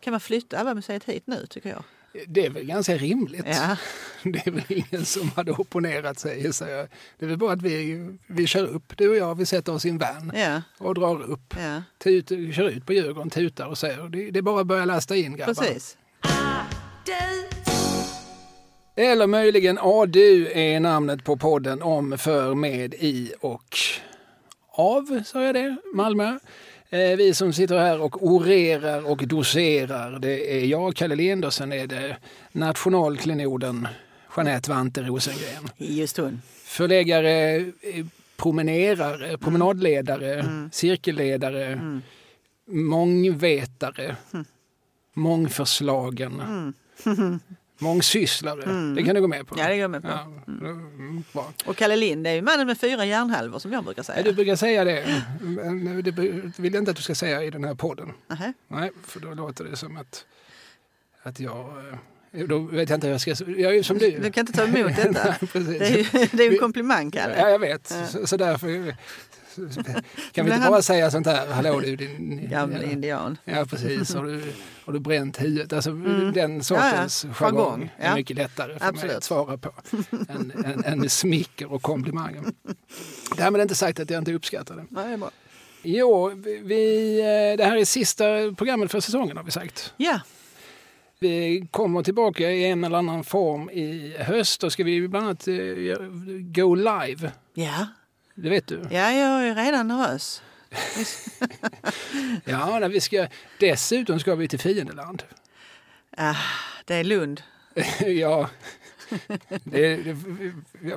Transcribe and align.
Kan 0.00 0.10
man 0.10 0.20
flytta 0.20 0.58
ABBA-museet 0.60 1.04
hit 1.04 1.22
nu 1.26 1.46
tycker 1.50 1.68
jag? 1.70 1.82
Det 2.26 2.46
är 2.46 2.50
väl 2.50 2.64
ganska 2.64 2.96
rimligt. 2.96 3.44
Ja. 3.46 3.76
Det 4.22 4.46
är 4.46 4.50
väl 4.50 4.62
ingen 4.68 5.04
som 5.04 5.30
hade 5.36 5.52
opponerat 5.52 6.18
sig. 6.18 6.52
Så 6.52 6.64
jag. 6.64 6.88
Det 7.18 7.24
är 7.24 7.28
väl 7.28 7.38
bara 7.38 7.52
att 7.52 7.62
vi, 7.62 8.06
vi 8.26 8.46
kör 8.46 8.66
upp, 8.66 8.96
du 8.96 9.08
och 9.08 9.16
jag, 9.16 9.34
vi 9.34 9.46
sätter 9.46 9.72
oss 9.72 9.84
i 9.84 9.88
en 9.88 9.98
van 9.98 10.32
Ja, 10.34 10.62
och 10.78 10.94
drar 10.94 11.22
upp. 11.22 11.54
ja. 11.58 11.82
Tut, 11.98 12.28
kör 12.28 12.68
ut 12.68 12.86
på 12.86 12.92
Djurgården, 12.92 13.30
tutar 13.30 13.66
och 13.66 13.78
säger 13.78 14.08
det, 14.08 14.30
det 14.30 14.38
är 14.38 14.42
bara 14.42 14.60
att 14.60 14.66
börja 14.66 14.84
lasta 14.84 15.16
in 15.16 15.36
grabbar. 15.36 15.54
precis. 15.54 15.96
Eller 18.96 19.26
möjligen 19.26 19.78
ADU 19.78 20.46
är 20.54 20.80
namnet 20.80 21.24
på 21.24 21.36
podden 21.36 21.82
om, 21.82 22.18
för, 22.18 22.54
med, 22.54 22.94
i 22.94 23.32
och 23.40 23.78
av, 24.72 25.22
sa 25.26 25.42
jag 25.44 25.54
det, 25.54 25.76
Malmö. 25.94 26.38
Eh, 26.92 27.16
vi 27.16 27.34
som 27.34 27.52
sitter 27.52 27.78
här 27.78 28.00
och 28.00 28.26
orerar 28.26 29.10
och 29.10 29.28
doserar, 29.28 30.18
det 30.18 30.62
är 30.62 30.66
jag, 30.66 30.96
Kalle 30.96 31.14
Lind, 31.14 31.44
och 31.44 31.54
sen 31.54 31.72
är 31.72 31.86
det 31.86 32.16
nationalklenoden 32.52 33.88
Jeanette 34.36 34.70
Vante 34.70 35.02
Rosengren. 35.02 35.68
Just 35.76 36.16
hon. 36.16 36.42
Förläggare, 36.64 37.56
eh, 37.56 38.06
promenerare, 38.36 39.38
promenadledare, 39.38 40.44
cirkelledare, 40.72 42.00
mångvetare, 42.66 44.16
mångförslagen, 45.14 46.42
mångsysslare. 47.80 48.94
Det 48.94 49.02
kan 49.02 49.14
du 49.14 49.20
gå 49.20 49.28
med 49.28 49.46
på. 49.46 49.54
Ja, 49.58 49.62
det 49.68 49.74
går 49.74 49.76
jag 49.82 49.90
med 49.90 50.02
på. 50.02 50.08
Ja, 50.08 50.26
mm, 50.48 51.24
bra. 51.32 51.52
Och 51.64 51.76
Kalle 51.76 51.96
Lind 51.96 52.26
är 52.26 52.32
ju 52.32 52.42
mannen 52.42 52.66
med 52.66 52.78
fyra 52.80 53.04
järnhalvor 53.04 53.58
som 53.58 53.72
jag 53.72 53.84
brukar 53.84 54.00
Ja, 54.00 54.04
säga. 54.04 54.22
Du 54.22 54.32
brukar 54.32 54.56
säga 54.56 54.84
det, 54.84 55.22
men 55.40 56.02
det 56.02 56.10
vill 56.10 56.74
jag 56.74 56.80
inte 56.80 56.90
att 56.90 56.96
du 56.96 57.02
ska 57.02 57.14
säga 57.14 57.42
i 57.44 57.50
den 57.50 57.64
här 57.64 57.74
podden. 57.74 58.12
Nähä. 58.28 58.52
Nej, 58.68 58.90
för 59.06 59.20
då 59.20 59.34
låter 59.34 59.64
det 59.64 59.76
som 59.76 59.96
att, 59.96 60.24
att 61.22 61.40
jag... 61.40 61.58
eh, 62.32 62.46
Då 62.46 62.58
vet 62.58 62.88
jag 62.90 62.96
inte 62.96 63.06
hur 63.06 63.14
jag 63.14 63.20
ska... 63.20 63.30
Jag 63.46 63.76
är 63.76 63.82
som 63.82 63.98
du. 63.98 64.10
Du 64.10 64.30
kan 64.32 64.46
inte 64.46 64.52
ta 64.52 64.64
emot 64.64 64.96
detta. 64.96 65.34
Nej. 65.54 65.78
Det 65.78 65.86
är 65.86 65.96
ju, 66.20 66.28
det 66.32 66.44
är 66.46 66.52
en 66.52 66.58
komplimang, 66.58 67.10
Ja, 67.14 67.20
Kalle. 67.22 67.50
jag 67.50 67.58
vet. 67.58 67.86
Så, 68.08 68.26
så 68.26 68.36
därför 68.36 68.94
kan 70.32 70.46
vi 70.46 70.54
inte 70.54 70.68
bara 70.70 70.82
säga 70.82 71.10
sånt 71.10 71.26
här, 71.26 71.46
hallå 71.46 71.80
du 71.80 71.96
din... 71.96 72.48
Gammal 72.50 72.82
indian. 72.82 73.38
Ja 73.44 73.64
precis, 73.64 74.14
har 74.14 74.24
du, 74.24 74.52
har 74.84 74.92
du 74.92 75.00
bränt 75.00 75.40
huvudet? 75.40 75.72
Alltså 75.72 75.92
den 76.34 76.64
sortens 76.64 77.24
Mm. 77.24 77.34
Ja, 77.40 77.46
ja. 77.46 77.56
jargong 77.56 77.90
är 77.96 78.08
ja. 78.08 78.14
mycket 78.14 78.36
lättare 78.36 78.72
för 78.72 78.80
mig 78.80 78.88
Absolut. 78.88 79.16
att 79.16 79.24
svara 79.24 79.58
på 79.58 79.72
än, 80.28 80.52
än, 80.64 80.84
än 80.84 81.00
med 81.00 81.12
smicker 81.12 81.72
och 81.72 81.82
komplimanger. 81.82 82.42
Därmed 83.36 83.60
inte 83.60 83.74
sagt 83.74 84.00
att 84.00 84.10
jag 84.10 84.18
inte 84.18 84.32
uppskattar 84.34 84.76
det. 84.76 84.84
Ja, 84.90 85.02
det 85.02 85.12
är 85.12 85.16
bra. 85.16 85.30
Jo, 85.82 86.32
vi, 86.44 87.18
eh, 87.20 87.56
det 87.56 87.64
här 87.64 87.76
är 87.76 87.84
sista 87.84 88.24
programmet 88.56 88.90
för 88.90 89.00
säsongen 89.00 89.36
har 89.36 89.44
vi 89.44 89.50
sagt. 89.50 89.94
Ja, 89.96 90.20
Vi 91.18 91.66
kommer 91.70 92.02
tillbaka 92.02 92.50
i 92.50 92.64
en 92.64 92.84
eller 92.84 92.98
annan 92.98 93.24
form 93.24 93.70
i 93.70 94.14
höst. 94.18 94.60
Då 94.60 94.70
ska 94.70 94.84
vi 94.84 95.08
bland 95.08 95.26
annat 95.26 95.48
eh, 95.48 95.54
go 96.40 96.74
live. 96.74 97.32
ja. 97.54 97.86
Det 98.42 98.50
vet 98.50 98.66
du? 98.66 98.82
ja 98.90 99.12
jag 99.12 99.46
är 99.48 99.54
redan 99.54 99.88
nervös. 99.88 100.42
Ja, 102.44 102.78
när 102.78 102.88
vi 102.88 103.00
ska, 103.00 103.26
dessutom 103.58 104.20
ska 104.20 104.34
vi 104.34 104.48
till 104.48 104.58
fiendeland. 104.58 105.22
Ah, 106.16 106.36
det 106.84 106.94
är 106.94 107.04
Lund. 107.04 107.42
ja, 108.06 108.48
det, 109.64 109.96
det, 109.96 110.16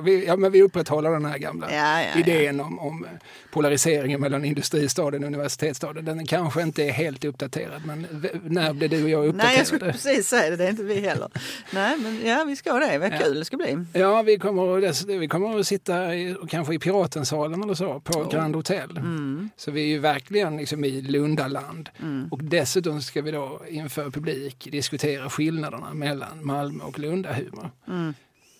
vi, 0.02 0.26
ja, 0.26 0.36
men 0.36 0.52
vi 0.52 0.62
upprätthåller 0.62 1.10
den 1.10 1.24
här 1.24 1.38
gamla 1.38 1.72
Ja, 1.72 2.02
ja, 2.02 2.20
idén 2.20 2.60
om, 2.60 2.78
om 2.78 3.06
polariseringen 3.50 4.20
mellan 4.20 4.44
industristaden 4.44 5.22
och 5.22 5.26
universitetsstaden. 5.26 6.04
Den 6.04 6.26
kanske 6.26 6.62
inte 6.62 6.82
är 6.82 6.92
helt 6.92 7.24
uppdaterad, 7.24 7.82
men 7.86 8.06
när 8.44 8.72
blev 8.72 8.90
du 8.90 9.04
och 9.04 9.10
jag 9.10 9.26
uppdaterade? 9.26 9.48
Nej, 9.48 9.58
jag 9.58 9.66
skulle 9.66 9.92
precis 9.92 10.28
säga 10.28 10.50
det. 10.50 10.56
Det 10.56 10.64
är 10.64 10.70
inte 10.70 10.82
vi 10.82 11.00
heller. 11.00 11.28
Nej, 11.70 11.98
men 11.98 12.20
ja, 12.26 12.44
vi 12.44 12.56
ska 12.56 12.72
det. 12.72 12.98
Vad 12.98 13.18
kul 13.18 13.38
det 13.38 13.44
ska 13.44 13.56
bli. 13.56 13.78
Ja, 13.92 14.22
vi 14.22 14.38
kommer, 14.38 15.18
vi 15.18 15.28
kommer 15.28 15.60
att 15.60 15.66
sitta 15.66 16.14
i, 16.14 16.36
kanske 16.48 16.74
i 16.74 16.78
Piratensalen 16.78 17.62
eller 17.62 17.74
så 17.74 18.00
på 18.00 18.24
Grand 18.24 18.54
Hotel. 18.54 18.96
Mm. 18.96 19.50
Så 19.56 19.70
vi 19.70 19.82
är 19.82 19.86
ju 19.86 19.98
verkligen 19.98 20.56
liksom 20.56 20.84
i 20.84 21.02
Lundaland. 21.02 21.88
Och 22.30 22.44
dessutom 22.44 23.02
ska 23.02 23.22
vi 23.22 23.30
då 23.30 23.62
inför 23.68 24.10
publik 24.10 24.68
diskutera 24.70 25.30
skillnaderna 25.30 25.94
mellan 25.94 26.46
Malmö 26.46 26.84
och 26.84 26.98
Lundahumor. 26.98 27.70
Mm. 27.88 28.03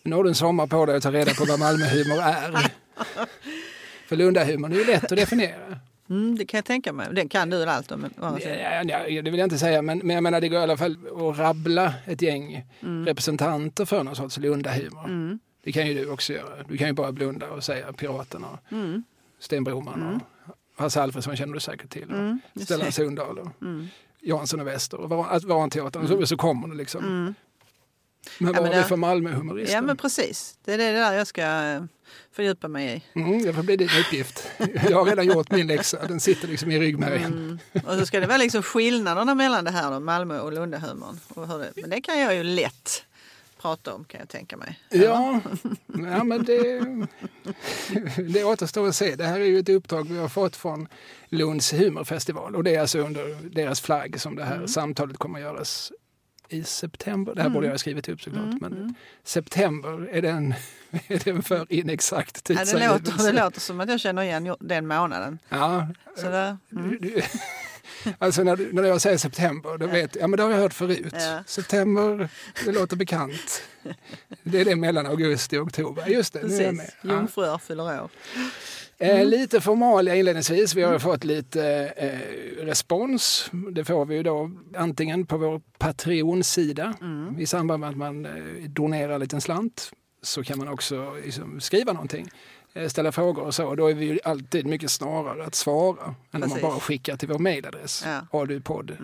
Nu 0.04 0.16
har 0.16 0.22
du 0.24 0.28
en 0.28 0.34
sommar 0.34 0.66
på 0.66 0.86
dig 0.86 0.96
att 0.96 1.02
ta 1.02 1.12
reda 1.12 1.34
på 1.34 1.44
vad 1.44 1.58
Malmöhumor 1.58 2.18
är. 2.22 2.66
För 4.06 4.16
Lundahumorn 4.16 4.72
är 4.72 4.76
ju 4.76 4.84
lätt 4.84 5.04
att 5.12 5.18
definiera. 5.18 5.78
Mm, 6.10 6.36
det 6.38 6.46
kan 6.46 6.58
jag 6.58 6.64
tänka 6.64 6.92
mig. 6.92 7.08
Den 7.12 7.28
kan 7.28 7.50
du 7.50 7.64
allt 7.64 7.92
om. 7.92 8.06
Ja, 8.20 8.38
ja, 9.08 9.22
det 9.22 9.30
vill 9.30 9.38
jag 9.38 9.46
inte 9.46 9.58
säga, 9.58 9.82
men, 9.82 9.98
men 9.98 10.14
jag 10.14 10.22
menar 10.22 10.40
det 10.40 10.48
går 10.48 10.58
i 10.60 10.62
alla 10.62 10.76
fall 10.76 10.96
att 11.30 11.38
rabbla 11.38 11.94
ett 12.06 12.22
gäng 12.22 12.64
Mm. 12.82 13.06
representanter 13.06 13.84
för 13.84 14.02
någon 14.04 14.16
sorts 14.16 14.38
Lundahumor. 14.38 15.38
Det 15.64 15.72
kan 15.72 15.86
ju 15.86 15.94
du 15.94 16.10
också 16.10 16.32
göra. 16.32 16.62
Du 16.68 16.76
kan 16.76 16.86
ju 16.86 16.92
bara 16.92 17.12
blunda 17.12 17.50
och 17.50 17.64
säga 17.64 17.92
Piraterna, 17.92 18.58
Mm. 18.70 19.04
Sten 19.38 19.64
Broman 19.64 20.20
och 20.76 20.82
Hasse 20.82 21.02
Alfredson 21.02 21.36
känner 21.36 21.54
du 21.54 21.60
säkert 21.60 21.90
till. 21.90 22.10
Mm, 22.10 22.40
Stellan 22.64 22.92
Sundahl 22.92 23.38
och 23.38 23.62
Mm. 23.62 23.88
Jansson 24.20 24.60
och 24.60 24.66
Wester 24.66 25.00
och 25.00 25.08
Var- 25.08 25.26
att 25.30 25.44
Varanteatern. 25.44 26.08
Så, 26.08 26.26
så 26.26 26.36
kommer 26.36 26.68
det 26.68 26.74
liksom. 26.74 27.34
Men 28.38 28.46
Ja, 28.46 28.52
vad 28.52 28.62
men 28.62 28.64
har 28.64 28.70
vi 28.70 28.82
det- 28.82 28.88
för 28.88 28.96
Malmöhumorister? 28.96 29.74
Ja, 29.74 29.80
men 29.82 29.96
precis. 29.96 30.58
Det 30.64 30.72
är 30.74 30.78
det 30.78 30.92
där 30.92 31.12
jag 31.12 31.26
ska 31.26 31.42
fördjupa 32.32 32.68
mig 32.68 33.02
i. 33.14 33.20
Mm, 33.20 33.42
det 33.42 33.52
får 33.52 33.62
bli 33.62 33.76
din 33.76 33.88
uppgift. 34.00 34.48
Jag 34.90 34.98
har 34.98 35.04
redan 35.04 35.26
gjort 35.26 35.50
min 35.50 35.66
läxa. 35.66 36.06
Den 36.06 36.20
sitter 36.20 36.48
liksom 36.48 36.70
i 36.70 36.78
ryggmärgen. 36.78 37.32
Mm. 37.32 37.58
Och 37.86 37.98
så 37.98 38.06
ska 38.06 38.20
det 38.20 38.26
vara 38.26 38.38
liksom 38.38 38.62
skillnaderna 38.62 39.34
mellan 39.34 39.64
det 39.64 39.70
här 39.70 39.90
då, 39.90 40.00
Malmö 40.00 40.40
och 40.40 40.52
Lundahumorn. 40.52 41.20
Och 41.28 41.48
hur 41.48 41.58
det, 41.58 41.72
men 41.76 41.90
det 41.90 42.00
kan 42.00 42.20
jag 42.20 42.34
ju 42.34 42.42
lätt 42.42 43.04
prata 43.60 43.94
om 43.94 44.04
kan 44.04 44.20
jag 44.20 44.28
tänka 44.28 44.56
mig. 44.56 44.80
Ja, 44.90 45.40
ja 45.86 46.24
men 46.24 46.44
det, 46.44 46.80
det 48.32 48.44
återstår 48.44 48.88
att 48.88 48.96
se. 48.96 49.14
Det 49.16 49.24
här 49.24 49.40
är 49.40 49.44
ju 49.44 49.58
ett 49.58 49.68
uppdrag 49.68 50.08
vi 50.08 50.18
har 50.18 50.28
fått 50.28 50.56
från 50.56 50.88
Lunds 51.28 51.72
humorfestival 51.72 52.56
och 52.56 52.64
det 52.64 52.74
är 52.74 52.80
alltså 52.80 52.98
under 52.98 53.34
deras 53.54 53.80
flagg 53.80 54.20
som 54.20 54.36
det 54.36 54.44
här 54.44 54.54
Mm. 54.56 54.68
samtalet 54.68 55.16
kommer 55.18 55.38
att 55.38 55.42
göras 55.44 55.92
i 56.48 56.64
september. 56.64 57.34
Det 57.34 57.42
här 57.42 57.48
borde 57.48 57.66
jag 57.66 57.72
ha 57.72 57.78
skrivit 57.78 58.08
upp 58.08 58.22
såklart. 58.22 58.60
Men 58.60 58.94
september, 59.24 60.08
är 60.12 60.22
den, 60.22 60.54
är 61.06 61.24
den 61.24 61.42
för 61.42 61.66
inexakt 61.72 62.42
Ja, 62.48 62.54
det, 62.54 62.64
tidsangivelse? 62.64 63.12
låter, 63.12 63.32
det 63.32 63.42
låter 63.44 63.60
som 63.60 63.80
att 63.80 63.88
jag 63.88 64.00
känner 64.00 64.22
igen 64.22 64.56
den 64.60 64.86
månaden. 64.86 65.38
Ja, 65.48 65.88
Så 66.16 66.28
där, 66.30 66.56
mm. 66.72 66.98
Alltså 68.18 68.42
när, 68.42 68.56
du- 68.56 68.72
när 68.72 68.82
jag 68.82 69.00
säger 69.00 69.18
september, 69.18 69.78
då 69.78 69.86
vet 69.86 70.16
ja 70.20 70.26
men 70.26 70.36
det 70.36 70.42
har 70.42 70.50
jag 70.50 70.58
hört 70.58 70.74
förut. 70.74 71.14
Ja. 71.18 71.44
September, 71.46 72.28
det 72.64 72.72
låter 72.72 72.96
bekant. 72.96 73.62
Det 74.42 74.60
är 74.60 74.64
det 74.64 74.76
mellan 74.76 75.06
augusti 75.06 75.56
och 75.58 75.62
oktober. 75.62 76.06
Just 76.08 76.32
det, 76.32 76.42
nu 76.42 76.54
är 76.56 76.62
jag 76.62 76.74
med. 76.74 76.86
Precis, 76.86 76.98
Ja. 77.02 77.12
jungfrur 77.12 77.58
fyller 77.58 78.02
år. 78.02 78.10
Eh, 79.04 79.26
lite 79.26 79.60
formalia 79.60 80.14
inledningsvis. 80.14 80.74
Vi 80.74 80.82
har 80.82 80.92
ju 80.92 80.98
fått 80.98 81.24
lite 81.24 81.92
eh, 81.96 82.64
respons. 82.64 83.50
Det 83.72 83.84
får 83.84 84.06
vi 84.06 84.14
ju 84.14 84.22
då 84.22 84.50
antingen 84.76 85.26
på 85.26 85.36
vår 85.36 85.60
Patreon-sida 85.78 86.94
i 87.38 87.46
samband 87.46 87.80
med 87.80 87.90
att 87.90 87.96
man 87.96 88.26
eh, 88.26 88.32
donerar 88.68 89.14
en 89.14 89.20
liten 89.20 89.40
slant. 89.40 89.90
Så 90.22 90.44
kan 90.44 90.58
man 90.58 90.68
också 90.68 91.14
liksom, 91.24 91.60
skriva 91.60 91.92
någonting, 91.92 92.28
eh, 92.74 92.88
ställa 92.88 93.12
frågor 93.12 93.42
och 93.42 93.54
så. 93.54 93.74
Då 93.74 93.86
är 93.86 93.94
vi 93.94 94.06
ju 94.06 94.18
alltid 94.24 94.66
mycket 94.66 94.90
snarare 94.90 95.44
att 95.44 95.54
svara 95.54 96.14
än 96.32 96.42
om 96.42 96.48
man 96.48 96.60
bara 96.60 96.80
skickar 96.80 97.16
till 97.16 97.28
vår 97.28 97.38
mejladress. 97.38 98.04
Ja. 98.06 98.40
adupodd 98.40 98.96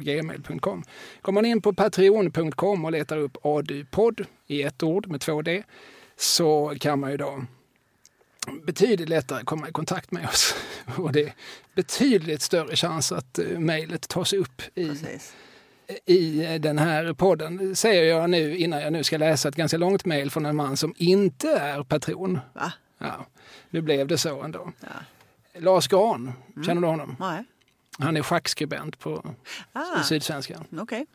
gmail.com. 0.00 0.82
Kommer 1.22 1.42
man 1.42 1.50
in 1.50 1.62
på 1.62 1.72
patreon.com 1.72 2.84
och 2.84 2.92
letar 2.92 3.16
upp 3.18 3.36
adupodd 3.46 4.26
i 4.46 4.62
ett 4.62 4.82
ord 4.82 5.06
med 5.08 5.20
två 5.20 5.42
d 5.42 5.62
så 6.16 6.74
kan 6.80 7.00
man 7.00 7.10
ju 7.10 7.16
då 7.16 7.42
betydligt 8.62 9.08
lättare 9.08 9.44
komma 9.44 9.68
i 9.68 9.72
kontakt 9.72 10.10
med 10.10 10.28
oss. 10.28 10.54
Och 10.96 11.12
det 11.12 11.22
är 11.22 11.34
betydligt 11.74 12.42
större 12.42 12.76
chans 12.76 13.12
att 13.12 13.38
uh, 13.38 13.58
mejlet 13.58 14.08
tas 14.08 14.32
upp 14.32 14.62
i, 14.74 14.88
Precis. 14.88 15.34
i 16.06 16.44
eh, 16.44 16.54
den 16.54 16.78
här 16.78 17.12
podden. 17.12 17.76
Säger 17.76 18.02
jag 18.02 18.30
nu 18.30 18.56
innan 18.56 18.80
jag 18.82 18.92
nu 18.92 19.04
ska 19.04 19.16
läsa 19.16 19.48
ett 19.48 19.56
ganska 19.56 19.76
långt 19.76 20.04
mejl 20.04 20.30
från 20.30 20.46
en 20.46 20.56
man 20.56 20.76
som 20.76 20.94
inte 20.96 21.48
är 21.50 21.82
patron. 21.82 22.40
Va? 22.52 22.72
Ja, 22.98 23.26
nu 23.70 23.80
blev 23.80 24.06
det 24.06 24.18
så 24.18 24.42
ändå. 24.42 24.72
Ja. 24.80 24.88
Lars 25.60 25.88
Gran, 25.88 26.32
känner 26.66 26.80
du 26.80 26.86
honom? 26.86 27.16
Nej. 27.20 27.44
Han 27.98 28.16
är 28.16 28.22
schackskribent 28.22 28.98
på 28.98 29.34
Ah, 29.72 30.02
Sydsvenskan. 30.02 30.64
okej. 30.78 31.06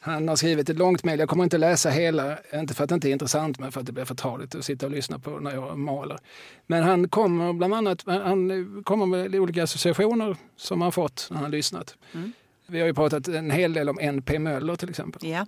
Han 0.00 0.28
har 0.28 0.36
skrivit 0.36 0.68
ett 0.70 0.76
långt 0.78 1.04
mejl. 1.04 1.20
Jag 1.20 1.28
kommer 1.28 1.44
inte 1.44 1.58
läsa 1.58 1.90
hela, 1.90 2.38
inte 2.54 2.74
för 2.74 2.84
att 2.84 2.88
det 2.88 2.94
inte 2.94 3.08
är 3.08 3.12
intressant, 3.12 3.58
men 3.58 3.72
för 3.72 3.80
att 3.80 3.86
det 3.86 3.92
blir 3.92 4.04
förtaligt 4.04 4.54
att 4.54 4.64
sitta 4.64 4.86
och 4.86 4.92
lyssna 4.92 5.18
på 5.18 5.30
när 5.30 5.54
jag 5.54 5.78
maler. 5.78 6.18
Men 6.66 6.82
han 6.82 7.08
kommer 7.08 7.52
bland 7.52 7.74
annat 7.74 8.02
han 8.06 8.82
kommer 8.84 9.06
med 9.06 9.34
olika 9.34 9.62
associationer 9.62 10.36
som 10.56 10.80
han 10.82 10.92
fått 10.92 11.28
när 11.30 11.38
han 11.38 11.50
lyssnat. 11.50 11.96
Mm. 12.14 12.32
Vi 12.66 12.80
har 12.80 12.86
ju 12.86 12.94
pratat 12.94 13.28
en 13.28 13.50
hel 13.50 13.72
del 13.72 13.88
om 13.88 13.98
N.P. 14.00 14.38
Möller 14.38 14.76
till 14.76 14.90
exempel, 14.90 15.28
Ja, 15.30 15.46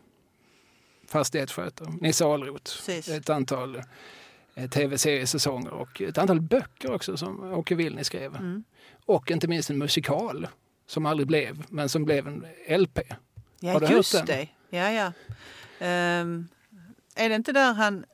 fastighetsskötare. 1.08 1.88
Nisse 2.00 2.24
Precis. 2.64 3.08
ett 3.08 3.30
antal 3.30 3.82
tv-seriesäsonger 4.70 5.70
och 5.70 6.00
ett 6.00 6.18
antal 6.18 6.40
böcker 6.40 6.92
också 6.92 7.16
som 7.16 7.52
Åke 7.52 7.74
Wilny 7.74 8.04
skrev. 8.04 8.36
Mm. 8.36 8.64
Och 9.06 9.30
inte 9.30 9.48
minst 9.48 9.70
en 9.70 9.78
musikal 9.78 10.48
som 10.86 11.06
aldrig 11.06 11.26
blev, 11.26 11.64
men 11.68 11.88
som 11.88 12.04
blev 12.04 12.26
en 12.28 12.46
LP. 12.80 12.98
Ja, 13.60 13.72
Har 13.72 13.80
du 13.80 13.86
hört 13.86 13.96
just 13.96 14.12
den? 14.12 14.26
det. 14.26 14.48
Ja, 14.70 14.90
ja. 14.90 15.12
Ehm, 15.78 16.48
är 17.14 17.28
det 17.28 17.34
inte 17.34 17.52
där 17.52 17.72
han... 17.72 18.04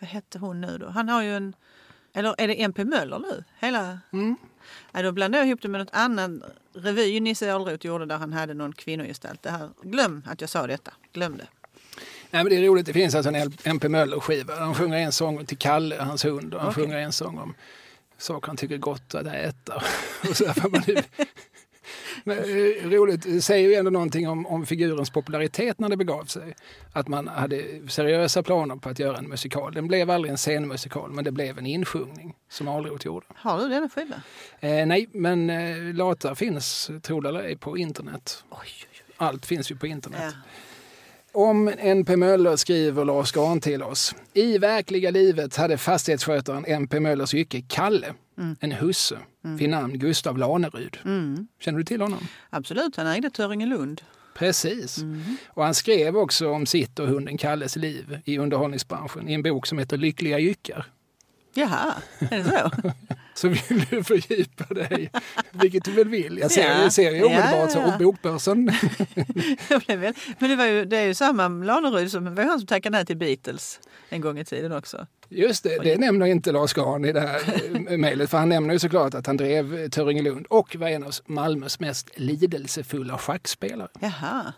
Vad 0.00 0.10
hette 0.10 0.38
hon 0.38 0.60
nu 0.60 0.78
då? 0.78 0.88
Han 0.88 1.08
har 1.08 1.22
ju 1.22 1.36
en... 1.36 1.56
Eller 2.12 2.34
är 2.38 2.48
det 2.48 2.62
MP 2.62 2.84
Möller 2.84 3.18
nu? 3.18 3.44
Hela... 3.58 3.98
Mm. 4.12 4.36
Ja, 4.92 5.02
då 5.02 5.12
blandar 5.12 5.38
jag 5.38 5.48
ihop 5.48 5.62
det 5.62 5.68
med 5.68 5.80
något 5.80 5.94
annan 5.94 6.44
revy 6.72 7.20
Nisse 7.20 7.54
Alroth 7.54 7.86
gjorde 7.86 8.06
där 8.06 8.18
han 8.18 8.32
hade 8.32 8.54
någon 8.54 8.72
kvinnogestalt. 8.72 9.42
Det 9.42 9.50
här. 9.50 9.70
Glöm 9.82 10.22
att 10.26 10.40
jag 10.40 10.50
sa 10.50 10.66
detta. 10.66 10.92
Glöm 11.12 11.36
det. 11.36 11.46
Nej, 12.34 12.44
men 12.44 12.50
det 12.50 12.56
är 12.56 12.62
roligt, 12.62 12.86
det 12.86 12.92
finns 12.92 13.14
alltså 13.14 13.32
en 13.34 13.52
MP 13.64 13.88
Möller-skiva. 13.88 14.54
Han 14.58 14.74
sjunger 14.74 14.98
en 14.98 15.12
sång 15.12 15.46
till 15.46 15.58
Kalle, 15.58 15.96
hans 16.00 16.24
hund, 16.24 16.54
och 16.54 16.60
han 16.60 16.70
Okej. 16.70 16.82
sjunger 16.84 16.98
en 16.98 17.12
sång 17.12 17.38
om 17.38 17.54
saker 18.18 18.46
han 18.46 18.56
tycker 18.56 18.74
är 18.74 18.78
gott 18.78 19.14
att 19.14 19.26
äta. 19.26 19.82
och 20.30 20.36
så 20.36 20.44
man 20.72 20.82
ju- 20.86 21.02
men, 22.24 22.38
eh, 22.38 22.88
roligt, 22.90 23.22
det 23.22 23.42
säger 23.42 23.68
ju 23.68 23.74
ändå 23.74 23.90
någonting 23.90 24.28
om, 24.28 24.46
om 24.46 24.66
figurens 24.66 25.10
popularitet 25.10 25.78
när 25.78 25.88
det 25.88 25.96
begav 25.96 26.24
sig. 26.24 26.54
Att 26.92 27.08
man 27.08 27.28
hade 27.28 27.64
seriösa 27.88 28.42
planer 28.42 28.76
på 28.76 28.88
att 28.88 28.98
göra 28.98 29.18
en 29.18 29.28
musikal. 29.28 29.74
Den 29.74 29.86
blev 29.86 30.10
aldrig 30.10 30.30
en 30.30 30.38
scenmusikal, 30.38 31.10
men 31.12 31.24
det 31.24 31.30
blev 31.32 31.58
en 31.58 31.66
insjungning 31.66 32.34
som 32.48 32.68
Alroth 32.68 33.06
gjorde. 33.06 33.26
Har 33.34 33.58
du 33.58 33.68
denna 33.68 33.88
skiva? 33.88 34.14
Eh, 34.60 34.86
nej, 34.86 35.08
men 35.12 35.50
eh, 35.50 35.76
låtar 35.94 36.34
finns, 36.34 36.90
tror 37.02 37.22
det 37.22 37.28
eller 37.28 37.42
ej, 37.42 37.56
på 37.56 37.78
internet. 37.78 38.44
Oj, 38.50 38.58
oj, 38.62 38.86
oj. 38.92 39.14
Allt 39.16 39.46
finns 39.46 39.70
ju 39.70 39.76
på 39.76 39.86
internet. 39.86 40.20
Ja. 40.22 40.50
Om 41.34 41.68
NP 41.78 42.16
Möller 42.16 42.56
skriver 42.56 43.04
Lars 43.04 43.32
Grahn 43.32 43.60
till 43.60 43.82
oss. 43.82 44.14
I 44.32 44.58
verkliga 44.58 45.10
livet 45.10 45.56
hade 45.56 45.78
fastighetsskötaren 45.78 46.64
NP 46.64 47.00
Möllers 47.00 47.34
yrke 47.34 47.62
Kalle, 47.68 48.14
en 48.60 48.72
husse, 48.72 49.18
vid 49.42 49.68
namn 49.68 49.98
Gustav 49.98 50.38
Laneryd. 50.38 50.96
Mm. 51.04 51.46
Känner 51.60 51.78
du 51.78 51.84
till 51.84 52.00
honom? 52.00 52.28
Absolut, 52.50 52.96
han 52.96 53.06
ägde 53.06 53.30
Töringelund. 53.30 54.00
Precis. 54.34 55.04
Och 55.46 55.64
han 55.64 55.74
skrev 55.74 56.16
också 56.16 56.50
om 56.50 56.66
sitt 56.66 56.98
och 56.98 57.08
hunden 57.08 57.38
Kalles 57.38 57.76
liv 57.76 58.18
i 58.24 58.38
underhållningsbranschen 58.38 59.28
i 59.28 59.34
en 59.34 59.42
bok 59.42 59.66
som 59.66 59.78
heter 59.78 59.96
Lyckliga 59.96 60.38
jyckar. 60.38 60.86
Jaha, 61.54 61.94
är 62.18 62.38
det 62.38 62.44
så? 62.44 62.92
Så 63.36 63.48
vill 63.48 63.84
du 63.90 64.04
fördjupa 64.04 64.74
dig, 64.74 65.10
vilket 65.50 65.84
du 65.84 65.92
väl 65.92 66.08
vill. 66.08 66.38
Jag 66.38 66.50
ser, 66.50 66.62
Ja. 66.70 66.82
jag 66.82 66.92
ser 66.92 67.10
ju 67.10 67.16
Ja, 67.18 67.26
omedelbart 67.26 67.70
ja, 67.74 67.80
ja. 67.86 67.92
och 67.92 67.98
bokbörsen. 67.98 68.64
Men 70.38 70.50
det, 70.50 70.56
var 70.56 70.64
ju, 70.64 70.84
det 70.84 70.96
är 70.96 71.06
ju 71.06 71.14
samma 71.14 71.48
Laneryd 71.48 72.10
som 72.10 72.34
var 72.34 72.44
han 72.44 72.58
som 72.58 72.66
tackade 72.66 72.96
nej 72.98 73.06
till 73.06 73.16
Beatles 73.16 73.80
en 74.08 74.20
gång 74.20 74.38
i 74.38 74.44
tiden 74.44 74.72
också. 74.72 75.06
Just 75.28 75.64
det, 75.64 75.78
det 75.82 75.96
nämner 75.98 76.26
inte 76.26 76.52
Lars 76.52 76.72
Grahn 76.72 77.04
i 77.04 77.12
det 77.12 77.20
här 77.20 77.40
eh, 77.90 77.98
mejlet. 77.98 78.30
För 78.30 78.38
han 78.38 78.48
nämner 78.48 78.72
ju 78.74 78.78
såklart 78.78 79.14
att 79.14 79.26
han 79.26 79.36
drev 79.36 79.88
Töringelund 79.88 80.46
och 80.46 80.76
var 80.76 80.88
en 80.88 81.04
av 81.04 81.12
Malmös 81.26 81.80
mest 81.80 82.10
lidelsefulla 82.16 83.18
schackspelare. 83.18 83.88
Jaha, 84.00 84.52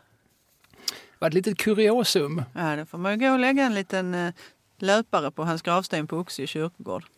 Det 0.76 1.16
var 1.18 1.28
ett 1.28 1.34
litet 1.34 1.58
kuriosum. 1.58 2.42
ja, 2.54 2.76
då 2.76 2.86
får 2.86 2.98
man 2.98 3.12
ju 3.20 3.26
gå 3.26 3.32
och 3.32 3.38
lägga 3.38 3.64
en 3.64 3.74
liten 3.74 4.14
eh, 4.14 4.32
löpare 4.78 5.30
på 5.30 5.44
hans 5.44 5.62
gravsten 5.62 6.06
på 6.06 6.16
Oxie 6.18 6.46
kyrkogård. 6.46 7.04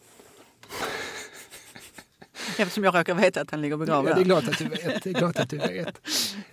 Eftersom 2.59 2.85
jag 2.85 2.95
råkar 2.95 3.15
veta 3.15 3.41
att 3.41 3.51
han 3.51 3.61
ligger 3.61 3.75
Ja, 3.77 3.79
begravd 3.79 4.07
det 4.07 4.11
är 4.13 4.17
där. 4.17 4.25
klart 4.25 4.49
att 4.49 4.59
du 4.59 4.65
vet. 4.69 5.03
Det 5.05 5.11
är 5.11 5.15
klart 5.15 5.39
att 5.39 5.51
du 5.51 5.57
vet. 5.59 6.01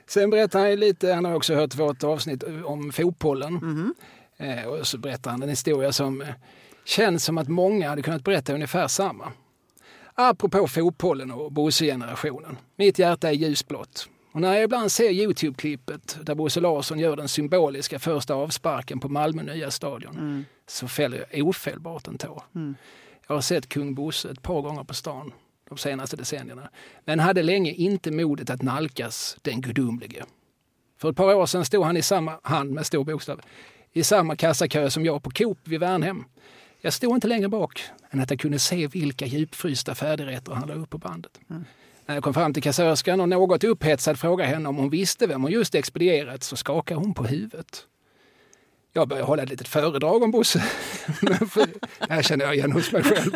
Sen 0.07 0.29
berättar 0.29 0.59
han 0.59 0.75
lite, 0.75 1.13
han 1.13 1.25
har 1.25 1.35
också 1.35 1.55
hört 1.55 1.75
vårt 1.75 2.03
avsnitt 2.03 2.43
om 2.65 2.91
fotbollen. 2.91 3.53
Mhm. 3.53 3.93
Eh, 4.37 4.63
och 4.65 4.87
så 4.87 4.97
berättar 4.97 5.31
han 5.31 5.43
en 5.43 5.49
historia 5.49 5.91
som 5.91 6.21
eh, 6.21 6.27
känns 6.85 7.23
som 7.25 7.37
att 7.37 7.47
många 7.47 7.89
hade 7.89 8.01
kunnat 8.01 8.23
berätta 8.23 8.53
ungefär 8.53 8.87
samma. 8.87 9.31
Apropå 10.13 10.67
fotbollen 10.67 11.31
och 11.31 11.51
Bosse-generationen. 11.51 12.57
Mitt 12.75 12.99
hjärta 12.99 13.29
är 13.29 13.33
ljusblått. 13.33 14.09
Och 14.31 14.41
när 14.41 14.53
jag 14.53 14.63
ibland 14.63 14.91
ser 14.91 15.09
Youtube-klippet 15.09 16.17
där 16.21 16.35
Bosse 16.35 16.59
Larsson 16.59 16.99
gör 16.99 17.15
den 17.15 17.27
symboliska 17.27 17.99
första 17.99 18.33
avsparken 18.33 18.99
på 18.99 19.09
Malmö 19.09 19.43
nya 19.43 19.71
stadion 19.71 20.45
så 20.67 20.88
fäller 20.88 21.25
jag 21.31 21.47
ofelbart 21.47 22.07
en 22.07 22.17
tår. 22.17 22.44
Jag 23.27 23.35
har 23.35 23.41
sett 23.41 23.69
kung 23.69 23.95
Bosse 23.95 24.29
ett 24.29 24.41
par 24.41 24.62
gånger 24.62 24.83
på 24.83 24.94
stan 24.94 25.33
de 25.69 25.77
senaste 25.77 26.15
decennierna 26.15 26.69
men 27.06 27.19
hade 27.19 27.44
länge 27.44 27.71
inte 27.71 28.12
modet 28.12 28.50
att 28.50 28.62
nalkas 28.62 29.38
den 29.41 29.62
gudomlige. 29.62 30.25
För 30.97 31.09
ett 31.09 31.15
par 31.15 31.35
år 31.35 31.45
sedan 31.45 31.65
stod 31.65 31.85
han 31.85 31.97
i 31.97 32.01
samma, 32.01 32.39
han 32.44 32.69
med 32.69 32.85
stor 32.85 33.03
bokstav, 33.03 33.41
i 33.94 34.03
samma 34.03 34.35
kassakö 34.35 34.89
som 34.89 35.06
jag 35.06 35.23
på 35.23 35.31
Coop 35.31 35.57
vid 35.63 35.79
Värnhem. 35.79 36.23
Jag 36.81 36.94
stod 36.94 37.15
inte 37.15 37.27
längre 37.27 37.50
bak 37.50 37.83
än 38.09 38.19
att 38.19 38.29
jag 38.29 38.39
kunde 38.39 38.59
se 38.59 38.88
vilka 38.88 39.25
djupfrysta 39.25 39.95
färdigrätter 39.95 40.53
han 40.53 40.67
la 40.67 40.73
upp 40.73 40.89
på 40.89 40.97
bandet. 40.97 41.39
När 42.06 42.15
jag 42.15 42.23
kom 42.23 42.33
fram 42.33 42.53
till 42.53 42.63
kassörskan 42.63 43.21
och 43.21 43.29
något 43.29 43.63
upphetsad 43.63 44.19
frågade 44.19 44.50
henne 44.50 44.69
om 44.69 44.75
hon 44.75 44.89
visste 44.89 45.27
vem 45.27 45.41
hon 45.41 45.51
just 45.51 45.75
expedierat 45.75 46.44
så 46.44 46.56
skakade 46.56 47.00
hon 47.00 47.13
på 47.13 47.23
huvudet. 47.23 47.88
Jag 48.97 49.07
började 49.07 49.27
hålla 49.27 49.44
ett 49.44 49.50
litet 49.50 49.68
föredrag 49.68 50.24
om 50.24 50.31
Bosse. 50.31 50.59
För, 51.50 51.68
här 52.09 52.21
känner 52.21 52.45
jag 52.45 52.56
igen 52.56 52.71
hos 52.71 52.92
mig 52.92 53.03
själv. 53.03 53.31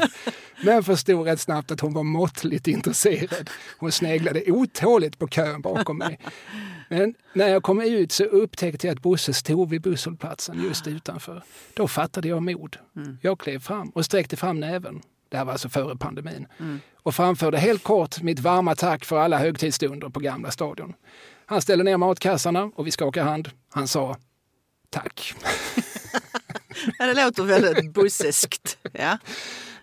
Men 0.64 0.84
förstod 0.84 1.28
rätt 1.28 1.40
snabbt 1.40 1.72
att 1.72 1.80
hon 1.80 1.94
var 1.94 2.04
måttligt 2.04 2.68
intresserad. 2.68 3.50
Hon 3.78 3.92
sneglade 3.92 4.52
otåligt 4.52 5.20
på 5.20 5.28
kön 5.28 5.62
bakom 5.62 5.98
mig. 5.98 6.20
Men 6.90 7.14
när 7.34 7.48
jag 7.48 7.64
kom 7.64 7.82
ut 7.82 8.12
så 8.12 8.24
upptäckte 8.24 8.88
jag 8.88 8.96
att 8.96 9.02
Bosse 9.02 9.34
stod 9.34 9.70
vid 9.70 9.82
busshållplatsen 9.82 10.64
just 10.64 10.88
utanför. 10.88 11.44
Då 11.74 11.88
fattade 11.88 12.28
jag 12.28 12.44
mod. 12.44 12.78
Jag 13.22 13.40
klev 13.40 13.60
fram 13.60 13.90
och 13.90 14.06
sträckte 14.06 14.38
fram 14.38 14.60
näven. 14.60 15.02
Det 15.30 15.38
här 15.38 15.46
var 15.46 15.52
alltså 15.52 15.70
före 15.70 15.96
pandemin. 15.96 16.48
Och 17.04 17.16
framförde 17.16 17.58
helt 17.58 17.84
kort 17.84 18.22
mitt 18.22 18.40
varma 18.40 18.76
tack 18.76 19.06
för 19.06 19.18
alla 19.18 19.38
högtidsstunder 19.38 20.10
på 20.10 20.20
Gamla 20.20 20.52
stadion. 20.52 20.94
Han 21.46 21.62
ställde 21.62 21.84
ner 21.84 21.98
matkassarna 21.98 22.72
och 22.76 22.88
vi 22.88 22.92
skakade 22.92 23.30
hand. 23.30 23.50
Han 23.74 23.88
sa 23.88 24.18
tack. 24.90 25.34
Det 27.00 27.14
låter 27.14 27.44
väldigt 27.44 27.94
busseskt. 27.94 28.78
Ja. 28.94 29.18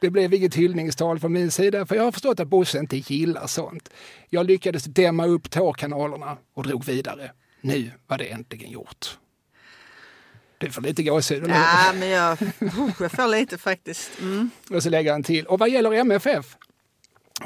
Det 0.01 0.11
blev 0.11 0.35
inget 0.35 0.55
hyllningstal 0.55 1.21
från 1.21 1.33
min 1.33 1.51
sida 1.51 1.87
för 1.87 1.97
jag 1.97 2.03
har 2.03 2.13
förstått 2.13 2.41
att 2.41 2.49
Bosse 2.49 2.79
inte 2.79 2.97
gillar 2.97 3.47
sånt. 3.47 3.91
Jag 4.29 4.47
lyckades 4.47 4.85
dämma 4.85 5.27
upp 5.27 5.51
tårkanalerna 5.51 6.37
och 6.55 6.63
drog 6.63 6.85
vidare. 6.85 7.33
Nu 7.61 7.91
var 8.07 8.19
det 8.19 8.25
äntligen 8.25 8.71
gjort. 8.71 9.19
Du 10.59 10.71
får 10.71 10.83
lite 10.83 11.03
gåshud, 11.03 11.45
eller 11.45 11.55
ja, 11.55 11.93
men 11.99 12.09
jag, 12.09 12.39
oh, 12.61 12.91
jag 13.01 13.13
får 13.13 13.29
lite 13.29 13.59
faktiskt. 13.59 14.11
Mm. 14.21 14.51
Och 14.71 14.83
så 14.83 14.91
lägger 14.91 15.13
han 15.13 15.23
till. 15.23 15.47
Och 15.47 15.59
vad 15.59 15.71
gäller 15.71 15.93
MFF 15.93 16.57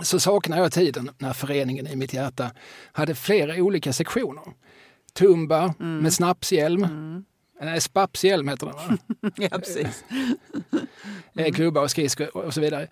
så 0.03 0.21
saknar 0.21 0.59
jag 0.59 0.73
tiden 0.73 1.11
när 1.19 1.33
föreningen 1.33 1.87
i 1.87 1.97
mitt 1.97 2.12
hjärta 2.12 2.51
hade 2.93 3.15
flera 3.15 3.55
olika 3.55 3.93
sektioner. 3.93 4.45
Tumba 5.12 5.75
med 5.79 6.12
snapshjälm. 6.12 6.87
Nej, 7.61 7.81
spapshjälm 7.81 8.49
heter 8.49 8.67
den 8.67 8.75
va? 8.75 8.99
Ja, 9.37 9.59
precis. 9.59 10.05
mm. 11.37 11.52
klubbar 11.52 11.83
och 11.83 11.90
skridskor 11.90 12.37
och 12.37 12.55
så 12.55 12.61
vidare. 12.61 12.88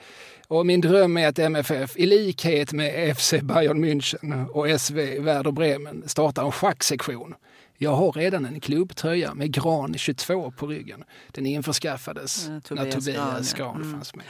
Och 0.48 0.66
min 0.66 0.80
dröm 0.80 1.16
är 1.16 1.28
att 1.28 1.38
MFF, 1.38 1.96
i 1.96 2.06
likhet 2.06 2.72
med 2.72 3.16
FC 3.16 3.34
Bayern 3.42 3.84
München 3.84 4.46
och 4.48 4.80
SV 4.80 5.20
Werder 5.20 5.52
Bremen, 5.52 6.02
startar 6.06 6.44
en 6.44 6.52
schacksektion. 6.52 7.34
Jag 7.76 7.90
har 7.90 8.12
redan 8.12 8.46
en 8.46 8.60
klubbtröja 8.60 9.34
med 9.34 9.52
Gran 9.52 9.94
22 9.98 10.50
på 10.50 10.66
ryggen. 10.66 11.04
Den 11.30 11.46
införskaffades 11.46 12.46
Ja, 12.46 12.52
när 12.52 12.60
Tobias 12.60 12.94
Tobias 12.94 13.54
Gran, 13.54 13.66
ja. 13.66 13.72
Gran 13.72 13.92
fanns 13.92 14.14
med. 14.14 14.26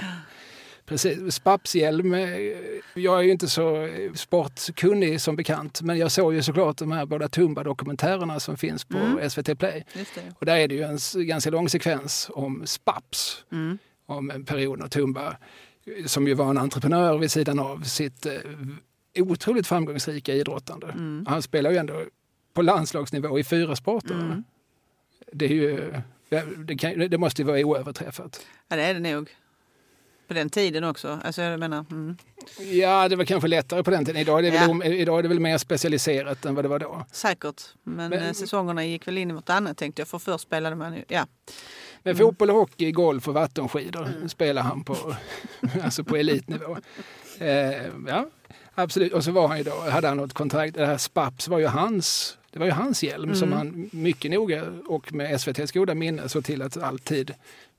Precis. 0.89 1.35
Spapshjälm. 1.35 2.15
eh, 2.15 2.29
Jag 2.95 3.19
är 3.19 3.23
ju 3.23 3.31
inte 3.31 3.49
så 3.49 3.77
eh, 3.87 4.13
sportkunnig 4.13 5.21
som 5.21 5.37
bekant, 5.37 5.83
men 5.83 5.99
jag 5.99 6.13
såg 6.13 6.35
ju 6.35 6.43
såklart 6.43 6.77
de 6.79 6.93
här 6.93 7.07
båda 7.07 7.29
Tumba-dokumentärerna 7.29 8.41
som 8.41 8.57
finns 8.57 8.85
på 8.85 8.99
Mm. 8.99 9.31
SVT 9.31 9.55
Play. 9.59 9.85
Just 9.95 10.15
det. 10.15 10.35
Och 10.39 10.47
där 10.47 10.57
är 10.57 10.69
det 10.69 10.75
ju 10.75 10.83
en 10.83 10.99
ganska 11.27 11.51
lång 11.51 11.69
sekvens 11.69 12.31
om 12.33 12.67
Spaps, 12.67 13.45
Mm. 13.53 13.79
om 14.07 14.31
en 14.31 14.45
period 14.45 14.79
när 14.79 14.89
Tumba, 14.89 15.37
eh, 15.99 16.05
som 16.07 16.27
ju 16.29 16.35
var 16.35 16.51
en 16.51 16.59
entreprenör 16.59 17.19
vid 17.19 17.31
sidan 17.31 17.59
av 17.59 17.83
sitt 17.83 18.27
otroligt 19.19 19.67
framgångsrika 19.67 20.35
idrottande. 20.35 20.87
Mm. 20.87 21.25
Han 21.29 21.43
spelar 21.43 21.71
ju 21.71 21.77
ändå 21.77 22.05
på 22.55 22.63
landslagsnivå 22.63 23.39
i 23.39 23.45
fyra 23.45 23.77
sporter. 23.77 24.15
Mm. 24.15 24.45
Det, 25.33 25.45
är 25.45 25.49
ju, 25.49 25.93
det, 26.57 26.77
kan, 26.77 26.99
det 27.11 27.19
måste 27.19 27.43
ju 27.43 27.47
vara 27.47 27.61
oöverträffat. 27.65 28.47
Ja, 28.69 28.77
det 28.77 28.83
är 28.83 28.95
det 28.95 29.01
nog. 29.01 29.31
På 30.29 30.35
den 30.35 30.51
tiden 30.51 30.85
också. 30.85 31.21
Alltså, 31.25 31.43
jag 31.43 31.61
menar, 31.61 31.85
mm. 31.91 32.17
Ja, 32.73 33.09
det 33.09 33.17
var 33.17 33.25
kanske 33.25 33.49
lättare 33.49 33.83
på 33.83 33.91
den 33.91 34.05
tiden. 34.05 34.21
Idag 34.21 34.39
är 34.47 34.51
det, 34.51 34.57
Ja. 34.57 34.73
väl, 34.73 34.93
idag 34.93 35.19
är 35.19 35.23
det 35.23 35.29
väl 35.29 35.41
mer 35.41 35.59
specialiserat 35.59 36.45
än 36.45 36.55
vad 36.55 36.65
det 36.65 36.69
var 36.69 36.79
då. 36.79 37.05
Säkert. 37.13 37.63
Men, 37.83 38.11
Men- 38.11 38.23
eh, 38.23 38.33
säsongerna 38.33 38.85
gick 38.85 39.09
väl 39.09 39.19
in 39.19 39.31
i 39.31 39.35
vartannat 39.35 39.77
tänkte 39.77 40.01
jag. 40.01 40.09
För 40.09 40.19
först 40.19 40.45
spelade 40.45 40.77
man 40.77 40.95
ju, 40.97 41.05
ja. 41.09 41.27
Men 42.03 42.17
fotboll, 42.17 42.51
hockey, 42.51 42.93
golf 42.93 43.29
och 43.29 43.35
vattenskidor 43.35 44.29
spelar 44.29 44.63
han 44.63 44.85
på, 44.85 44.97
alltså 45.83 46.05
på 46.05 46.17
elitnivå. 46.17 46.77
Eh, 47.39 47.83
ja, 48.07 48.27
absolut. 48.75 49.13
Och 49.13 49.25
så 49.25 49.31
var 49.31 49.49
han 49.49 49.59
ju 49.59 49.65
då, 49.65 49.81
hade 49.91 50.09
han 50.09 50.17
något 50.17 50.33
kontrakt. 50.33 50.75
Det 50.75 50.87
här 50.87 50.97
Spaps 50.99 51.49
var 51.49 51.59
ju 51.59 51.67
hans, 51.67 52.39
det 52.51 52.59
var 52.59 52.67
ju 52.67 52.73
hans 52.73 53.03
hjälm 53.03 53.35
som 53.35 53.53
han 53.53 53.89
mycket 53.93 54.31
noga 54.31 54.65
och 54.89 55.13
med 55.15 55.35
SVTs 55.35 55.73
goda 55.73 55.95
minne 55.95 56.29
såg 56.29 56.45
till 56.45 56.63
att 56.63 56.77
alltid 56.77 57.35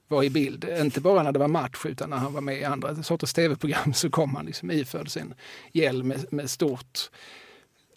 var 0.10 0.24
i 0.24 0.30
bild. 0.30 0.66
Inte 0.80 1.02
bara 1.02 1.24
när 1.24 1.32
det 1.32 1.40
var 1.40 1.48
match 1.48 1.86
utan 1.86 2.10
när 2.10 2.18
han 2.18 2.34
var 2.34 2.42
med 2.42 2.60
i 2.60 2.64
andra 2.64 3.04
sorters 3.04 3.34
tv-program 3.34 3.94
så 3.94 4.10
kom 4.10 4.36
han 4.36 4.46
liksom 4.46 4.72
iförd 4.72 5.12
sin 5.12 5.34
hjälm 5.72 6.08
med, 6.08 6.34
med 6.34 6.50
stort 6.50 7.10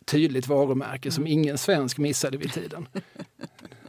tydligt 0.04 0.47
varumärke 0.47 1.11
som 1.11 1.26
ingen 1.26 1.59
svensk 1.59 1.99
missade 1.99 2.38
vid 2.38 2.52
tiden. 2.52 2.88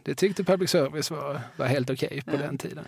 Det 0.04 0.16
tyckte 0.16 0.44
public 0.44 0.70
service 0.70 1.12
var, 1.12 1.42
var 1.58 1.66
helt 1.66 1.90
okej 1.90 2.08
okay 2.08 2.22
på 2.22 2.44
den 2.44 2.58
tiden. 2.58 2.86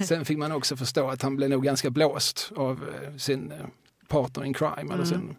Sen 0.00 0.24
fick 0.24 0.38
man 0.38 0.52
också 0.52 0.76
förstå 0.76 1.08
att 1.08 1.22
han 1.22 1.36
blev 1.36 1.50
nog 1.50 1.64
ganska 1.64 1.90
blåst 1.90 2.52
av 2.56 2.88
eh, 2.88 3.16
sin 3.16 3.52
eh, 3.52 3.58
partner 4.08 4.44
in 4.44 4.54
crime, 4.54 4.80
mm. 4.80 4.92
eller 4.92 5.04
sin, 5.04 5.36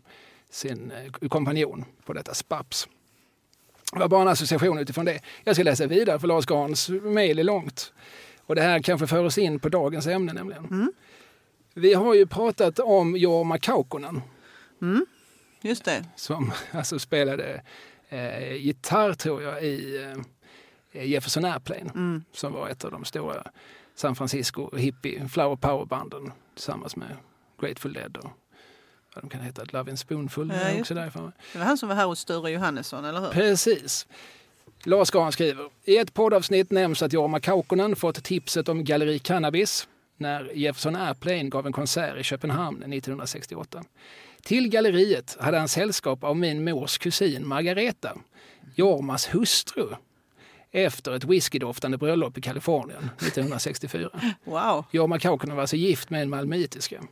sin 0.49 0.91
eh, 0.91 1.27
kompanjon 1.29 1.85
på 2.05 2.13
detta 2.13 2.33
SPAPS. 2.33 2.87
Det 3.93 3.99
var 3.99 4.07
bara 4.07 4.21
en 4.21 4.27
association 4.27 4.77
utifrån 4.77 5.05
det. 5.05 5.19
Jag 5.43 5.55
ska 5.55 5.63
läsa 5.63 5.87
vidare 5.87 6.19
för 6.19 6.27
Lars 6.27 6.45
Grans 6.45 6.89
mejl 6.89 7.39
är 7.39 7.43
långt. 7.43 7.93
Och 8.45 8.55
det 8.55 8.61
här 8.61 8.79
kanske 8.79 9.07
för 9.07 9.23
oss 9.23 9.37
in 9.37 9.59
på 9.59 9.69
dagens 9.69 10.07
ämne 10.07 10.33
nämligen. 10.33 10.65
Mm. 10.65 10.93
Vi 11.73 11.93
har 11.93 12.13
ju 12.13 12.25
pratat 12.25 12.79
om 12.79 13.17
Jorma 13.17 13.57
Kaukonen. 13.57 14.21
Mm. 14.81 15.05
Just 15.61 15.85
det. 15.85 16.05
Som 16.15 16.51
alltså 16.71 16.99
spelade 16.99 17.61
eh, 18.09 18.55
gitarr 18.55 19.13
tror 19.13 19.41
jag 19.41 19.63
i 19.63 20.03
eh, 20.91 21.05
Jefferson 21.05 21.45
Airplane. 21.45 21.91
Mm. 21.95 22.23
Som 22.31 22.53
var 22.53 22.69
ett 22.69 22.85
av 22.85 22.91
de 22.91 23.05
stora 23.05 23.43
San 23.95 24.15
Francisco 24.15 24.77
hippie 24.77 25.27
flower 25.27 25.55
power-banden 25.55 26.31
tillsammans 26.53 26.95
med 26.95 27.17
Grateful 27.61 27.93
Dead 27.93 28.17
och 28.17 28.29
vad 29.15 29.23
de 29.23 29.29
kan 29.29 29.41
heta, 29.41 29.63
Love 29.65 29.91
in 29.91 29.97
Spoonful. 29.97 30.53
Ja, 30.55 30.79
också 30.79 30.93
därifrån. 30.93 31.31
Det 31.53 31.59
var 31.59 31.65
han 31.65 31.77
som 31.77 31.89
var 31.89 31.95
här 31.95 32.05
hos 32.05 32.19
Sture 32.19 32.51
Johannesson, 32.51 33.05
eller 33.05 33.21
hur? 33.21 33.29
Precis. 33.29 34.07
Lars 34.85 35.11
Gahan 35.11 35.31
skriver, 35.31 35.65
i 35.85 35.97
ett 35.97 36.13
poddavsnitt 36.13 36.71
nämns 36.71 37.01
att 37.01 37.13
Jorma 37.13 37.39
Kaukonen 37.39 37.95
fått 37.95 38.23
tipset 38.23 38.69
om 38.69 38.83
Galleri 38.83 39.19
Cannabis 39.19 39.87
när 40.17 40.51
Jefferson 40.53 40.95
Airplane 40.95 41.43
gav 41.43 41.67
en 41.67 41.73
konsert 41.73 42.19
i 42.19 42.23
Köpenhamn 42.23 42.77
1968. 42.77 43.83
Till 44.41 44.69
galleriet 44.69 45.37
hade 45.39 45.57
han 45.57 45.67
sällskap 45.67 46.23
av 46.23 46.37
min 46.37 46.63
mors 46.63 46.97
kusin 46.97 47.47
Margareta, 47.47 48.17
Jormas 48.75 49.33
hustru, 49.33 49.87
efter 50.71 51.15
ett 51.15 51.23
whiskydoftande 51.23 51.97
bröllop 51.97 52.37
i 52.37 52.41
Kalifornien 52.41 53.09
1964. 53.17 54.09
Wow. 54.43 54.85
Jorma 54.91 55.19
Kaukonen 55.19 55.55
var 55.55 55.61
alltså 55.61 55.75
gift 55.75 56.09
med 56.09 56.21
en 56.21 56.29
malmöitiska. 56.29 57.03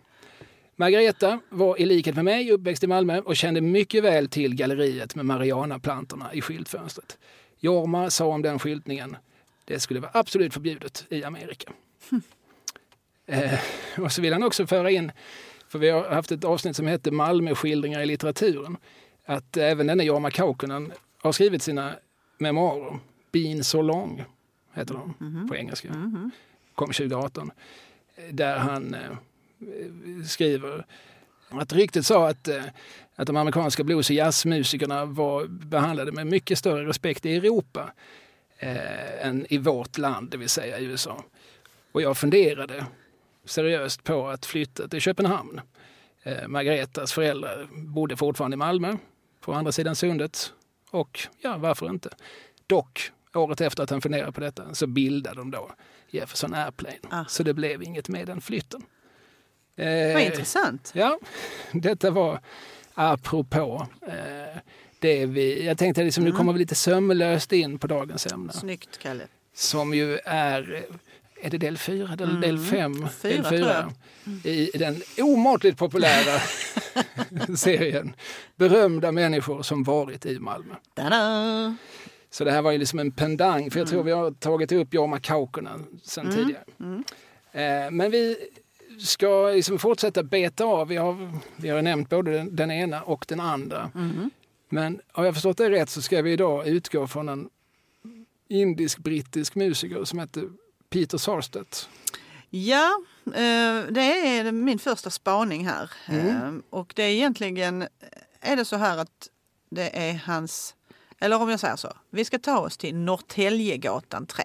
Margareta 0.75 1.40
var 1.50 1.82
i 1.82 1.86
likhet 1.86 2.16
med 2.16 2.25
mig 2.25 2.51
uppväxt 2.51 2.84
i 2.84 2.88
Malmö 2.88 3.20
och 3.20 3.36
kände 3.36 3.62
mycket 3.62 4.04
väl 4.04 4.28
till 4.28 4.56
galleriet 4.56 5.16
med 5.16 5.25
marijuanaplantorna 5.25 6.34
i 6.34 6.42
skyltfönstret. 6.42 7.18
Jorma 7.62 8.10
sa 8.10 8.25
om 8.25 8.41
den 8.41 8.60
skyltningen, 8.60 9.18
det 9.65 9.80
skulle 9.80 10.00
vara 10.00 10.12
absolut 10.13 10.53
förbjudet 10.53 11.06
i 11.10 11.24
Amerika. 11.24 11.72
Eh, 13.25 13.60
och 13.98 14.12
så 14.12 14.22
vill 14.22 14.34
han 14.34 14.44
också 14.44 14.68
föra 14.68 14.91
in, 14.91 15.12
för 15.68 15.80
vi 15.80 15.89
har 15.89 16.10
haft 16.10 16.32
ett 16.32 16.44
avsnitt 16.44 16.75
som 16.75 16.88
heter 16.88 17.12
Malmöskildringar 17.12 18.01
i 18.01 18.06
litteraturen, 18.06 18.77
att 19.25 19.58
även 19.58 19.88
denna 19.88 20.03
Jorma 20.03 20.32
Kaukonen 20.32 20.94
har 21.18 21.32
skrivit 21.32 21.63
sina 21.63 21.96
memoarer. 22.38 23.00
Been 23.32 23.63
so 23.63 23.82
long 23.82 24.24
heter 24.74 24.94
de 24.94 25.13
mm 25.22 25.34
-hmm. 25.34 25.48
på 25.48 25.56
engelska. 25.56 25.88
Mm 25.89 26.15
-hmm. 26.15 26.30
Kom 26.75 26.88
2018. 26.88 27.51
Där 28.32 28.58
han 28.58 28.94
eh, 28.94 29.18
skriver 30.27 30.86
att 31.60 31.74
ryktet 31.74 32.05
sa 32.05 32.29
att, 32.29 32.48
eh, 32.48 32.63
att 33.15 33.27
de 33.27 33.38
amerikanska 33.38 33.84
blues 33.84 34.10
och 34.10 34.15
jazzmusikerna 34.15 35.05
var 35.05 35.46
behandlade 35.48 36.12
med 36.12 36.27
mycket 36.27 36.58
större 36.58 36.86
respekt 36.86 37.25
i 37.25 37.36
Europa 37.36 37.93
eh, 38.58 39.27
än 39.27 39.46
i 39.50 39.58
vårt 39.58 39.98
land, 39.98 40.29
det 40.31 40.38
vill 40.38 40.50
säga 40.50 40.79
i 40.79 40.86
USA. 40.86 41.24
Och 41.91 42.01
jag 42.01 42.17
funderade 42.17 42.86
seriöst 43.46 44.03
på 44.03 44.27
att 44.27 44.46
flytta 44.46 44.88
till 44.88 45.01
Köpenhamn. 45.01 45.62
Eh, 46.24 46.48
Margaretas 46.48 47.13
föräldrar 47.13 47.67
bodde 47.72 48.17
fortfarande 48.17 48.55
i 48.55 48.58
Malmö, 48.58 48.98
på 49.39 49.53
andra 49.53 49.72
sidan 49.72 49.96
sundet. 49.96 50.53
Och 50.91 51.20
ja, 51.41 51.58
varför 51.58 51.89
inte? 51.89 52.10
Dock, 52.67 53.12
året 53.34 53.62
efter 53.62 53.84
att 53.84 53.89
han 53.89 54.01
funderade 54.01 54.31
på 54.31 54.41
detta 54.41 54.74
så 54.74 54.88
bildade 54.88 55.36
de 55.36 55.51
då 55.51 55.72
Jefferson 56.10 56.53
Airplane. 56.53 56.98
Ah. 57.10 57.25
Så 57.25 57.43
det 57.43 57.53
blev 57.53 57.84
inget 57.84 58.10
med 58.10 58.27
den 58.27 58.41
flytten. 58.41 58.81
Eh, 59.75 60.13
Vad 60.13 60.22
intressant. 60.22 60.92
Ja, 60.96 61.20
detta 61.72 62.12
var 62.12 62.40
apropå 62.94 63.88
eh, 64.08 64.60
det 65.00 65.25
vi... 65.25 65.66
Jag 65.66 65.78
tänkte 65.78 66.04
liksom, 66.04 66.24
mm. 66.24 66.32
nu 66.32 66.38
kommer 66.38 66.54
vi 66.54 66.60
lite 66.60 66.75
sömlöst 66.75 67.51
in 67.51 67.80
på 67.80 67.88
dagens 67.88 68.28
ämne. 68.28 68.54
Snyggt, 68.54 69.00
Kalle. 69.00 69.24
Som 69.54 69.94
ju 69.94 70.18
är... 70.25 70.86
Är 71.44 71.50
det 71.50 71.58
del 71.58 71.78
fyra 71.78 72.13
eller 72.13 72.24
mm. 72.25 72.42
del 72.42 72.60
fem? 72.60 73.08
Fyra, 73.22 73.34
del 73.34 73.46
fyra. 73.46 73.94
Mm. 74.25 74.40
I 74.44 74.72
den 74.74 75.01
omåttligt 75.18 75.78
populära 75.78 76.42
serien 77.58 78.16
Berömda 78.56 79.12
människor 79.12 79.62
som 79.62 79.84
varit 79.84 80.25
i 80.25 80.40
Malmö. 80.40 80.74
Ta-da! 80.94 81.75
Så 82.30 82.44
det 82.44 82.51
här 82.51 82.62
var 82.62 82.72
ju 82.72 82.78
liksom 82.78 83.00
en 83.00 83.12
pendang, 83.12 83.72
för 83.72 83.80
jag 83.80 83.88
tror 83.88 84.00
mm. 84.00 84.06
vi 84.06 84.12
har 84.12 84.32
tagit 84.32 84.72
upp 84.72 84.94
Jorma 84.94 85.20
Kaukonen 85.20 85.88
sen 86.04 86.25
mm. 86.25 86.36
tidigare. 86.36 86.63
Mm. 86.80 87.04
Eh, 87.51 87.92
men 87.92 88.12
vi 88.12 88.38
ska 89.01 89.50
liksom 89.50 89.79
fortsätta 89.79 90.24
beta 90.24 90.65
av. 90.65 90.88
Vi 90.88 90.98
har, 90.98 91.39
vi 91.55 91.70
har 91.70 91.81
nämnt 91.81 92.10
både 92.10 92.31
den, 92.31 92.55
den 92.55 92.72
ena 92.72 93.01
och 93.01 93.25
den 93.27 93.39
andra. 93.39 93.91
Mm. 93.96 94.29
Men 94.70 95.01
har 95.12 95.25
jag 95.25 95.34
förstått 95.34 95.58
det 95.58 95.70
rätt 95.70 95.89
så 95.89 96.01
ska 96.01 96.22
vi 96.22 96.31
idag 96.31 96.67
utgå 96.67 97.08
från 97.08 97.29
en 97.29 97.50
indisk-brittisk 98.48 99.55
musiker 99.55 100.03
som 100.03 100.20
heter 100.20 100.50
Peter 100.89 101.17
Sarstedt. 101.17 101.89
Ja, 102.50 103.01
eh, 103.25 103.86
det 103.89 104.38
är 104.38 104.51
min 104.51 104.79
första 104.79 105.10
spaning 105.10 105.67
här. 105.67 105.91
Mm. 106.08 106.27
Eh, 106.27 106.62
och 106.70 106.93
det 106.96 107.03
är 107.03 107.10
egentligen 107.10 107.88
är 108.41 108.55
det 108.55 108.65
så 108.65 108.75
här 108.75 108.98
att 108.98 109.29
det 109.70 110.10
är 110.10 110.13
hans, 110.13 110.75
eller 111.20 111.41
om 111.41 111.50
jag 111.50 111.60
säger 111.60 111.75
så, 111.75 111.93
vi 112.10 112.25
ska 112.25 112.39
ta 112.39 112.60
oss 112.60 112.77
till 112.77 112.96
Norrtäljegatan 112.96 114.25
3. 114.25 114.43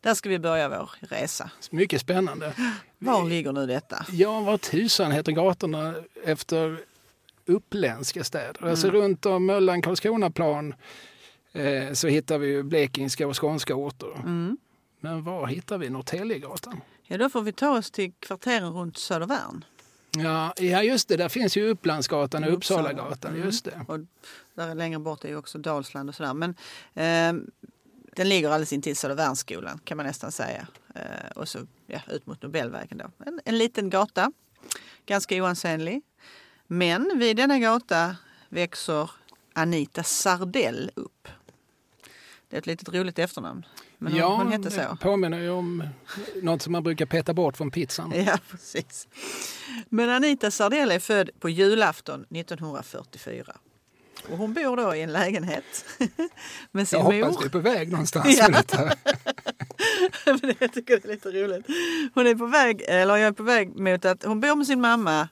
Där 0.00 0.14
ska 0.14 0.28
vi 0.28 0.38
börja 0.38 0.68
vår 0.68 0.90
resa. 1.00 1.50
Mycket 1.70 2.00
spännande. 2.00 2.52
Var 2.98 3.24
ligger 3.24 3.52
nu 3.52 3.66
detta? 3.66 4.06
Ja, 4.12 4.40
var 4.40 4.58
tusan 4.58 5.12
heter 5.12 5.32
gatorna 5.32 5.94
efter 6.24 6.80
uppländska 7.46 8.24
städer? 8.24 8.56
Mm. 8.58 8.70
Alltså 8.70 8.90
runt 8.90 9.26
om 9.26 9.46
Möllan, 9.46 9.82
Karlskronaplan 9.82 10.74
eh, 11.52 11.92
så 11.92 12.08
hittar 12.08 12.38
vi 12.38 12.62
blekingska 12.62 13.26
och 13.26 13.40
skånska 13.40 13.74
orter. 13.74 14.14
Mm. 14.14 14.56
Men 15.00 15.24
var 15.24 15.46
hittar 15.46 15.78
vi 15.78 15.90
Norrtäljegatan? 15.90 16.80
Ja, 17.02 17.18
då 17.18 17.30
får 17.30 17.42
vi 17.42 17.52
ta 17.52 17.78
oss 17.78 17.90
till 17.90 18.12
kvarteren 18.20 18.72
runt 18.72 18.96
Södervärn. 18.96 19.64
Ja, 20.10 20.52
ja, 20.56 20.82
just 20.82 21.08
det. 21.08 21.16
Där 21.16 21.28
finns 21.28 21.56
ju 21.56 21.68
Upplandsgatan 21.68 22.44
och 22.44 22.52
Uppsalagatan. 22.52 23.34
Mm. 23.34 23.44
Just 23.44 23.64
det. 23.64 23.84
Och 23.88 23.98
där 24.54 24.74
längre 24.74 24.98
bort 24.98 25.24
är 25.24 25.28
ju 25.28 25.36
också 25.36 25.58
Dalsland 25.58 26.08
och 26.08 26.14
sådär. 26.14 26.34
Men 26.34 26.54
eh, 26.94 27.42
den 28.16 28.28
ligger 28.28 28.48
alldeles 28.48 28.72
intill 28.72 28.96
Södervärnsskolan 28.96 29.80
kan 29.84 29.96
man 29.96 30.06
nästan 30.06 30.32
säga. 30.32 30.66
Eh, 30.94 31.30
och 31.34 31.48
så 31.48 31.58
ja, 31.86 32.00
ut 32.08 32.26
mot 32.26 32.42
Nobelvägen 32.42 32.98
då. 32.98 33.24
En, 33.26 33.40
en 33.44 33.58
liten 33.58 33.90
gata, 33.90 34.32
ganska 35.06 35.42
oansenlig. 35.42 36.02
Men 36.66 37.18
vid 37.18 37.36
denna 37.36 37.58
gata 37.58 38.16
växer 38.48 39.10
Anita 39.52 40.02
Sardell 40.02 40.90
upp. 40.94 41.28
Det 42.48 42.56
är 42.56 42.58
ett 42.58 42.66
litet 42.66 42.88
roligt 42.88 43.18
efternamn. 43.18 43.66
Men 43.98 44.16
ja, 44.16 44.36
hon 44.36 44.52
hette 44.52 44.70
så. 44.70 44.80
det 44.80 44.96
påminner 45.00 45.38
ju 45.38 45.50
om 45.50 45.88
något 46.42 46.62
som 46.62 46.72
man 46.72 46.82
brukar 46.82 47.06
peta 47.06 47.34
bort 47.34 47.56
från 47.56 47.70
pizzan. 47.70 48.12
Ja, 48.26 48.38
precis. 48.50 49.08
Men 49.88 50.10
Anita 50.10 50.50
Sardell 50.50 50.90
är 50.90 50.98
född 50.98 51.30
på 51.40 51.48
julafton 51.48 52.20
1944. 52.30 53.56
Och 54.30 54.38
hon 54.38 54.54
bor 54.54 54.76
då 54.76 54.94
i 54.94 55.02
en 55.02 55.12
lägenhet 55.12 55.64
med 56.72 56.88
sin 56.88 56.98
jag 56.98 57.04
mor. 57.04 57.14
Jag 57.14 57.26
hoppas 57.26 57.40
du 57.40 57.46
är 57.46 57.50
på 57.50 57.58
väg 57.58 57.90
någonstans 57.92 58.38
ja. 58.38 58.48
med 58.48 58.52
detta. 58.52 58.82
Men 60.42 60.54
jag 60.58 60.72
tycker 60.72 60.96
det 60.96 61.04
är 61.04 61.08
lite 61.08 61.30
roligt. 61.30 61.66
Hon 62.14 62.26
är 62.26 62.34
på 62.34 62.46
väg, 62.46 62.82
eller 62.88 63.16
jag 63.16 63.26
är 63.26 63.32
på 63.32 63.42
väg 63.42 63.80
mot 63.80 64.04
att 64.04 64.24
hon 64.24 64.40
bor 64.40 64.54
med 64.54 64.66
sin 64.66 64.80
mamma 64.80 65.28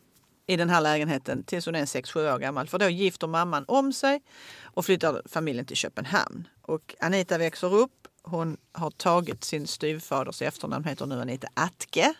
i 0.47 0.57
den 0.57 0.71
här 0.71 0.81
lägenheten 0.81 1.43
tills 1.45 1.67
hon 1.67 1.75
är 1.75 1.85
6-7 1.85 2.35
år 2.35 2.39
gammal. 2.39 2.69
För 2.69 2.79
då 2.79 2.89
gifter 2.89 3.27
mamman 3.27 3.65
om 3.69 3.93
sig 3.93 4.23
och 4.63 4.85
flyttar 4.85 5.23
familjen 5.27 5.67
till 5.67 5.77
Köpenhamn. 5.77 6.49
Och 6.63 6.95
Anita 7.01 7.39
växer 7.39 7.75
upp. 7.75 8.09
Hon 8.23 8.57
har 8.73 8.91
tagit 8.91 9.45
sin 9.45 9.67
styvfaders 9.67 10.43
efternamn, 10.43 10.85
heter 10.85 11.07
nu 11.07 11.21
Anita 11.21 11.49
Atke. 11.55 12.15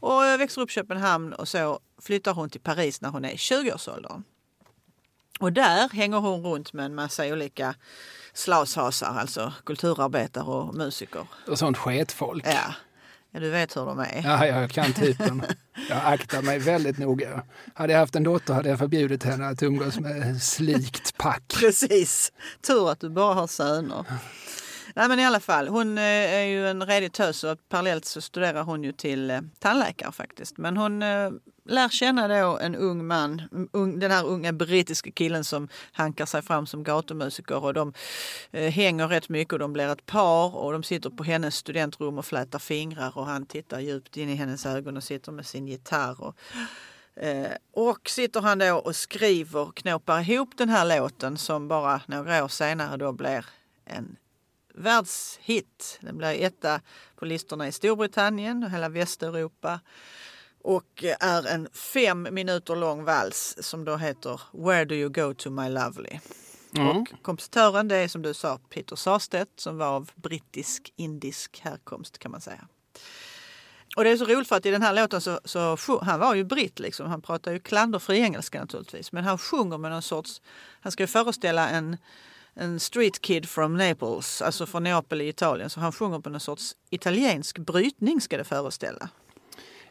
Och 0.00 0.22
växer 0.22 0.60
upp 0.60 0.70
i 0.70 0.72
Köpenhamn 0.72 1.32
och 1.32 1.48
så 1.48 1.80
flyttar 2.02 2.34
hon 2.34 2.50
till 2.50 2.60
Paris 2.60 3.00
när 3.00 3.08
hon 3.08 3.24
är 3.24 3.30
i 3.30 3.36
20-årsåldern. 3.36 4.22
Och 5.38 5.52
där 5.52 5.88
hänger 5.88 6.18
hon 6.18 6.42
runt 6.42 6.72
med 6.72 6.84
en 6.84 6.94
massa 6.94 7.26
olika 7.26 7.74
slashasar, 8.34 9.18
alltså 9.20 9.52
kulturarbetare 9.64 10.44
och 10.44 10.74
musiker. 10.74 11.26
Och 11.46 11.58
sånt 11.58 11.76
sketfolk. 11.76 12.44
Ja. 12.46 12.74
ja, 13.30 13.40
du 13.40 13.50
vet 13.50 13.76
hur 13.76 13.86
de 13.86 13.98
är. 13.98 14.22
Ja, 14.24 14.46
jag 14.46 14.70
kan 14.70 14.92
typen. 14.92 15.42
Jag 15.88 16.00
aktar 16.04 16.42
mig 16.42 16.58
väldigt 16.58 16.98
noga. 16.98 17.42
Hade 17.74 17.92
jag 17.92 18.00
haft 18.00 18.16
en 18.16 18.22
dotter 18.22 18.54
hade 18.54 18.68
jag 18.68 18.78
förbjudit 18.78 19.24
henne 19.24 19.48
att 19.48 19.62
umgås 19.62 19.98
med 19.98 20.42
slikt 20.42 21.16
pack. 21.16 21.54
Precis. 21.60 22.32
Tur 22.66 22.90
att 22.90 23.00
du 23.00 23.08
bara 23.10 23.34
har 23.34 23.46
söner. 23.46 24.04
Nej 24.96 25.08
men 25.08 25.20
i 25.20 25.24
alla 25.24 25.40
fall, 25.40 25.68
hon 25.68 25.98
eh, 25.98 26.04
är 26.34 26.44
ju 26.44 26.68
en 26.68 26.86
redig 26.86 27.12
tös 27.12 27.44
och 27.44 27.68
parallellt 27.68 28.04
så 28.04 28.20
studerar 28.20 28.62
hon 28.62 28.84
ju 28.84 28.92
till 28.92 29.30
eh, 29.30 29.40
tandläkare 29.58 30.12
faktiskt. 30.12 30.58
Men 30.58 30.76
hon 30.76 31.02
eh, 31.02 31.30
lär 31.64 31.88
känna 31.88 32.28
då 32.28 32.58
en 32.58 32.74
ung 32.74 33.06
man, 33.06 33.42
un, 33.72 34.00
den 34.00 34.10
här 34.10 34.26
unga 34.26 34.52
brittiska 34.52 35.10
killen 35.10 35.44
som 35.44 35.68
hankar 35.92 36.26
sig 36.26 36.42
fram 36.42 36.66
som 36.66 36.84
gatumusiker 36.84 37.64
och 37.64 37.74
de 37.74 37.92
eh, 38.50 38.70
hänger 38.70 39.08
rätt 39.08 39.28
mycket 39.28 39.52
och 39.52 39.58
de 39.58 39.72
blir 39.72 39.88
ett 39.88 40.06
par 40.06 40.56
och 40.56 40.72
de 40.72 40.82
sitter 40.82 41.10
på 41.10 41.24
hennes 41.24 41.56
studentrum 41.56 42.18
och 42.18 42.26
flätar 42.26 42.58
fingrar 42.58 43.18
och 43.18 43.26
han 43.26 43.46
tittar 43.46 43.80
djupt 43.80 44.16
in 44.16 44.28
i 44.28 44.34
hennes 44.34 44.66
ögon 44.66 44.96
och 44.96 45.04
sitter 45.04 45.32
med 45.32 45.46
sin 45.46 45.68
gitarr. 45.68 46.20
Och, 46.20 46.36
eh, 47.22 47.52
och 47.72 48.10
sitter 48.10 48.40
han 48.40 48.58
då 48.58 48.74
och 48.76 48.96
skriver, 48.96 49.72
knåpar 49.74 50.30
ihop 50.30 50.50
den 50.56 50.68
här 50.68 50.98
låten 50.98 51.38
som 51.38 51.68
bara 51.68 52.00
några 52.06 52.44
år 52.44 52.48
senare 52.48 52.96
då 52.96 53.12
blir 53.12 53.46
en 53.84 54.16
världshit. 54.76 55.98
Den 56.00 56.18
blir 56.18 56.42
etta 56.42 56.80
på 57.16 57.24
listorna 57.24 57.68
i 57.68 57.72
Storbritannien 57.72 58.64
och 58.64 58.70
hela 58.70 58.88
Västeuropa 58.88 59.80
och 60.62 61.04
är 61.20 61.46
en 61.46 61.68
fem 61.72 62.28
minuter 62.30 62.76
lång 62.76 63.04
vals 63.04 63.56
som 63.60 63.84
då 63.84 63.96
heter 63.96 64.40
Where 64.52 64.84
do 64.84 64.94
you 64.94 65.08
go 65.08 65.34
to 65.34 65.50
my 65.50 65.68
lovely? 65.68 66.20
Mm. 66.76 66.88
Och 66.88 67.08
kompositören 67.22 67.88
det 67.88 67.96
är 67.96 68.08
som 68.08 68.22
du 68.22 68.34
sa 68.34 68.58
Peter 68.70 68.96
Sarstedt 68.96 69.60
som 69.60 69.78
var 69.78 69.86
av 69.86 70.10
brittisk-indisk 70.14 71.60
härkomst 71.64 72.18
kan 72.18 72.30
man 72.30 72.40
säga. 72.40 72.68
Och 73.96 74.04
det 74.04 74.10
är 74.10 74.16
så 74.16 74.24
roligt 74.24 74.48
för 74.48 74.56
att 74.56 74.66
i 74.66 74.70
den 74.70 74.82
här 74.82 74.94
låten 74.94 75.20
så, 75.20 75.40
så 75.44 75.78
han 76.02 76.20
var 76.20 76.34
ju 76.34 76.44
britt 76.44 76.78
liksom. 76.78 77.06
Han 77.06 77.22
pratar 77.22 77.52
ju 77.52 77.60
klanderfri 77.60 78.18
engelska 78.18 78.60
naturligtvis. 78.60 79.12
Men 79.12 79.24
han 79.24 79.38
sjunger 79.38 79.78
med 79.78 79.90
någon 79.90 80.02
sorts, 80.02 80.42
han 80.80 80.92
ska 80.92 81.02
ju 81.02 81.06
föreställa 81.06 81.68
en, 81.68 81.96
en 82.56 82.80
street 82.80 83.20
kid 83.20 83.48
from 83.48 83.76
Naples, 83.76 84.42
alltså 84.42 84.66
från 84.66 84.82
Neapel 84.82 85.20
i 85.20 85.28
Italien. 85.28 85.70
Så 85.70 85.80
han 85.80 85.92
sjunger 85.92 86.20
på 86.20 86.30
någon 86.30 86.40
sorts 86.40 86.76
italiensk 86.90 87.58
brytning 87.58 88.20
ska 88.20 88.36
det 88.36 88.44
föreställa. 88.44 89.08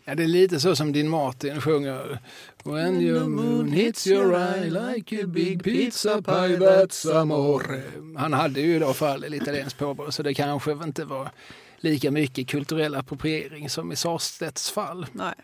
Ja, 0.07 0.15
det 0.15 0.23
är 0.23 0.27
lite 0.27 0.59
så 0.59 0.75
som 0.75 0.91
din 0.91 1.09
Martin 1.09 1.61
sjunger. 1.61 2.19
When 2.63 3.01
your 3.01 3.27
moon 3.27 3.71
hits 3.71 4.07
your 4.07 4.35
eye 4.35 4.69
like 4.69 5.23
a 5.23 5.27
big 5.27 5.63
pizza 5.63 6.21
pie 6.21 6.57
that's 6.57 7.21
amore. 7.21 7.83
Han 8.17 8.33
hade 8.33 8.61
ju 8.61 8.73
i 8.73 8.83
alla 8.83 8.93
fall 8.93 9.23
ett 9.23 9.33
italienskt 9.33 9.79
påbrå 9.79 10.11
så 10.11 10.23
det 10.23 10.33
kanske 10.33 10.71
inte 10.71 11.05
var 11.05 11.31
lika 11.77 12.11
mycket 12.11 12.47
kulturell 12.47 12.95
appropriering 12.95 13.69
som 13.69 13.91
i 13.91 13.95
Sarstedts 13.95 14.71
fall. 14.71 15.05
Nej. 15.11 15.35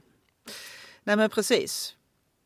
Nej 1.04 1.16
men 1.16 1.30
precis. 1.30 1.96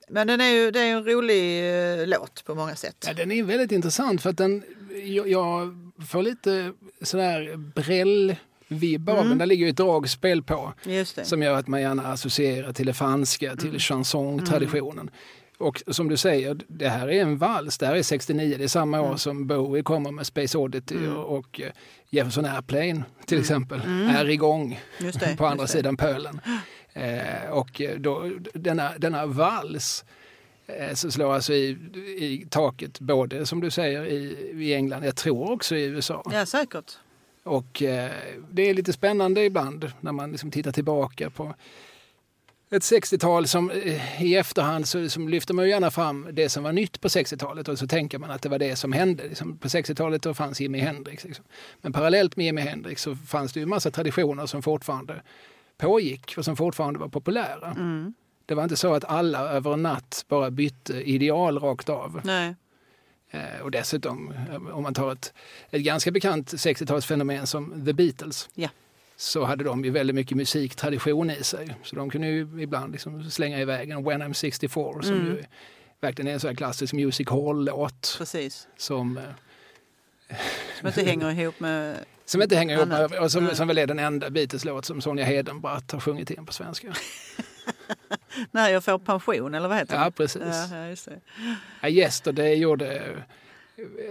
Men 0.08 0.28
den 0.28 0.42
är 0.42 0.50
ju, 0.50 0.72
det 0.72 0.80
är 0.80 0.92
en 0.92 1.06
rolig 1.06 1.72
eh, 2.00 2.08
låt 2.08 2.46
på 2.46 2.56
många 2.56 2.76
sätt. 2.76 3.06
Ja, 3.08 3.14
den 3.14 3.32
är 3.32 3.44
väldigt 3.44 3.72
intressant 3.72 4.22
för 4.22 4.30
att 4.30 4.38
den, 4.38 4.64
jag, 5.04 5.30
jag 5.30 5.76
får 6.08 6.24
lite 6.24 6.72
sådär 7.02 7.58
bräll 7.58 8.36
vibbar 8.68 9.14
mm. 9.14 9.30
men 9.30 9.38
där 9.38 9.46
ligger 9.46 9.66
ju 9.66 9.70
ett 9.70 9.78
dragspel 9.78 10.44
på 10.44 10.74
som 11.24 11.42
gör 11.42 11.54
att 11.54 11.68
man 11.68 11.82
gärna 11.82 12.08
associerar 12.08 12.74
till 12.74 12.86
det 12.86 12.94
franska, 12.94 13.56
till 13.56 13.68
mm. 13.68 13.80
chansontraditionen. 13.80 15.00
Mm. 15.00 15.14
Och 15.58 15.84
som 15.88 16.10
du 16.10 16.18
säger, 16.18 16.58
det 16.68 16.90
här 16.90 17.08
är 17.08 17.22
en 17.22 17.38
vals. 17.38 17.78
Det 17.78 17.86
här 17.86 17.96
är 17.96 18.04
69, 18.04 18.56
det 18.58 18.64
är 18.64 18.68
samma 18.68 19.02
år 19.02 19.06
mm. 19.06 19.18
som 19.18 19.48
Bowie 19.48 19.84
kommer 19.84 20.12
med 20.12 20.26
Space 20.26 20.58
Oddity 20.58 20.96
mm. 20.96 21.18
och 21.18 21.62
eh, 21.62 21.72
Jefferson 22.10 22.46
Airplane 22.46 23.04
till 23.26 23.38
mm. 23.38 23.42
exempel 23.42 23.82
mm. 23.82 24.10
är 24.10 24.30
igång 24.30 24.80
på 25.38 25.46
andra 25.46 25.68
sidan 25.68 25.98
pölen. 25.98 26.42
Eh, 26.96 27.50
och 27.52 27.82
då, 27.98 28.32
denna, 28.54 28.98
denna 28.98 29.26
vals 29.26 30.06
eh, 30.68 30.94
så 30.94 31.12
slår 31.12 31.34
alltså 31.34 31.54
i, 31.54 31.70
i 32.18 32.48
taket 32.50 33.00
både 33.00 33.46
som 33.46 33.62
du 33.62 33.72
säger 33.72 34.06
i, 34.06 34.52
i 34.56 34.74
England, 34.74 35.04
jag 35.06 35.16
tror 35.16 35.52
också 35.52 35.76
i 35.76 35.86
USA. 35.86 36.24
Ja 36.34 36.46
säkert. 36.46 36.98
Och 37.44 37.82
eh, 37.82 38.12
det 38.52 38.70
är 38.70 38.74
lite 38.74 38.94
spännande 38.94 39.44
ibland 39.44 39.92
när 40.02 40.12
man 40.12 40.32
liksom 40.32 40.52
tittar 40.52 40.72
tillbaka 40.72 41.30
på 41.30 41.56
ett 42.70 42.84
60-tal 42.84 43.48
som 43.48 43.72
eh, 43.72 44.24
i 44.24 44.36
efterhand 44.36 44.88
så 44.88 44.98
liksom 44.98 45.30
lyfter 45.30 45.54
man 45.54 45.70
gärna 45.70 45.92
fram 45.92 46.28
det 46.32 46.50
som 46.50 46.64
var 46.64 46.72
nytt 46.72 47.02
på 47.02 47.08
60-talet 47.08 47.68
och 47.68 47.80
så 47.80 47.88
tänker 47.88 48.18
man 48.18 48.32
att 48.32 48.42
det 48.42 48.50
var 48.50 48.60
det 48.60 48.76
som 48.76 48.94
hände. 48.94 49.24
Liksom 49.24 49.58
på 49.58 49.68
60-talet 49.68 50.22
då 50.22 50.34
fanns 50.34 50.62
Jimi 50.62 50.80
Hendrix. 50.80 51.24
Liksom. 51.24 51.46
Men 51.82 51.94
parallellt 51.94 52.36
med 52.36 52.46
Jimi 52.46 52.62
Hendrix 52.62 53.02
så 53.02 53.16
fanns 53.16 53.54
det 53.54 53.60
ju 53.60 53.66
massa 53.66 53.92
traditioner 53.92 54.46
som 54.46 54.62
fortfarande 54.62 55.22
pågick 55.78 56.34
och 56.38 56.46
som 56.46 56.56
fortfarande 56.56 57.00
var 57.00 57.08
populära. 57.08 57.72
Mm. 57.72 58.14
Det 58.46 58.56
var 58.56 58.64
inte 58.64 58.78
så 58.78 58.94
att 58.94 59.06
alla 59.06 59.40
över 59.40 59.74
en 59.74 59.84
natt 59.84 60.26
bara 60.28 60.52
bytte 60.52 60.94
ideal 60.94 61.60
rakt 61.60 61.90
av. 61.90 62.22
Nej. 62.24 62.56
Eh, 63.30 63.62
och 63.62 63.72
dessutom, 63.72 64.34
om 64.72 64.84
man 64.84 64.94
tar 64.94 65.12
ett, 65.12 65.34
ett 65.70 65.82
ganska 65.82 66.12
bekant 66.12 66.54
60-talsfenomen 66.54 67.46
som 67.46 67.86
The 67.86 67.94
Beatles, 67.94 68.50
ja. 68.54 68.70
så 69.16 69.44
hade 69.44 69.64
de 69.64 69.86
ju 69.86 69.92
väldigt 69.92 70.16
mycket 70.16 70.38
musiktradition 70.38 71.30
i 71.30 71.44
sig. 71.44 71.76
Så 71.84 71.96
de 71.96 72.10
kunde 72.10 72.28
ju 72.28 72.62
ibland 72.62 72.92
liksom 72.92 73.24
slänga 73.32 73.60
iväg 73.60 73.90
en 73.90 74.04
When 74.04 74.24
I'm 74.24 74.34
64 74.34 75.02
som 75.02 75.14
mm. 75.14 75.26
ju 75.26 75.44
verkligen 76.00 76.28
är 76.28 76.34
en 76.34 76.40
sån 76.40 76.48
här 76.48 76.56
klassisk 76.56 76.94
music 76.94 77.30
hall-låt. 77.30 78.16
Precis. 78.18 78.68
Som, 78.78 79.18
eh, 79.18 80.36
som 80.80 80.88
inte 80.88 81.02
hänger 81.06 81.40
ihop 81.40 81.60
med 81.60 82.06
Som 82.26 82.42
inte 82.42 82.56
hänger 82.56 82.76
ihop 82.76 82.88
med, 82.88 83.20
och 83.20 83.32
som, 83.32 83.56
som 83.56 83.68
väl 83.68 83.78
är 83.78 83.88
den 83.88 84.00
enda 84.00 84.30
Beatles-låt 84.30 84.86
som 84.86 85.02
Sonja 85.02 85.26
Hedenbratt 85.26 85.92
har 85.92 86.00
sjungit 86.00 86.32
in 86.32 86.46
på 86.46 86.54
svenska. 86.54 86.94
När 88.52 88.70
jag 88.70 88.84
får 88.84 89.00
pension, 89.00 89.56
eller 89.56 89.70
vad 89.70 89.78
heter 89.78 89.98
det? 89.98 90.04
Ja, 90.04 90.12
precis. 90.12 90.42
Ja, 90.72 90.88
just 90.88 91.06
det. 91.06 91.20
Ja, 91.82 91.90
Yesterday 91.90 92.56
gjorde 92.56 93.16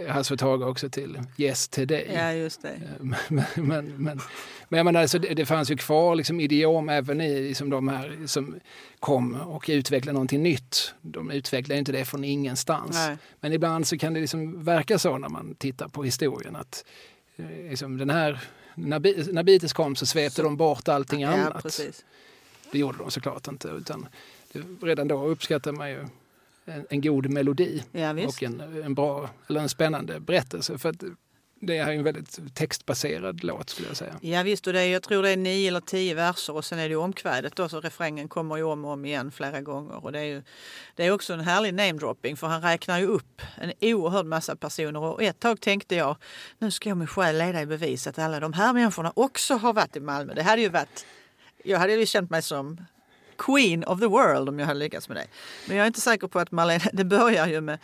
Hasse 0.09 0.37
Tage 0.37 0.62
också 0.62 0.88
till 0.88 1.20
Yes 1.37 1.68
Today. 1.68 2.11
Ja, 2.14 2.33
just 2.33 2.62
det. 2.62 2.81
Men, 3.00 3.44
men, 3.55 3.85
men, 3.96 4.20
men 4.68 4.79
jag 4.79 4.85
menar, 4.85 5.00
alltså, 5.00 5.18
det, 5.18 5.35
det 5.35 5.46
fanns 5.46 5.70
ju 5.70 5.77
kvar 5.77 6.14
liksom, 6.14 6.40
idiom 6.40 6.88
även 6.88 7.20
i 7.20 7.40
liksom, 7.40 7.70
de 7.70 7.88
här 7.88 8.18
som 8.27 8.57
kom 9.00 9.35
och 9.35 9.64
utvecklade 9.68 10.12
någonting 10.12 10.42
nytt. 10.42 10.94
De 11.03 11.31
utvecklade 11.31 11.79
inte 11.79 11.92
det 11.92 12.05
från 12.05 12.24
ingenstans. 12.24 12.96
Nej. 13.07 13.16
Men 13.40 13.53
ibland 13.53 13.87
så 13.87 13.98
kan 13.98 14.14
det 14.14 14.20
liksom 14.20 14.64
verka 14.64 14.98
så 14.98 15.18
när 15.18 15.29
man 15.29 15.55
tittar 15.55 15.88
på 15.88 16.05
historien 16.05 16.57
att 16.57 16.85
eh, 16.87 17.13
liksom, 17.37 17.99
den 17.99 18.11
här, 18.11 18.40
när, 18.75 19.33
när 19.33 19.42
Beatles 19.42 19.73
kom 19.73 19.97
så 19.97 20.07
svepte 20.07 20.42
de 20.42 20.57
bort 20.57 20.88
allting 20.88 21.20
ja, 21.20 21.29
annat. 21.29 21.62
Precis. 21.62 22.05
Det 22.73 22.79
gjorde 22.79 22.99
de 22.99 23.11
såklart 23.11 23.49
inte. 23.49 23.68
Utan 23.68 24.09
redan 24.83 25.09
då 25.09 25.25
uppskattade 25.27 25.79
man 25.79 25.90
ju 25.90 26.07
en, 26.64 26.87
en 26.90 27.01
god 27.01 27.31
melodi 27.31 27.83
ja, 27.92 28.11
och 28.27 28.42
en, 28.42 28.61
en 28.61 28.94
bra 28.94 29.31
eller 29.47 29.61
en 29.61 29.68
spännande 29.68 30.20
berättelse. 30.20 30.79
För 30.79 30.88
att 30.88 31.05
det 31.66 31.77
är 31.77 31.92
en 31.92 32.03
väldigt 32.03 32.55
textbaserad 32.55 33.44
låt 33.44 33.70
skulle 33.70 33.88
jag 33.88 33.96
säga. 33.96 34.14
Ja 34.20 34.42
visst, 34.42 34.66
och 34.66 34.72
det 34.72 34.81
är, 34.81 34.92
jag 34.92 35.03
tror 35.03 35.22
det 35.22 35.31
är 35.31 35.37
nio 35.37 35.68
eller 35.68 35.81
tio 35.81 36.14
verser 36.14 36.53
och 36.53 36.64
sen 36.64 36.79
är 36.79 36.88
det 36.88 36.96
omkvädet 36.96 37.57
då 37.57 37.68
så 37.68 37.81
refrängen 37.81 38.29
kommer 38.29 38.57
ju 38.57 38.62
om 38.62 38.85
och 38.85 38.90
om 38.90 39.05
igen 39.05 39.31
flera 39.31 39.61
gånger. 39.61 40.05
Och 40.05 40.12
det 40.12 40.18
är 40.18 40.24
ju 40.24 40.42
det 40.94 41.07
är 41.07 41.11
också 41.11 41.33
en 41.33 41.40
härlig 41.40 41.74
namedropping 41.74 42.37
för 42.37 42.46
han 42.46 42.62
räknar 42.62 42.98
ju 42.98 43.07
upp 43.07 43.42
en 43.57 43.72
oerhörd 43.81 44.27
massa 44.27 44.57
personer 44.57 45.00
och 45.00 45.22
ett 45.22 45.40
tag 45.40 45.61
tänkte 45.61 45.94
jag 45.94 46.16
nu 46.59 46.70
ska 46.70 46.88
jag 46.88 46.98
med 46.98 47.11
själ 47.11 47.38
leda 47.38 47.62
i 47.62 47.66
bevis 47.66 48.07
att 48.07 48.18
alla 48.18 48.40
de 48.40 48.53
här 48.53 48.72
människorna 48.72 49.12
också 49.16 49.55
har 49.55 49.72
varit 49.72 49.96
i 49.96 50.00
Malmö. 50.00 50.35
Det 50.35 50.42
hade 50.42 50.62
ju 50.62 50.68
varit 50.68 51.07
jag 51.64 51.79
hade 51.79 51.94
ju 51.94 52.07
känt 52.07 52.31
mig 52.31 52.42
som 52.42 52.79
Queen 53.38 53.85
of 53.85 54.00
the 54.00 54.07
world 54.07 54.48
om 54.48 54.59
jag 54.59 54.66
hade 54.66 54.79
lyckats 54.79 55.09
med 55.09 55.16
det. 55.16 55.27
Men 55.68 55.77
jag 55.77 55.85
är 55.85 55.87
inte 55.87 56.00
säker 56.00 56.27
på 56.27 56.38
att 56.38 56.50
Marlene, 56.50 56.85
det 56.92 57.05
börjar 57.05 57.46
ju 57.46 57.61
med 57.61 57.79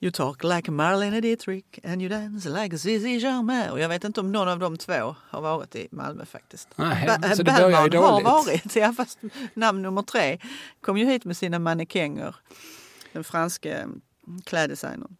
You 0.00 0.10
talk 0.10 0.44
like 0.44 0.70
Marlene 0.70 1.20
Dietrich 1.20 1.80
and 1.84 2.02
you 2.02 2.08
dance 2.08 2.48
like 2.48 2.78
Zizi 2.78 3.18
Jarmin. 3.18 3.70
Och 3.70 3.80
jag 3.80 3.88
vet 3.88 4.04
inte 4.04 4.20
om 4.20 4.32
någon 4.32 4.48
av 4.48 4.58
de 4.58 4.76
två 4.76 5.16
har 5.30 5.40
varit 5.40 5.76
i 5.76 5.88
Malmö 5.90 6.24
faktiskt. 6.24 6.68
Nej, 6.76 7.06
ba 7.06 7.28
så 7.28 7.42
det 7.42 7.52
börjar 7.52 7.88
ju 7.88 7.98
har 7.98 8.22
varit, 8.22 8.76
ja, 8.76 8.92
fast 8.92 9.18
namn 9.54 9.82
nummer 9.82 10.02
tre 10.02 10.38
kom 10.80 10.98
ju 10.98 11.06
hit 11.06 11.24
med 11.24 11.36
sina 11.36 11.58
mannekänger. 11.58 12.36
Den 13.12 13.24
franske 13.24 13.88
kläddesignern. 14.44 15.16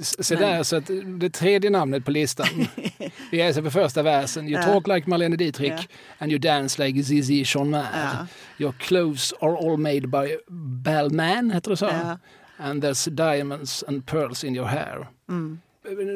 Så 0.00 0.34
där, 0.34 0.62
så 0.62 0.76
att 0.76 0.90
det 1.20 1.30
tredje 1.30 1.70
namnet 1.70 2.04
på 2.04 2.10
listan. 2.10 2.46
Vi 3.30 3.40
är 3.40 3.46
alltså 3.46 3.62
på 3.62 3.70
första 3.70 4.02
versen. 4.02 4.48
You 4.48 4.62
talk 4.62 4.86
like 4.86 5.10
Marlene 5.10 5.36
Dietrich 5.36 5.70
yeah. 5.70 5.84
and 6.18 6.32
you 6.32 6.38
dance 6.38 6.86
like 6.86 7.04
Zizi 7.04 7.44
Jeanmaire. 7.46 7.86
Yeah. 7.94 8.26
Your 8.58 8.72
clothes 8.72 9.32
are 9.40 9.56
all 9.56 9.76
made 9.76 10.06
by 10.08 10.38
Balmain, 10.84 11.50
heter 11.50 11.70
det 11.70 11.76
så? 11.76 12.18
And 12.62 12.84
there's 12.84 13.10
diamonds 13.10 13.84
and 13.88 14.06
pearls 14.06 14.44
in 14.44 14.56
your 14.56 14.66
hair. 14.66 15.08
Mm. 15.28 15.60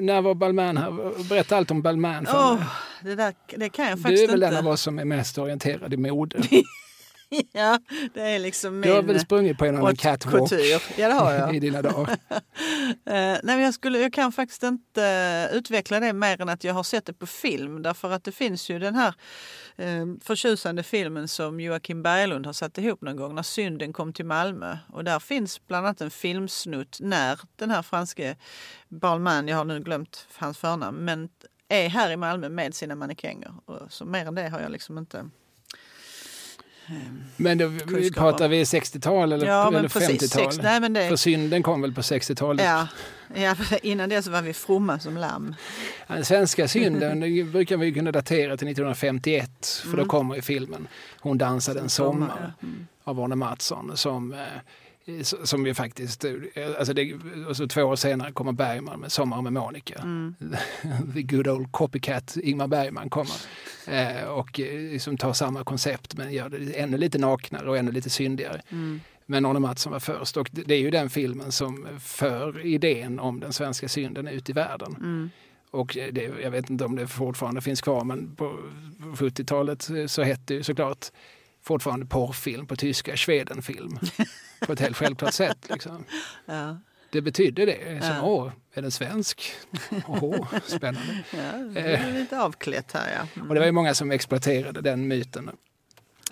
När 0.03 0.23
var 0.23 0.35
Balmain 0.35 0.77
här? 0.77 1.29
Berätta 1.29 1.57
allt 1.57 1.71
om 1.71 1.83
Balmain 1.83 2.27
för 2.27 2.39
oh, 2.39 2.55
mig. 2.55 2.65
Det, 3.03 3.15
där, 3.15 3.35
det 3.57 3.69
kan 3.69 3.89
jag 3.89 4.03
faktiskt 4.03 4.23
inte. 4.23 4.23
Du 4.23 4.25
är 4.25 4.27
väl 4.29 4.43
inte. 4.43 4.57
den 4.57 4.67
av 4.67 4.73
oss 4.73 4.81
som 4.81 4.99
är 4.99 5.05
mest 5.05 5.39
orienterad 5.39 5.95
i 5.95 5.97
mode. 5.97 6.39
ja, 7.53 7.79
det 8.15 8.21
är 8.21 8.39
liksom 8.39 8.81
min... 8.81 8.91
Du 8.91 8.97
har 8.97 9.03
väl 9.03 9.21
sprungit 9.21 9.59
på 9.59 9.65
en 9.65 9.77
annan 9.77 9.97
catwalk 9.97 10.53
ja, 10.53 10.81
det 10.97 11.15
har 11.15 11.33
jag. 11.33 11.55
i 11.57 11.61
dina 11.61 11.83
dagar? 11.83 12.11
uh, 12.11 12.17
nej, 13.05 13.41
men 13.43 13.61
jag, 13.61 13.75
skulle, 13.75 13.99
jag 13.99 14.13
kan 14.13 14.33
faktiskt 14.33 14.63
inte 14.63 15.49
uh, 15.51 15.57
utveckla 15.57 16.01
det 16.01 16.13
mer 16.13 16.41
än 16.41 16.49
att 16.49 16.65
jag 16.65 16.75
har 16.75 16.83
sett 16.83 17.07
det 17.07 17.13
på 17.13 17.27
film. 17.27 17.83
Därför 17.83 18.11
att 18.11 18.25
det 18.25 18.33
finns 18.33 18.71
ju 18.71 18.79
den 18.79 18.95
här 18.95 19.15
Ehm, 19.79 20.21
förtjusande 20.21 20.83
filmen 20.83 21.29
som 21.29 21.61
Joakim 21.61 22.03
Berglund 22.03 22.47
har 22.47 22.53
satt 22.53 22.79
ihop 22.79 23.01
någon 23.01 23.17
gång, 23.17 23.35
När 23.35 23.43
synden 23.43 23.93
kom 23.93 24.13
till 24.13 24.27
Malmö. 24.27 24.79
Och 24.93 25.05
där 25.05 25.19
finns 25.19 25.67
bland 25.67 25.87
annat 25.87 26.01
en 26.01 26.11
filmsnutt 26.11 26.99
när 27.01 27.41
den 27.57 27.71
här 27.71 27.83
franske 27.83 28.37
Balmain, 28.89 29.49
jag 29.49 29.57
har 29.57 29.65
nu 29.65 29.81
glömt 29.81 30.29
hans 30.37 30.59
förnamn, 30.59 31.05
men 31.05 31.29
är 31.69 31.89
här 31.89 32.11
i 32.11 32.17
Malmö 32.17 32.49
med 32.49 32.75
sina 32.75 32.95
mannekänger. 32.95 33.55
Så 33.89 34.05
mer 34.05 34.27
än 34.27 34.35
det 34.35 34.49
har 34.49 34.61
jag 34.61 34.73
liksom 34.73 34.99
inte... 34.99 35.31
Men 37.37 37.59
då, 37.59 37.67
vi 37.67 37.81
Kunskap 37.81 38.15
pratar 38.23 38.49
vi 38.49 38.65
60-tal 38.65 39.33
eller, 39.33 39.47
Ja, 39.47 39.69
eller 39.69 39.89
precis. 39.89 40.33
50-tal? 40.33 40.53
Sex, 40.53 40.63
nej, 40.63 40.81
men 40.81 40.93
det, 40.93 41.09
För 41.09 41.17
synden 41.17 41.63
kom 41.63 41.83
väl 41.83 41.93
på 41.95 42.01
60-talet? 42.01 42.65
ja, 42.65 42.89
ja, 43.35 43.55
innan 43.83 44.09
det 44.09 44.23
så 44.23 44.31
var 44.31 44.43
vi 44.43 44.53
fromma 44.53 44.99
som 44.99 45.17
lamm. 45.17 45.55
Den 46.09 46.25
svenska 46.25 46.69
synden 46.69 47.21
brukar 47.53 47.77
vi 47.77 47.93
kunna 47.93 48.13
datera 48.13 48.57
till 48.57 48.69
1951 48.69 49.67
för 49.83 49.91
då 49.91 49.97
Mm. 49.97 50.09
kommer 50.09 50.35
ju 50.35 50.43
filmen 50.43 50.89
Hon 51.21 51.39
dansade 51.39 51.81
en 51.81 51.89
sommar 51.89 52.53
Ja. 52.61 52.67
Mm. 52.69 52.87
av 53.05 53.21
Arne 53.21 53.35
Mattsson 53.37 53.97
som, 53.97 54.33
eh, 54.33 54.39
som 55.23 55.67
ju 55.67 55.75
faktiskt, 55.75 56.25
eh, 56.25 56.33
alltså 56.79 56.93
det, 56.95 57.15
och 57.49 57.57
så 57.57 57.67
två 57.67 57.83
år 57.83 57.97
senare 57.97 58.33
kommer 58.33 58.53
Bergman 58.53 59.01
med 59.01 59.13
Sommar 59.13 59.43
med 59.43 59.53
Monica. 59.53 59.95
Mm. 59.95 60.35
The 61.15 61.23
good 61.23 61.49
old 61.49 61.73
copycat 61.73 62.37
Ingmar 62.43 62.67
Bergman 62.67 63.11
kommer 63.11 63.35
eh, 63.87 64.25
och 64.25 64.61
eh, 64.61 64.99
som 64.99 65.17
tar 65.17 65.33
samma 65.33 65.65
koncept 65.65 66.17
men 66.17 66.33
gör 66.33 66.49
det 66.49 66.81
ännu 66.81 66.97
lite 66.97 67.19
naknare 67.19 67.71
och 67.71 67.79
ännu 67.79 67.93
lite 67.93 68.11
syndigare. 68.11 68.63
Mm. 68.69 69.01
Men 69.27 69.47
Arne 69.47 69.61
Mattsson 69.61 69.93
var 69.93 70.01
först 70.01 70.37
och 70.37 70.49
det 70.53 70.63
det 70.63 70.75
är 70.75 70.81
ju 70.81 70.91
den 70.91 71.11
filmen 71.11 71.53
som 71.53 71.87
för 72.01 72.67
idén 72.67 73.21
om 73.21 73.41
den 73.41 73.53
svenska 73.53 73.89
synden 73.89 74.29
ut 74.29 74.51
i 74.51 74.53
världen. 74.53 74.97
Mm. 74.97 75.31
Och 75.71 75.97
det, 76.13 76.31
jag 76.43 76.51
vet 76.51 76.71
inte 76.71 76.85
om 76.85 76.97
det 76.97 77.07
fortfarande 77.07 77.61
finns 77.61 77.81
kvar 77.81 78.05
men 78.05 78.37
på 78.37 78.59
70-talet 78.99 79.91
så 80.07 80.23
hette 80.23 80.43
det 80.47 80.55
ju 80.55 80.63
såklart 80.63 81.07
fortfarande 81.67 82.07
porrfilm 82.07 82.67
på 82.67 82.77
tyska, 82.77 83.17
Schwedenfilm. 83.17 83.99
på 84.67 84.73
ett 84.73 84.81
helt 84.81 84.97
självklart 84.97 85.35
sätt. 85.35 85.59
Liksom. 85.71 86.05
Ja. 86.47 86.79
Det 87.11 87.21
betydde 87.23 87.65
det. 87.67 88.03
Som, 88.03 88.11
Ja. 88.11 88.23
Åh, 88.23 88.51
är 88.75 88.83
den 88.83 88.91
svensk? 88.91 89.53
Åh, 90.07 90.47
spännande. 90.67 91.23
Ja, 91.31 91.53
det 91.75 91.81
är 91.81 92.13
lite 92.13 92.41
avklätt 92.41 92.93
här 92.93 93.13
ja. 93.13 93.29
Mm. 93.37 93.49
Och 93.49 93.55
det 93.55 93.61
var 93.61 93.67
ju 93.67 93.73
många 93.73 93.95
som 93.95 94.11
exploaterade 94.11 94.81
den 94.81 95.09
myten. 95.09 95.51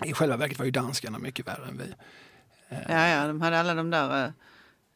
I 0.05 0.13
själva 0.13 0.37
verket 0.37 0.57
var 0.59 0.65
ju 0.65 0.71
danskarna 0.71 1.19
mycket 1.19 1.47
värre 1.47 1.67
än 1.67 1.77
vi. 1.77 1.93
Ja, 2.89 3.07
ja, 3.07 3.27
de 3.27 3.41
hade 3.41 3.59
alla 3.59 3.73
de 3.73 3.89
där 3.89 4.25
uh, 4.25 4.31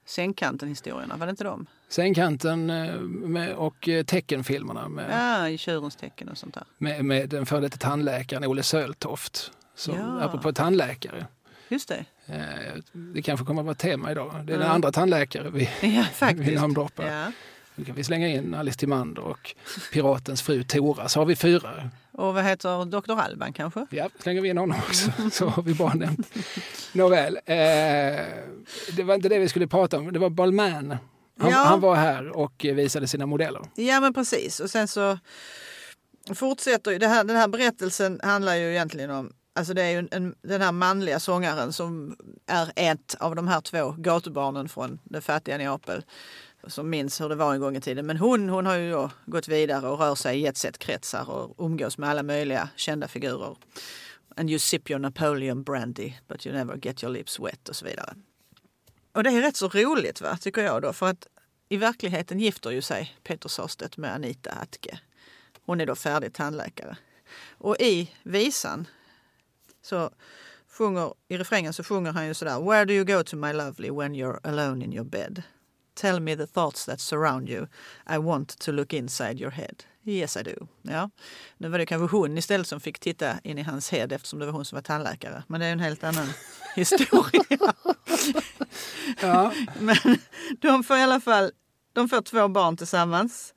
sängkanten-historierna, 0.06 1.17
var 1.17 1.25
det 1.25 1.30
inte 1.30 1.43
de? 1.43 1.65
Sängkanten 1.89 2.69
eh, 2.69 2.99
med, 3.02 3.54
och 3.54 3.89
eh, 3.89 4.04
teckenfilmerna 4.06 4.89
med, 4.89 5.06
Ja, 5.12 5.49
i 5.49 5.58
tjurens 5.58 5.95
tecken 5.95 6.30
och 6.30 6.38
sånt 6.38 6.54
där. 6.54 6.63
med, 6.78 7.06
med 7.06 7.30
den 7.30 7.45
före 7.45 7.62
detta 7.62 7.78
tandläkaren 7.78 8.45
Olle 8.45 8.63
Söltoft. 8.63 9.52
Som, 9.79 9.95
Ja. 9.95 10.21
Apropå 10.21 10.53
tandläkare. 10.53 11.25
Just 11.69 11.89
det. 11.89 12.05
Eh, 12.25 12.73
Det 12.93 13.21
kanske 13.21 13.45
kommer 13.45 13.61
att 13.61 13.65
vara 13.65 13.75
tema 13.75 14.11
idag. 14.11 14.31
Det 14.43 14.53
är 14.53 14.57
den 14.57 14.67
Ja. 14.67 14.73
andra 14.73 14.91
tandläkare 14.91 15.49
vi, 15.49 15.69
Ja, 16.21 16.27
vi 16.35 16.55
namndroppar. 16.55 17.05
Ja. 17.07 17.31
Nu 17.75 17.85
kan 17.85 17.95
vi 17.95 18.03
slänga 18.03 18.27
in 18.27 18.53
Alice 18.55 18.77
Timander 18.79 19.21
och 19.23 19.55
Piratens 19.93 20.41
fru 20.41 20.63
Tora. 20.63 21.09
Så 21.09 21.19
har 21.19 21.25
vi 21.25 21.35
fyra. 21.35 21.89
Och 22.11 22.33
vad 22.33 22.43
heter 22.43 22.85
Dr. 22.85 23.11
Alban 23.19 23.53
kanske? 23.53 23.85
Ja, 23.89 24.09
slänger 24.19 24.41
vi 24.41 24.49
in 24.49 24.57
honom 24.57 24.77
också. 24.87 25.11
Så 25.31 25.47
har 25.47 25.63
vi 25.63 25.73
bara 25.73 25.93
nämnt. 25.93 26.33
Nåväl, 26.93 27.35
eh, 27.45 27.55
det 28.95 29.03
var 29.03 29.15
inte 29.15 29.29
det 29.29 29.39
vi 29.39 29.49
skulle 29.49 29.67
prata 29.67 29.97
om. 29.97 30.13
Det 30.13 30.19
var 30.19 30.29
Balmain. 30.29 30.97
Han, 31.39 31.51
Ja. 31.51 31.57
han 31.57 31.79
var 31.81 31.95
här 31.95 32.37
och 32.37 32.53
visade 32.73 33.07
sina 33.07 33.25
modeller. 33.25 33.61
Ja, 33.75 33.99
men 33.99 34.13
precis. 34.13 34.59
Och 34.59 34.69
sen 34.69 34.87
så 34.87 35.19
fortsätter 36.35 36.91
ju 36.91 36.97
det 36.97 37.07
här, 37.07 37.23
den 37.23 37.35
här 37.35 37.47
berättelsen 37.47 38.19
handlar 38.23 38.55
ju 38.55 38.71
egentligen 38.71 39.09
om 39.11 39.33
Alltså 39.53 39.73
det 39.73 39.81
är 39.81 39.89
ju 39.89 40.07
en, 40.12 40.35
den 40.41 40.62
här 40.62 40.71
manliga 40.71 41.19
sångaren 41.19 41.73
som 41.73 42.15
är 42.45 42.71
ett 42.75 43.15
av 43.19 43.35
de 43.35 43.47
här 43.47 43.62
två 43.62 43.95
gatubarnen 43.97 44.69
från 44.69 44.99
det 45.03 45.21
fattiga 45.21 45.57
Neapel 45.57 46.03
som 46.67 46.89
minns 46.89 47.21
hur 47.21 47.29
det 47.29 47.35
var 47.35 47.53
en 47.53 47.59
gång 47.59 47.75
i 47.75 47.81
tiden. 47.81 48.05
Men 48.05 48.17
hon, 48.17 48.49
hon 48.49 48.65
har 48.65 48.75
ju 48.75 48.91
då 48.91 49.12
gått 49.25 49.47
vidare 49.47 49.88
och 49.88 49.99
rör 49.99 50.15
sig 50.15 50.38
i 50.38 50.41
jetset-kretsar 50.41 51.29
och 51.29 51.65
umgås 51.65 51.97
med 51.97 52.09
alla 52.09 52.23
möjliga 52.23 52.69
kända 52.75 53.07
figurer. 53.07 53.55
And 54.35 54.49
you 54.49 54.59
sip 54.59 54.89
your 54.89 54.99
Napoleon 54.99 55.63
brandy 55.63 56.13
but 56.27 56.47
you 56.47 56.55
never 56.55 56.75
get 56.75 57.03
your 57.03 57.13
lips 57.13 57.39
wet 57.39 57.69
och 57.69 57.75
så 57.75 57.85
vidare. 57.85 58.13
Och 59.12 59.23
det 59.23 59.29
är 59.29 59.41
rätt 59.41 59.55
så 59.55 59.67
roligt 59.67 60.21
va, 60.21 60.38
tycker 60.38 60.62
jag 60.62 60.81
då, 60.81 60.93
för 60.93 61.05
att 61.05 61.27
i 61.69 61.77
verkligheten 61.77 62.39
gifter 62.39 62.71
ju 62.71 62.81
sig 62.81 63.17
Peter 63.23 63.49
Sarstedt 63.49 63.97
med 63.97 64.13
Anita 64.13 64.51
Atke. 64.51 64.99
Hon 65.65 65.81
är 65.81 65.85
då 65.85 65.95
färdig 65.95 66.33
tandläkare. 66.33 66.97
Och 67.49 67.75
i 67.79 68.12
visan 68.23 68.88
så 69.81 70.11
sjunger, 70.67 71.13
i 71.27 71.37
refrängen 71.37 71.73
så 71.73 71.83
sjunger 71.83 72.11
han 72.11 72.27
ju 72.27 72.33
sådär 72.33 72.69
Where 72.69 72.85
do 72.85 72.93
you 72.93 73.05
go 73.05 73.23
to 73.23 73.35
my 73.35 73.53
lovely 73.53 73.89
when 73.91 74.15
you're 74.15 74.39
alone 74.43 74.85
in 74.85 74.93
your 74.93 75.05
bed? 75.05 75.43
Tell 75.93 76.19
me 76.19 76.35
the 76.35 76.47
thoughts 76.47 76.85
that 76.85 76.99
surround 76.99 77.49
you. 77.49 77.67
I 78.09 78.17
want 78.17 78.59
to 78.59 78.71
look 78.71 78.93
inside 78.93 79.41
your 79.41 79.51
head. 79.51 79.83
Yes 80.05 80.37
I 80.37 80.43
do. 80.43 80.67
Ja. 80.81 81.09
Nu 81.57 81.69
var 81.69 81.77
det 81.77 81.85
kanske 81.85 82.17
hon 82.17 82.37
istället 82.37 82.67
som 82.67 82.79
fick 82.79 82.99
titta 82.99 83.39
in 83.43 83.57
i 83.57 83.61
hans 83.61 83.91
head 83.91 84.07
eftersom 84.11 84.39
det 84.39 84.45
var 84.45 84.53
hon 84.53 84.65
som 84.65 84.75
var 84.75 84.81
tandläkare. 84.83 85.43
Men 85.47 85.59
det 85.59 85.65
är 85.65 85.71
en 85.71 85.79
helt 85.79 86.03
annan 86.03 86.27
historia. 86.75 87.43
Ja, 89.21 89.53
Men 89.79 89.97
de 90.59 90.83
får 90.83 90.97
i 90.97 91.01
alla 91.01 91.21
fall 91.21 91.51
de 91.93 92.09
får 92.09 92.21
två 92.21 92.47
barn 92.47 92.77
tillsammans. 92.77 93.53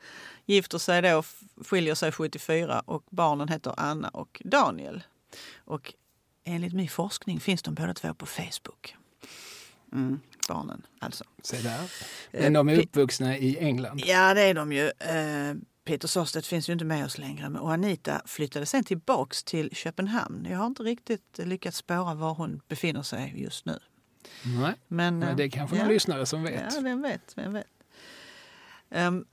Gifter 0.47 0.79
sig 0.79 1.03
då, 1.03 1.23
skiljer 1.65 1.95
sig 1.95 2.13
74 2.13 2.83
och 2.87 3.05
barnen 3.11 3.49
heter 3.49 3.75
Anna 3.77 4.09
och 4.09 4.43
Daniel. 4.45 5.03
Och 5.65 5.95
enligt 6.45 6.73
min 6.73 6.89
forskning 6.89 7.41
finns 7.41 7.63
de 7.63 7.75
båda 7.75 7.95
två 7.95 8.15
på 8.15 8.27
Facebook. 8.27 8.97
Mm, 9.93 10.21
barnen 10.49 10.87
alltså. 10.99 11.25
se 11.43 11.57
där. 11.57 11.91
Men 12.31 12.53
de 12.53 12.69
är 12.69 12.79
uppvuxna 12.79 13.39
i 13.39 13.59
England. 13.59 14.03
Ja, 14.07 14.35
det 14.35 14.43
är 14.43 14.55
de 14.55 14.73
ju. 14.73 14.87
Eh, 14.87 15.55
Peter 15.85 16.09
Sarstedt 16.09 16.47
finns 16.47 16.69
ju 16.69 16.73
inte 16.73 16.85
med 16.85 17.05
oss 17.05 17.19
längre 17.19 17.49
och 17.49 17.73
Anita 17.73 18.23
flyttade 18.27 18.67
sen 18.67 18.85
tillbaks 18.85 19.45
till 19.45 19.71
Köpenhamn. 19.75 20.47
Jag 20.51 20.59
har 20.59 20.67
inte 20.67 20.83
riktigt 20.83 21.39
lyckats 21.39 21.77
spåra 21.77 22.15
var 22.15 22.35
hon 22.35 22.61
befinner 22.69 23.03
sig 23.03 23.35
just 23.37 23.67
nu. 23.67 23.79
Nej, 24.45 24.75
Men, 24.89 25.19
men 25.19 25.37
det 25.37 25.43
är 25.43 25.47
eh, 25.47 25.51
kanske 25.51 25.77
ja. 25.77 25.83
någon 25.83 25.93
lyssnare 25.93 26.27
som 26.27 26.43
vet. 26.43 26.75
Ja, 26.75 26.81
vem 26.81 27.03
vet, 27.03 27.33
vem 27.37 27.53
vet. 27.53 27.67
Ehm, 28.93 29.25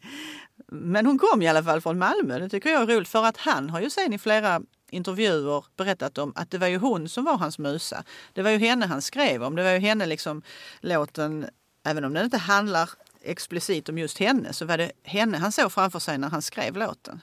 men 0.66 1.06
hon 1.06 1.18
kom 1.18 1.42
i 1.42 1.48
alla 1.48 1.62
fall 1.62 1.80
från 1.80 1.98
Malmö. 1.98 2.38
Det 2.38 2.48
tycker 2.48 2.70
jag 2.70 2.82
är 2.82 2.86
roligt 2.86 3.08
för 3.08 3.24
att 3.24 3.36
han 3.36 3.70
har 3.70 3.80
ju 3.80 3.90
sen 3.90 4.12
i 4.12 4.18
flera 4.18 4.60
intervjuer 4.90 5.64
berättat 5.76 6.18
om 6.18 6.32
att 6.36 6.50
det 6.50 6.58
var 6.58 6.66
ju 6.66 6.78
hon 6.78 7.08
som 7.08 7.24
var 7.24 7.36
hans 7.36 7.58
musa. 7.58 8.04
Det 8.32 8.42
var 8.42 8.50
ju 8.50 8.58
henne 8.58 8.86
han 8.86 9.02
skrev 9.02 9.42
om. 9.42 9.56
Det 9.56 9.62
var 9.62 9.70
ju 9.70 9.78
henne 9.78 10.06
liksom 10.06 10.42
låten, 10.80 11.46
även 11.84 12.04
om 12.04 12.14
den 12.14 12.24
inte 12.24 12.38
handlar 12.38 12.90
explicit 13.22 13.88
om 13.88 13.98
just 13.98 14.18
henne, 14.18 14.52
så 14.52 14.64
var 14.64 14.78
det 14.78 14.92
henne 15.02 15.38
han 15.38 15.52
såg 15.52 15.72
framför 15.72 15.98
sig 15.98 16.18
när 16.18 16.30
han 16.30 16.42
skrev 16.42 16.76
låten. 16.76 17.20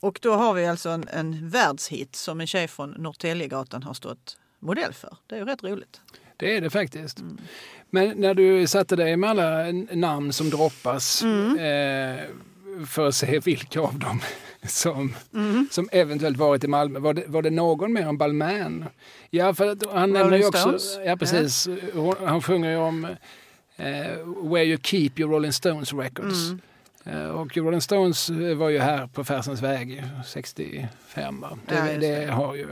Och 0.00 0.18
då 0.22 0.34
har 0.34 0.54
vi 0.54 0.66
alltså 0.66 0.88
en, 0.88 1.08
en 1.08 1.48
världshit 1.48 2.16
som 2.16 2.40
en 2.40 2.46
tjej 2.46 2.68
från 2.68 2.90
Norrtäljegatan 2.90 3.82
har 3.82 3.94
stått 3.94 4.38
modell 4.58 4.92
för. 4.92 5.16
Det 5.26 5.34
är 5.34 5.38
ju 5.38 5.44
rätt 5.44 5.64
roligt. 5.64 6.00
Det 6.40 6.56
är 6.56 6.60
det 6.60 6.70
faktiskt. 6.70 7.18
Mm. 7.20 7.38
Men 7.90 8.08
när 8.20 8.34
du 8.34 8.66
satte 8.66 8.96
dig 8.96 9.16
med 9.16 9.30
alla 9.30 9.72
namn 9.92 10.32
som 10.32 10.50
droppas 10.50 11.22
Mm. 11.22 11.50
eh, 11.58 12.24
för 12.86 13.08
att 13.08 13.14
se 13.14 13.38
vilka 13.38 13.80
av 13.80 13.98
dem 13.98 14.20
som, 14.68 15.14
Mm. 15.34 15.68
som 15.70 15.88
eventuellt 15.92 16.36
varit 16.36 16.64
i 16.64 16.68
Malmö, 16.68 16.98
var 16.98 17.14
det, 17.14 17.24
var 17.26 17.42
det 17.42 17.50
någon 17.50 17.92
mer 17.92 18.02
än 18.08 18.18
Balmain? 18.18 18.84
Ja, 19.30 19.54
för 19.54 19.70
att 19.72 19.92
han 19.92 20.12
nämner 20.12 20.36
ju 20.38 20.46
också... 20.46 20.78
Ja, 21.06 21.16
precis. 21.16 21.68
Hon- 21.94 22.14
Han 22.26 22.42
sjunger 22.42 22.70
ju 22.70 22.76
om 22.76 23.04
eh, 23.76 23.86
Where 24.42 24.64
you 24.64 24.78
keep 24.82 25.10
your 25.16 25.32
Rolling 25.32 25.52
Stones 25.52 25.92
records. 25.92 26.48
Mm. 26.50 26.60
Eh, 27.04 27.28
och 27.30 27.56
Rolling 27.56 27.80
Stones 27.80 28.30
eh, 28.30 28.54
var 28.54 28.68
ju 28.68 28.78
här 28.78 29.06
på 29.06 29.24
Farsens 29.24 29.62
väg 29.62 30.04
65. 30.26 31.40
Va? 31.40 31.58
Det, 31.68 31.74
Ja, 31.74 31.84
det. 31.84 31.98
det. 32.26 32.26
har 32.32 32.54
ju 32.54 32.66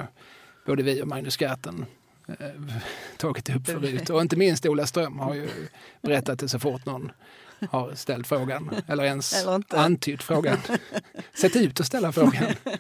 både 0.67 0.83
vi 0.83 1.03
och 1.03 1.09
Magnus 1.09 1.37
eh, 1.37 1.85
tagit 3.17 3.57
upp 3.57 3.67
förut. 3.67 4.11
Och 4.11 4.21
inte 4.21 4.37
minst 4.37 4.67
Ola 4.67 4.87
Ström 4.87 5.19
har 5.19 5.35
ju 5.35 5.49
berättat 6.03 6.39
det 6.39 6.49
så 6.49 6.59
fort 6.59 6.87
någon 6.87 7.13
har 7.71 7.95
ställt 7.95 8.27
frågan 8.27 8.71
eller 8.87 9.05
ens 9.05 9.43
Eller 9.43 9.55
inte. 9.57 9.81
antytt 9.81 10.23
frågan. 10.23 10.59
Sett 11.35 11.57
ut 11.57 11.81
att 11.81 11.87
ställa 11.87 12.13
frågan. 12.13 12.45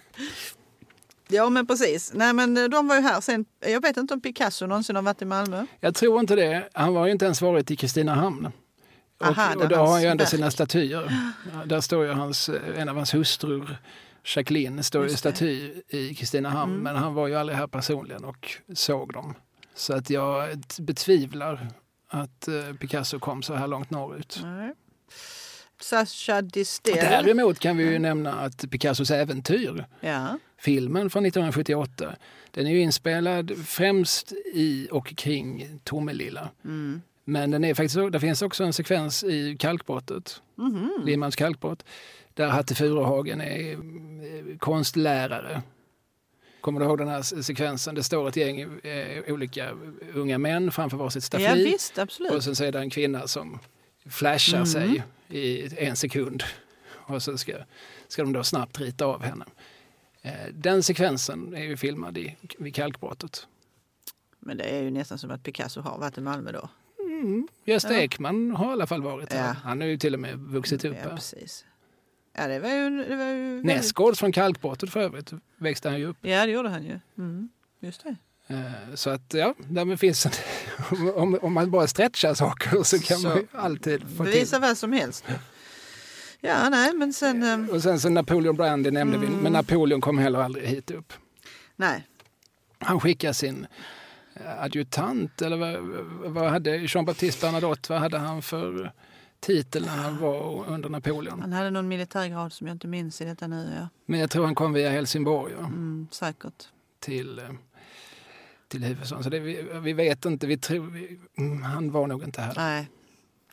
Ja 1.31 1.51
men 1.51 1.67
precis. 1.67 2.13
Nej 2.15 2.33
men 2.33 2.57
eh, 2.57 2.65
de 2.65 2.89
var 2.89 2.97
ju 2.97 3.03
här 3.03 3.21
sen. 3.21 3.45
Jag 3.61 3.83
vet 3.83 3.97
inte 3.97 4.15
om 4.15 4.21
Picasso 4.21 4.67
någonsin 4.67 4.97
har 4.97 5.03
varit 5.03 5.23
i 5.23 5.25
Malmö. 5.25 5.67
Jag 5.81 5.95
tror 5.95 6.21
inte 6.21 6.37
det. 6.37 6.69
Han 6.73 6.95
var 6.95 7.07
ju 7.07 7.13
inte 7.13 7.25
ens 7.25 7.43
varit 7.43 7.71
i 7.71 7.77
Kristinehamn. 7.77 8.53
Aha, 9.21 9.53
och, 9.55 9.59
där 9.59 9.65
och 9.65 9.69
då 9.69 9.77
har 9.77 9.87
han 9.87 10.03
ju 10.03 10.09
ändå 10.09 10.27
sina 10.27 10.51
statyer. 10.51 11.13
Där 11.67 11.81
står 11.81 12.05
ju 12.05 12.13
hans, 12.13 12.49
eh, 12.49 12.81
en 12.81 12.89
av 12.89 12.97
hans 12.97 13.15
hustrur, 13.15 13.79
Jacqueline, 14.25 14.83
står 14.83 15.07
i 15.07 15.17
staty 15.17 15.73
i 15.89 16.15
Kristinehamn. 16.15 16.73
Mm. 16.73 16.83
Men 16.85 16.97
han 16.97 17.15
var 17.15 17.27
ju 17.27 17.35
aldrig 17.35 17.59
här 17.59 17.67
personligen 17.67 18.25
och 18.25 18.51
såg 18.75 19.13
dem. 19.13 19.35
Så 19.75 19.95
att 19.95 20.11
jag 20.11 20.59
betvivlar 20.79 21.69
att 22.09 22.49
eh, 22.49 22.73
Picasso 22.81 23.19
kom 23.19 23.43
så 23.43 23.55
här 23.55 23.67
långt 23.67 23.91
norrut. 23.91 24.41
Nej. 24.43 24.75
Sacha 25.81 26.43
Distel. 26.43 26.95
Däremot 26.95 27.59
kan 27.59 27.77
vi 27.77 27.85
ju 27.93 27.99
nämna 27.99 28.33
att 28.33 28.71
Picassos 28.71 29.11
äventyr, 29.11 29.87
Ja. 30.01 30.39
filmen 30.59 31.11
från 31.11 31.27
1978, 31.27 32.17
den 32.51 32.67
är 32.67 32.71
ju 32.71 32.81
inspelad 32.81 33.53
främst 33.67 34.33
i 34.55 34.89
och 34.91 35.07
kring 35.17 35.81
Tomelilla. 35.85 36.49
Mm. 36.65 37.03
Men 37.29 37.51
den 37.51 37.65
är 37.65 37.75
faktiskt, 37.75 38.13
det 38.13 38.21
finns 38.21 38.43
också 38.43 38.65
en 38.65 38.73
sekvens 38.73 39.25
i 39.25 39.57
kalkbrottet, 39.59 40.43
Mhm. 40.57 40.91
Limhamns 41.05 41.37
kalkbrott, 41.37 41.85
där 42.35 42.49
Hatte 42.49 42.75
Furuhagen 42.75 43.41
är 43.41 43.73
eh, 43.73 44.57
konstlärare. 44.59 45.63
Kommer 46.61 46.81
du 46.81 46.87
ihåg 46.87 46.99
den 46.99 47.09
här 47.09 47.23
sekvensen? 47.43 47.95
Det 47.95 48.03
står 48.03 48.29
ett 48.29 48.37
gäng 48.37 48.61
eh, 48.61 49.33
olika 49.33 49.71
unga 50.15 50.39
män 50.39 50.71
framför 50.71 50.97
varsitt 50.97 51.25
staffli. 51.25 51.47
Ja 51.47 51.55
visst, 51.55 51.99
absolut. 51.99 52.33
Och 52.33 52.45
sen 52.45 52.57
så 52.57 52.65
är 52.65 52.73
det 52.73 52.79
en 52.79 52.91
kvinna 52.91 53.27
som 53.27 53.59
flashar 54.07 54.57
Mm. 54.57 54.67
sig 54.67 55.03
i 55.29 55.69
en 55.87 55.97
sekund. 55.97 56.43
Och 56.91 57.23
så 57.23 57.39
ska, 57.39 57.53
ska 58.09 58.23
de 58.23 58.33
då 58.33 58.45
snabbt 58.45 58.81
rita 58.81 59.05
av 59.07 59.23
henne. 59.23 59.45
Eh, 60.23 60.33
Den 60.53 60.83
sekvensen 60.83 61.55
är 61.55 61.63
ju 61.63 61.77
filmad 61.77 62.19
i, 62.19 62.37
vid 62.59 62.75
kalkbrottet. 62.75 63.47
Men 64.39 64.57
det 64.57 64.65
är 64.65 64.83
ju 64.83 64.91
nästan 64.91 65.19
som 65.19 65.31
att 65.31 65.43
Picasso 65.43 65.81
har 65.81 65.99
varit 65.99 66.19
i 66.19 66.21
Malmö 66.21 66.53
då. 66.53 66.69
Gösta 67.65 67.93
Ja. 67.95 67.99
Ekman 68.01 68.51
har 68.51 68.69
i 68.69 68.73
alla 68.73 68.87
fall 68.87 69.03
varit 69.03 69.33
här. 69.33 69.47
Ja. 69.47 69.53
Han 69.65 69.81
har 69.81 69.89
ju 69.89 69.97
till 69.99 70.15
och 70.15 70.21
med 70.21 70.39
vuxit 70.39 70.85
upp 70.85 70.97
Ja, 71.05 71.11
precis. 71.17 71.65
Ja, 72.37 72.47
det 72.47 72.59
var 72.59 72.69
ju... 72.71 73.05
Det 73.05 73.17
var 73.17 73.25
ju 73.25 73.63
Näsgårds 73.63 74.19
från 74.19 74.33
kalkbrottet 74.33 74.91
för 74.91 75.01
övrigt 75.01 75.33
växte 75.57 75.89
han 75.89 75.99
ju 75.99 76.07
upp. 76.07 76.17
Ja, 76.21 76.47
det 76.47 76.53
gjorde 76.53 76.69
han 76.69 76.85
ju. 76.85 77.01
Mm. 77.19 77.49
Just 77.81 78.03
det. 78.05 78.17
Eh, 78.55 78.95
Så 78.95 79.11
att 79.11 79.35
ja, 79.35 79.55
därmed 79.69 80.01
finns 80.01 80.27
en, 80.27 80.33
om, 81.15 81.39
om 81.43 81.53
man 81.53 81.71
bara 81.71 81.87
stretchar 81.87 82.35
saker 82.35 82.83
så 82.83 82.99
kan 82.99 83.19
Så 83.19 83.29
man 83.29 83.37
ju 83.37 83.47
alltid 83.53 84.01
få 84.03 84.25
till. 84.25 84.33
Bevisa 84.35 84.59
vad 84.59 84.79
som 84.79 84.93
helst. 84.93 85.25
Ja, 86.41 86.69
nej, 86.69 86.93
men 86.95 87.13
sen... 87.13 87.43
ehm, 87.43 87.69
Och 87.73 87.83
sen 87.83 88.01
så 88.01 88.09
Napoleon 88.09 88.57
Brandy 88.57 88.91
nämnde 88.91 89.19
vi, 89.19 89.27
Mm. 89.27 89.39
men 89.39 89.53
Napoleon 89.53 90.01
kom 90.01 90.19
heller 90.19 90.39
aldrig 90.39 90.67
hit 90.69 90.91
upp. 90.91 91.13
Nej, 91.77 92.07
Han 92.79 93.01
skickade 93.01 93.35
sin 93.35 93.67
adjutant, 94.59 95.43
eller 95.43 95.57
vad, 95.57 95.77
vad 96.33 96.51
hade 96.51 96.77
Jean-Baptiste 96.77 97.47
Bernadotte, 97.47 97.93
vad 97.93 98.01
hade 98.01 98.19
han 98.19 98.43
för 98.43 98.93
titel 99.41 99.83
när 99.87 99.97
han 99.97 100.19
var 100.19 100.65
under 100.69 100.89
Napoleon? 100.89 101.41
han 101.41 101.53
hade 101.53 101.71
någon 101.71 101.89
militärgrad 101.89 102.53
som 102.53 102.67
jag 102.67 102.75
inte 102.75 102.87
minns 102.87 103.21
i 103.21 103.25
detta 103.25 103.47
nu. 103.47 103.73
Ja. 103.81 103.89
Men 104.07 104.21
jag 104.21 104.31
tror 104.31 104.45
han 104.45 104.55
kom 104.55 104.73
via 104.73 104.91
Helsingborg 104.91 105.53
ja, 105.59 105.67
Mm, 105.67 106.09
säkert. 106.11 106.69
till, 107.01 107.39
eh, 107.39 107.45
till 108.69 108.85
huvudstaden. 108.85 109.25
Så 109.25 109.31
det, 109.31 109.39
vi, 109.41 109.67
vi 109.83 109.93
vet 109.93 110.25
inte, 110.25 110.47
vi 110.47 110.59
tror, 110.59 110.87
vi, 110.91 111.19
mm, 111.39 111.63
han 111.63 111.91
var 111.93 112.07
nog 112.07 112.23
inte 112.25 112.41
här. 112.41 112.53
Nej, 112.57 112.89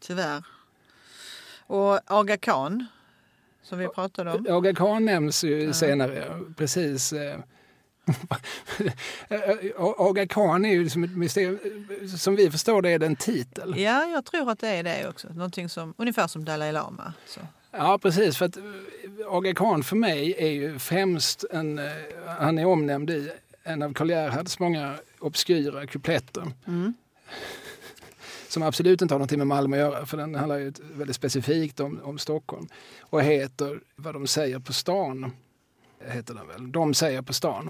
tyvärr. 0.01 0.43
Och 1.67 1.99
Aga 2.11 2.37
Khan, 2.37 2.85
som 3.63 3.79
vi 3.79 3.87
pratade 3.87 4.31
om. 4.31 4.45
Aga 4.49 4.73
Khan 4.73 5.05
nämns 5.05 5.43
ju 5.43 5.63
Ja. 5.63 5.73
senare, 5.73 6.39
precis. 6.57 7.13
eh, 9.29 9.39
Aga 9.77 10.27
Khan 10.27 10.65
är 10.65 10.73
ju 10.73 10.89
som 10.89 11.03
ett 11.03 11.17
mysterium. 11.17 11.59
Som 12.17 12.35
vi 12.35 12.51
förstår 12.51 12.81
det 12.81 12.89
är 12.89 12.99
det 12.99 13.05
en 13.05 13.15
titel. 13.15 13.79
Ja, 13.79 14.05
jag 14.05 14.25
tror 14.25 14.51
att 14.51 14.59
det 14.59 14.67
är 14.69 14.83
det 14.83 15.07
också. 15.09 15.27
Någonting 15.33 15.69
som, 15.69 15.93
ungefär 15.97 16.27
som 16.27 16.45
Dalai 16.45 16.71
Lama. 16.71 17.13
Så. 17.27 17.39
Ja, 17.71 17.97
precis. 18.01 18.37
För 18.37 18.45
att 18.45 18.57
eh, 18.57 18.63
Aga 19.27 19.53
Khan 19.53 19.83
för 19.83 19.95
mig 19.95 20.35
är 20.37 20.49
ju 20.51 20.79
främst 20.79 21.45
en... 21.51 21.79
eh, 21.79 21.85
Han 22.39 22.57
är 22.57 22.65
omnämnd 22.65 23.09
i 23.09 23.31
en 23.63 23.81
av 23.81 23.93
Karl 23.93 24.09
Gerhards 24.09 24.59
många 24.59 24.95
obskyra 25.19 25.87
kupletter. 25.87 26.43
Mm. 26.67 26.93
Som 28.47 28.63
absolut 28.63 29.01
inte 29.01 29.13
har 29.13 29.19
någonting 29.19 29.37
med 29.37 29.47
Malmö 29.47 29.77
att 29.77 29.93
göra, 29.93 30.05
för 30.05 30.17
den 30.17 30.35
handlar 30.35 30.57
ju 30.57 30.73
väldigt 30.93 31.15
specifikt 31.15 31.79
om, 31.79 31.99
om 32.03 32.17
Stockholm. 32.17 32.67
Och 32.99 33.21
heter 33.23 33.79
Vad 33.95 34.13
de 34.15 34.27
säger 34.27 34.59
på 34.59 34.73
stan. 34.73 35.31
Heter 35.99 36.33
den 36.33 36.47
väl. 36.47 36.71
De 36.71 36.93
säger 36.93 37.21
på 37.21 37.33
stan. 37.33 37.69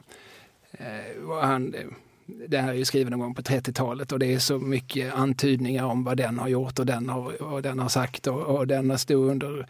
Eh, 0.71 1.39
han, 1.41 1.73
eh, 1.73 1.85
det 2.25 2.57
här 2.57 2.69
är 2.69 2.73
ju 2.73 2.85
skriven 2.85 3.11
någon 3.11 3.19
gång 3.19 3.35
på 3.35 3.41
30-talet 3.41 4.11
och 4.11 4.19
det 4.19 4.33
är 4.33 4.39
så 4.39 4.59
mycket 4.59 5.13
antydningar 5.13 5.83
om 5.83 6.03
vad 6.03 6.17
den 6.17 6.39
har 6.39 6.47
gjort 6.47 6.79
och 6.79 6.85
den 6.85 7.09
har, 7.09 7.41
och 7.41 7.61
den 7.61 7.79
har 7.79 7.89
sagt 7.89 8.27
och, 8.27 8.41
och 8.41 8.67
den 8.67 8.97
stod 8.97 9.29
under 9.29 9.67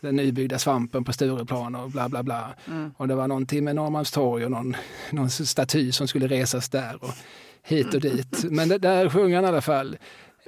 den 0.00 0.16
nybyggda 0.16 0.58
svampen 0.58 1.04
på 1.04 1.12
Stureplan 1.12 1.74
och 1.74 1.90
bla 1.90 2.08
bla 2.08 2.22
bla. 2.22 2.54
Mm. 2.66 2.92
Och 2.96 3.08
det 3.08 3.14
var 3.14 3.28
någonting 3.28 3.64
med 3.64 3.76
Norrmalmstorg 3.76 4.44
och 4.44 4.50
någon, 4.50 4.76
någon 5.12 5.30
staty 5.30 5.92
som 5.92 6.08
skulle 6.08 6.26
resas 6.26 6.68
där 6.68 7.04
och 7.04 7.14
hit 7.62 7.94
och 7.94 8.00
dit. 8.00 8.44
Men 8.50 8.68
det, 8.68 8.78
där 8.78 9.08
sjunger 9.08 9.36
han 9.36 9.44
i 9.44 9.48
alla 9.48 9.60
fall. 9.60 9.96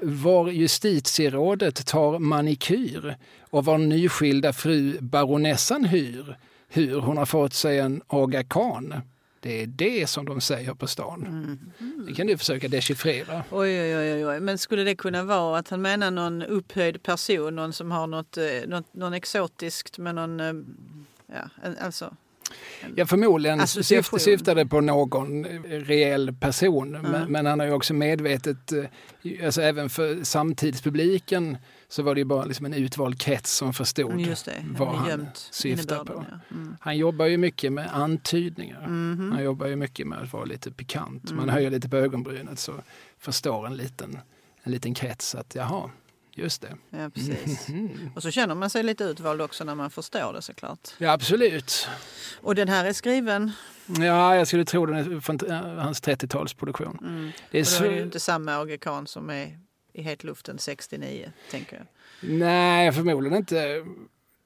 Var 0.02 0.48
justitierådet 0.48 1.86
tar 1.86 2.18
manikyr 2.18 3.16
och 3.50 3.64
var 3.64 3.78
nyskilda 3.78 4.52
fru 4.52 5.00
baronessan 5.00 5.84
hyr, 5.84 6.36
hur 6.68 7.00
hon 7.00 7.16
har 7.16 7.26
fått 7.26 7.52
sig 7.54 7.78
en 7.78 8.02
Aga 8.06 8.44
Khan. 8.44 8.94
Det 9.40 9.62
är 9.62 9.66
det 9.66 10.06
som 10.06 10.24
de 10.26 10.40
säger 10.40 10.74
på 10.74 10.86
stan. 10.86 11.26
Mm. 11.26 12.06
Det 12.06 12.14
kan 12.14 12.26
du 12.26 12.38
försöka 12.38 12.68
dechiffrera. 12.68 13.44
Oj, 13.50 13.80
oj, 13.80 13.96
oj, 13.96 14.26
oj. 14.26 14.40
Men 14.40 14.58
skulle 14.58 14.84
det 14.84 14.94
kunna 14.94 15.22
vara 15.22 15.58
att 15.58 15.68
han 15.68 15.82
menar 15.82 16.10
någon 16.10 16.42
upphöjd 16.42 17.02
person, 17.02 17.56
någon 17.56 17.72
som 17.72 17.90
har 17.90 18.06
något, 18.06 18.36
eh, 18.36 18.44
något, 18.66 18.94
någon 18.94 19.14
exotiskt 19.14 19.98
med 19.98 20.14
någon, 20.14 20.40
eh, 20.40 20.52
ja, 21.26 21.72
alltså. 21.80 22.14
Ja, 22.96 23.06
förmodligen 23.06 23.60
Association. 23.60 24.18
syft, 24.18 24.24
syftade 24.24 24.66
på 24.66 24.80
någon 24.80 25.44
reell 25.68 26.34
person. 26.40 26.90
Men, 26.90 27.04
Mm. 27.14 27.32
men 27.32 27.46
han 27.46 27.60
har 27.60 27.66
ju 27.66 27.72
också 27.72 27.94
medvetet, 27.94 28.72
eh, 28.72 29.44
alltså 29.46 29.62
även 29.62 29.90
för 29.90 30.24
samtidspubliken 30.24 31.56
så 31.90 32.02
var 32.02 32.14
det 32.14 32.20
ju 32.20 32.24
bara 32.24 32.44
liksom 32.44 32.66
en 32.66 32.74
utvald 32.74 33.20
krets 33.20 33.52
som 33.56 33.72
förstod. 33.74 34.18
Det, 34.18 34.64
vad 34.78 34.88
han 34.88 35.28
innebörden, 35.64 36.06
på. 36.06 36.24
Ja. 36.30 36.38
Mm. 36.56 36.76
Han 36.80 36.96
jobbar 36.96 37.26
ju 37.26 37.36
mycket 37.36 37.72
med 37.72 37.94
antydningar. 37.96 38.86
Mhm. 38.86 39.32
Han 39.32 39.44
jobbar 39.44 39.66
ju 39.66 39.76
mycket 39.76 40.06
med 40.06 40.18
att 40.18 40.32
vara 40.32 40.44
lite 40.44 40.70
pikant. 40.72 41.24
Man 41.30 41.38
Mm. 41.42 41.48
höjer 41.54 41.70
lite 41.70 41.88
på 41.88 41.96
ögonbrynet 41.96 42.58
så 42.58 42.74
förstår 43.18 43.66
en 43.66 43.76
liten, 43.76 44.18
en 44.62 44.72
liten 44.72 44.94
krets 44.94 45.34
att 45.34 45.54
jaha, 45.54 45.90
just 46.34 46.62
det. 46.62 46.76
Ja, 46.90 47.10
precis. 47.10 47.68
Mhm. 47.68 48.10
Och 48.14 48.22
så 48.22 48.30
känner 48.30 48.54
man 48.54 48.70
sig 48.70 48.82
lite 48.82 49.04
utvald 49.04 49.40
också 49.40 49.64
när 49.64 49.74
man 49.74 49.90
förstår 49.90 50.32
det 50.32 50.42
såklart. 50.42 50.88
Ja, 50.98 51.12
absolut. 51.12 51.88
Och 52.40 52.54
den 52.54 52.68
här 52.68 52.84
är 52.84 52.92
skriven, 52.92 53.52
Ja, 53.98 54.36
jag 54.36 54.46
skulle 54.46 54.64
tro 54.64 54.86
den 54.86 54.96
är 54.96 55.20
från 55.20 55.38
hans 55.78 56.02
30-talsproduktion. 56.02 56.98
mm. 57.02 57.30
Det 57.50 57.58
är 57.58 57.62
och 57.62 57.80
då 57.80 57.84
är 57.86 57.90
det 57.90 57.96
ju 57.96 58.02
inte 58.02 58.20
samma 58.20 58.56
Aga 58.56 58.78
Khan 58.78 59.06
som 59.06 59.30
är 59.30 59.58
i 59.98 60.02
hetluften 60.02 60.58
69, 60.58 61.32
tänker 61.50 61.76
jag. 61.76 61.86
Nej, 62.30 62.92
förmodligen 62.92 63.38
inte. 63.38 63.84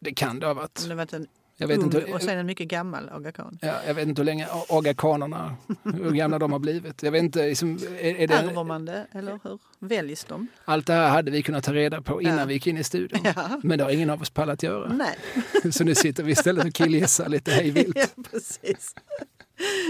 Det 0.01 0.15
kan 0.15 0.41
det 0.41 0.47
ha 0.47 0.55
varit. 0.55 0.85
Det 0.89 0.95
varit 0.95 1.13
en 1.13 1.27
Jag 1.57 1.69
vet, 1.69 1.79
ung 1.79 1.85
inte, 1.85 2.05
och 2.05 2.23
sen 2.23 2.39
en 2.39 2.47
mycket 2.47 2.69
gammal 2.69 3.09
Aga 3.09 3.33
Khan. 3.33 3.59
ja, 3.63 3.75
jag 3.87 3.95
vet 3.95 4.09
inte 4.09 4.21
hur 4.23 4.27
länge 4.27 4.49
agakanerna, 4.69 5.57
hur 5.85 6.11
gamla 6.11 6.39
de 6.39 6.53
har 6.53 6.59
blivit. 6.59 7.03
Jag 7.03 7.13
vet 7.13 7.23
inte, 7.23 7.47
liksom, 7.47 7.79
är, 8.01 8.05
är 8.05 8.33
Ärver 8.33 8.55
det, 8.55 8.65
man 8.65 8.85
det, 8.85 9.07
eller 9.13 9.39
hur? 9.45 9.59
Väljs 9.79 10.25
de? 10.25 10.47
allt 10.65 10.87
det 10.87 10.93
här 10.93 11.09
hade 11.09 11.31
vi 11.31 11.43
kunnat 11.43 11.65
ta 11.65 11.73
reda 11.73 12.03
på 12.03 12.23
innan 12.23 12.39
Ja. 12.39 12.45
vi 12.45 12.55
gick 12.55 12.67
in 12.67 12.79
i 12.79 12.85
studion. 12.85 13.21
Ja. 13.37 13.61
Men 13.63 13.79
det 13.79 13.85
har 13.85 13.91
ingen 13.91 14.11
av 14.11 14.23
oss 14.23 14.31
pallat 14.31 14.63
göra. 14.63 14.93
Nej, 14.93 15.17
Så 15.73 15.85
nu 15.85 15.95
sitter 15.95 16.23
vi 16.23 16.33
istället 16.33 16.65
och 16.65 16.75
killgissar 16.75 17.29
lite 17.29 17.51
hejvilt. 17.51 17.97
ja, 18.17 18.23
precis. 18.31 18.95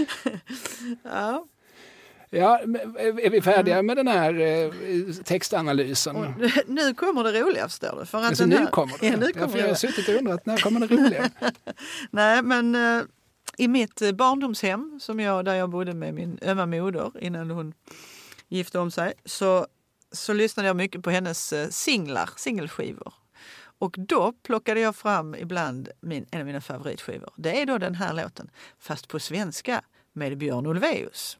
ja. 1.03 1.45
Ja, 2.35 2.61
men 2.65 2.81
är 2.97 3.29
vi 3.29 3.41
färdiga 3.41 3.81
med 3.81 3.97
den 3.97 4.07
här 4.07 4.39
eh, 4.39 4.71
textanalysen? 5.23 6.15
Och 6.15 6.25
nu 6.67 6.93
kommer 6.93 7.23
det 7.23 7.41
roliga 7.41 7.67
förstår 7.67 7.97
du. 7.99 8.05
För 8.05 8.17
att 8.17 8.25
Alltså, 8.25 8.45
nu 8.45 8.55
här, 8.55 8.65
kommer 8.65 8.97
det. 8.99 9.07
Ja, 9.07 9.17
nu 9.17 9.25
Ja, 9.25 9.33
kommer 9.33 9.47
för 9.47 9.59
jag 9.59 9.67
har 9.67 9.75
suttit 9.75 10.09
och 10.09 10.15
undrat, 10.15 10.45
när 10.45 10.57
kommer 10.57 10.79
det 10.79 10.87
roliga? 10.87 11.29
Nej, 12.11 12.41
men 12.41 12.75
eh, 12.75 13.03
i 13.57 13.67
mitt 13.67 14.01
eh, 14.01 14.11
barndomshem 14.11 14.99
som 15.01 15.19
jag, 15.19 15.45
där 15.45 15.55
jag 15.55 15.69
bodde 15.69 15.93
med 15.93 16.13
min 16.13 16.39
ömma 16.41 16.65
moder 16.65 17.11
innan 17.19 17.51
hon 17.51 17.73
gifte 18.49 18.79
om 18.79 18.91
sig 18.91 19.13
så, 19.25 19.67
så 20.11 20.33
lyssnade 20.33 20.67
jag 20.67 20.75
mycket 20.75 21.03
på 21.03 21.09
hennes 21.09 21.53
eh, 21.53 21.69
singlar, 21.69 22.29
singelskivor. 22.37 23.13
Och 23.79 23.95
då 23.97 24.33
plockade 24.43 24.79
jag 24.79 24.95
fram 24.95 25.35
ibland 25.35 25.89
min, 26.01 26.25
en 26.31 26.39
av 26.39 26.45
mina 26.45 26.61
favoritskivor. 26.61 27.33
Det 27.35 27.61
är 27.61 27.65
då 27.65 27.77
den 27.77 27.95
här 27.95 28.13
låten, 28.13 28.49
fast 28.79 29.07
på 29.07 29.19
svenska 29.19 29.81
med 30.13 30.37
Björn 30.37 30.65
Ulvaeus. 30.65 31.37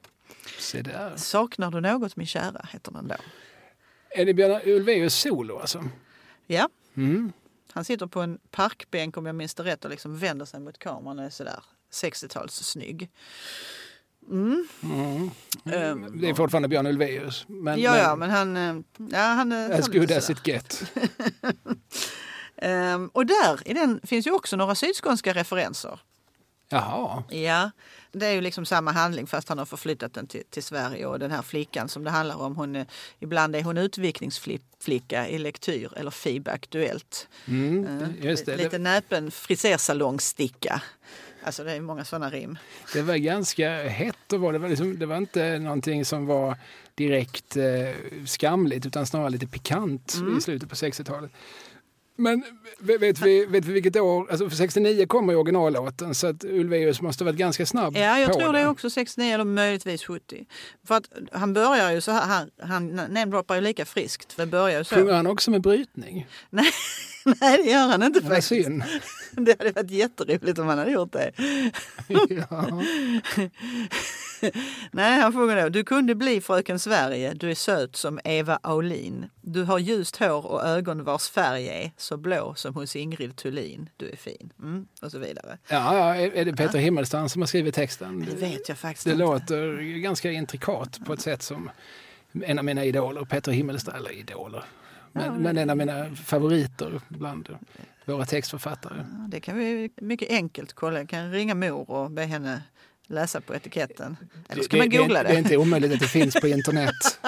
Se 0.59 0.81
där. 0.81 1.13
Saknar 1.17 1.71
du 1.71 1.81
något 1.81 2.15
min 2.15 2.27
kära 2.27 2.65
heter 2.71 2.91
den 2.91 3.07
då. 3.07 3.15
Är 4.09 4.25
det 4.25 4.33
Björn 4.33 4.61
Ulvaeus 4.65 5.15
solo 5.15 5.59
alltså? 5.59 5.83
Ja, 6.47 6.69
Mm. 6.95 7.33
han 7.71 7.85
sitter 7.85 8.07
på 8.07 8.21
en 8.21 8.39
parkbänk 8.51 9.17
om 9.17 9.25
jag 9.25 9.35
minns 9.35 9.53
det 9.55 9.63
rätt 9.63 9.85
och 9.85 9.91
liksom 9.91 10.17
vänder 10.19 10.45
sig 10.45 10.59
mot 10.59 10.77
kameran 10.79 11.19
och 11.19 11.25
är 11.25 11.29
sådär 11.29 11.59
60-tals 11.93 12.53
snygg. 12.63 13.09
Mm. 14.29 14.67
Mm. 14.83 15.29
Ehm, 15.65 16.21
Det 16.21 16.29
är 16.29 16.33
fortfarande 16.33 16.67
Björn 16.67 16.87
Ulvaeus. 16.87 17.45
Men, 17.47 17.81
ja, 17.81 17.97
ja, 17.97 18.15
men 18.15 18.29
han... 18.29 18.57
eh, 18.57 18.75
Ja, 19.11 19.19
han 19.19 19.51
eh, 19.51 19.79
As 19.79 19.87
good 19.87 20.11
as 20.11 20.29
it 20.29 20.47
get. 20.47 20.83
Ehm, 22.57 23.07
och 23.07 23.25
där 23.25 23.67
i 23.67 23.73
den 23.73 23.99
finns 24.03 24.27
ju 24.27 24.31
också 24.31 24.55
några 24.55 24.75
sydskånska 24.75 25.33
referenser. 25.33 25.99
Jaha. 26.73 27.23
Ja, 27.29 27.71
det 28.11 28.25
är 28.25 28.31
ju 28.31 28.41
liksom 28.41 28.65
samma 28.65 28.91
handling 28.91 29.27
fast 29.27 29.49
han 29.49 29.57
har 29.57 29.65
förflyttat 29.65 30.13
den 30.13 30.27
till, 30.27 30.43
till 30.49 30.63
Sverige 30.63 31.05
och 31.05 31.19
den 31.19 31.31
här 31.31 31.41
flickan 31.41 31.89
som 31.89 32.03
det 32.03 32.09
handlar 32.11 32.35
om, 32.41 32.55
hon 32.55 32.75
är, 32.75 32.85
ibland 33.19 33.55
är 33.55 33.63
hon 33.63 33.77
utvikningsflicka 33.77 35.27
i 35.29 35.37
lektyr 35.37 35.89
eller 35.95 36.11
FIB 36.11 36.47
Aktuellt. 36.47 37.27
Mm. 37.47 37.99
Det. 38.21 38.57
Lite 38.57 38.77
näpen 38.77 39.31
frisersalongsticka. 39.31 40.81
Alltså 41.45 41.63
det 41.63 41.71
är 41.71 41.81
många 41.81 42.05
sådana 42.05 42.29
rim. 42.29 42.57
Det 42.93 43.01
var 43.01 43.15
ganska 43.15 43.87
hett 43.87 44.33
och 44.33 44.39
var 44.39 44.53
det, 44.53 44.59
var 44.59 44.69
liksom, 44.69 44.99
det 44.99 45.05
var 45.05 45.17
inte 45.17 45.59
någonting 45.59 46.05
som 46.05 46.25
var 46.25 46.57
direkt 46.95 47.57
eh, 47.57 47.65
skamligt 48.25 48.85
utan 48.85 49.05
snarare 49.05 49.29
lite 49.29 49.47
pikant 49.47 50.13
Mm. 50.19 50.37
i 50.37 50.41
slutet 50.41 50.69
på 50.69 50.75
60-talet. 50.75 51.31
Men 52.15 52.43
vet 52.79 53.21
vi, 53.21 53.45
vet 53.45 53.65
vi 53.65 53.73
vilket 53.73 53.95
år? 53.95 54.31
Alltså 54.31 54.49
för 54.49 54.57
69 54.57 55.05
kommer 55.05 55.33
ju 55.33 55.39
originallåten 55.39 56.15
så 56.15 56.27
att 56.27 56.43
Ulvaeus 56.43 57.01
måste 57.01 57.23
ha 57.23 57.31
varit 57.31 57.39
ganska 57.39 57.65
snabb 57.65 57.97
Ja, 57.97 58.19
jag 58.19 58.33
på 58.33 58.39
tror 58.39 58.53
det 58.53 58.59
är 58.59 58.69
också 58.69 58.89
69 58.89 59.33
eller 59.33 59.43
möjligtvis 59.43 60.03
70. 60.03 60.45
För 60.87 60.95
att 60.95 61.09
han 61.31 61.53
börjar 61.53 61.91
ju 61.91 62.01
så 62.01 62.11
här, 62.11 62.27
han, 62.27 62.49
han 62.61 62.95
namedroppar 62.95 63.55
ju 63.55 63.61
lika 63.61 63.85
friskt. 63.85 64.37
Det 64.37 64.45
börjar 64.45 64.77
ju 64.77 64.83
så. 64.83 64.95
Sjunger 64.95 65.13
han 65.13 65.27
också 65.27 65.51
med 65.51 65.61
brytning? 65.61 66.27
Nej, 66.49 66.71
nej, 67.41 67.57
det 67.63 67.69
gör 67.69 67.87
han 67.87 68.03
inte 68.03 68.19
Vad 68.19 68.29
faktiskt. 68.29 68.47
synd. 68.47 68.83
Det 69.35 69.59
hade 69.59 69.71
varit 69.71 69.91
jätteroligt 69.91 70.59
om 70.59 70.67
han 70.67 70.77
hade 70.77 70.91
gjort 70.91 71.11
det. 71.11 71.31
ja. 72.29 72.81
Nej, 74.91 75.19
han 75.21 75.33
sjunger 75.33 75.61
då. 75.63 75.69
Du 75.69 75.83
kunde 75.83 76.15
bli 76.15 76.41
fröken 76.41 76.79
Sverige, 76.79 77.33
du 77.33 77.51
är 77.51 77.55
söt 77.55 77.95
som 77.95 78.19
Eva 78.23 78.59
Aulin. 78.63 79.29
Du 79.41 79.63
har 79.63 79.79
ljust 79.79 80.15
hår 80.15 80.45
och 80.45 80.63
ögon 80.65 81.03
vars 81.03 81.29
färg 81.29 81.67
är 81.67 81.91
så 81.97 82.17
blå 82.17 82.53
som 82.55 82.73
hos 82.75 82.95
Ingrid 82.95 83.35
Thulin. 83.35 83.89
Du 83.97 84.09
är 84.09 84.15
fin. 84.15 84.53
Mm, 84.59 84.85
och 85.01 85.11
så 85.11 85.19
vidare. 85.19 85.57
Ja, 85.69 85.97
ja, 85.97 86.15
är 86.15 86.45
det 86.45 86.53
Peter 86.53 86.79
Himmelstam 86.79 87.29
som 87.29 87.41
har 87.41 87.47
skrivit 87.47 87.75
texten? 87.75 88.25
Det 88.29 88.35
vet 88.47 88.69
jag 88.69 88.77
faktiskt 88.77 89.05
Det 89.05 89.11
inte. 89.11 89.23
låter 89.23 89.81
ganska 89.99 90.31
intrikat 90.31 90.99
på 91.05 91.13
ett 91.13 91.21
sätt 91.21 91.41
som 91.41 91.69
en 92.43 92.59
av 92.59 92.65
mina 92.65 92.85
idoler, 92.85 93.25
Peter 93.25 93.51
Himmelstam, 93.51 93.95
eller 93.95 94.11
idoler, 94.11 94.63
men, 95.13 95.25
Ja, 95.25 95.31
men 95.39 95.57
en 95.57 95.69
av 95.69 95.77
mina 95.77 96.15
favoriter 96.15 97.01
bland 97.09 97.49
våra 98.05 98.25
textförfattare. 98.25 99.05
Ja, 99.11 99.27
Det 99.29 99.39
kan 99.39 99.57
vi 99.57 99.89
mycket 100.01 100.29
enkelt 100.31 100.73
kolla. 100.73 100.97
Jag 100.99 101.09
kan 101.09 101.31
ringa 101.31 101.55
mor 101.55 101.89
och 101.91 102.11
be 102.11 102.23
henne 102.25 102.63
läsa 103.07 103.41
på 103.41 103.55
etiketten. 103.55 104.17
Eller 104.49 104.63
ska 104.63 104.77
man 104.77 104.89
googla 104.89 105.23
det? 105.23 105.29
Det 105.29 105.29
är 105.29 105.33
det? 105.33 105.39
inte 105.39 105.57
omöjligt 105.57 105.93
att 105.93 105.99
det 105.99 106.07
finns 106.07 106.35
på 106.35 106.47
internet. 106.47 107.19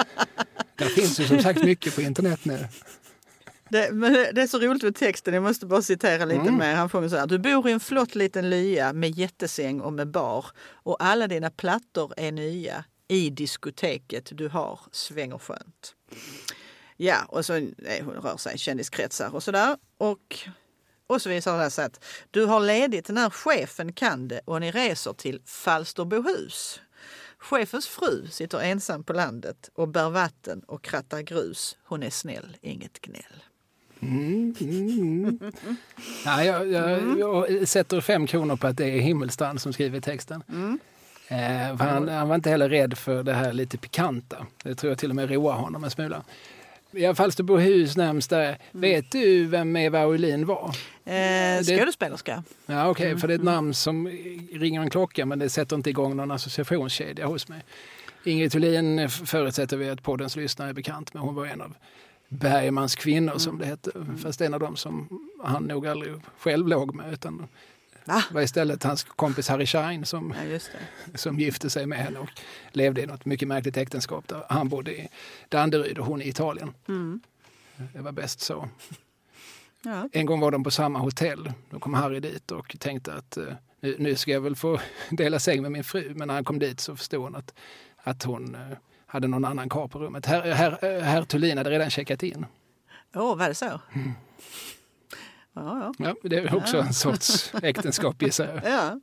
Det 0.76 0.84
finns 0.84 1.20
ju 1.20 1.24
som 1.24 1.38
sagt 1.42 1.64
mycket 1.64 1.94
på 1.94 2.00
internet 2.02 2.40
nu. 2.44 2.66
Det, 3.68 3.92
men 3.92 4.12
det 4.12 4.32
det 4.32 4.42
är 4.42 4.46
så 4.46 4.58
roligt 4.58 4.82
med 4.82 4.94
texten, 4.94 5.34
jag 5.34 5.42
måste 5.42 5.66
bara 5.66 5.82
citera 5.82 6.24
lite 6.24 6.40
Mm. 6.40 6.56
mer. 6.56 6.74
Han 6.74 6.88
sjunger 6.88 7.08
så 7.08 7.16
här. 7.16 7.26
Du 7.26 7.38
bor 7.38 7.68
i 7.68 7.72
en 7.72 7.80
flott 7.80 8.14
liten 8.14 8.50
lya 8.50 8.92
med 8.92 9.10
jättesäng 9.10 9.80
och 9.80 9.92
med 9.92 10.08
bar 10.08 10.46
och 10.68 10.96
alla 11.04 11.26
dina 11.26 11.50
plattor 11.50 12.12
är 12.16 12.32
nya. 12.32 12.84
I 13.08 13.30
diskoteket 13.30 14.30
du 14.34 14.48
har 14.48 14.80
svänger 14.92 15.38
skönt. 15.38 15.94
Ja, 16.96 17.24
och 17.28 17.44
så 17.44 17.52
nej, 17.78 18.02
hon 18.04 18.14
rör 18.14 18.36
sig 18.36 18.54
i 18.54 18.58
kändiskretsar 18.58 19.34
och 19.34 19.42
sådär. 19.42 19.76
Och, 19.98 20.38
och 21.06 21.22
så 21.22 21.28
visar 21.28 21.58
det 21.58 21.70
sig 21.70 21.84
att 21.84 22.04
du 22.30 22.44
har 22.44 22.60
ledigt 22.60 23.08
när 23.08 23.30
chefen 23.30 23.92
kan 23.92 24.28
det 24.28 24.40
och 24.44 24.60
ni 24.60 24.70
reser 24.70 25.12
till 25.12 25.40
Falsterbohus. 25.44 26.80
Chefens 27.38 27.86
fru 27.86 28.26
sitter 28.30 28.60
ensam 28.60 29.04
på 29.04 29.12
landet 29.12 29.70
och 29.74 29.88
bär 29.88 30.10
vatten 30.10 30.60
och 30.60 30.84
krattar 30.84 31.20
grus. 31.20 31.76
Hon 31.84 32.02
är 32.02 32.10
snäll, 32.10 32.56
inget 32.60 33.00
gnäll. 33.00 33.42
Mm, 34.00 34.54
mm. 34.60 35.52
Ja, 36.24 36.44
jag, 36.44 36.68
jag, 36.68 37.18
jag 37.18 37.68
sätter 37.68 38.00
fem 38.00 38.26
kronor 38.26 38.56
på 38.56 38.66
att 38.66 38.76
det 38.76 38.84
är 38.84 39.00
Himmelstrand 39.00 39.60
som 39.60 39.72
skriver 39.72 40.00
texten. 40.00 40.42
Eh, 41.28 41.76
han, 41.76 42.08
han 42.08 42.28
var 42.28 42.34
inte 42.34 42.50
heller 42.50 42.68
rädd 42.68 42.98
för 42.98 43.22
det 43.22 43.32
här 43.32 43.52
lite 43.52 43.78
pikanta. 43.78 44.46
Det 44.62 44.74
tror 44.74 44.90
jag 44.90 44.98
till 44.98 45.10
och 45.10 45.16
med 45.16 45.30
roar 45.30 45.54
honom 45.54 45.84
en 45.84 45.90
smula. 45.90 46.22
Ja, 46.96 47.14
Falsterbohus 47.14 47.96
nämns 47.96 48.28
där. 48.28 48.58
Vet 48.72 49.12
du 49.12 49.46
vem 49.46 49.76
Eva 49.76 50.00
Aulin 50.00 50.46
var? 50.46 50.76
Eh, 51.04 51.62
skådespelerska. 51.64 52.44
Ja, 52.66 52.88
okej, 52.88 53.18
för 53.18 53.28
det 53.28 53.34
är 53.34 53.38
ett 53.38 53.44
namn 53.44 53.74
som 53.74 54.08
ringer 54.52 54.80
en 54.80 54.90
klocka 54.90 55.26
men 55.26 55.38
det 55.38 55.48
sätter 55.48 55.76
inte 55.76 55.90
igång 55.90 56.16
någon 56.16 56.30
associationskedja 56.30 57.26
hos 57.26 57.48
mig. 57.48 57.64
Ingrid 58.24 58.52
Thulin 58.52 59.08
förutsätter 59.10 59.76
vi 59.76 59.90
att 59.90 60.02
poddens 60.02 60.36
lyssnare 60.36 60.68
är 60.68 60.72
bekant 60.72 61.14
med. 61.14 61.22
Hon 61.22 61.34
var 61.34 61.46
en 61.46 61.60
av 61.60 61.74
Bergmans 62.28 62.94
kvinnor 62.94 63.38
som 63.38 63.58
det 63.58 63.66
hette. 63.66 63.90
Fast 64.22 64.40
en 64.40 64.54
av 64.54 64.60
dem 64.60 64.76
som 64.76 65.08
han 65.42 65.64
nog 65.64 65.86
aldrig 65.86 66.14
själv 66.38 66.68
låg 66.68 66.94
med 66.94 67.12
utan 67.12 67.46
Va? 68.06 68.22
var 68.30 68.42
istället 68.42 68.82
hans 68.82 69.04
kompis 69.04 69.48
Harry 69.48 69.66
Schein 69.66 70.04
som, 70.06 70.34
Ja, 70.50 70.58
det. 71.12 71.18
som 71.18 71.38
gifte 71.38 71.70
sig 71.70 71.86
med 71.86 71.98
henne 71.98 72.18
och 72.18 72.28
levde 72.72 73.02
i 73.02 73.06
något 73.06 73.24
mycket 73.24 73.48
märkligt 73.48 73.76
äktenskap 73.76 74.28
där 74.28 74.44
han 74.48 74.68
bodde 74.68 74.92
i 74.96 75.08
Danderyd 75.48 75.98
och 75.98 76.06
hon 76.06 76.22
i 76.22 76.28
Italien. 76.28 76.74
Mm. 76.88 77.20
Det 77.92 77.98
var 78.00 78.12
bäst 78.12 78.40
så. 78.40 78.68
Ja. 79.82 80.08
En 80.12 80.26
gång 80.26 80.40
var 80.40 80.50
de 80.50 80.64
på 80.64 80.70
samma 80.70 80.98
hotell. 80.98 81.52
Då 81.70 81.78
kom 81.78 81.94
Harry 81.94 82.20
dit 82.20 82.50
och 82.50 82.76
tänkte 82.78 83.14
att 83.14 83.36
eh, 83.36 83.44
nu, 83.80 83.96
nu 83.98 84.14
ska 84.16 84.30
jag 84.30 84.40
väl 84.40 84.56
få 84.56 84.80
dela 85.10 85.38
säng 85.38 85.62
med 85.62 85.72
min 85.72 85.84
fru. 85.84 86.12
Men 86.14 86.28
när 86.28 86.34
han 86.34 86.44
kom 86.44 86.58
dit 86.58 86.80
så 86.80 86.96
förstod 86.96 87.22
hon 87.22 87.34
att, 87.36 87.54
att 87.96 88.22
hon 88.22 88.54
eh, 88.54 88.60
hade 89.06 89.28
någon 89.28 89.44
annan 89.44 89.68
karl 89.68 89.88
på 89.88 89.98
rummet. 89.98 90.26
Herr, 90.26 90.52
herr, 90.52 91.00
herr 91.00 91.24
Thulin 91.24 91.58
hade 91.58 91.70
redan 91.70 91.90
checkat 91.90 92.22
in. 92.22 92.46
Åh, 93.14 93.36
var 93.36 93.48
det 93.48 93.54
så? 93.54 93.80
Ja, 95.56 95.92
ja. 95.98 96.04
Ja, 96.22 96.28
det 96.28 96.36
är 96.36 96.54
också 96.56 96.78
en 96.78 96.92
sorts 96.94 97.52
äktenskap 97.62 98.22
gissar 98.22 98.46
jag. 98.62 98.72
ja. 98.72 99.00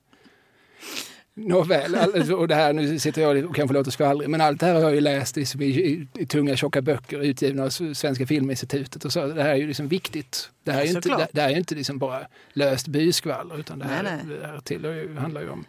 Nåväl, 1.35 1.95
all- 1.95 2.33
och 2.33 2.47
det 2.47 2.55
här, 2.55 2.73
nu 2.73 2.99
sitter 2.99 3.21
jag 3.21 3.45
och 3.45 3.55
kanske 3.55 3.73
låter 3.73 3.91
skvallrig, 3.91 4.29
men 4.29 4.41
allt 4.41 4.59
det 4.59 4.65
här 4.65 4.73
har 4.73 4.81
jag 4.81 4.95
ju 4.95 5.01
läst 5.01 5.37
i, 5.37 5.41
i, 5.63 6.07
i 6.13 6.25
tunga 6.25 6.55
tjocka 6.55 6.81
böcker 6.81 7.19
utgivna 7.19 7.63
av 7.63 7.69
Svenska 7.93 8.27
Filminstitutet. 8.27 9.05
Och 9.05 9.13
så. 9.13 9.25
Det 9.27 9.43
här 9.43 9.49
är 9.49 9.55
ju 9.55 9.67
liksom 9.67 9.87
viktigt. 9.87 10.49
Det 10.63 10.71
här 10.71 10.81
är 10.81 10.85
Ja, 10.85 10.91
inte, 10.95 11.09
det, 11.09 11.27
det 11.31 11.41
här 11.41 11.49
är 11.49 11.57
inte 11.57 11.75
liksom 11.75 11.97
bara 11.97 12.27
löst 12.53 12.87
byskvaller, 12.87 13.59
utan 13.59 13.79
det 13.79 13.85
här, 13.85 14.03
Nej, 14.03 14.13
nej. 14.27 14.37
Det 14.39 14.47
här 14.47 14.59
tillhör 14.59 15.15
handlar 15.15 15.41
ju 15.41 15.49
om 15.49 15.65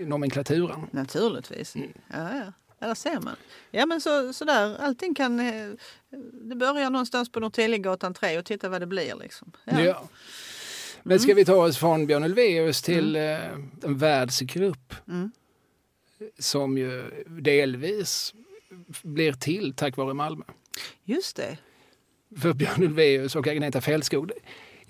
nomenklaturen. 0.00 0.86
Naturligtvis. 0.90 1.74
Ja, 1.76 1.82
ja. 2.12 2.28
Ja, 2.36 2.52
där 2.78 2.94
ser 2.94 3.20
man. 3.20 3.36
Ja, 3.70 3.86
men 3.86 4.00
så, 4.00 4.32
så 4.32 4.44
där, 4.44 4.76
allting 4.78 5.14
kan... 5.14 5.40
eh, 5.40 5.70
Det 6.32 6.54
börjar 6.56 6.90
någonstans 6.90 7.32
på 7.32 7.40
Norrtäljegatan 7.40 8.14
3 8.14 8.38
och 8.38 8.44
titta 8.44 8.68
vad 8.68 8.80
det 8.82 8.86
blir. 8.86 9.14
Liksom. 9.20 9.52
Ja. 9.64 9.80
Ja. 9.80 10.08
Men 11.02 11.20
ska 11.20 11.34
vi 11.34 11.44
ta 11.44 11.54
oss 11.66 11.78
från 11.78 12.06
Björn 12.06 12.24
Ulvaeus 12.24 12.82
till 12.82 13.16
eh, 13.16 13.52
en 13.82 13.98
världsgrupp 13.98 14.94
Mm. 15.08 15.30
som 16.38 16.78
ju 16.78 17.10
delvis 17.26 18.34
blir 19.02 19.32
till 19.32 19.74
tack 19.76 19.96
vare 19.96 20.14
Malmö. 20.14 20.44
Just 21.04 21.36
det. 21.36 21.58
för 22.40 22.52
Björn 22.52 22.82
Ulvaeus 22.82 23.36
och 23.36 23.46
Agneta 23.46 23.80
Fältskog. 23.80 24.30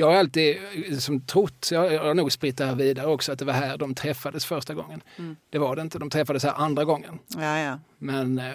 Jag 0.01 0.07
har 0.07 0.15
alltid 0.15 0.57
eh, 0.57 0.97
som 0.99 1.21
trott, 1.21 1.69
jag 1.73 1.93
jag 1.93 2.05
har 2.05 2.15
nog 2.15 2.33
spritt 2.33 2.57
det 2.59 2.65
här 2.65 2.75
vidare 2.75 3.07
också, 3.07 3.33
att 3.33 3.39
det 3.39 3.45
var 3.45 3.53
här 3.53 3.79
de 3.79 3.95
träffades 3.95 4.45
första 4.45 4.75
gången. 4.75 5.03
Mm. 5.17 5.37
Det 5.51 5.59
var 5.59 5.77
det 5.77 5.83
inte, 5.83 5.99
de 5.99 6.11
träffades 6.11 6.45
här 6.45 6.53
andra 6.57 6.85
gången. 6.85 7.19
Ja, 7.37 7.59
ja. 7.59 7.79
Men 7.99 8.39
eh, 8.39 8.55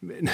Men 0.00 0.28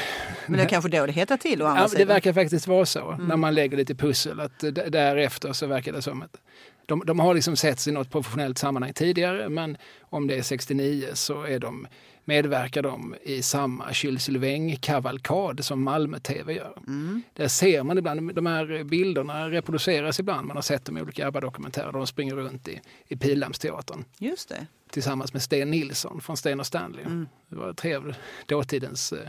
det 0.47 0.63
är 0.63 0.69
kanske 0.69 0.91
då 0.91 1.07
det 1.07 1.13
hettar 1.13 1.37
till 1.37 1.63
å 1.63 1.67
andra 1.67 1.81
ja, 1.81 1.85
det 1.85 1.91
sidan. 1.91 2.09
verkar 2.09 2.33
faktiskt 2.33 2.67
vara 2.67 2.87
så, 2.87 3.17
när 3.17 3.37
man 3.37 3.55
lägger 3.55 3.77
lite 3.77 3.95
pussel, 3.95 4.41
att 4.41 4.59
därefter 4.89 5.53
så 5.53 5.67
verkar 5.67 5.93
det 5.93 6.03
som 6.03 6.23
att 6.23 6.37
de, 6.87 7.03
de 7.07 7.21
har 7.21 7.35
liksom 7.35 7.57
setts 7.57 7.89
i 7.89 7.93
något 7.93 8.11
professionellt 8.11 8.59
sammanhang 8.59 8.93
tidigare, 8.93 9.49
men 9.49 9.77
om 10.01 10.27
det 10.27 10.35
är 10.35 10.43
69 10.43 11.07
så 11.15 11.43
är 11.43 11.59
de, 11.59 11.87
medverkar 12.25 12.83
de 12.83 13.15
i 13.23 13.43
samma 13.43 13.93
Kylsylväng-kavalkad 13.93 15.61
som 15.61 15.83
Malmö-TV 15.83 16.53
gör. 16.53 16.79
Mm. 16.87 17.23
Där 17.33 17.49
ser 17.49 17.83
man 17.83 17.99
ibland, 17.99 18.35
de 18.35 18.47
här 18.47 18.85
bilderna 18.85 19.51
reproduceras 19.51 20.21
ibland, 20.21 20.47
man 20.47 20.57
har 20.57 20.63
sett 20.63 20.85
dem 20.85 20.99
i 20.99 21.03
olika 21.03 21.27
ABBA-dokumentärer, 21.27 21.93
de 21.93 22.07
springer 22.07 22.35
runt 22.35 22.69
i, 22.69 22.81
i 23.09 23.17
Pildammsteatern 23.17 24.05
Just 24.19 24.49
det. 24.49 24.67
tillsammans 24.91 25.33
med 25.33 25.43
Sten 25.43 25.71
Nilsson 25.71 26.21
från 26.21 26.37
Sten 26.37 26.61
och 26.61 26.67
Stanley. 26.67 27.05
Mm. 27.05 27.29
Det 27.49 27.57
var 27.57 27.73
trevligt. 27.73 28.17
Dåtidens 28.47 29.13
eh, 29.13 29.29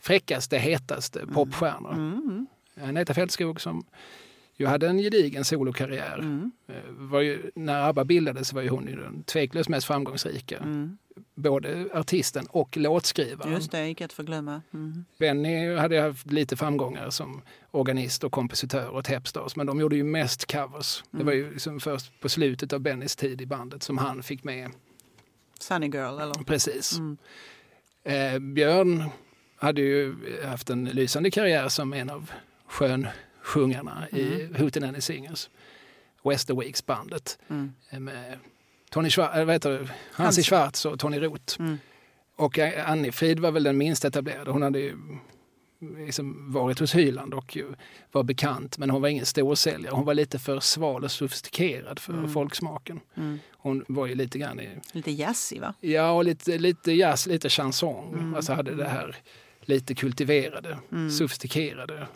fräckaste, 0.00 0.58
hetaste 0.58 1.26
popstjärnor. 1.26 1.92
Mm. 1.92 2.46
Agneta 2.80 3.14
Fältskog 3.14 3.60
som 3.60 3.84
ju 4.56 4.66
hade 4.66 4.88
en 4.88 4.98
gedigen 4.98 5.44
solokarriär. 5.44 6.18
Mm. 6.18 6.52
Eh, 6.68 7.20
ju, 7.20 7.50
när 7.54 7.88
ABBA 7.88 8.04
bildades 8.04 8.52
var 8.52 8.62
ju 8.62 8.68
hon 8.68 8.86
ju 8.86 8.96
den 8.96 9.22
tveklöst 9.22 9.68
mest 9.68 9.86
framgångsrika. 9.86 10.58
Mm. 10.58 10.98
Både 11.38 11.88
artisten 11.94 12.46
och 12.50 12.76
låtskrivaren. 12.76 13.52
Just 13.52 13.70
det, 13.70 13.88
gick 13.88 14.00
att 14.00 14.12
förglömma. 14.12 14.62
Mm. 14.74 15.04
Benny 15.18 15.74
hade 15.76 16.00
haft 16.00 16.26
lite 16.26 16.56
framgångar 16.56 17.10
som 17.10 17.42
organist 17.70 18.24
och 18.24 18.32
kompositör 18.32 18.94
åt 18.94 19.06
Hepstars, 19.06 19.56
men 19.56 19.66
de 19.66 19.80
gjorde 19.80 19.96
ju 19.96 20.04
mest 20.04 20.52
covers. 20.52 21.04
Det 21.10 21.24
var 21.24 21.32
ju 21.32 21.50
liksom 21.52 21.80
först 21.80 22.20
på 22.20 22.28
slutet 22.28 22.72
av 22.72 22.80
Bennys 22.80 23.16
tid 23.16 23.40
i 23.40 23.46
bandet 23.46 23.82
som 23.82 23.98
han 23.98 24.22
fick 24.22 24.44
med 24.44 24.70
Sunny 25.60 25.86
Girl, 25.86 26.20
eller? 26.20 26.44
Precis. 26.44 26.98
Mm. 26.98 27.16
Eh, 28.04 28.38
Björn 28.38 29.04
hade 29.56 29.80
ju 29.80 30.14
haft 30.44 30.70
en 30.70 30.84
lysande 30.84 31.30
karriär 31.30 31.68
som 31.68 31.92
en 31.92 32.10
av 32.10 32.30
skönsjungarna 32.68 34.08
i 34.08 34.48
Hootenanny 34.58 35.00
Singers. 35.00 35.50
Westerweeks-bandet 36.24 37.38
Mm. 37.48 37.72
eh, 37.90 38.00
med 38.00 38.38
Tony 38.96 39.10
Schwarz, 39.10 39.36
äh, 39.36 39.44
vad 39.44 39.54
heter 39.54 39.70
det? 39.70 39.88
Hansi. 40.12 40.42
Schwarz 40.42 40.86
och 40.86 40.98
Tony 40.98 41.18
Roth. 41.18 41.60
Mm. 41.60 41.78
Och 42.36 42.58
eh, 42.58 42.90
Annie 42.90 43.12
Frid 43.12 43.38
var 43.40 43.50
väl 43.50 43.62
den 43.62 43.78
minst 43.78 44.04
etablerade. 44.04 44.50
Hon 44.50 44.62
hade 44.62 44.78
ju 44.78 44.96
liksom 46.06 46.52
varit 46.52 46.78
hos 46.78 46.94
Hyland 46.94 47.34
och 47.34 47.58
var 48.12 48.22
bekant 48.22 48.78
men 48.78 48.90
hon 48.90 49.02
var 49.02 49.08
ingen 49.08 49.26
storsäljare. 49.26 49.94
Hon 49.94 50.04
var 50.04 50.14
lite 50.14 50.38
för 50.38 50.60
sval 50.60 51.04
och 51.04 51.10
sofistikerad 51.10 51.98
för 51.98 52.12
Mm. 52.12 52.28
folksmaken. 52.32 53.00
Mm. 53.16 53.38
Hon 53.52 53.84
var 53.88 54.06
ju 54.06 54.14
lite 54.14 54.38
grann 54.38 54.60
i 54.60 54.68
Lite 54.92 55.10
jazzig, 55.10 55.60
va? 55.60 55.74
Ja, 55.80 56.10
och 56.10 56.24
lite, 56.24 56.58
lite 56.58 56.92
jazz, 56.92 57.26
lite 57.26 57.48
chanson. 57.48 58.14
Mm. 58.14 58.34
Alltså 58.34 58.52
hade 58.52 58.74
det 58.74 58.88
här 58.88 59.16
lite 59.60 59.94
kultiverade, 59.94 60.78
Mm. 60.92 61.10
sofistikerade 61.10 62.06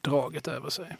draget 0.00 0.48
över 0.48 0.70
sig. 0.70 0.96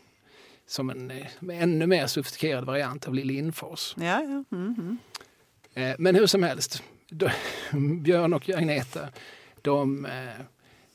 Som 0.70 0.90
en 0.90 1.10
eh, 1.10 1.62
ännu 1.62 1.86
mer 1.86 2.06
sofistikerad 2.06 2.64
variant 2.64 3.08
av 3.08 3.14
Lill 3.14 3.26
Lindfors. 3.26 3.94
Ja, 3.96 4.04
ja. 4.04 4.44
Mm, 4.56 4.74
mm. 4.78 4.98
Eh, 5.74 5.96
Men 5.98 6.14
hur 6.14 6.26
som 6.26 6.42
helst, 6.42 6.82
då, 7.08 7.30
Björn 8.00 8.34
och 8.34 8.50
Agneta 8.50 9.08
de 9.62 10.04
eh, 10.04 10.44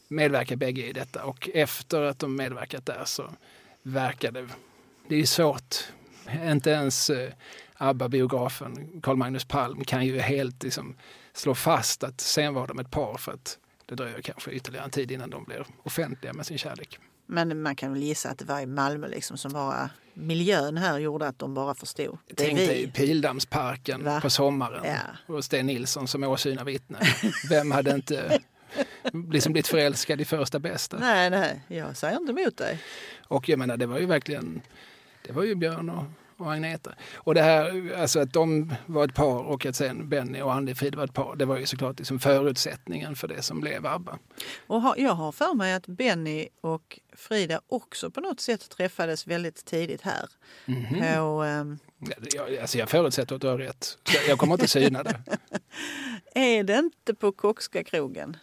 medverkar 0.08 0.56
bägge 0.56 0.86
i 0.86 0.94
detta 0.94 1.24
och 1.24 1.50
efter 1.54 2.02
att 2.02 2.20
de 2.20 2.36
medverkat 2.36 2.86
där 2.86 3.06
så 3.06 3.34
verkar 3.82 4.32
det... 4.32 4.48
Det 5.08 5.16
är 5.16 5.26
svårt. 5.26 5.76
Inte 6.44 6.70
ens 6.70 7.12
ABBA-biografen 7.74 9.02
Carl 9.02 9.18
Magnus 9.18 9.46
Palm 9.46 9.84
kan 9.84 10.06
ju 10.06 10.20
helt 10.20 10.64
liksom, 10.64 10.96
slå 11.34 11.56
fast 11.56 12.04
att 12.04 12.22
sen 12.22 12.54
var 12.54 12.68
de 12.68 12.80
ett 12.80 12.92
par 12.92 13.18
för 13.18 13.32
att 13.32 13.60
det 13.86 13.96
dröjer 13.96 14.22
kanske 14.22 14.52
ytterligare 14.52 14.86
en 14.86 14.92
tid 14.92 15.12
innan 15.12 15.30
de 15.30 15.44
blir 15.44 15.66
offentliga 15.84 16.34
med 16.34 16.46
sin 16.46 16.58
kärlek. 16.58 17.00
Men 17.26 17.62
man 17.62 17.76
kan 17.76 17.94
väl 17.94 18.04
gissa 18.04 18.30
att 18.30 18.38
det 18.38 18.46
var 18.46 18.60
i 18.60 18.66
Malmö 18.66 19.08
liksom 19.08 19.38
som 19.38 19.54
bara 19.54 19.90
miljön 20.14 20.78
här 20.78 21.00
gjorde 21.00 21.28
att 21.28 21.40
de 21.40 21.54
bara 21.54 21.76
förstod. 21.76 22.18
Tänk 22.36 22.58
dig. 22.58 22.92
Pildammsparken 22.92 24.04
Va? 24.04 24.22
på 24.22 24.30
sommaren 24.30 24.82
Ja. 24.86 25.34
och 25.36 25.46
Sten 25.46 25.66
Nilsson 25.66 26.08
som 26.08 26.24
åsyna 26.24 26.64
vittne. 26.64 27.00
Vem 27.50 27.72
hade 27.72 27.92
inte 27.96 28.40
liksom 29.32 29.54
blivit 29.54 29.68
förälskad 29.68 30.22
i 30.22 30.26
första 30.26 30.60
bästa? 30.60 30.98
Nej, 31.00 31.30
nej, 31.30 31.62
jag 31.68 31.98
säger 31.98 32.18
inte 32.18 32.32
emot 32.42 32.58
dig. 32.58 32.80
Och 33.28 33.50
jag 33.50 33.60
menar, 33.60 33.78
det 33.78 33.86
var 33.86 34.00
ju 34.00 34.06
verkligen, 34.06 34.62
det 35.28 35.32
var 35.34 35.44
ju 35.44 35.56
Björn 35.56 35.90
och, 35.90 36.04
och 36.38 36.54
Agneta. 36.54 36.94
Och 37.16 37.34
det 37.36 37.42
här, 37.42 37.94
alltså 37.98 38.20
att 38.20 38.34
de 38.34 38.74
var 38.86 39.06
ett 39.06 39.14
par 39.16 39.40
och 39.44 39.66
att 39.66 39.76
sen 39.76 40.10
Benny 40.10 40.42
och 40.42 40.54
Annie-Frid 40.54 40.96
var 40.96 41.04
ett 41.04 41.14
par, 41.14 41.36
det 41.36 41.46
var 41.46 41.58
ju 41.58 41.66
såklart 41.66 41.98
liksom 42.00 42.20
förutsättningen 42.20 43.16
för 43.16 43.28
det 43.28 43.42
som 43.42 43.60
blev 43.60 43.86
ABBA. 43.86 44.20
Och 44.68 44.82
har, 44.82 44.96
jag 44.98 45.12
har 45.14 45.32
för 45.32 45.54
mig 45.54 45.74
att 45.74 45.88
Benny 45.88 46.48
och 46.62 47.00
Frida 47.14 47.62
också 47.68 48.12
på 48.12 48.20
något 48.22 48.40
sätt 48.40 48.70
träffades 48.70 49.28
väldigt 49.28 49.66
tidigt 49.66 50.02
här. 50.02 50.26
På, 50.66 51.44
ehm, 51.44 51.78
Ja, 52.00 52.16
det- 52.20 52.36
Jag, 52.36 52.58
alltså 52.58 52.78
jag 52.78 52.90
förutsätter 52.90 53.36
att 53.36 53.42
du 53.42 53.48
har 53.48 53.58
rätt. 53.58 53.98
Jag- 54.14 54.28
Jag 54.30 54.38
kommer 54.40 54.54
inte 54.54 54.68
syna 54.68 55.04
det. 55.04 55.22
är 56.36 56.64
det 56.64 56.78
inte 56.80 57.14
på 57.16 57.32
Kockska 57.32 57.84
krogen? 57.84 58.38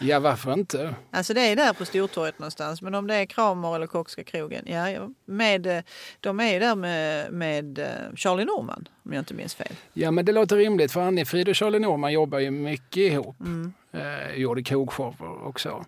Ja, 0.00 0.20
varför 0.20 0.52
inte? 0.52 0.94
Alltså 1.10 1.34
det 1.34 1.40
är 1.40 1.56
där 1.56 1.72
på 1.72 1.84
Stortorget 1.84 2.38
någonstans. 2.38 2.82
Men 2.82 2.94
om 2.94 3.06
det 3.06 3.14
är 3.14 3.26
Kramer 3.26 3.76
eller 3.76 3.86
Kockska 3.86 4.24
krogen. 4.24 4.64
Ja. 4.66 5.08
Med, 5.24 5.66
eh, 5.66 5.82
de 6.20 6.40
är 6.40 6.52
ju 6.52 6.58
där 6.58 6.74
med, 6.74 7.32
med 7.32 7.78
eh, 7.78 7.86
Charlie 8.16 8.44
Norman 8.44 8.88
om 9.04 9.12
jag 9.12 9.20
inte 9.20 9.34
minns 9.34 9.54
fel. 9.54 9.72
Ja, 9.92 10.10
men 10.10 10.24
det 10.24 10.32
låter 10.32 10.56
rimligt 10.56 10.92
för 10.92 11.00
Annie-Frid 11.00 11.48
och 11.48 11.56
Charlie 11.56 11.78
Norman 11.78 12.12
jobbar 12.12 12.38
ju 12.38 12.50
mycket 12.50 12.96
ihop. 12.96 13.40
Mm. 13.40 13.72
Eh, 13.92 14.34
gjorde 14.34 14.62
krogshower 14.62 15.30
och 15.30 15.60
så. 15.60 15.84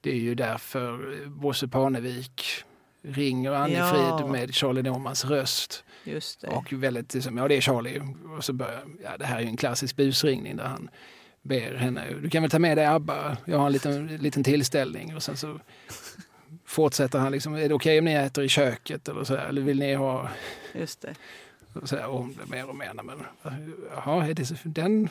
Det 0.00 0.10
är 0.10 0.16
ju 0.20 0.34
därför 0.34 1.22
eh, 1.22 1.28
Bosse 1.28 1.68
Parnevik 1.68 2.42
ringer 3.04 3.52
Annie-Frid 3.52 4.20
Ja. 4.20 4.26
med 4.26 4.54
Charlie 4.54 4.82
Normans 4.82 5.24
röst. 5.24 5.84
Just 6.04 6.40
det. 6.40 6.46
Och 6.46 6.72
väldigt 6.72 7.14
liksom, 7.14 7.36
ja 7.38 7.48
det 7.48 7.56
är 7.56 7.60
Charlie. 7.60 8.00
Och 8.36 8.44
så 8.44 8.52
börjar, 8.52 8.84
ja 9.04 9.16
det 9.18 9.24
här 9.26 9.36
är 9.36 9.40
ju 9.40 9.46
en 9.48 9.56
klassisk 9.56 9.96
busringning 9.96 10.56
där 10.56 10.64
han 10.64 10.90
ber 11.42 11.74
henne, 11.74 12.04
du 12.22 12.30
kan 12.30 12.42
väl 12.42 12.50
ta 12.50 12.58
med 12.58 12.78
dig 12.78 12.86
ABBA, 12.86 13.36
jag 13.44 13.58
har 13.58 13.66
en 13.66 13.72
liten, 13.72 14.06
liten 14.06 14.44
tillställning. 14.44 15.16
Och 15.16 15.22
sen 15.22 15.36
så 15.36 15.60
fortsätter 16.66 17.18
han 17.18 17.32
liksom, 17.32 17.54
är 17.54 17.68
det 17.68 17.74
okej 17.74 17.98
om 17.98 18.04
ni 18.04 18.12
äter 18.12 18.44
i 18.44 18.48
köket 18.48 19.08
eller 19.08 19.24
så 19.24 19.32
där, 19.36 19.46
eller 19.46 19.62
vill 19.62 19.78
ni 19.78 19.94
ha 19.94 20.28
Just 20.74 21.00
det. 21.02 21.14
och 21.74 21.88
så 21.88 21.96
här, 21.96 22.06
och 22.06 22.18
hon 22.18 22.32
blir 22.32 22.46
mer 22.46 22.68
och 22.68 22.76
mer, 22.76 22.92
"Nej, 22.94 23.04
men 23.04 23.22
jaha, 23.94 24.26
är 24.26 24.34
det 24.34 24.46
så- 24.46 24.54
den? 24.64 25.08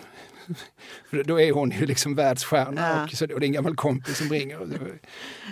För 1.09 1.23
då 1.23 1.39
är 1.41 1.51
hon 1.51 1.71
ju 1.71 1.86
liksom 1.86 2.15
världsstjärna 2.15 2.82
Ja. 2.89 3.03
och, 3.03 3.11
så, 3.11 3.25
och 3.34 3.39
det 3.39 3.45
är 3.45 3.47
en 3.47 3.51
gammal 3.53 3.75
kompis 3.75 4.17
som 4.17 4.29
ringer. 4.29 4.57
Och, 4.59 4.67
så- 4.69 4.73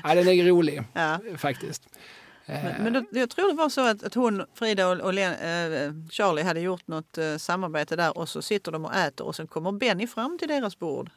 ja, 0.03 0.15
den 0.15 0.27
är 0.27 0.43
rolig 0.45 0.82
Ja. 0.93 1.19
faktiskt. 1.38 1.84
Eh, 2.50 2.64
Men, 2.64 2.84
men 2.84 2.93
då, 2.93 3.20
jag 3.20 3.30
tror 3.30 3.47
det 3.47 3.54
var 3.54 3.70
så 3.70 3.82
att, 3.82 4.04
att 4.04 4.14
hon, 4.14 4.45
Frida 4.54 4.88
och, 4.88 5.00
och 5.00 5.14
Len, 5.14 5.34
eh, 5.34 5.93
Charlie 6.10 6.43
hade 6.43 6.60
gjort 6.60 6.88
något 6.88 7.18
eh, 7.18 7.38
samarbete 7.38 7.95
där 7.95 8.18
och 8.18 8.30
så 8.30 8.41
sitter 8.41 8.72
de 8.72 8.86
och 8.86 8.95
äter 8.95 9.28
och 9.28 9.36
sen 9.36 9.47
kommer 9.47 9.72
Benny 9.72 10.08
fram 10.08 10.38
till 10.38 10.47
deras 10.47 10.80
bord. 10.80 11.10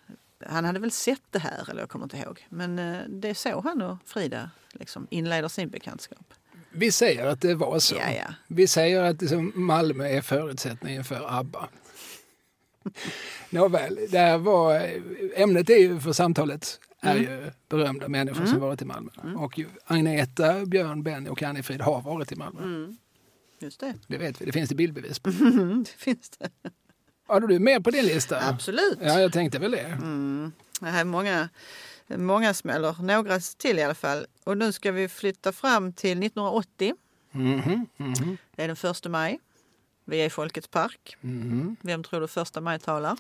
Han 0.47 0.64
hade 0.64 0.80
väl 0.80 0.91
sett 0.91 1.22
det 1.30 1.39
här, 1.39 1.70
eller 1.70 1.80
jag 1.80 1.89
kommer 1.89 2.05
inte 2.05 2.16
ihåg. 2.16 2.47
Men 2.49 2.78
eh, 2.78 3.01
det 3.09 3.28
är 3.28 3.35
så 3.35 3.61
han 3.61 3.83
och 3.83 3.99
Frida 4.07 4.51
liksom 4.72 5.07
inleder 5.11 5.49
sin 5.49 5.70
bekantskap. 5.70 6.35
Vi 6.70 6.93
säger 6.93 7.26
att 7.26 7.41
det 7.41 7.55
var 7.55 7.78
så. 7.78 7.95
Ja, 7.95 8.12
ja. 8.12 8.35
Vi 8.47 8.66
säger 8.66 9.03
att 9.03 9.20
liksom 9.20 9.53
Malmö 9.55 10.09
är 10.09 10.20
förutsättningen 10.20 11.05
för 11.05 11.39
ABBA. 11.39 11.68
Nåväl, 13.51 13.99
det 14.11 14.39
var, 14.39 14.91
ämnet 15.35 15.70
är 15.70 15.78
ju 15.78 16.01
för 16.01 16.12
samtalet 16.12 16.80
är 17.03 17.16
Mm. 17.16 17.22
ju 17.22 17.50
berömda 17.68 18.09
människor 18.09 18.46
som 18.46 18.61
varit 18.61 18.82
i 18.82 18.84
Malmö. 18.84 19.11
Och 19.36 19.59
ju 19.59 19.66
Agneta, 19.84 20.66
Björn, 20.66 21.03
Benny 21.03 21.28
och 21.30 21.42
Annie-Frid 21.42 21.80
har 21.80 22.03
varit 22.03 22.32
i 22.32 22.36
Malmö. 22.36 22.62
Mm. 22.62 22.96
Just 23.59 23.80
det. 23.80 23.94
Det 24.07 24.18
vet 24.18 24.40
vi, 24.40 24.44
det 24.46 24.53
finns 24.53 24.68
det 24.68 24.74
bildbevis 24.74 25.18
på. 25.18 25.30
det 25.84 25.88
finns 25.96 26.30
det. 26.30 26.50
Har 27.26 27.40
du 27.40 27.59
mer 27.59 27.80
på 27.80 27.90
din 27.90 28.05
lista? 28.05 28.48
Absolut. 28.48 28.98
Ja, 29.03 29.20
jag 29.20 29.32
tänkte 29.32 29.59
väl 29.59 29.70
det. 29.70 29.80
Mm. 29.80 30.53
Det 30.80 30.86
här 30.86 31.00
är 31.00 31.05
många, 31.05 31.48
många 32.07 32.55
smäller, 32.55 32.96
några 33.03 33.40
till 33.40 33.78
i 33.78 33.82
alla 33.82 33.94
fall. 33.94 34.26
Och 34.44 34.59
nu 34.59 34.72
ska 34.72 34.92
vi 34.92 35.09
flytta 35.09 35.53
fram 35.53 35.92
till 35.92 36.18
1980. 36.22 36.94
Mhm, 37.30 37.86
mhm, 37.96 38.36
Det 38.57 38.62
är 38.62 38.66
den 38.66 38.76
första 38.76 39.09
maj. 39.09 39.38
Vi 40.05 40.20
är 40.20 40.26
i 40.26 40.30
Folkets 40.30 40.68
park. 40.68 41.16
mhm. 41.20 41.76
Vem 41.80 42.03
tror 42.05 42.20
du 42.20 42.28
första 42.28 42.61
maj 42.61 42.78
talar? 42.78 43.16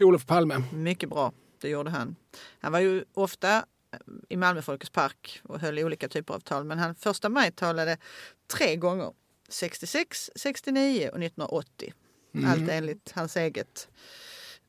Olof 0.00 0.26
Palme. 0.26 0.62
Mycket 0.72 1.08
bra, 1.08 1.32
det 1.60 1.68
gjorde 1.68 1.90
han. 1.90 2.16
Han 2.60 2.72
var 2.72 2.80
ju 2.80 3.04
ofta 3.14 3.64
i 4.28 4.36
Malmö 4.36 4.62
Folkets 4.62 4.90
park 4.90 5.40
och 5.44 5.60
höll 5.60 5.78
olika 5.78 6.08
typer 6.08 6.34
av 6.34 6.40
tal. 6.40 6.64
Men 6.64 6.78
han 6.78 6.94
första 6.94 7.28
maj 7.28 7.52
talade 7.52 7.96
tre 8.46 8.76
gånger. 8.76 9.12
66, 9.48 10.30
69 10.36 10.98
och 11.12 11.22
1980. 11.22 11.92
Allt 12.46 12.68
enligt 12.70 13.12
hans 13.14 13.36
eget 13.36 13.88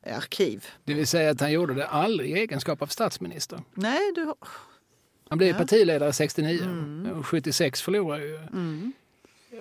arkiv. 0.06 0.66
Det 0.84 0.94
vill 0.94 1.06
säga 1.06 1.30
att 1.30 1.40
han 1.40 1.52
gjorde 1.52 1.74
det 1.74 1.86
aldrig 1.86 2.30
i 2.30 2.34
egenskap 2.34 2.82
av 2.82 2.86
statsminister. 2.86 3.62
Nej, 3.74 4.12
du... 4.14 4.34
Han 5.28 5.38
blev 5.38 5.50
Ja. 5.50 5.58
partiledare 5.58 6.12
69 6.12 7.12
och 7.18 7.26
76 7.26 7.82
förlorade 7.82 8.24
ju. 8.24 8.36
Mm. 8.36 8.92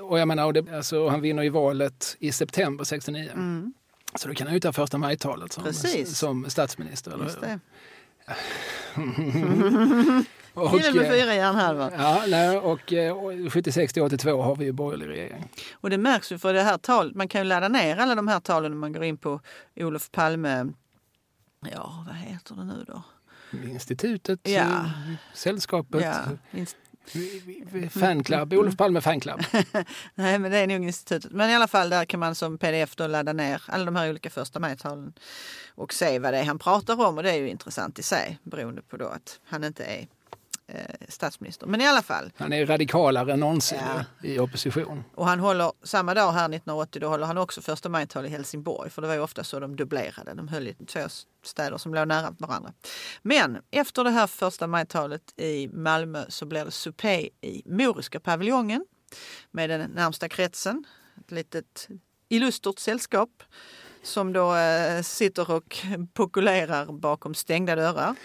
Och 0.01 0.19
jag 0.19 0.27
menar, 0.27 0.45
och 0.45 0.53
det, 0.53 0.75
alltså, 0.75 1.07
han 1.07 1.21
vinner 1.21 1.43
ju 1.43 1.49
valet 1.49 2.15
i 2.19 2.32
september 2.32 2.84
69. 2.84 3.30
Mm. 3.34 3.73
Så 4.16 4.28
då 4.28 4.34
kan 4.34 4.47
han 4.47 4.53
ju 4.53 4.60
ta 4.60 4.74
första 4.74 4.97
maj-talet 4.97 5.51
som, 5.53 5.64
Precis. 5.64 6.18
som 6.18 6.49
statsminister. 6.49 7.12
Eller? 7.12 7.24
Just 7.24 7.41
det. 7.41 7.60
Och, 10.53 10.72
Killen 10.72 10.95
med 10.95 11.05
eh, 11.05 11.12
fyra 11.12 11.36
järnhalvor. 11.36 11.91
Ja, 11.97 12.24
nej, 12.28 12.57
och 12.57 12.93
eh, 12.93 13.49
76 13.49 13.93
till 13.93 14.01
82 14.03 14.41
har 14.41 14.55
vi 14.55 14.66
ju 14.66 14.72
borgerlig 14.72 15.07
regering. 15.07 15.49
Och 15.74 15.89
det 15.89 15.97
märks 15.97 16.32
ju 16.32 16.38
för 16.38 16.53
det 16.53 16.62
här 16.64 16.78
talet. 16.78 17.16
Man 17.16 17.28
kan 17.28 17.41
ju 17.41 17.45
ladda 17.47 17.68
ner 17.68 17.97
alla 17.97 18.16
de 18.16 18.28
här 18.28 18.39
talen 18.39 18.72
när 18.72 18.78
man 18.78 18.93
går 18.93 19.03
in 19.03 19.18
på 19.18 19.41
Olof 19.76 20.12
Palme. 20.12 20.66
Ja, 21.72 22.05
vad 22.07 22.16
heter 22.16 22.55
det 22.55 22.64
nu 22.64 22.86
då? 22.88 23.03
Institutet, 23.70 24.39
Ja. 24.43 24.60
eh, 24.62 24.89
sällskapet, 25.34 26.01
Ja, 26.03 26.14
inst- 26.51 26.76
fanclub, 27.89 28.53
Olof 28.53 28.77
Palme 28.77 29.01
fanclub. 29.01 29.39
Nej, 30.15 30.39
men 30.39 30.51
det 30.51 30.57
är 30.57 30.67
nog 30.67 30.83
institutet. 30.83 31.31
Men 31.31 31.49
i 31.49 31.55
alla 31.55 31.67
fall 31.67 31.89
där 31.89 32.05
kan 32.05 32.19
man 32.19 32.35
som 32.35 32.57
pdf 32.57 32.95
då 32.95 33.07
ladda 33.07 33.33
ner 33.33 33.63
alla 33.67 33.85
de 33.85 33.95
här 33.95 34.09
olika 34.09 34.29
första 34.29 34.59
majtalen 34.59 35.13
och 35.75 35.93
se 35.93 36.19
vad 36.19 36.33
det 36.33 36.39
är 36.39 36.43
han 36.43 36.59
pratar 36.59 37.05
om. 37.05 37.17
Och 37.17 37.23
det 37.23 37.31
är 37.31 37.37
ju 37.37 37.49
intressant 37.49 37.99
i 37.99 38.03
sig 38.03 38.39
beroende 38.43 38.81
på 38.81 38.97
då 38.97 39.07
att 39.07 39.39
han 39.45 39.63
inte 39.63 39.83
är 39.83 40.07
statsminister. 41.07 41.67
Men 41.67 41.82
i 41.82 41.88
alla 41.88 42.01
fall. 42.01 42.32
Han 42.38 42.53
är 42.53 42.65
radikalare 42.65 43.34
än 43.34 43.39
någonsin 43.39 43.80
Ja. 44.22 44.28
i 44.28 44.39
opposition. 44.39 45.03
Och 45.15 45.28
han 45.28 45.39
håller 45.39 45.72
samma 45.84 46.13
dag 46.13 46.32
här 46.32 46.45
1980, 46.45 46.99
då 47.01 47.07
håller 47.07 47.26
han 47.26 47.38
också 47.38 47.61
första 47.61 47.89
majtal 47.89 48.26
i 48.26 48.30
Helsingborg. 48.30 48.89
För 48.89 49.01
det 49.01 49.07
var 49.07 49.15
ju 49.15 49.22
ofta 49.22 49.43
så 49.43 49.59
de 49.59 49.76
dubblerade. 49.76 50.34
De 50.34 50.47
höll 50.47 50.67
i 50.67 50.74
två 50.74 50.99
städer 51.43 51.78
som 51.78 51.93
låg 51.93 52.07
nära 52.07 52.36
varandra. 52.39 52.74
Men 53.22 53.57
efter 53.72 54.03
det 54.03 54.09
här 54.11 54.28
första 54.28 54.67
majtalet 54.67 55.39
i 55.39 55.67
Malmö 55.67 56.26
så 56.30 56.45
blir 56.45 56.65
det 56.65 56.72
supé 56.72 57.30
i 57.41 57.63
Moriska 57.65 58.20
paviljongen 58.20 58.86
med 59.51 59.70
den 59.70 59.91
närmsta 59.91 60.30
kretsen. 60.30 60.84
Ett 61.20 61.32
litet 61.32 61.88
illustert 62.30 62.80
sällskap 62.80 63.43
som 64.03 64.34
då 64.34 64.55
eh, 64.55 65.01
sitter 65.01 65.51
och 65.51 65.78
pokulerar 66.13 66.86
bakom 66.86 67.34
stängda 67.34 67.76
dörrar. 67.76 68.15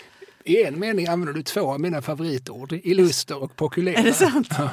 I 0.47 0.63
en 0.65 0.79
mening 0.79 1.07
använder 1.07 1.33
du 1.33 1.43
två 1.43 1.73
av 1.73 1.81
mina 1.81 2.03
favoritord, 2.03 2.73
illuster 2.73 3.43
och 3.43 3.57
pokulera. 3.57 3.99
Är 3.99 4.05
det 4.05 4.13
sant? 4.13 4.49
Ja. 4.51 4.71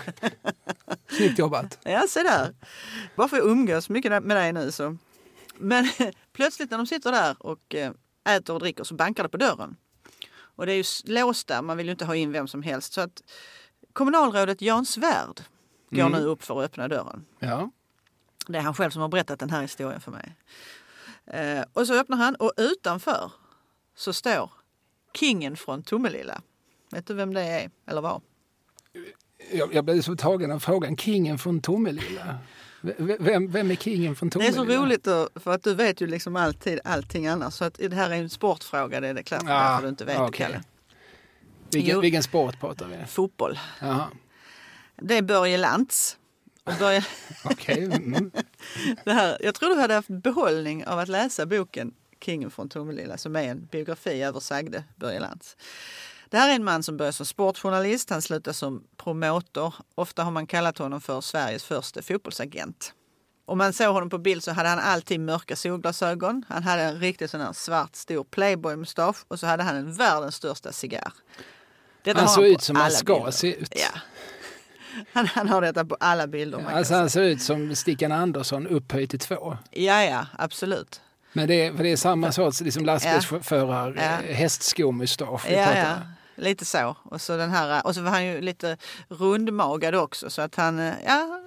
Snyggt 1.09 1.39
jobbat. 1.39 1.79
Ja, 1.83 2.05
se 2.09 2.23
där. 2.23 2.55
Bara 3.15 3.27
för 3.27 3.37
att 3.37 3.43
umgås 3.43 3.89
mycket 3.89 4.23
med 4.23 4.37
dig 4.37 4.53
nu 4.53 4.71
så. 4.71 4.97
Men 5.57 5.89
plötsligt 6.33 6.71
när 6.71 6.77
de 6.77 6.87
sitter 6.87 7.11
där 7.11 7.35
och 7.39 7.75
eh, 7.75 7.91
äter 8.29 8.53
och 8.53 8.59
dricker 8.59 8.83
så 8.83 8.93
bankar 8.95 9.23
det 9.23 9.29
på 9.29 9.37
dörren. 9.37 9.75
Och 10.33 10.65
det 10.65 10.71
är 10.73 10.75
ju 10.75 10.83
låst 11.13 11.47
där, 11.47 11.61
man 11.61 11.77
vill 11.77 11.85
ju 11.85 11.91
inte 11.91 12.05
ha 12.05 12.15
in 12.15 12.31
vem 12.31 12.47
som 12.47 12.63
helst. 12.63 12.93
Så 12.93 13.01
att 13.01 13.23
kommunalrådet 13.93 14.61
Jan 14.61 14.85
Svärd 14.85 15.41
går 15.89 15.99
Mm. 16.05 16.11
nu 16.21 16.27
upp 16.27 16.43
för 16.43 16.59
att 16.59 16.65
öppna 16.65 16.87
dörren. 16.87 17.25
Ja. 17.39 17.71
Det 18.47 18.57
är 18.57 18.61
han 18.61 18.73
själv 18.73 18.91
som 18.91 19.01
har 19.01 19.09
berättat 19.09 19.39
den 19.39 19.49
här 19.49 19.61
historien 19.61 20.01
för 20.01 20.11
mig. 20.11 20.35
Eh, 21.27 21.63
och 21.73 21.87
så 21.87 21.93
öppnar 21.93 22.17
han 22.17 22.35
och 22.35 22.53
utanför 22.57 23.31
så 23.95 24.13
står 24.13 24.51
kingen 25.13 25.55
från 25.57 25.83
Tomelilla. 25.83 26.41
Vet 26.91 27.07
du 27.07 27.13
vem 27.13 27.33
det 27.33 27.41
är 27.41 27.69
eller 27.87 28.01
var? 28.01 28.21
Jag, 29.51 29.73
jag 29.73 29.85
blev 29.85 30.01
så 30.01 30.15
tagen 30.15 30.51
av 30.51 30.59
frågan. 30.59 30.97
Kingen 30.97 31.37
från 31.37 31.61
Tomelilla. 31.61 32.37
Vem, 33.19 33.51
vem 33.51 33.71
är 33.71 33.75
kingen 33.75 34.15
från 34.15 34.29
Det 34.29 34.35
är 34.47 34.51
Tomelilla? 34.51 34.75
så 34.75 34.83
roligt 34.85 35.03
då, 35.03 35.29
för 35.35 35.51
att 35.51 35.63
du 35.63 35.73
vet 35.75 36.01
ju 36.01 36.07
liksom 36.07 36.35
alltid 36.35 36.79
allting 36.83 37.27
annars. 37.27 37.53
Så 37.53 37.65
att 37.65 37.73
det 37.73 37.95
här 37.95 38.09
är 38.09 38.15
en 38.15 38.29
sportfråga, 38.29 38.99
det 38.99 39.07
är 39.07 39.13
det 39.13 39.23
klart 39.23 39.43
Ah, 39.43 39.69
därför 39.69 39.83
du 39.83 39.89
inte 39.89 40.05
vet 40.05 40.19
okej. 40.19 40.45
Kalle. 40.47 40.63
Vilken, 41.71 41.95
Jo. 41.95 42.01
vilken 42.01 42.23
sport 42.23 42.59
pratar 42.59 42.87
vi? 42.87 43.05
Fotboll. 43.07 43.59
Jaha, 43.81 44.07
Det 44.95 45.17
är 45.17 45.21
Börje 45.21 45.57
Lantz. 45.57 46.17
Börje, 46.79 47.05
okej. 47.43 47.83
Mm. 47.83 48.31
det 49.05 49.11
här, 49.13 49.37
jag 49.41 49.55
tror 49.55 49.69
du 49.69 49.81
hade 49.81 49.93
haft 49.93 50.09
behållning 50.09 50.85
av 50.85 50.99
att 50.99 51.07
läsa 51.09 51.45
boken 51.45 51.93
Kingen 52.21 52.51
från 52.51 52.69
Tomelilla 52.69 53.17
som 53.17 53.35
är 53.35 53.43
en 53.43 53.65
biografi 53.65 54.23
över 54.23 54.39
sagde 54.39 54.83
Börje 54.95 55.19
Lantz. 55.19 55.57
Det 56.29 56.37
här 56.37 56.51
är 56.51 56.55
en 56.55 56.63
man 56.63 56.83
som 56.83 56.97
började 56.97 57.13
som 57.13 57.25
sportjournalist, 57.25 58.09
han 58.09 58.21
slutade 58.21 58.53
som 58.53 58.83
promotor. 58.97 59.73
Ofta 59.95 60.23
har 60.23 60.31
man 60.31 60.47
kallat 60.47 60.77
honom 60.77 61.01
för 61.01 61.21
Sveriges 61.21 61.63
första 61.63 62.01
fotbollsagent. 62.01 62.93
Om 63.45 63.57
man 63.57 63.73
såg 63.73 63.93
honom 63.93 64.09
på 64.09 64.17
bild 64.17 64.43
så 64.43 64.51
hade 64.51 64.69
han 64.69 64.79
alltid 64.79 65.19
mörka 65.19 65.55
solglasögon. 65.55 66.45
Han 66.49 66.63
hade 66.63 66.81
en 66.81 66.99
riktigt 66.99 67.31
sån 67.31 67.41
här 67.41 67.53
svart 67.53 67.95
stor 67.95 68.23
playboy-mustasch 68.23 69.17
och 69.27 69.39
så 69.39 69.47
hade 69.47 69.63
han 69.63 69.75
en 69.75 69.93
världens 69.93 70.35
största 70.35 70.71
cigarr. 70.71 71.13
Detta 72.03 72.19
Han 72.19 72.29
såg 72.29 72.43
på 72.43 72.47
ut 72.47 72.61
som 72.61 72.75
han 72.75 72.91
ska 72.91 73.15
bilder. 73.15 73.31
se 73.31 73.55
ut. 73.55 73.73
Ja. 73.75 73.99
Han, 75.13 75.27
han 75.27 75.49
har 75.49 75.61
detta 75.61 75.85
på 75.85 75.97
alla 75.99 76.27
bilder. 76.27 76.57
kan 76.57 76.67
Alltså 76.67 76.93
han 76.93 77.09
ser 77.09 77.21
ut 77.21 77.41
som 77.41 77.75
Stickan 77.75 78.11
Andersson 78.11 78.67
upphöjt 78.67 79.09
till 79.09 79.19
två. 79.19 79.57
Ja, 79.71 80.03
ja, 80.03 80.25
absolut. 80.37 81.01
Men 81.33 81.47
det 81.47 81.65
är, 81.65 81.71
det 81.71 81.91
är 81.91 81.95
samma 81.97 82.31
sorts 82.31 82.61
liksom 82.61 82.85
lastbilsförare, 82.85 83.93
Ja. 84.27 84.33
hästskomustasch 84.33 85.45
Ja, 85.49 85.75
ja, 85.77 85.95
lite 86.35 86.65
så. 86.65 86.97
Och 87.03 87.21
så, 87.21 87.37
den 87.37 87.49
här, 87.49 87.85
och 87.85 87.95
så 87.95 88.01
var 88.01 88.11
han 88.11 88.25
ju 88.25 88.41
lite 88.41 88.77
rundmagad 89.09 89.95
också 89.95 90.29
så 90.29 90.41
att 90.41 90.55
han 90.55 90.77
ja, 91.05 91.39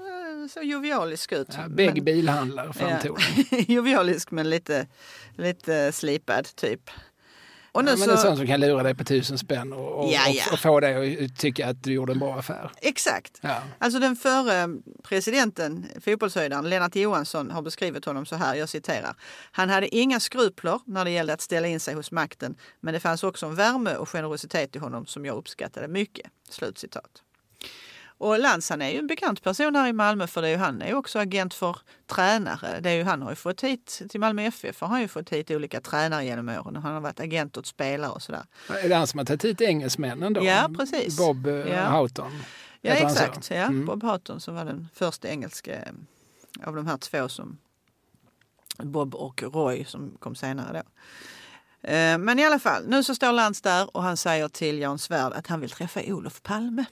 så 0.55 0.61
jovialisk 0.63 1.33
ut. 1.33 1.49
Ja, 1.57 1.69
Bägg 1.69 2.05
bilhandlar 2.05 2.67
Ja. 2.67 2.73
framtoning. 2.73 3.47
jovialisk 3.69 4.31
men 4.31 4.51
lite, 4.51 4.87
lite 5.37 5.93
slipad 5.93 6.57
typ. 6.57 6.91
Och 7.75 7.85
nu 7.85 7.91
Ja, 7.91 7.97
men 7.97 8.09
det 8.09 8.15
är 8.15 8.17
så, 8.17 8.23
sånt 8.23 8.39
som 8.39 8.47
kan 8.47 8.61
lura 8.61 8.83
dig 8.83 8.95
på 8.95 9.05
tusen 9.05 9.39
spänn 9.39 9.73
och, 9.73 10.05
och, 10.05 10.13
Ja, 10.13 10.29
ja. 10.29 10.45
och, 10.53 10.59
få 10.59 10.81
dig 10.81 11.25
att 11.25 11.39
tycka 11.39 11.69
att 11.69 11.83
du 11.83 11.93
gjorde 11.93 12.13
en 12.13 12.19
bra 12.19 12.39
affär. 12.39 12.71
exakt. 12.81 13.41
Alltså 13.79 14.01
den 14.01 14.17
förre 14.17 14.69
presidenten, 15.03 15.87
fotbollshöjdaren 16.01 16.69
Lennart 16.71 16.97
Johansson 16.97 17.51
har 17.51 17.63
beskrivit 17.63 18.05
honom 18.05 18.27
så 18.27 18.37
här, 18.37 18.55
jag 18.55 18.69
citerar. 18.69 19.15
Han 19.53 19.71
hade 19.71 19.97
inga 19.97 20.21
skrupler 20.21 20.81
när 20.87 21.05
det 21.05 21.11
gällde 21.11 21.33
att 21.33 21.41
ställa 21.41 21.69
in 21.69 21.81
sig 21.81 21.95
hos 21.95 22.11
makten, 22.11 22.55
men 22.81 22.95
det 22.95 23.01
fanns 23.01 23.25
också 23.25 23.47
en 23.47 23.55
värme 23.55 23.95
och 23.97 24.09
generositet 24.09 24.77
i 24.77 24.79
honom 24.79 25.07
som 25.07 25.25
jag 25.25 25.37
uppskattade 25.37 25.89
mycket. 25.89 26.27
Slutcitat. 26.51 27.24
Och 28.19 28.39
Lantz 28.39 28.71
han 28.71 28.83
är 28.83 28.91
ju 28.91 28.99
en 28.99 29.07
bekant 29.07 29.43
person 29.43 29.77
här 29.77 29.89
i 29.89 29.93
Malmö 29.93 30.27
för 30.27 30.43
det 30.43 30.49
är 30.49 30.53
ju, 30.53 30.57
han 30.57 30.83
är 30.83 30.87
ju 30.89 30.95
också 30.95 31.19
agent 31.19 31.55
för 31.55 31.77
tränare. 32.07 32.81
Det 32.81 32.91
är 32.91 32.95
ju, 32.95 33.03
han 33.03 33.23
har 33.23 33.31
ju 33.31 33.37
fått 33.37 33.65
hit, 33.65 34.03
till 34.09 34.21
Malmö 34.21 34.43
FF 34.43 34.81
har 34.81 34.89
han 34.89 35.01
ju 35.01 35.09
fått 35.09 35.31
hit 35.31 35.51
olika 35.51 35.81
tränare 35.81 36.25
genom 36.25 36.49
åren 36.49 36.77
och 36.77 36.83
han 36.83 36.95
har 36.95 37.01
varit 37.01 37.21
agent 37.21 37.57
åt 37.57 37.67
spelare 37.67 38.11
och 38.11 38.23
sådär. 38.23 38.45
Är 38.83 38.89
det 38.89 38.95
han 38.95 39.07
som 39.07 39.19
har 39.19 39.25
tagit 39.25 39.45
hit 39.45 39.61
engelsmännen 39.61 40.33
då? 40.33 40.45
Ja, 40.45 40.71
precis. 40.79 41.19
Bob 41.19 41.47
eh, 41.47 41.55
Ja. 41.55 41.89
Houghton. 41.89 42.33
Ja 42.81 42.93
exakt, 42.93 43.51
ja. 43.51 43.57
Mm. 43.57 43.87
Bob 43.87 44.03
Houghton 44.03 44.41
som 44.41 44.55
var 44.55 44.65
den 44.65 44.89
första 44.95 45.29
engelska 45.29 45.75
eh, 45.75 45.93
av 46.65 46.77
de 46.77 46.87
här 46.87 46.97
två 46.97 47.29
som 47.29 47.59
Bob 48.79 49.15
och 49.15 49.43
Roy 49.43 49.85
som 49.85 50.17
kom 50.19 50.35
senare 50.35 50.73
då. 50.73 50.79
Eh, 51.89 52.19
Men 52.19 52.39
i 52.39 52.45
alla 52.45 52.59
fall, 52.59 52.85
nu 52.89 53.03
så 53.05 53.15
står 53.15 53.33
Lantz 53.33 53.61
där 53.61 53.97
och 53.97 54.03
han 54.03 54.17
säger 54.17 54.49
till 54.49 54.79
Jan 54.79 54.99
Svärd 54.99 55.33
att 55.33 55.47
han 55.47 55.61
vill 55.61 55.71
träffa 55.71 56.01
Olof 56.07 56.43
Palme. 56.43 56.85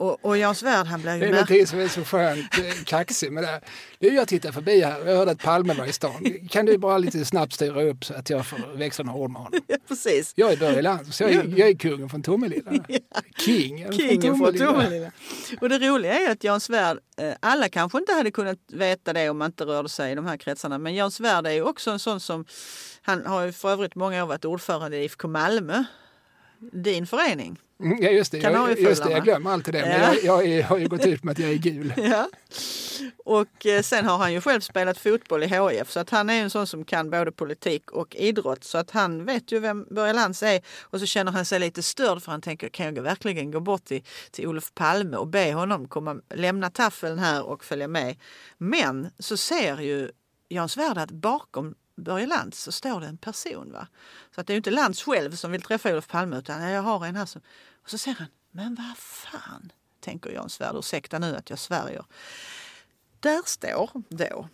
Och, 0.00 0.24
och 0.24 0.38
Jan 0.38 0.54
Svärd 0.54 0.86
han 0.86 1.02
Det 1.02 1.08
ju 1.08 1.10
är 1.14 1.18
märklig. 1.18 1.32
någonting 1.32 1.66
som 1.66 1.78
är 1.80 1.88
så 1.88 2.04
skönt 2.04 2.58
eh, 2.58 2.84
kaxig 2.84 3.32
med 3.32 3.42
det. 3.42 3.46
här. 3.46 3.60
Du, 3.98 4.08
jag 4.14 4.28
tittar 4.28 4.52
förbi 4.52 4.80
här 4.80 5.00
och 5.02 5.10
jag 5.10 5.16
hörde 5.16 5.30
att 5.30 5.42
Palme 5.42 5.74
var 5.74 5.86
i 5.86 5.92
stan. 5.92 6.26
Kan 6.50 6.66
du 6.66 6.78
bara 6.78 6.98
lite 6.98 7.24
snabbt 7.24 7.52
styra 7.52 7.82
upp 7.82 8.04
så 8.04 8.14
att 8.14 8.30
jag 8.30 8.46
får 8.46 8.76
växla 8.78 9.04
några 9.04 9.18
ord 9.18 9.30
med 9.30 9.42
honom? 9.42 9.60
Ja, 9.66 9.76
precis. 9.88 10.32
Jag 10.36 10.52
är 10.52 10.56
Börje 10.56 10.82
Lantz, 10.82 11.20
jag 11.20 11.30
är, 11.30 11.54
jag 11.58 11.68
är 11.68 11.74
kungen 11.74 12.08
från 12.08 12.22
Tomelilla. 12.22 12.70
Kingen, 13.38 13.92
Kingen 13.92 14.20
från 14.22 14.38
från 14.38 14.58
Tomelilla. 14.58 14.72
Tomelilla. 14.72 15.10
Och 15.60 15.68
det 15.68 15.78
roliga 15.78 16.14
är 16.14 16.30
att 16.30 16.44
Jan 16.44 16.60
Svärd, 16.60 16.98
eh, 17.16 17.32
alla 17.40 17.68
kanske 17.68 17.98
inte 17.98 18.12
hade 18.12 18.30
kunnat 18.30 18.58
veta 18.72 19.12
det 19.12 19.30
om 19.30 19.38
man 19.38 19.46
inte 19.46 19.64
rörde 19.64 19.88
sig 19.88 20.12
i 20.12 20.14
de 20.14 20.26
här 20.26 20.36
kretsarna. 20.36 20.78
Men 20.78 20.94
Jan 20.94 21.10
Svärd 21.10 21.46
är 21.46 21.50
ju 21.52 21.62
också 21.62 21.90
en 21.90 21.98
sån 21.98 22.20
som, 22.20 22.44
han 23.02 23.26
har 23.26 23.42
ju 23.42 23.52
för 23.52 23.70
övrigt 23.70 23.94
många 23.94 24.22
år 24.24 24.28
varit 24.28 24.44
ordförande 24.44 24.96
i 24.96 25.04
IFK 25.04 25.28
Malmö. 25.28 25.84
Din 26.72 27.06
förening. 27.06 27.58
Mm, 27.82 27.98
Ja 28.02 28.10
just 28.10 28.32
det, 28.32 28.38
jag, 28.38 28.80
just 28.80 29.04
det, 29.04 29.10
jag 29.10 29.24
glömmer 29.24 29.50
alltid 29.50 29.74
det. 29.74 29.80
Men 29.80 30.00
Ja. 30.00 30.14
jag, 30.14 30.24
jag 30.24 30.46
är, 30.46 30.62
har 30.62 30.78
ju 30.78 30.88
gått 30.88 31.06
ut 31.06 31.24
med 31.24 31.32
att 31.32 31.38
jag 31.38 31.50
är 31.50 31.54
gul. 31.56 31.94
Ja. 32.10 32.28
Och 33.24 33.66
eh, 33.66 33.82
sen 33.82 34.04
har 34.06 34.18
han 34.18 34.32
ju 34.32 34.40
själv 34.40 34.60
spelat 34.60 34.98
fotboll 34.98 35.42
i 35.42 35.46
HIF 35.46 35.90
så 35.90 36.00
att 36.00 36.10
han 36.10 36.30
är 36.30 36.42
en 36.42 36.50
sån 36.50 36.66
som 36.66 36.84
kan 36.84 37.10
både 37.10 37.32
politik 37.32 37.90
och 37.90 38.16
idrott. 38.16 38.64
Så 38.64 38.78
att 38.78 38.90
han 38.90 39.24
vet 39.24 39.52
ju 39.52 39.58
vem 39.58 39.86
Börje 39.90 40.12
Lantz 40.12 40.42
är 40.42 40.60
och 40.80 41.00
så 41.00 41.06
känner 41.06 41.32
han 41.32 41.44
sig 41.44 41.58
lite 41.60 41.82
störd 41.82 42.22
för 42.22 42.32
han 42.32 42.40
tänker 42.40 42.68
kan 42.68 42.94
jag 42.94 43.02
verkligen 43.02 43.50
gå 43.50 43.60
bort 43.60 43.84
till, 43.84 44.02
till 44.30 44.46
Olof 44.46 44.74
Palme 44.74 45.16
och 45.16 45.26
be 45.26 45.52
honom 45.52 45.88
komma, 45.88 46.16
lämna 46.34 46.70
taffeln 46.70 47.18
här 47.18 47.42
och 47.46 47.64
följa 47.64 47.88
med. 47.88 48.16
Men 48.58 49.08
så 49.18 49.36
ser 49.36 49.80
ju 49.80 50.10
Jan 50.48 50.68
Svärd 50.68 50.98
att 50.98 51.10
bakom 51.10 51.74
Börje 52.00 52.26
Lantz 52.26 52.62
så 52.62 52.72
står 52.72 53.00
det 53.00 53.06
en 53.06 53.16
person. 53.16 53.72
Va? 53.72 53.86
Så 54.34 54.40
att 54.40 54.46
det 54.46 54.50
är 54.50 54.54
ju 54.54 54.58
inte 54.58 54.70
Lantz 54.70 55.02
själv 55.02 55.32
som 55.36 55.52
vill 55.52 55.62
träffa 55.62 55.92
Olof 55.92 56.08
Palme 56.08 56.36
utan 56.36 56.62
jag 56.62 56.82
har 56.82 57.06
en 57.06 57.16
här 57.16 57.26
som... 57.26 57.42
Och 57.82 57.90
så 57.90 57.98
säger 57.98 58.18
han, 58.18 58.28
men 58.50 58.74
vad 58.74 58.96
fan, 58.96 59.72
tänker 60.00 60.30
Jan 60.30 60.50
Svärd, 60.50 60.76
ursäkta 60.76 61.18
nu 61.18 61.36
att 61.36 61.50
jag 61.50 61.58
svärjer. 61.58 62.04
Där 63.20 63.42
står 63.46 63.90
då 64.08 64.48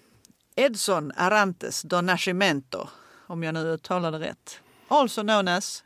Edson 0.54 1.12
Arantes 1.16 1.82
do 1.82 2.00
Nascimento, 2.00 2.88
om 3.26 3.42
jag 3.42 3.54
nu 3.54 3.60
uttalar 3.60 4.12
det 4.12 4.18
rätt. 4.18 4.60
Also 4.88 5.22
known 5.22 5.48
as 5.48 5.84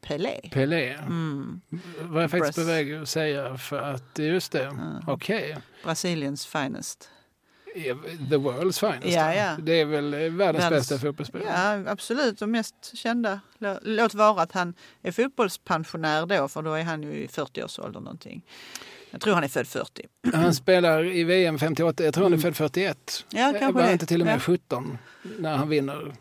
Pelé. 0.00 0.40
Pelé. 0.52 0.92
Mm. 0.92 1.60
Var 2.00 2.20
jag 2.20 2.30
faktiskt 2.30 2.58
Bras- 2.58 2.64
på 2.64 2.72
väg 2.72 2.94
att 2.94 3.08
säga 3.08 3.58
för 3.58 3.78
att 3.78 4.18
just 4.18 4.52
det, 4.52 4.78
okej. 5.06 5.58
Brasiliens 5.84 6.46
finest. 6.46 7.10
The 8.30 8.36
world's 8.36 8.80
finest. 8.80 9.16
Ja, 9.16 9.34
ja. 9.34 9.56
Det 9.62 9.80
är 9.80 9.84
väl 9.84 10.14
eh, 10.14 10.20
världens 10.20 10.64
Världens- 10.64 10.70
bästa 10.70 10.98
fotbollsspelare. 10.98 11.82
Ja, 11.84 11.90
absolut. 11.92 12.38
De 12.38 12.50
mest 12.50 12.74
kända. 12.96 13.40
Lå- 13.58 13.78
Låt 13.82 14.14
vara 14.14 14.42
att 14.42 14.52
han 14.52 14.74
är 15.02 15.12
fotbollspensionär 15.12 16.26
då, 16.26 16.48
för 16.48 16.62
då 16.62 16.72
är 16.72 16.82
han 16.82 17.02
ju 17.02 17.12
i 17.12 17.26
40-årsåldern 17.26 18.02
någonting. 18.02 18.42
Jag 19.10 19.20
tror 19.20 19.34
han 19.34 19.44
är 19.44 19.48
född 19.48 19.66
40. 19.66 20.06
Han 20.34 20.54
spelar 20.54 21.04
i 21.04 21.24
VM 21.24 21.58
58, 21.58 22.04
jag 22.04 22.14
tror 22.14 22.24
han 22.24 22.32
är 22.32 22.38
född 22.38 22.56
41. 22.56 23.24
Ja, 23.30 23.52
kanske 23.58 23.72
var 23.72 23.82
det. 23.82 23.92
inte 23.92 24.06
till 24.06 24.20
och 24.20 24.26
med 24.26 24.34
Ja. 24.34 24.40
17 24.40 24.98
när 25.38 25.56
han 25.56 25.68
vinner? 25.68 26.14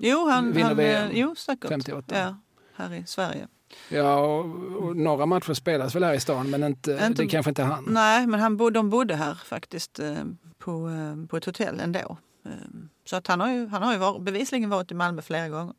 Jo, 0.00 0.28
han... 0.28 0.52
Vinner 0.52 0.66
han 0.68 0.76
VM. 0.76 1.10
eh, 1.10 1.18
Jo, 1.18 1.34
säkert. 1.34 1.68
58. 1.68 2.18
Ja, 2.18 2.36
här 2.84 2.94
i 2.94 3.04
Sverige. 3.06 3.48
Ja, 3.88 4.16
och, 4.18 4.44
och 4.82 4.96
några 4.96 5.26
matcher 5.26 5.52
spelas 5.54 5.94
väl 5.94 6.04
här 6.04 6.14
i 6.14 6.20
stan 6.20 6.50
men 6.50 6.64
inte, 6.64 6.90
Inte- 7.06 7.22
det 7.22 7.28
kanske 7.28 7.50
inte 7.50 7.62
han. 7.62 7.84
Nej, 7.88 8.26
men 8.26 8.40
han 8.40 8.56
bod, 8.56 8.72
de 8.72 8.90
bodde 8.90 9.14
här 9.14 9.34
faktiskt 9.44 9.98
eh, 9.98 10.14
på, 10.62 10.88
eh, 10.88 11.26
på 11.26 11.36
ett 11.36 11.44
hotell 11.44 11.80
ändå. 11.80 12.16
Ehm, 12.44 12.88
så 13.04 13.16
att 13.16 13.26
han 13.26 13.40
har 13.40 13.50
ju, 13.50 13.66
han 13.66 13.82
har 13.82 13.92
ju 13.92 13.98
var, 13.98 14.18
bevisligen 14.18 14.70
varit 14.70 14.90
i 14.90 14.94
Malmö 14.94 15.22
flera 15.22 15.48
gånger. 15.48 15.74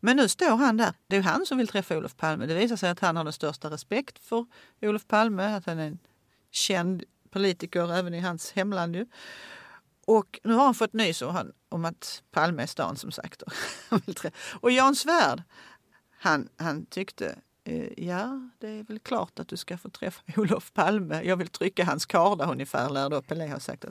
Men 0.00 0.16
nu 0.16 0.28
står 0.28 0.56
han 0.56 0.76
där. 0.76 0.94
Det 1.06 1.16
är 1.16 1.20
ju 1.20 1.26
han 1.26 1.46
som 1.46 1.58
vill 1.58 1.68
träffa 1.68 1.96
Olof 1.96 2.16
Palme. 2.16 2.46
Det 2.46 2.54
visar 2.54 2.76
sig 2.76 2.90
att 2.90 3.00
han 3.00 3.16
har 3.16 3.24
den 3.24 3.32
största 3.32 3.70
respekt 3.70 4.18
för 4.18 4.46
Olof 4.82 5.06
Palme. 5.06 5.56
Att 5.56 5.66
han 5.66 5.78
är 5.78 5.86
en 5.86 5.98
känd 6.50 7.04
politiker 7.30 7.92
även 7.92 8.14
i 8.14 8.20
hans 8.20 8.52
hemland. 8.52 8.96
Ju. 8.96 9.06
Och 10.06 10.40
nu 10.44 10.54
har 10.54 10.64
han 10.64 10.74
fått 10.74 10.92
nys 10.92 11.22
om, 11.68 11.84
att 11.84 12.22
Palme 12.30 12.62
är 12.62 12.66
stan 12.66 12.96
som 12.96 13.12
sagt. 13.12 13.42
Och 14.60 14.70
Jan 14.70 14.96
Svärd, 14.96 15.42
han, 16.18 16.48
han 16.56 16.86
tyckte 16.86 17.38
ja, 17.96 18.50
det 18.58 18.68
är 18.68 18.82
väl 18.82 18.98
klart 18.98 19.38
att 19.38 19.48
du 19.48 19.56
ska 19.56 19.78
få 19.78 19.90
träffa 19.90 20.22
Olof 20.36 20.72
Palme. 20.72 21.22
Jag 21.22 21.36
vill 21.36 21.48
trycka 21.48 21.84
hans 21.84 22.06
karda 22.06 22.52
ungefär, 22.52 22.90
lär 22.90 23.10
då 23.10 23.22
Pelé 23.22 23.48
ha 23.48 23.60
sagt. 23.60 23.84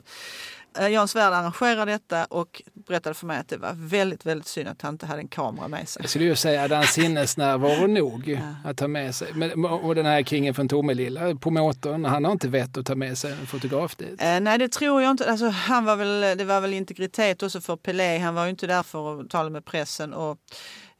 Eh, 0.78 0.88
Jan 0.88 1.08
Svärd 1.08 1.32
arrangerade 1.32 1.92
detta 1.92 2.24
och 2.24 2.62
berättade 2.74 3.14
för 3.14 3.26
mig 3.26 3.38
att 3.38 3.48
det 3.48 3.56
var 3.56 3.72
väldigt, 3.74 4.26
väldigt 4.26 4.46
synd 4.46 4.68
att 4.68 4.82
han 4.82 4.94
inte 4.94 5.06
hade 5.06 5.20
en 5.20 5.28
kamera 5.28 5.68
med 5.68 5.88
sig. 5.88 6.02
Jag 6.02 6.10
skulle 6.10 6.24
ju 6.24 6.36
säga 6.36 6.64
att 6.64 6.70
han 6.70 6.84
sinnesnärvaro 6.84 7.86
nog 7.86 8.40
att 8.64 8.76
ta 8.76 8.88
med 8.88 9.14
sig. 9.14 9.32
Men, 9.34 9.64
och 9.64 9.94
den 9.94 10.06
här 10.06 10.22
kingen 10.22 10.54
från 10.54 10.68
Tomelilla, 10.68 11.34
promotern, 11.34 12.04
han 12.04 12.24
har 12.24 12.32
inte 12.32 12.48
vett 12.48 12.76
att 12.76 12.86
ta 12.86 12.94
med 12.94 13.18
sig 13.18 13.32
en 13.32 13.46
fotograf 13.46 13.96
dit. 13.96 14.22
Eh, 14.22 14.40
nej, 14.40 14.58
det 14.58 14.68
tror 14.68 15.02
jag 15.02 15.10
inte. 15.10 15.30
Alltså, 15.30 15.48
han 15.48 15.84
var 15.84 15.96
väl, 15.96 16.38
det 16.38 16.44
var 16.44 16.60
väl 16.60 16.74
integritet 16.74 17.42
också 17.42 17.60
för 17.60 17.76
Pelé. 17.76 18.18
Han 18.18 18.34
var 18.34 18.44
ju 18.44 18.50
inte 18.50 18.66
där 18.66 18.82
för 18.82 19.20
att 19.20 19.30
tala 19.30 19.50
med 19.50 19.64
pressen. 19.64 20.14
Och, 20.14 20.38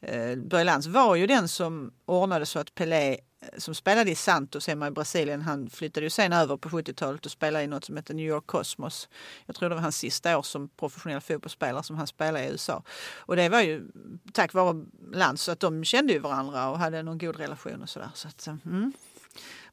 eh, 0.05 0.37
Börje 0.37 0.65
Lantz 0.65 0.87
var 0.87 1.17
ju 1.17 1.27
den 1.27 1.49
som 1.49 1.93
ordnade 2.07 2.47
så 2.47 2.59
att 2.59 2.75
Pelé, 2.75 3.11
eh, 3.13 3.19
som 3.59 3.75
spelade 3.75 4.11
i 4.11 4.15
Santos 4.15 4.67
hemma 4.67 4.87
i 4.87 4.91
Brasilien, 4.91 5.43
han 5.43 5.71
flyttade 5.71 6.07
ju 6.07 6.11
sen 6.11 6.33
över 6.33 6.57
på 6.57 6.69
70-talet 6.69 7.27
och 7.27 7.33
spelade 7.33 7.65
i 7.65 7.67
något 7.67 7.85
som 7.85 7.97
heter 7.97 8.15
New 8.15 8.27
York 8.27 8.47
Cosmos. 8.47 9.09
Jag 9.47 9.57
tror 9.57 9.69
det 9.69 9.75
var 9.75 9.83
hans 9.83 9.97
sista 9.97 10.39
år 10.39 10.43
som 10.43 10.69
professionell 10.69 11.21
fotbollsspelare 11.21 11.83
som 11.83 11.97
han 11.97 12.07
spelade 12.07 12.45
i 12.45 12.51
USA. 12.51 12.83
Och 13.17 13.37
det 13.37 13.49
var 13.49 13.61
ju 13.61 13.89
tack 14.33 14.55
vare 14.55 14.85
Lantz, 15.13 15.43
så 15.43 15.53
att 15.53 15.61
de 15.61 15.85
kände 15.85 16.13
ju 16.13 16.19
varandra 16.19 16.71
och 16.71 16.79
hade 16.79 17.03
någon 17.03 17.19
god 17.19 17.37
relation 17.37 17.83
och 17.83 17.89
sådär. 17.89 18.11
Så 18.15 18.29
att, 18.29 18.47
eh, 18.47 18.55
mm. 18.67 18.93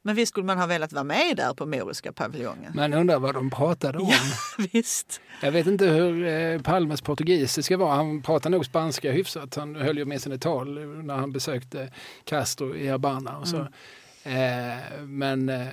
Men 0.04 0.14
visst 0.14 0.30
skulle 0.32 0.46
man 0.46 0.58
ha 0.58 0.66
velat 0.66 0.92
vara 0.92 1.04
med 1.04 1.36
där 1.36 1.54
på 1.54 1.66
Moriska 1.66 2.12
paviljongen? 2.12 2.72
Man 2.74 2.94
undrar 2.94 3.18
vad 3.18 3.34
de 3.34 3.50
pratade 3.50 3.98
om. 3.98 4.08
Ja, 4.10 4.64
visst. 4.72 5.20
Jag 5.42 5.52
vet 5.52 5.66
inte 5.66 5.86
hur 5.86 6.26
eh, 6.26 6.60
Palmes 6.60 7.00
portugisiska 7.00 7.76
var. 7.76 7.94
Han 7.94 8.22
pratade 8.22 8.52
nog 8.56 8.64
spanska 8.66 9.12
hyfsat. 9.12 9.54
Han 9.54 9.74
höll 9.76 9.98
ju 9.98 10.04
med 10.04 10.22
sina 10.22 10.38
tal 10.38 10.74
när 11.04 11.16
han 11.16 11.32
besökte 11.32 11.90
Castro 12.24 12.76
i 12.76 12.88
Habana. 12.88 13.38
Och 13.38 13.48
så. 13.48 13.66
Mm. 14.22 14.78
Eh, 14.78 15.02
men 15.02 15.48
eh, 15.48 15.66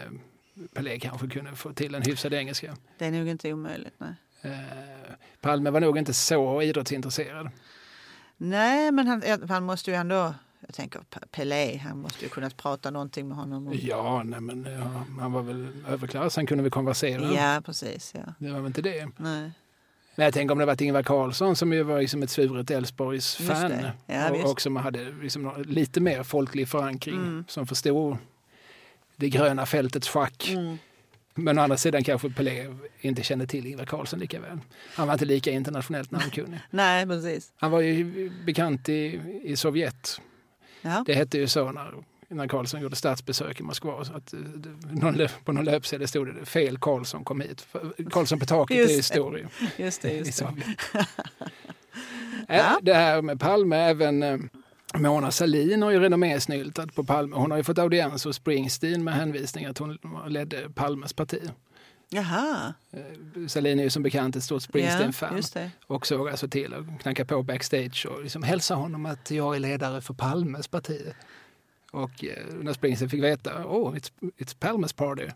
Pelé 0.74 1.00
kanske 1.00 1.28
kunde 1.28 1.56
få 1.56 1.74
till 1.74 1.96
en 1.96 2.02
hyfsad 2.02 2.34
engelska. 2.34 2.76
Det 2.98 3.06
är 3.06 3.12
nog 3.12 3.28
inte 3.28 3.54
omöjligt. 3.54 3.94
Nej, 3.98 4.14
Eh, 4.42 4.52
Palme 5.42 5.70
var 5.70 5.80
nog 5.80 5.98
inte 5.98 6.14
så 6.14 6.62
idrottsintresserad. 6.62 7.50
nej 8.38 8.92
men 8.92 9.08
han, 9.08 9.24
han 9.50 9.64
måste 9.64 9.92
ju 9.92 9.98
ändå... 9.98 10.34
Jag 10.68 10.76
tänker 10.76 11.02
Pelé, 11.32 11.78
han 11.78 11.98
måste 12.02 12.26
ju 12.26 12.30
kunnat 12.30 12.58
prata 12.58 12.92
någonting 12.92 13.28
med 13.28 13.38
honom. 13.38 13.68
Om, 13.68 13.74
Ja, 13.82 14.24
nej, 14.24 14.42
men 14.42 14.68
ja, 14.80 15.04
han 15.22 15.32
var 15.32 15.42
väl 15.42 15.68
överklass. 15.88 16.36
Han 16.36 16.46
kunde 16.48 16.62
väl 16.62 16.72
konversera. 16.72 17.34
ja 17.34 17.62
precis. 17.66 18.14
Ja. 18.16 18.34
Det 18.40 18.52
var 18.52 18.58
väl 18.60 18.68
inte 18.68 18.82
det. 18.82 19.08
Nej. 19.18 19.52
Men 20.16 20.24
jag 20.26 20.34
tänker 20.34 20.52
om 20.52 20.58
det 20.60 20.66
varit 20.66 20.82
Ingvar 20.82 21.04
Carlsson 21.04 21.56
som 21.56 21.74
ju 21.74 21.84
var 21.84 22.00
liksom 22.00 22.24
ett 22.24 22.30
svuret 22.30 22.72
Elfsborgs 22.72 23.40
Just 23.40 23.52
fan 23.52 23.70
det. 23.72 23.94
Ja, 24.06 24.30
och, 24.30 24.36
visst. 24.36 24.46
och 24.48 24.62
som 24.62 24.76
hade 24.76 25.12
liksom 25.22 25.64
lite 25.68 26.00
mer 26.02 26.24
folklig 26.24 26.68
förankring 26.70 27.16
Mm. 27.16 27.46
som 27.48 27.68
förstod 27.68 28.18
det 29.16 29.30
gröna 29.30 29.66
fältets 29.66 30.08
schack. 30.10 30.50
Mm. 30.50 30.78
Men 31.36 31.60
å 31.60 31.62
andra 31.62 31.78
sidan 31.78 32.04
kanske 32.04 32.30
Pelé 32.30 32.76
inte 33.02 33.24
kände 33.24 33.48
till 33.48 33.66
Ingvar 33.68 33.86
Carlsson 33.86 34.20
lika 34.20 34.40
väl. 34.40 34.60
Han 34.96 35.08
var 35.08 35.14
inte 35.14 35.26
lika 35.26 35.52
internationellt 35.52 36.12
namnkunnig. 36.12 36.60
Nej, 36.70 37.06
precis. 37.08 37.52
Han 37.58 37.72
var 37.72 37.82
ju 37.82 38.30
bekant 38.46 38.90
i, 38.90 39.22
i 39.44 39.56
Sovjet. 39.56 40.22
Ja. 40.82 41.04
Det 41.06 41.14
hette 41.14 41.38
ju 41.38 41.48
så 41.48 41.72
när, 41.72 41.94
när 42.28 42.48
Carlsson 42.48 42.82
gjorde 42.82 42.96
statsbesök 42.96 43.60
i 43.60 43.64
Moskva. 43.64 44.06
Så 44.06 44.14
att, 44.14 44.34
eh, 44.34 44.40
någon, 44.92 45.28
på 45.46 45.52
någon 45.52 45.66
löpsedel 45.66 46.08
stod 46.08 46.36
det 46.36 46.46
fel 46.46 46.78
Carlsson 46.78 47.24
kom 47.24 47.42
hit. 47.42 47.62
För- 47.62 48.10
Karlsson 48.10 48.40
på 48.40 48.46
taket 48.46 48.78
Just 48.78 48.92
är 48.92 48.96
historia 48.98 49.50
Just 49.78 50.02
det. 50.02 50.12
Just 50.14 50.40
det. 50.94 51.04
Ja. 52.48 52.80
Det 52.82 52.94
här 52.94 53.22
med 53.22 53.40
Palme, 53.40 53.76
även 53.76 54.24
eh, 54.24 54.38
Mona 54.98 55.32
Sahlin 55.32 55.82
har 55.82 55.92
ju 55.92 56.00
renommésnyltat 56.00 56.96
på 56.96 57.04
Palme. 57.04 57.36
Hon 57.36 57.52
har 57.52 57.58
ju 57.58 57.64
fått 57.64 57.78
audiens 57.78 58.24
hos 58.26 58.36
Springsteen 58.36 59.04
med 59.04 59.14
hänvisning 59.14 59.66
att 59.66 59.78
hon 59.78 59.98
ledde 60.28 60.70
Palmes 60.76 61.14
parti. 61.14 61.42
Jaha. 62.10 62.74
Eh, 62.92 63.48
Sahlin 63.48 63.80
är 63.80 63.84
ju 63.84 63.90
som 63.90 64.04
bekant 64.04 64.36
ett 64.36 64.44
stort 64.44 64.64
Ja, 64.64 64.68
Springsteen-fan 64.70 65.42
det. 65.54 65.72
och 65.88 66.08
såg 66.08 66.30
alltså 66.30 66.48
till 66.48 66.74
att 66.74 67.02
knacka 67.02 67.26
på 67.26 67.44
backstage 67.44 68.06
och 68.10 68.24
liksom 68.24 68.44
hälsa 68.44 68.76
honom 68.76 69.06
att 69.06 69.32
jag 69.32 69.56
är 69.56 69.60
ledare 69.60 70.02
för 70.02 70.14
Palmes 70.14 70.68
parti. 70.68 71.02
Och 71.92 72.26
eh, 72.26 72.46
när 72.62 72.74
Springsteen 72.74 73.10
fick 73.10 73.24
veta 73.24 73.66
oh, 73.66 73.96
it's, 73.96 74.12
it's 74.38 74.56
Palmes 74.60 74.94
party 74.94 75.28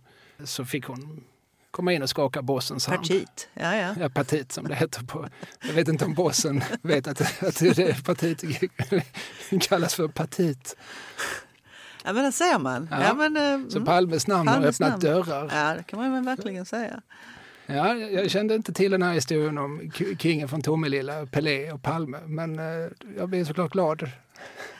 så 0.44 0.66
fick 0.66 0.86
hon 0.86 1.24
komma 1.72 1.94
in 1.94 2.02
och 2.04 2.10
skaka 2.10 2.42
bossens 2.42 2.88
hand. 2.88 3.00
Partit. 3.00 3.50
Ja, 3.54 3.76
ja. 3.76 3.96
Ja, 4.00 4.10
partit 4.10 4.52
som 4.52 4.68
det 4.68 4.76
heter 4.76 5.04
på... 5.04 5.30
Jag 5.68 5.74
vet 5.74 5.88
inte 5.88 6.06
om 6.06 6.14
bossen 6.14 6.64
vet 6.82 7.08
att, 7.08 7.44
att 7.44 7.60
det 7.60 8.04
partiet 8.06 8.44
kallas 9.62 9.96
för 9.96 10.08
partit. 10.08 10.76
Ja, 12.04 12.14
men 12.14 12.24
det 12.24 12.32
ser 12.32 12.60
man. 12.60 12.88
Ja. 12.92 13.04
Ja. 13.04 13.14
men, 13.14 13.38
eh, 13.38 13.70
Så 13.70 13.78
mm. 13.78 13.86
Palmes 13.86 14.28
namn 14.28 14.48
har 14.48 14.56
Palmes 14.56 14.82
öppnat 14.82 14.90
namn. 14.90 15.00
dörrar. 15.02 15.50
Ja, 15.54 15.76
det 15.76 15.84
kan 15.84 16.00
man 16.12 16.26
verkligen 16.26 16.66
säga. 16.66 17.02
Ja, 17.66 17.94
jag 17.96 18.32
kände 18.32 18.56
inte 18.56 18.74
till 18.74 18.92
den 18.92 19.02
här 19.02 19.14
historien 19.14 19.58
om 19.58 19.92
kingen 20.20 20.48
från 20.48 20.62
Tomelilla, 20.62 21.26
Pelé 21.26 21.72
och 21.72 21.82
Palme. 21.82 22.18
Men 22.26 22.60
eh, 22.60 22.90
jag 23.18 23.30
blev 23.30 23.46
såklart 23.46 23.72
glad. 23.72 24.10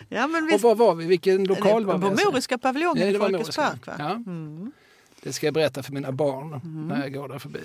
Ja, 0.10 0.28
men 0.28 0.44
Och 0.44 0.50
visst, 0.50 0.64
var 0.64 0.76
var 0.76 0.96
vi? 0.96 1.06
Vilken 1.06 1.44
lokal 1.44 1.86
var 1.86 1.94
på 1.94 2.00
vi? 2.00 2.06
alltså? 2.08 2.30
Moriska 2.32 2.58
paviljongen 2.58 3.08
i 3.08 3.14
Folkets 3.14 3.56
park. 3.56 3.88
Va? 3.88 3.94
Ja. 4.00 4.12
Mm. 4.12 4.72
Det 5.24 5.34
ska 5.34 5.48
jag 5.48 5.54
berätta 5.54 5.84
för 5.84 5.94
mina 5.94 6.12
barn 6.12 6.62
när 6.90 7.02
jag 7.02 7.14
går 7.14 7.28
där 7.30 7.40
förbi. 7.40 7.60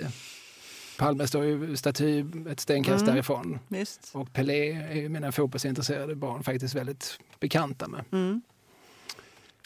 Palme 0.98 1.26
står 1.26 1.44
ju 1.44 1.76
staty 1.76 2.24
ett 2.50 2.60
stenkast 2.60 3.02
Mm. 3.02 3.14
därifrån. 3.14 3.58
Visst. 3.68 4.10
Och 4.14 4.32
Pelé 4.32 4.72
är 4.72 4.94
ju 4.94 5.08
mina 5.08 5.32
fotbollsintresserade 5.32 6.14
barn 6.14 6.42
faktiskt 6.42 6.74
väldigt 6.74 7.18
bekanta 7.40 7.88
med. 7.88 8.04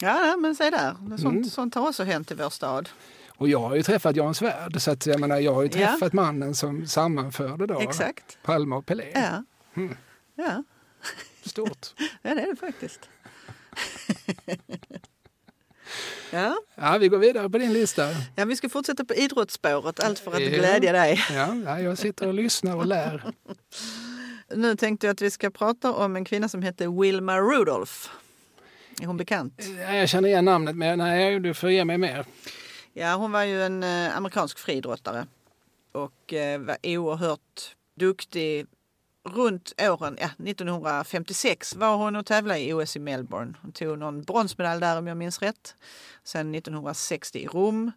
Ja, 0.03 0.27
ja, 0.27 0.35
men 0.37 0.55
se 0.55 0.69
där. 0.69 0.95
Sånt, 1.09 1.23
Mm. 1.23 1.43
sånt 1.43 1.75
har 1.75 1.87
också 1.87 2.03
hänt 2.03 2.31
i 2.31 2.35
vår 2.35 2.49
stad. 2.49 2.89
Och 3.37 3.49
jag 3.49 3.59
har 3.59 3.75
ju 3.75 3.83
träffat 3.83 4.15
Jan 4.15 4.35
Svärd, 4.35 4.81
så 4.81 4.91
att 4.91 5.05
jag 5.05 5.19
menar, 5.19 5.39
jag 5.39 5.53
har 5.53 5.63
ju 5.63 5.69
Ja. 5.73 5.91
träffat 5.91 6.13
mannen 6.13 6.55
som 6.55 6.87
sammanförde 6.87 7.67
då 7.67 7.79
Exakt. 7.79 8.37
Palme 8.43 8.75
och 8.75 8.85
Pelé. 8.85 9.11
Ja. 9.13 9.43
Mm. 9.75 9.95
Ja. 10.35 10.63
Stort. 11.45 11.87
ja, 12.21 12.35
det 12.35 12.41
är 12.41 12.47
det 12.47 12.55
faktiskt. 12.55 13.09
ja. 16.31 16.57
Ja, 16.75 16.97
vi 16.97 17.07
går 17.07 17.17
vidare 17.17 17.49
på 17.49 17.57
din 17.57 17.73
lista. 17.73 18.03
ja, 18.35 18.45
vi 18.45 18.55
ska 18.55 18.69
fortsätta 18.69 19.05
på 19.05 19.13
idrottsspåret, 19.13 19.99
allt 19.99 20.19
för 20.19 20.31
att 20.33 20.41
Ja. 20.41 20.49
glädja 20.49 20.91
dig. 20.91 21.19
Ja, 21.31 21.55
ja, 21.65 21.79
jag 21.79 21.97
sitter 21.97 22.27
och 22.27 22.33
lyssnar 22.33 22.75
och 22.75 22.85
lär. 22.85 23.23
Nu 24.55 24.75
tänkte 24.75 25.07
jag 25.07 25.13
att 25.13 25.21
vi 25.21 25.31
ska 25.31 25.49
prata 25.49 25.93
om 25.93 26.15
en 26.15 26.25
kvinna 26.25 26.49
som 26.49 26.61
heter 26.61 27.01
Wilma 27.01 27.39
Rudolph. 27.39 28.09
Är 29.01 29.05
hon 29.05 29.17
bekant? 29.17 29.53
Ja, 29.77 29.93
Jag 29.95 30.09
känner 30.09 30.29
igen 30.29 30.45
namnet, 30.45 30.75
men 30.75 30.97
nej, 30.97 31.39
du 31.39 31.53
får 31.53 31.69
ge 31.71 31.85
mig 31.85 31.97
mer. 31.97 32.25
Ja, 32.93 33.15
hon 33.15 33.31
var 33.31 33.43
ju 33.43 33.63
en 33.63 33.83
eh, 33.83 34.17
amerikansk 34.17 34.59
friidrottare 34.59 35.27
och 35.91 36.33
eh, 36.33 36.59
var 36.61 36.77
oerhört 36.83 37.75
duktig. 37.95 38.65
Runt 39.29 39.73
åren, 39.81 40.17
ja, 40.21 40.29
1956 40.45 41.75
var 41.75 41.95
hon 41.97 42.15
och 42.15 42.25
tävlade 42.25 42.59
i 42.59 42.73
OS 42.73 42.95
i 42.95 42.99
Melbourne. 42.99 43.53
Hon 43.61 43.71
tog 43.71 43.97
någon 43.99 44.21
bronsmedalj 44.23 44.79
där 44.81 44.97
om 44.97 45.07
jag 45.07 45.17
minns 45.17 45.41
rätt. 45.41 45.75
Sen 46.23 46.55
1960 46.55 47.39
i 47.39 47.47
Rom. 47.47 47.91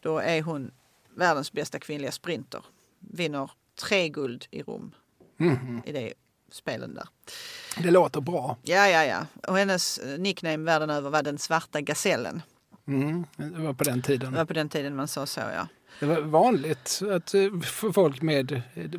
Då 0.00 0.18
är 0.18 0.42
hon 0.42 0.70
världens 1.16 1.52
bästa 1.52 1.78
kvinnliga 1.78 2.12
sprinter. 2.12 2.64
Vinner 2.98 3.50
tre 3.74 4.08
guld 4.08 4.46
i 4.50 4.62
Rom 4.62 4.92
Mhm. 5.36 5.82
i 5.86 5.92
det 5.92 6.12
spelen 6.54 6.94
där. 6.94 7.08
Det 7.82 7.90
låter 7.90 8.20
bra. 8.20 8.56
Ja, 8.62 8.88
ja, 8.88 9.04
ja. 9.04 9.26
Och 9.48 9.58
hennes 9.58 9.98
eh, 9.98 10.18
nickname 10.18 10.56
världen 10.56 10.90
över 10.90 11.10
var 11.10 11.22
den 11.22 11.38
svarta 11.38 11.80
gasellen. 11.80 12.42
Mm, 12.88 13.24
det 13.36 13.62
var 13.62 13.72
på 13.72 13.84
den 13.84 13.96
Det 14.00 14.02
tiden. 14.06 14.34
var 14.34 14.44
på 14.44 14.52
den 14.52 14.68
tiden 14.68 14.96
man 14.96 15.08
sa 15.08 15.26
så, 15.26 15.40
ja. 15.40 15.68
Det 16.00 16.06
var 16.06 16.20
vanligt 16.20 17.00
att 17.10 17.34
eh, 17.34 17.42
folk 17.92 18.22
med 18.22 18.52
eh, 18.52 18.90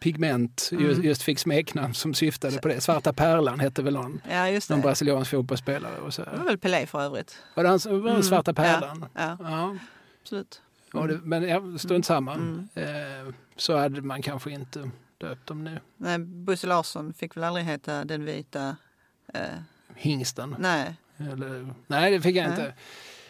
pigment 0.00 0.68
Mm. 0.72 1.02
just 1.02 1.22
fick 1.22 1.38
smeknamn 1.38 1.94
som 1.94 2.14
syftade 2.14 2.58
på 2.58 2.68
det. 2.68 2.80
Svarta 2.80 3.12
pärlan 3.12 3.60
hette 3.60 3.82
väl 3.82 3.94
någon, 3.94 4.20
Ja, 4.30 4.48
just 4.48 4.68
det. 4.68 4.74
någon 4.74 4.82
brasiliansk 4.82 5.30
fotbollsspelare. 5.30 5.96
Och 5.98 6.14
så. 6.14 6.22
Det 6.22 6.36
var 6.36 6.44
väl 6.44 6.58
Pelé 6.58 6.86
för 6.86 7.00
övrigt. 7.00 7.36
Var 7.54 7.62
det 7.62 7.68
han 7.68 7.80
som 7.80 8.02
var 8.02 8.10
Mm, 8.10 8.22
svarta 8.22 8.54
pärlan? 8.54 9.04
Ja, 9.14 9.36
Ja. 9.40 9.76
absolut. 10.22 10.60
Och 10.92 11.08
det, 11.08 11.20
men 11.22 11.42
ja, 11.42 11.62
strunt 11.78 12.06
samma. 12.06 12.34
Mm. 12.34 12.68
Så 13.56 13.76
hade 13.76 14.02
man 14.02 14.22
kanske 14.22 14.50
inte 14.50 14.90
döpt 15.28 15.46
dem 15.46 15.64
nu. 15.64 15.80
Nej, 15.96 16.18
Bosse 16.18 16.66
Larsson 16.66 17.14
fick 17.14 17.36
väl 17.36 17.44
aldrig 17.44 17.66
heta 17.66 18.04
den 18.04 18.24
vita... 18.24 18.76
Eh, 19.34 19.40
Hingsten. 19.96 20.56
nej, 20.58 20.94
Eller, 21.32 21.74
nej, 21.86 22.10
det 22.10 22.20
fick 22.20 22.36
jag 22.36 22.42
Nej. 22.48 22.52
inte. 22.58 22.74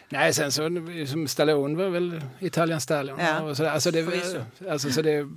Nej, 0.09 0.33
sen 0.33 0.51
så 0.51 0.69
som 1.07 1.27
Stallone 1.27 1.75
var 1.83 1.89
väl 1.89 2.21
Italian 2.39 2.81
Stallion. 2.81 3.19
Ja, 3.19 3.41
och 3.41 3.57
sådär. 3.57 3.69
Alltså 3.71 3.91
det, 3.91 4.03
förvisso. 4.03 4.37
alltså 4.69 4.89
så 4.91 5.01
det, 5.01 5.27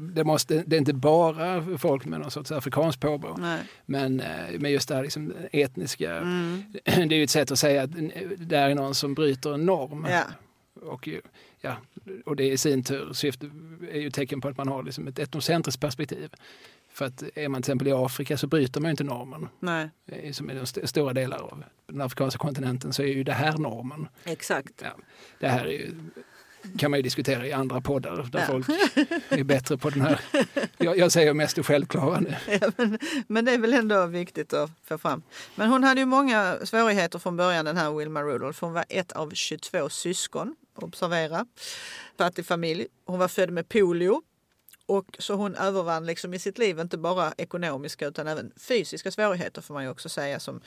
det, 0.00 0.24
måste, 0.24 0.62
det 0.66 0.76
är 0.76 0.78
inte 0.78 0.92
bara 0.94 1.78
folk 1.78 2.04
med 2.04 2.20
någon 2.20 2.30
sorts 2.30 2.52
afrikanskt 2.52 3.00
påbrå. 3.00 3.36
nej. 3.38 3.60
Men, 3.86 4.20
eh, 4.20 4.58
men 4.58 4.70
just 4.72 4.88
det 4.88 4.94
här 4.94 5.02
liksom 5.02 5.32
etniska, 5.52 6.16
Mm, 6.16 6.62
det 6.84 6.92
är 6.92 7.12
ju 7.18 7.24
ett 7.24 7.30
sätt 7.30 7.50
att 7.50 7.58
säga 7.58 7.82
att 7.82 7.90
det 8.36 8.56
är 8.56 8.74
någon 8.74 8.94
som 8.94 9.14
bryter 9.14 9.54
en 9.54 9.66
norm. 9.66 10.06
ja, 10.10 10.24
Och, 10.82 11.08
ja, 11.60 11.76
och 12.26 12.36
det 12.36 12.50
i 12.50 12.58
sin 12.58 12.82
tur 12.84 13.12
syfte, 13.12 13.50
är 13.92 13.98
ju 14.00 14.10
tecken 14.10 14.40
på 14.40 14.48
att 14.48 14.56
man 14.56 14.68
har 14.68 14.82
liksom 14.82 15.06
ett 15.08 15.18
etnocentriskt 15.18 15.80
perspektiv. 15.80 16.30
För 16.92 17.04
att 17.04 17.22
är 17.34 17.48
man 17.48 17.62
till 17.62 17.70
exempel 17.70 17.88
i 17.88 17.92
Afrika 17.92 18.36
så 18.36 18.46
bryter 18.46 18.80
man 18.80 18.88
ju 18.88 18.90
inte 18.90 19.04
normen. 19.04 19.48
nej. 19.60 19.90
Eh, 20.06 20.32
Som 20.32 20.50
i 20.50 20.54
de 20.54 20.60
st- 20.60 20.86
stora 20.86 21.12
delar 21.12 21.38
av 21.38 21.64
den 21.86 22.00
afrikanska 22.00 22.38
kontinenten 22.38 22.92
så 22.92 23.02
är 23.02 23.06
ju 23.06 23.24
det 23.24 23.32
här 23.32 23.58
normen. 23.58 24.08
Exakt. 24.24 24.72
Ja, 24.82 24.88
det 25.40 25.48
här 25.48 25.64
är 25.64 25.70
ju, 25.70 25.90
kan 26.78 26.90
man 26.90 26.98
ju 26.98 27.02
diskutera 27.02 27.46
i 27.46 27.52
andra 27.52 27.80
poddar 27.80 28.28
där 28.32 28.40
Ja. 28.40 28.46
folk 28.46 28.66
är 29.28 29.44
bättre 29.44 29.76
på 29.78 29.90
den 29.90 30.00
här. 30.00 30.20
Jag, 30.78 30.98
jag 30.98 31.12
säger 31.12 31.34
mest 31.34 31.56
det 31.56 31.62
självklara 31.62 32.20
nu. 32.20 32.34
Ja, 32.60 32.70
men, 32.76 32.98
men 33.26 33.44
det 33.44 33.52
är 33.52 33.58
väl 33.58 33.74
ändå 33.74 34.06
viktigt 34.06 34.52
att 34.52 34.70
få 34.84 34.98
fram. 34.98 35.22
Men 35.54 35.68
hon 35.70 35.84
hade 35.84 36.00
ju 36.00 36.06
många 36.06 36.56
svårigheter 36.64 37.18
från 37.18 37.36
början 37.36 37.64
den 37.64 37.76
här 37.76 37.92
Wilma 37.92 38.22
Rudolph. 38.22 38.64
Hon 38.64 38.72
var 38.72 38.84
ett 38.88 39.12
av 39.12 39.30
22 39.34 39.88
syskon, 39.88 40.56
observera. 40.84 41.46
Fattig 42.18 42.46
familj. 42.46 42.86
Hon 43.04 43.18
var 43.18 43.28
född 43.28 43.50
med 43.50 43.68
polio. 43.68 44.22
Och 44.86 45.16
så 45.18 45.34
hon 45.34 45.54
övervann 45.54 46.06
liksom 46.06 46.34
i 46.34 46.38
sitt 46.38 46.58
liv 46.58 46.78
inte 46.80 46.98
bara 46.98 47.32
ekonomiska 47.36 48.06
utan 48.06 48.28
även 48.28 48.52
fysiska 48.56 49.10
svårigheter 49.10 49.62
får 49.62 49.74
man 49.74 49.84
ju 49.84 49.90
också 49.90 50.08
säga. 50.08 50.40
Som, 50.40 50.60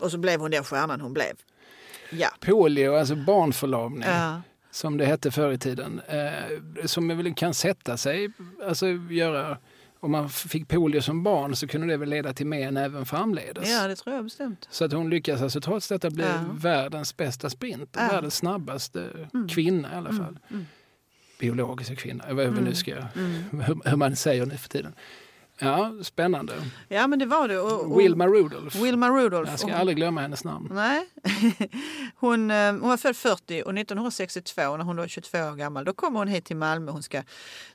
och 0.00 0.10
så 0.10 0.18
blev 0.18 0.40
hon 0.40 0.50
den 0.50 0.64
stjärnan 0.64 1.00
hon 1.00 1.12
blev. 1.14 1.34
Ja. 2.10 2.28
Polio, 2.40 2.94
alltså 2.94 3.16
barnförlamning, 3.16 4.08
Ja, 4.08 4.42
som 4.70 4.96
det 4.96 5.06
hette 5.06 5.30
förr 5.30 5.52
i 5.52 5.58
tiden, 5.58 6.00
eh, 6.08 6.86
som 6.86 7.08
väl 7.08 7.34
kan 7.34 7.54
sätta 7.54 7.96
sig, 7.96 8.30
alltså 8.66 8.86
göra 9.10 9.58
om 10.00 10.10
man 10.10 10.28
fick 10.28 10.68
polio 10.68 11.00
som 11.02 11.22
barn 11.22 11.56
så 11.56 11.66
kunde 11.68 11.86
det 11.86 11.96
väl 11.96 12.08
leda 12.08 12.32
till 12.32 12.46
men 12.46 12.76
även 12.76 13.06
framledes. 13.06 13.70
Ja, 13.70 13.88
det 13.88 13.96
tror 13.96 14.14
jag 14.16 14.24
bestämt. 14.24 14.68
Så 14.70 14.84
att 14.84 14.92
hon 14.92 15.10
lyckas 15.10 15.42
alltså 15.42 15.60
trots 15.60 15.88
detta 15.88 16.10
bli 16.10 16.24
Ja. 16.24 16.44
världens 16.52 17.16
bästa 17.16 17.50
sprint, 17.50 17.90
Ja. 17.96 18.08
världens 18.12 18.34
snabbaste 18.36 19.10
Mm. 19.34 19.48
kvinna 19.48 19.92
i 19.92 19.96
alla 19.96 20.10
fall. 20.10 20.18
Mm, 20.20 20.38
mm. 20.50 20.66
Biologiska 21.40 21.96
kvinna, 21.96 22.24
vad 22.28 22.36
vad 22.36 22.54
nu 22.54 22.60
Mm. 22.60 22.74
ska, 22.74 22.94
Mm. 22.96 23.32
hur, 23.62 23.80
hur 23.90 23.96
man 23.96 24.16
säger 24.16 24.46
nu 24.46 24.56
för 24.56 24.68
tiden. 24.68 24.94
Ja, 25.60 25.94
spännande. 26.02 26.54
Ja, 26.88 27.06
men 27.06 27.18
det 27.18 27.26
var 27.26 27.48
det. 27.48 27.58
Och, 27.60 27.92
och 27.92 28.00
Wilma 28.00 28.26
Rudolph. 28.26 28.82
Wilma 28.82 29.08
Rudolph. 29.10 29.50
Jag 29.50 29.60
ska 29.60 29.68
Och- 29.68 29.78
aldrig 29.78 29.96
glömma 29.96 30.20
hennes 30.20 30.44
namn. 30.44 30.68
Nej. 30.72 31.08
Hon, 32.16 32.50
eh, 32.50 32.70
hon 32.72 32.88
var 32.88 32.96
född 32.96 33.16
40 33.16 33.62
och 33.62 33.78
1962 33.78 34.76
när 34.76 34.84
hon 34.84 34.96
var 34.96 35.06
22 35.08 35.38
år 35.38 35.56
gammal 35.56 35.84
då 35.84 35.92
kommer 35.92 36.18
hon 36.18 36.28
hit 36.28 36.44
till 36.44 36.56
Malmö. 36.56 36.92
Hon 36.92 37.02
ska 37.02 37.22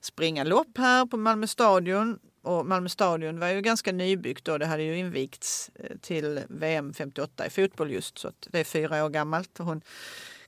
springa 0.02 0.44
lopp 0.44 0.78
här 0.78 1.06
på 1.06 1.18
Malmö 1.18 1.48
stadion. 1.48 2.20
Och 2.42 2.66
Malmö 2.66 2.90
stadion 2.90 3.40
var 3.40 3.48
ju 3.48 3.62
ganska 3.62 3.92
nybyggt 3.92 4.46
då. 4.46 4.58
Det 4.58 4.66
hade 4.66 4.84
ju 4.84 4.98
invigts 4.98 5.72
eh, 5.76 5.98
till 6.02 6.40
VM 6.50 6.94
58 6.94 7.46
i 7.46 7.50
fotboll 7.50 7.92
just 7.92 8.18
så 8.18 8.28
att 8.28 8.48
det 8.52 8.60
är 8.60 8.64
fyra 8.64 9.06
år 9.06 9.10
gammalt. 9.10 9.58
Hon 9.58 9.82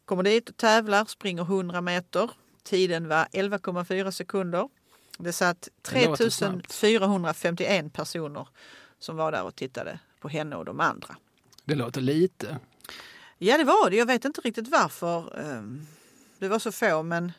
kommer 0.05 0.23
dit 0.23 0.49
och 0.49 0.57
tävlar, 0.57 1.05
springer 1.05 1.41
100 1.43 1.81
meter. 1.81 2.29
Tiden 2.63 3.07
var 3.07 3.25
11,4 3.31 4.11
sekunder. 4.11 4.69
Det 5.17 5.33
satt 5.33 5.69
Det 5.91 6.05
låter 6.05 6.29
snabbt. 6.29 6.69
3451 6.69 7.93
personer 7.93 8.47
som 8.99 9.15
var 9.15 9.31
där 9.31 9.43
och 9.43 9.55
tittade 9.55 9.99
på 10.19 10.29
henne 10.29 10.55
och 10.55 10.65
de 10.65 10.79
andra. 10.79 11.15
Det 11.65 11.75
låter 11.75 12.01
lite. 12.01 12.57
Ja, 13.37 13.57
det 13.57 13.63
var 13.63 13.89
det. 13.89 13.95
Jag 13.95 14.05
vet 14.05 14.25
inte 14.25 14.41
riktigt 14.41 14.67
varför 14.67 15.39
ehm, 15.39 15.87
det 16.39 16.47
var 16.47 16.59
så 16.59 16.71
få, 16.71 17.03
men 17.03 17.31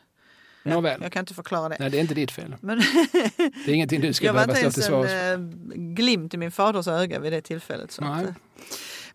Nåväl. 0.63 1.01
jag 1.01 1.11
kan 1.11 1.19
inte 1.19 1.33
förklara 1.33 1.69
det. 1.69 1.77
Nej, 1.79 1.89
det 1.89 1.97
är 1.97 2.01
inte 2.01 2.13
ditt 2.13 2.31
fel. 2.31 2.55
Men 2.61 2.77
Det 3.65 3.71
är 3.71 3.73
ingenting 3.73 4.01
du 4.01 4.13
ska 4.13 4.25
jag 4.25 4.33
var 4.33 4.47
behöva 4.47 4.65
inte 4.67 4.81
stå 4.81 4.93
ens 4.93 5.09
till 5.09 5.17
en 5.33 5.37
svars 5.37 5.75
för. 5.75 5.77
eh, 5.77 5.93
glimt 5.93 6.33
i 6.33 6.37
min 6.37 6.51
faders 6.51 6.87
öga 6.87 7.19
vid 7.19 7.33
det 7.33 7.41
tillfället. 7.41 7.91
Så 7.91 8.03
att, 8.05 8.23
eh, 8.23 8.29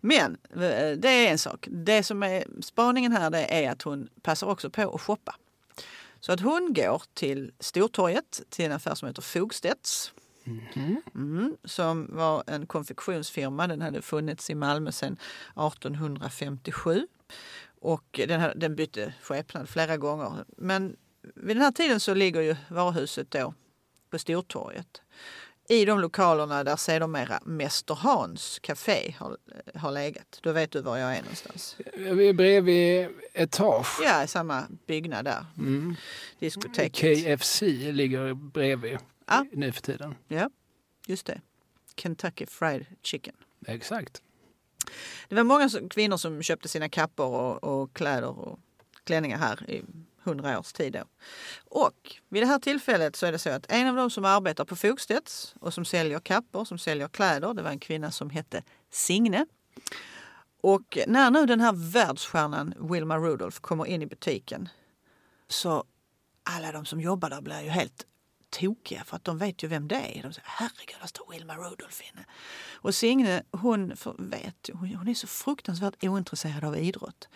men 0.01 0.37
eh, 0.55 0.97
det 0.97 1.09
är 1.09 1.31
en 1.31 1.37
sak. 1.37 1.67
Det 1.71 2.03
som 2.03 2.23
är 2.23 2.43
spaningen 2.61 3.11
här 3.11 3.29
det 3.29 3.65
är 3.65 3.71
att 3.71 3.81
hon 3.81 4.09
passar 4.21 4.47
också 4.47 4.69
på 4.69 4.95
att 4.95 5.01
shoppa. 5.01 5.35
Så 6.25 6.31
att 6.31 6.39
hon 6.39 6.73
går 6.73 7.03
till 7.13 7.51
Stortorget 7.59 8.41
till 8.49 8.65
en 8.65 8.71
affär 8.71 8.95
som 8.95 9.07
heter 9.07 9.21
Fogstedts. 9.21 10.13
Mhm. 10.43 11.01
Mm, 11.15 11.57
som 11.63 12.15
var 12.15 12.43
en 12.47 12.65
konfektionsfirma. 12.65 13.67
Den 13.67 13.81
hade 13.81 14.01
funnits 14.01 14.49
i 14.49 14.55
Malmö 14.55 14.91
sedan 14.91 15.17
1857. 15.55 17.07
Och 17.81 18.19
den, 18.27 18.39
här, 18.39 18.53
den 18.55 18.75
bytte 18.75 19.13
skepnad 19.21 19.69
flera 19.69 19.97
gånger. 19.97 20.45
Men 20.57 20.95
vid 21.35 21.55
den 21.55 21.63
här 21.63 21.71
tiden 21.71 21.99
så 21.99 22.13
ligger 22.13 22.41
ju 22.41 22.55
varuhuset 22.69 23.31
då 23.31 23.53
på 24.09 24.19
Stortorget. 24.19 25.01
I 25.69 25.85
de 25.85 25.99
lokalerna 25.99 26.63
där 26.63 26.75
sedermera 26.75 27.39
Mäster 27.45 27.95
Hans 27.95 28.59
Café 28.59 29.15
har, 29.19 29.37
har 29.75 29.91
legat. 29.91 30.39
Då 30.41 30.51
vet 30.51 30.71
du 30.71 30.81
var 30.81 30.97
jag 30.97 31.15
är 31.17 31.21
någonstans. 31.21 31.77
Vi 31.95 32.29
är 32.29 32.33
bredvid 32.33 33.07
etage. 33.33 33.99
Ja, 34.03 34.27
samma 34.27 34.63
byggnad 34.87 35.25
där. 35.25 35.45
Mm. 35.57 35.95
Diskoteket. 36.39 37.25
KFC 37.25 37.61
ligger 37.91 38.33
bredvid 38.33 38.97
Ja. 39.27 39.45
nu 39.51 39.71
för 39.71 39.81
tiden. 39.81 40.15
Ja, 40.27 40.49
just 41.07 41.25
det. 41.25 41.41
Kentucky 41.95 42.45
Fried 42.45 42.85
Chicken. 43.01 43.35
Exakt. 43.67 44.21
Det 45.29 45.35
var 45.35 45.43
många 45.43 45.69
kvinnor 45.89 46.17
som 46.17 46.43
köpte 46.43 46.67
sina 46.69 46.89
kappor 46.89 47.27
och, 47.27 47.63
och 47.63 47.93
kläder 47.93 48.27
och 48.39 48.59
klänningar 49.03 49.37
här 49.37 49.69
i 49.69 49.83
hundra 50.23 50.59
års 50.59 50.73
tid. 50.73 50.93
Då. 50.93 51.03
Och 51.65 52.15
vid 52.29 52.41
det 52.41 52.47
här 52.47 52.59
tillfället 52.59 53.15
så 53.15 53.25
är 53.25 53.31
det 53.31 53.39
så 53.39 53.49
att 53.49 53.71
en 53.71 53.87
av 53.87 53.95
de 53.95 54.09
som 54.09 54.25
arbetar 54.25 54.65
på 54.65 54.75
Fogstedts 54.75 55.55
och 55.59 55.73
som 55.73 55.85
säljer 55.85 56.19
kappor, 56.19 56.65
som 56.65 56.77
säljer 56.77 57.07
kläder, 57.07 57.53
det 57.53 57.61
var 57.61 57.69
en 57.69 57.79
kvinna 57.79 58.11
som 58.11 58.29
hette 58.29 58.63
Signe. 58.91 59.45
Och 60.61 60.97
när 61.07 61.31
nu 61.31 61.45
den 61.45 61.59
här 61.59 61.73
världsstjärnan 61.93 62.73
Wilma 62.79 63.17
Rudolph 63.17 63.59
kommer 63.59 63.85
in 63.85 64.01
i 64.01 64.05
butiken 64.05 64.69
så 65.47 65.83
alla 66.43 66.71
de 66.71 66.85
som 66.85 67.01
jobbar 67.01 67.29
där 67.29 67.41
blir 67.41 67.61
ju 67.61 67.69
helt 67.69 68.07
tokiga 68.53 69.03
för 69.03 69.15
att 69.15 69.23
de 69.23 69.37
vet 69.37 69.63
ju 69.63 69.67
vem 69.67 69.87
det 69.87 69.95
är. 69.95 70.23
De 70.23 70.33
säger 70.33 70.47
herregud, 70.47 70.95
där 71.01 71.07
står 71.07 71.31
Wilma 71.31 71.55
Rudolph 71.57 72.01
inne. 72.13 72.25
Och 72.73 72.95
Signe, 72.95 73.43
hon 73.51 73.97
för- 73.97 74.15
vet, 74.19 74.69
ju- 74.69 74.73
hon 74.73 74.95
hon 74.95 75.07
är 75.07 75.13
så 75.13 75.27
fruktansvärt 75.27 76.03
ointresserad 76.03 76.63
av 76.63 76.77
idrott. 76.77 77.27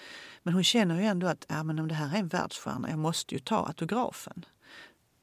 Men 0.43 0.53
hon 0.53 0.63
känner 0.63 0.95
ju 1.01 1.05
ändå 1.05 1.27
att 1.27 1.45
ja, 1.49 1.63
men 1.63 1.79
om 1.79 1.87
det 1.87 1.95
här 1.95 2.15
är 2.15 2.19
en 2.19 2.27
världsstjärna, 2.27 2.89
jag 2.89 2.99
måste 2.99 3.35
ju 3.35 3.39
ta 3.39 3.65
autografen. 3.67 4.45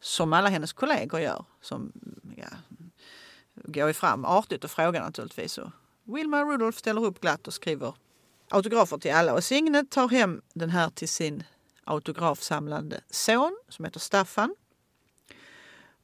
Som 0.01 0.32
alla 0.32 0.49
hennes 0.49 0.72
kollegor 0.72 1.20
gör. 1.20 1.45
Som 1.61 1.92
ja, 2.36 2.49
går 3.55 3.86
ju 3.86 3.92
fram 3.95 4.24
artigt 4.24 4.64
och 4.64 4.70
frågar 4.70 5.03
naturligtvis. 5.03 5.59
Och 5.59 5.70
Wilma 6.05 6.42
Rudolph 6.45 6.78
ställer 6.78 7.05
upp 7.05 7.20
glatt 7.20 7.47
och 7.47 7.55
skriver 7.55 7.95
autografer 8.51 8.99
till 8.99 9.12
alla. 9.14 9.34
Och 9.34 9.45
Signe 9.45 9.84
tar 9.84 10.09
hem 10.09 10.42
den 10.55 10.70
här 10.70 10.90
till 10.90 11.09
sin 11.09 11.42
autografsamlande 11.84 13.01
son 13.11 13.57
som 13.68 13.84
heter 13.84 14.01
Staffan. 14.01 14.55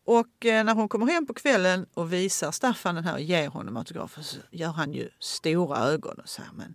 Och 0.04 0.46
eh, 0.46 0.64
när 0.64 0.74
hon 0.74 0.88
kommer 0.88 1.06
hem 1.06 1.26
på 1.26 1.34
kvällen 1.34 1.86
och 1.94 2.12
visar 2.12 2.50
Staffan 2.50 2.94
den 2.94 3.04
här 3.04 3.14
och 3.14 3.20
ger 3.20 3.48
honom 3.48 3.76
autografen 3.76 4.24
så 4.24 4.38
gör 4.50 4.72
han 4.72 4.92
ju 4.92 5.08
stora 5.18 5.78
ögon 5.78 6.20
och 6.20 6.28
säger 6.28 6.50
men 6.52 6.74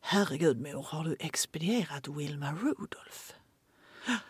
herregud 0.00 0.60
mor, 0.60 0.86
har 0.88 1.04
du 1.04 1.16
expedierat 1.18 2.08
Wilma 2.08 2.52
Rudolph? 2.52 3.32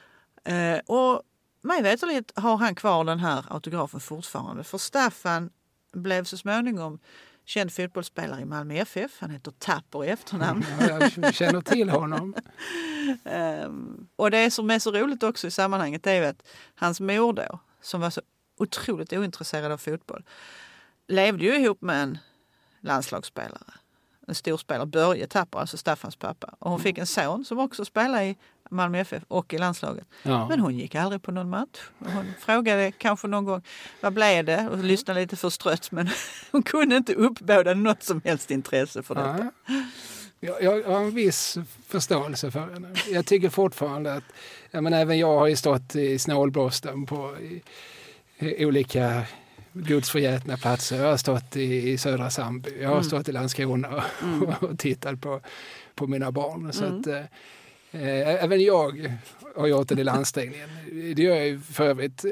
Eh, 0.44 0.78
och 0.86 1.22
mig 1.60 1.82
veterligt 1.82 2.32
har 2.38 2.56
han 2.56 2.74
kvar 2.74 3.04
den 3.04 3.18
här 3.18 3.44
autografen 3.48 4.00
fortfarande 4.00 4.64
för 4.64 4.78
Staffan 4.78 5.50
blev 5.92 6.24
så 6.24 6.36
småningom 6.36 6.98
känd 7.44 7.72
fotbollsspelare 7.72 8.40
i 8.40 8.44
Malmö 8.44 8.74
FF. 8.74 9.20
Han 9.20 9.30
heter 9.30 9.50
Tapper 9.50 10.04
i 10.04 10.08
efternamn. 10.08 10.64
Ja, 10.80 11.10
jag 11.16 11.34
känner 11.34 11.60
till 11.60 11.90
honom. 11.90 12.34
Ehm, 13.24 14.06
och 14.16 14.30
det 14.30 14.50
som 14.50 14.70
är 14.70 14.78
så 14.78 14.92
roligt 14.92 15.22
också 15.22 15.46
i 15.46 15.50
sammanhanget 15.50 16.06
är 16.06 16.22
att 16.22 16.42
hans 16.74 17.00
mor 17.00 17.32
då, 17.32 17.60
som 17.80 18.00
var 18.00 18.10
så 18.10 18.20
otroligt 18.58 19.12
ointresserad 19.12 19.72
av 19.72 19.78
fotboll, 19.78 20.24
levde 21.08 21.44
ju 21.44 21.54
ihop 21.56 21.82
med 21.82 22.02
en 22.02 22.18
landslagsspelare. 22.80 23.72
En 24.28 24.34
storspelare, 24.34 24.86
Börje 24.86 25.26
Tapper, 25.26 25.58
alltså 25.58 25.76
Staffans 25.76 26.16
pappa. 26.16 26.54
Och 26.58 26.70
hon 26.70 26.80
fick 26.80 26.98
en 26.98 27.06
son 27.06 27.44
som 27.44 27.58
också 27.58 27.84
spelade 27.84 28.24
i 28.24 28.36
Malmö 28.70 28.98
FF 28.98 29.22
och 29.28 29.54
i 29.54 29.58
landslaget. 29.58 30.04
Ja. 30.22 30.48
Men 30.48 30.60
hon 30.60 30.78
gick 30.78 30.94
aldrig 30.94 31.22
på 31.22 31.32
någon 31.32 31.50
match. 31.50 31.78
Hon 31.98 32.32
frågade 32.40 32.92
kanske 32.92 33.28
någon 33.28 33.44
gång 33.44 33.62
vad 34.00 34.12
blev 34.12 34.44
det 34.44 34.68
och 34.68 34.78
lyssnade 34.78 35.20
lite 35.20 35.36
förstrött 35.36 35.90
men 35.90 36.10
hon 36.52 36.62
kunde 36.62 36.96
inte 36.96 37.14
uppbåda 37.14 37.74
något 37.74 38.02
som 38.02 38.20
helst 38.24 38.50
intresse 38.50 39.02
för 39.02 39.14
detta. 39.14 39.50
Ja. 39.66 39.74
Jag, 40.40 40.62
jag 40.62 40.82
har 40.82 41.00
en 41.00 41.14
viss 41.14 41.58
förståelse 41.86 42.50
för 42.50 42.60
henne. 42.60 42.94
Jag 43.08 43.26
tycker 43.26 43.48
fortfarande 43.48 44.14
att, 44.14 44.24
ja, 44.70 44.80
men 44.80 44.92
även 44.92 45.18
jag 45.18 45.38
har 45.38 45.46
ju 45.46 45.56
stått 45.56 45.96
i 45.96 46.18
snålblåsten 46.18 47.06
på 47.06 47.36
i, 47.38 47.62
i 48.38 48.66
olika 48.66 49.22
gudsförgätna 49.72 50.56
platser. 50.56 50.96
Jag 51.02 51.10
har 51.10 51.16
stått 51.16 51.56
i, 51.56 51.90
i 51.90 51.98
södra 51.98 52.30
Sandby, 52.30 52.70
jag 52.80 52.88
har 52.88 52.94
Mm. 52.94 53.04
stått 53.04 53.28
i 53.28 53.32
Landskrona 53.32 53.88
och, 53.88 54.62
och 54.70 54.78
tittat 54.78 55.20
på, 55.20 55.40
på 55.94 56.06
mina 56.06 56.32
barn. 56.32 56.72
Så 56.72 56.84
Mm. 56.84 57.00
att, 57.00 57.06
eh, 57.06 57.16
eh, 58.02 58.44
även 58.44 58.60
jag 58.64 59.12
har 59.56 59.66
gjort 59.66 59.90
en 59.90 59.96
del 59.96 60.08
ansträngningen. 60.08 60.68
Det 61.16 61.22
gör 61.22 61.36
jag 61.36 61.62
för 61.64 61.84
övrigt. 61.84 62.24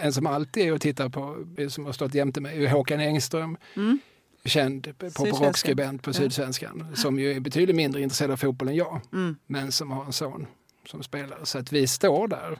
En 0.00 0.12
som 0.12 0.26
alltid 0.26 0.66
är 0.66 0.72
och 0.72 0.80
tittar 0.80 1.08
på, 1.08 1.36
som 1.68 1.84
har 1.86 1.92
stått 1.92 2.14
jämte 2.14 2.40
mig, 2.40 2.64
är 2.64 2.68
Håkan 2.70 3.00
Engström 3.00 3.56
Mm. 3.76 3.98
känd 4.44 4.98
pop 4.98 5.32
och 5.32 5.40
rockskribent 5.40 6.02
på 6.02 6.08
Ja. 6.10 6.14
Sydsvenskan 6.14 6.86
som 6.96 7.18
ju 7.18 7.32
är 7.32 7.40
betydligt 7.40 7.76
mindre 7.76 8.02
intresserad 8.02 8.30
av 8.30 8.36
fotboll 8.36 8.68
än 8.68 8.74
jag, 8.76 9.00
Mm. 9.12 9.36
men 9.46 9.72
som 9.72 9.90
har 9.90 10.04
en 10.04 10.12
son 10.12 10.46
som 10.86 11.02
spelar. 11.02 11.38
Så 11.44 11.58
att 11.58 11.72
vi 11.72 11.86
står 11.86 12.28
där, 12.28 12.58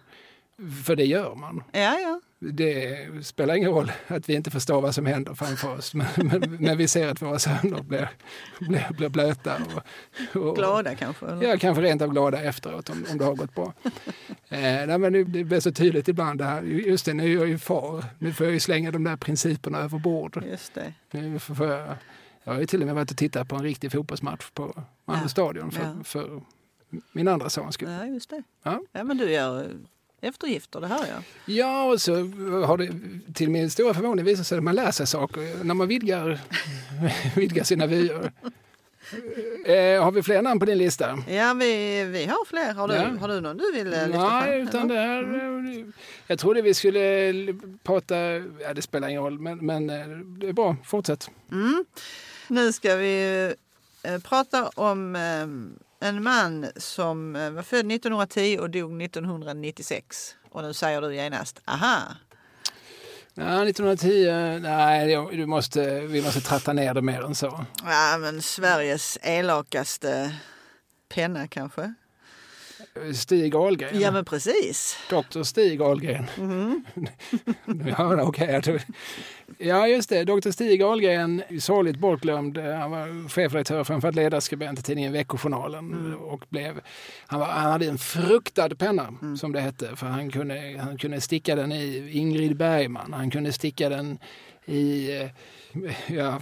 för 0.84 0.96
det 0.96 1.04
gör 1.04 1.34
man. 1.34 1.62
Ja, 1.72 1.98
ja. 1.98 2.20
Det 2.40 2.96
spelar 3.26 3.54
ingen 3.54 3.70
roll 3.70 3.92
att 4.06 4.28
vi 4.28 4.34
inte 4.34 4.50
förstår 4.50 4.80
vad 4.80 4.94
som 4.94 5.06
händer 5.06 5.34
framför 5.34 5.74
oss, 5.78 5.94
men, 5.94 6.06
men, 6.16 6.56
men 6.60 6.78
vi 6.78 6.88
ser 6.88 7.08
att 7.08 7.22
våra 7.22 7.38
söner 7.38 7.82
blir, 7.82 8.10
blir, 8.60 8.86
blir 8.92 9.08
blöta. 9.08 9.56
Och, 10.34 10.36
och, 10.42 10.56
Glada 10.56 10.94
kanske? 10.94 11.26
eller? 11.26 11.48
Ja, 11.48 11.56
kanske 11.58 11.82
rent 11.82 12.02
av 12.02 12.08
glada 12.12 12.42
efteråt 12.42 12.90
om, 12.90 13.04
om 13.10 13.18
det 13.18 13.24
har 13.24 13.34
gått 13.34 13.54
bra. 13.54 13.72
Eh, 14.48 14.60
nej, 14.60 14.98
men 14.98 15.12
det, 15.12 15.24
det 15.24 15.44
blir 15.44 15.60
så 15.60 15.72
tydligt 15.72 16.08
ibland 16.08 16.38
det 16.38 16.44
här. 16.44 16.62
Just 16.62 17.04
det, 17.06 17.14
nu 17.14 17.24
är 17.32 17.34
jag 17.34 17.48
ju 17.48 17.58
far. 17.58 18.04
Nu 18.18 18.32
får 18.32 18.46
jag 18.46 18.52
ju 18.52 18.60
slänga 18.60 18.90
de 18.90 19.04
där 19.04 19.16
principerna 19.16 19.78
över 19.78 19.98
bord. 19.98 20.42
Just 20.50 20.74
det. 20.74 20.94
Nu 21.10 21.38
får 21.38 21.66
jag, 21.66 21.94
jag 22.44 22.52
har 22.52 22.60
ju 22.60 22.66
till 22.66 22.80
och 22.80 22.86
med 22.86 22.94
varit 22.94 23.10
och 23.10 23.16
tittat 23.16 23.48
på 23.48 23.56
en 23.56 23.62
riktig 23.62 23.92
fotbollsmatch 23.92 24.50
på 24.50 24.82
Malmö 25.04 25.22
Ja. 25.24 25.28
stadion 25.28 25.70
för, 25.70 25.82
Ja. 25.82 26.04
för 26.04 26.40
min 27.12 27.28
andra 27.28 27.48
sons 27.50 27.74
skull. 27.74 27.88
Ja, 27.90 28.06
just 28.06 28.30
det. 28.30 28.42
Ja. 28.62 28.80
Ja, 28.92 29.04
men 29.04 29.16
du 29.18 29.30
gör 29.30 29.66
eftergifter, 30.20 30.80
det 30.80 30.86
hör 30.86 30.98
jag. 31.06 31.22
Ja, 31.56 31.84
och 31.84 32.00
så 32.00 32.14
har 32.66 32.76
det 32.78 32.90
till 33.34 33.50
min 33.50 33.70
stora 33.70 33.94
förvåning 33.94 34.24
visat 34.24 34.46
sig 34.46 34.58
att 34.58 34.64
man 34.64 34.74
lär 34.74 34.90
sig 34.90 35.06
saker 35.06 35.64
när 35.64 35.74
man 35.74 35.88
vidgar, 35.88 36.40
vidgar 37.36 37.64
sina 37.64 37.86
vyer. 37.86 38.32
Eh, 39.66 40.04
har 40.04 40.12
vi 40.12 40.22
fler 40.22 40.42
namn 40.42 40.60
på 40.60 40.66
din 40.66 40.78
lista? 40.78 41.18
Ja, 41.28 41.54
vi, 41.54 42.04
vi 42.04 42.24
har 42.26 42.44
fler. 42.46 42.74
Har 42.74 42.88
du, 42.88 42.94
Ja. 42.94 43.08
har 43.20 43.28
du 43.28 43.40
någon 43.40 43.56
du 43.56 43.72
vill 43.72 43.92
eh, 43.92 44.06
lyfta 44.06 44.20
fram? 44.20 44.40
Nej, 44.44 44.60
utan 44.60 44.88
det 44.88 44.94
här... 44.94 45.22
eh, 45.78 45.84
Jag 46.26 46.38
trodde 46.38 46.62
vi 46.62 46.74
skulle 46.74 47.00
l- 47.28 47.60
prata... 47.82 48.16
Ja, 48.60 48.74
det 48.74 48.82
spelar 48.82 49.08
ingen 49.08 49.22
roll, 49.22 49.38
men, 49.38 49.58
men 49.66 49.90
eh, 49.90 50.06
det 50.40 50.48
är 50.48 50.52
bra. 50.52 50.76
Fortsätt. 50.84 51.30
Nu 52.48 52.72
ska 52.72 52.96
vi 52.96 53.44
eh, 54.02 54.18
prata 54.18 54.68
om 54.74 55.16
eh, 55.16 55.46
en 56.00 56.22
man 56.22 56.66
som 56.76 57.36
eh, 57.36 57.50
var 57.50 57.62
född 57.62 57.92
1910 57.92 58.58
och 58.60 58.70
dog 58.70 59.02
1996. 59.02 60.36
Och 60.50 60.62
nu 60.62 60.74
säger 60.74 61.00
du 61.00 61.14
genast, 61.14 61.60
aha. 61.64 62.02
Ja, 63.34 63.68
1910... 63.68 64.58
Nej, 64.60 65.16
du 65.32 65.46
måste, 65.46 66.00
vi 66.00 66.22
måste 66.22 66.40
tratta 66.40 66.72
ner 66.72 66.94
det 66.94 67.02
mer 67.02 67.24
än 67.24 67.34
så. 67.34 67.64
Ja, 67.84 68.18
men 68.18 68.42
Sveriges 68.42 69.18
elakaste 69.22 70.36
penna 71.08 71.48
kanske? 71.48 71.94
Stig 73.14 73.54
Ahlgren. 73.56 74.00
Ja, 74.00 74.10
men 74.10 74.24
precis. 74.24 74.96
Dr 75.10 75.42
Stig 75.42 75.82
Ahlgren. 75.82 76.26
ja, 77.98 78.22
okej. 78.22 78.48
jag 78.52 78.64
tror- 78.64 78.80
Ja, 79.58 79.88
just 79.88 80.08
det. 80.08 80.24
Dr 80.24 80.50
Stig 80.50 80.82
Ahlgren, 80.82 81.42
sorgligt 81.60 81.98
bortglömd. 81.98 82.58
Han 82.58 82.90
var 82.90 83.28
chefredaktör 83.28 83.84
framför 83.84 84.08
allt 84.08 84.16
ledarskribent 84.16 84.78
i 84.78 84.82
tidningen 84.82 85.12
Veckojournalen. 85.12 86.14
Och 86.14 86.44
blev, 86.48 86.80
han, 87.26 87.40
var, 87.40 87.46
han 87.46 87.72
hade 87.72 87.86
en 87.86 87.98
fruktad 87.98 88.68
penna, 88.68 89.14
som 89.40 89.52
det 89.52 89.60
hette. 89.60 89.96
För 89.96 90.06
han 90.06 90.30
kunde, 90.30 90.80
han 90.84 90.98
kunde 90.98 91.20
sticka 91.20 91.56
den 91.56 91.72
i 91.72 92.10
Ingrid 92.12 92.56
Bergman. 92.56 93.12
Han 93.12 93.30
kunde 93.30 93.52
sticka 93.52 93.88
den 93.88 94.18
i... 94.66 95.16
eh, 95.20 95.28
Ja, 96.06 96.40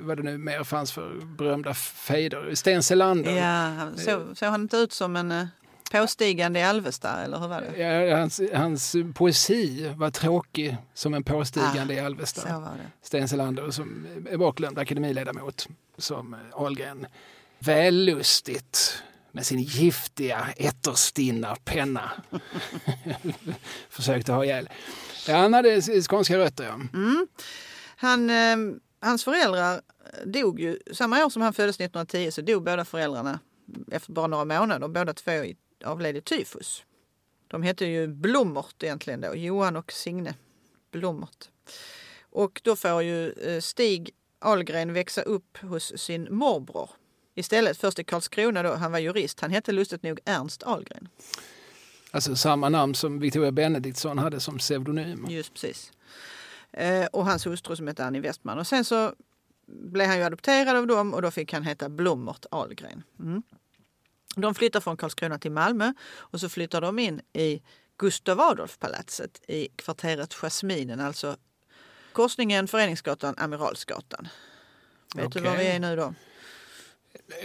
vad 0.00 0.16
det 0.16 0.22
nu 0.22 0.38
mer 0.38 0.64
fanns 0.64 0.92
för 0.92 1.36
berömda 1.38 1.74
fejder. 1.74 2.54
Sten 2.54 2.82
Selander. 2.82 3.36
Ja, 3.36 3.90
så, 3.96 4.34
såg 4.34 4.48
han 4.48 4.60
inte 4.62 4.76
ut 4.76 4.92
som 4.92 5.16
en 5.16 5.32
eh, 5.32 5.44
påstigande 5.92 6.60
i 6.60 6.62
Alvesta, 6.62 7.22
eller 7.24 7.38
hur 7.38 7.48
var 7.48 7.60
det? 7.60 7.82
Ja, 7.82 8.16
hans, 8.16 8.40
hans 8.54 8.96
poesi 9.14 9.92
var 9.96 10.10
tråkig 10.10 10.76
som 10.94 11.14
en 11.14 11.24
påstigande 11.24 11.94
i 11.94 12.00
Alvesta. 12.00 12.40
Sten 13.02 13.28
Selander 13.28 13.70
som 13.70 14.06
är 14.30 14.36
bortglömd 14.36 14.78
akademiledamot 14.78 15.68
som 15.98 16.36
Ahlgren 16.52 17.06
vällustigt 17.58 19.02
med 19.32 19.46
sin 19.46 19.58
giftiga 19.62 20.46
ätterstinna 20.56 21.56
penna 21.64 22.10
försökte 23.88 24.32
ha 24.32 24.44
ihjäl. 24.44 24.68
Ja, 25.28 25.36
han 25.36 25.54
hade 25.54 25.82
skånska 25.82 26.38
rötter, 26.38 26.64
ja. 26.64 26.80
Han, 27.96 28.30
eh, 28.30 28.56
hans 29.00 29.24
föräldrar 29.24 29.80
dog 30.24 30.60
ju, 30.60 30.78
samma 30.92 31.24
år 31.24 31.30
som 31.30 31.42
han 31.42 31.52
föddes 31.52 31.76
1910 31.76 32.30
så 32.30 32.40
dog 32.40 32.64
båda 32.64 32.84
föräldrarna 32.84 33.38
efter 33.92 34.12
bara 34.12 34.26
några 34.26 34.44
månader. 34.44 34.88
Båda 34.88 35.14
två 35.14 35.30
i- 35.32 35.56
avled 35.82 36.16
i 36.16 36.20
tyfus. 36.20 36.84
De 37.48 37.62
hette 37.62 37.86
ju 37.86 38.06
Blommert 38.06 38.82
egentligen 38.82 39.20
då, 39.20 39.34
Johan 39.34 39.76
och 39.76 39.92
Signe 39.92 40.34
Blommert. 40.90 41.48
Och 42.30 42.60
då 42.64 42.76
får 42.76 43.02
ju 43.02 43.32
eh, 43.32 43.60
Stig 43.60 44.10
Ahlgren 44.38 44.92
växa 44.92 45.22
upp 45.22 45.58
hos 45.58 45.92
sin 45.96 46.28
morbror. 46.30 46.90
Istället 47.34 47.78
först 47.78 47.98
i 47.98 48.04
Karlskrona 48.04 48.62
då, 48.62 48.74
han 48.74 48.92
var 48.92 48.98
jurist. 48.98 49.40
Han 49.40 49.50
hette 49.50 49.72
lustigt 49.72 50.02
nog 50.02 50.20
Ernst 50.24 50.62
Ahlgren. 50.62 51.08
Alltså 52.10 52.36
samma 52.36 52.68
namn 52.68 52.94
som 52.94 53.18
Victoria 53.18 53.52
Benediktsson 53.52 54.18
hade 54.18 54.40
som 54.40 54.58
pseudonym. 54.58 55.26
Just 55.28 55.52
precis. 55.52 55.92
Eh, 56.72 57.06
och 57.06 57.26
hans 57.26 57.46
hustru 57.46 57.76
som 57.76 57.86
hette 57.86 58.04
Annie 58.04 58.20
Westman. 58.20 58.58
Och 58.58 58.66
sen 58.66 58.84
så 58.84 59.14
blev 59.66 60.06
han 60.06 60.18
ju 60.18 60.22
adopterad 60.24 60.76
av 60.76 60.86
dem 60.86 61.14
och 61.14 61.22
då 61.22 61.30
fick 61.30 61.52
han 61.52 61.62
heta 61.62 61.88
Blommert 61.88 62.46
Ahlgren. 62.50 63.02
Mm. 63.20 63.42
De 64.36 64.54
flyttar 64.54 64.80
från 64.80 64.96
Karlskrona 64.96 65.38
till 65.38 65.52
Malmö 65.52 65.92
och 66.14 66.40
så 66.40 66.48
flyttar 66.48 66.80
de 66.80 66.98
in 66.98 67.20
i 67.32 67.62
Gustav 67.98 68.40
Adolf-palatset 68.40 69.40
i 69.48 69.68
kvarteret 69.76 70.34
Jasminen, 70.42 71.00
alltså 71.00 71.36
korsningen 72.12 72.68
Föreningsgatan, 72.68 73.34
Amiralsgatan. 73.38 74.28
Vet 75.14 75.32
du 75.32 75.40
var 75.40 75.56
vi 75.56 75.66
är 75.66 75.80
nu 75.80 75.96
då? 75.96 76.14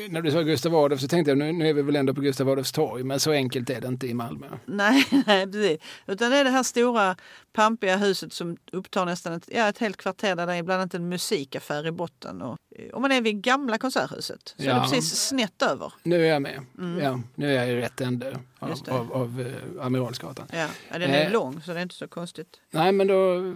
När 0.10 0.22
du 0.22 0.32
sa 0.32 0.42
Gustav 0.42 0.76
Adolf 0.76 1.02
så 1.02 1.08
tänkte 1.08 1.32
jag 1.32 1.38
nu, 1.38 1.52
nu 1.52 1.70
är 1.70 1.74
vi 1.74 1.82
väl 1.82 1.96
ändå 1.96 2.14
på 2.14 2.22
Gustav 2.22 2.50
Adolfs 2.50 2.72
torg, 2.72 3.04
men 3.04 3.20
så 3.20 3.32
enkelt 3.32 3.70
är 3.70 3.82
det 3.82 3.88
inte 3.88 4.08
i 4.08 4.14
Malmö. 4.14 4.48
Nej, 4.66 5.06
nej 5.28 5.46
precis. 5.52 5.78
Utan 6.08 6.32
det 6.32 6.38
är 6.38 6.44
det 6.44 6.50
här 6.50 6.64
stora 6.64 7.16
pampiga 7.54 7.98
huset 7.98 8.34
som 8.34 8.58
upptar 8.72 9.06
nästan 9.06 9.34
ett, 9.34 9.50
ja, 9.52 9.70
ett 9.70 9.78
helt 9.78 9.98
kvarter 9.98 10.36
där 10.36 10.48
det 10.48 10.54
är 10.56 10.64
bland 10.64 10.82
annat 10.82 10.94
en 10.94 11.10
musikaffär 11.10 11.88
i 11.88 11.92
botten. 11.92 12.42
Och, 12.42 12.58
om 12.94 13.02
man 13.02 13.12
är 13.12 13.22
vid 13.22 13.42
gamla 13.42 13.78
konserthuset 13.78 14.54
så 14.58 14.64
är 14.64 14.68
det 14.68 14.72
Ja. 14.74 14.88
precis 14.92 15.28
snett 15.28 15.62
över. 15.62 15.94
Nu 16.04 16.26
är 16.26 16.30
jag 16.30 16.42
med. 16.42 16.62
Ja, 17.02 17.22
nu 17.36 17.50
är 17.50 17.54
jag 17.54 17.70
i 17.70 17.76
rätt 17.76 18.02
ände 18.02 18.28
av, 18.60 18.70
Mm. 18.70 19.00
Av, 19.00 19.14
av 19.14 19.42
eh, 19.80 19.86
Amiralsgatan. 19.86 20.48
Ja, 20.54 20.68
ja, 20.92 21.00
den 21.00 21.12
är 21.12 21.26
Eh. 21.26 21.32
lång 21.32 21.62
så 21.62 21.72
det 21.74 21.80
är 21.80 21.84
inte 21.84 21.96
så 21.96 22.08
konstigt. 22.08 22.48
Nej, 22.72 22.92
men 22.92 23.08
då, 23.08 23.54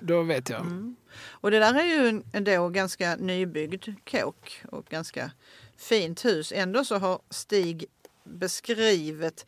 då 0.00 0.22
vet 0.22 0.50
jag. 0.50 0.60
Mm. 0.60 0.96
Och 1.30 1.50
det 1.50 1.58
där 1.58 1.74
är 1.74 1.84
ju 1.84 2.08
en, 2.08 2.22
en 2.32 2.44
då 2.44 2.68
ganska 2.68 3.16
nybyggd 3.16 3.84
kåk 4.10 4.62
och 4.72 4.84
ganska 4.86 5.30
fint 5.76 6.24
hus. 6.24 6.52
Ändå 6.52 6.84
så 6.84 6.98
har 6.98 7.20
Stig 7.30 7.86
beskrivit 8.24 9.46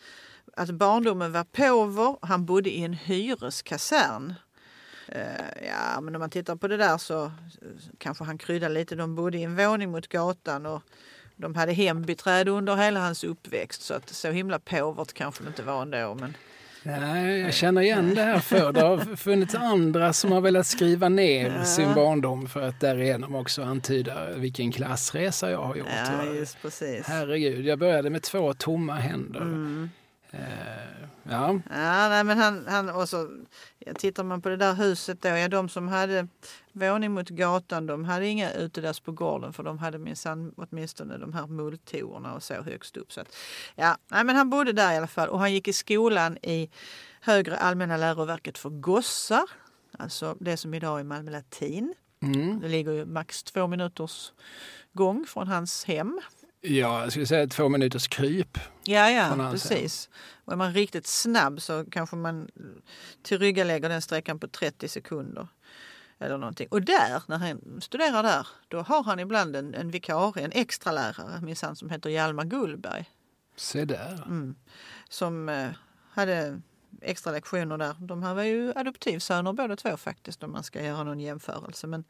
att 0.56 0.70
barndomen 0.70 1.32
var 1.32 1.44
påver. 1.44 2.16
Han 2.22 2.44
bodde 2.44 2.70
i 2.70 2.84
en 2.84 2.94
hyreskasern. 2.94 4.34
Eh, 5.08 5.66
ja, 5.66 6.00
men 6.00 6.14
om 6.14 6.20
man 6.20 6.30
tittar 6.30 6.56
på 6.56 6.68
det 6.68 6.76
där 6.76 6.98
så 6.98 7.24
eh, 7.24 7.30
kanske 7.98 8.24
han 8.24 8.38
kryddar 8.38 8.68
lite. 8.68 8.94
De 8.94 9.14
bodde 9.14 9.38
i 9.38 9.42
en 9.42 9.56
våning 9.56 9.90
mot 9.90 10.08
gatan 10.08 10.66
och 10.66 10.82
de 11.36 11.54
hade 11.54 11.72
hembiträde 11.72 12.50
under 12.50 12.76
hela 12.76 13.00
hans 13.00 13.24
uppväxt. 13.24 13.82
Så 13.82 13.94
att 13.94 14.08
så 14.08 14.30
himla 14.30 14.58
påvert 14.58 15.12
kanske 15.12 15.44
det 15.44 15.48
inte 15.48 15.62
var 15.62 15.82
ändå. 15.82 16.14
Men 16.14 16.36
Nej, 16.86 17.40
jag 17.40 17.54
känner 17.54 17.82
igen 17.82 18.14
det 18.14 18.22
här 18.22 18.38
för 18.38 18.72
Det 18.72 18.80
har 18.80 19.16
funnits 19.16 19.54
andra 19.54 20.12
som 20.12 20.32
har 20.32 20.40
velat 20.40 20.66
skriva 20.66 21.08
ner 21.08 21.64
sin 21.64 21.94
barndom 21.94 22.48
för 22.48 22.62
att 22.62 22.80
därigenom 22.80 23.34
också 23.34 23.62
antyda 23.62 24.30
vilken 24.36 24.72
klassresa 24.72 25.50
jag 25.50 25.62
har 25.62 25.76
gjort. 25.76 25.88
ja, 26.06 26.24
just 26.34 26.62
precis. 26.62 27.06
Herregud, 27.06 27.66
jag 27.66 27.78
började 27.78 28.10
med 28.10 28.22
två 28.22 28.54
tomma 28.54 28.94
händer. 28.94 29.40
Mm. 29.40 29.90
Eh, 30.30 30.40
ja, 31.22 31.60
Ja, 31.70 32.08
nej, 32.08 32.24
men 32.24 32.38
han, 32.38 32.66
han 32.68 32.88
och 32.88 33.08
så, 33.08 33.28
tittar 33.98 34.24
man 34.24 34.42
på 34.42 34.48
det 34.48 34.56
där 34.56 34.74
huset 34.74 35.22
då, 35.22 35.28
ja, 35.28 35.48
de 35.48 35.68
som 35.68 35.88
hade 35.88 36.28
våning 36.72 37.12
mot 37.12 37.28
gatan, 37.28 37.86
de 37.86 38.04
hade 38.04 38.26
inga 38.26 38.52
utedass 38.52 39.00
på 39.00 39.12
gården 39.12 39.52
för 39.52 39.62
de 39.62 39.78
hade 39.78 39.98
minsann 39.98 40.52
åtminstone 40.56 41.18
de 41.18 41.32
här 41.32 41.46
mulltoorna 41.46 42.34
och 42.34 42.42
så 42.42 42.54
högst 42.54 42.96
upp. 42.96 43.12
Så 43.12 43.20
att, 43.20 43.36
ja, 43.74 43.96
nej, 44.08 44.24
men 44.24 44.36
han 44.36 44.50
bodde 44.50 44.72
där 44.72 44.92
i 44.92 44.96
alla 44.96 45.06
fall 45.06 45.28
och 45.28 45.38
han 45.38 45.52
gick 45.52 45.68
i 45.68 45.72
skolan 45.72 46.38
i 46.42 46.70
Högre 47.20 47.56
allmänna 47.56 47.96
läroverket 47.96 48.58
för 48.58 48.70
gossar, 48.70 49.44
alltså 49.98 50.36
det 50.40 50.56
som 50.56 50.74
idag 50.74 51.00
är 51.00 51.04
Malmö 51.04 51.30
latin. 51.30 51.94
mm. 52.22 52.60
Det 52.60 52.68
ligger 52.68 52.92
ju 52.92 53.04
max 53.04 53.42
två 53.42 53.66
minuters 53.66 54.32
gång 54.92 55.26
från 55.26 55.48
hans 55.48 55.84
hem. 55.84 56.20
Ja, 56.66 57.02
jag 57.02 57.10
skulle 57.10 57.26
säga 57.26 57.46
två 57.46 57.68
minuters 57.68 58.08
kryp. 58.08 58.58
Ja, 58.84 59.10
ja, 59.10 59.48
precis. 59.50 60.08
Och 60.44 60.52
är 60.52 60.56
man 60.56 60.72
riktigt 60.72 61.06
snabb 61.06 61.62
så 61.62 61.84
kanske 61.90 62.16
man 62.16 62.48
tillryggalägger 63.22 63.88
den 63.88 64.02
sträckan 64.02 64.38
på 64.38 64.48
30 64.48 64.88
sekunder. 64.88 65.48
Eller 66.18 66.38
någonting. 66.38 66.68
Och 66.70 66.82
där, 66.82 67.22
när 67.26 67.38
han 67.38 67.80
studerar 67.80 68.22
där, 68.22 68.46
då 68.68 68.80
har 68.80 69.02
han 69.02 69.20
ibland 69.20 69.56
en, 69.56 69.74
en 69.74 69.90
vikarie, 69.90 70.44
en 70.44 70.52
extra 70.52 70.92
lärare 70.92 71.40
minsann 71.40 71.76
som 71.76 71.90
heter 71.90 72.10
Hjalmar 72.10 72.44
Gullberg. 72.44 73.10
Se 73.56 73.84
där. 73.84 74.22
Mm. 74.26 74.54
Som 75.08 75.48
eh, 75.48 75.70
hade 76.10 76.60
extra 77.02 77.32
lektioner 77.32 77.78
där. 77.78 77.96
De 77.98 78.22
här 78.22 78.34
var 78.34 78.42
ju 78.42 78.72
adoptivsöner 78.76 79.52
båda 79.52 79.76
två 79.76 79.96
faktiskt 79.96 80.42
om 80.42 80.52
man 80.52 80.62
ska 80.62 80.82
göra 80.82 81.04
någon 81.04 81.20
jämförelse. 81.20 81.86
Men, 81.86 82.04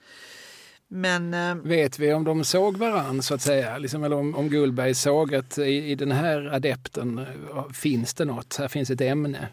men 0.88 1.34
eh, 1.34 1.54
Vet 1.54 1.98
vi 1.98 2.12
om 2.12 2.24
de 2.24 2.44
såg 2.44 2.76
varann 2.76 3.22
så 3.22 3.34
att 3.34 3.42
säga? 3.42 3.78
Liksom, 3.78 4.04
eller 4.04 4.16
om, 4.16 4.34
om 4.34 4.48
Gullberg 4.48 4.94
såg 4.94 5.34
att 5.34 5.58
i, 5.58 5.90
i 5.90 5.94
den 5.94 6.12
här 6.12 6.46
adepten 6.54 7.18
eh, 7.18 7.70
finns 7.72 8.14
det 8.14 8.24
något, 8.24 8.56
här 8.56 8.68
finns 8.68 8.90
ett 8.90 9.00
ämne. 9.00 9.48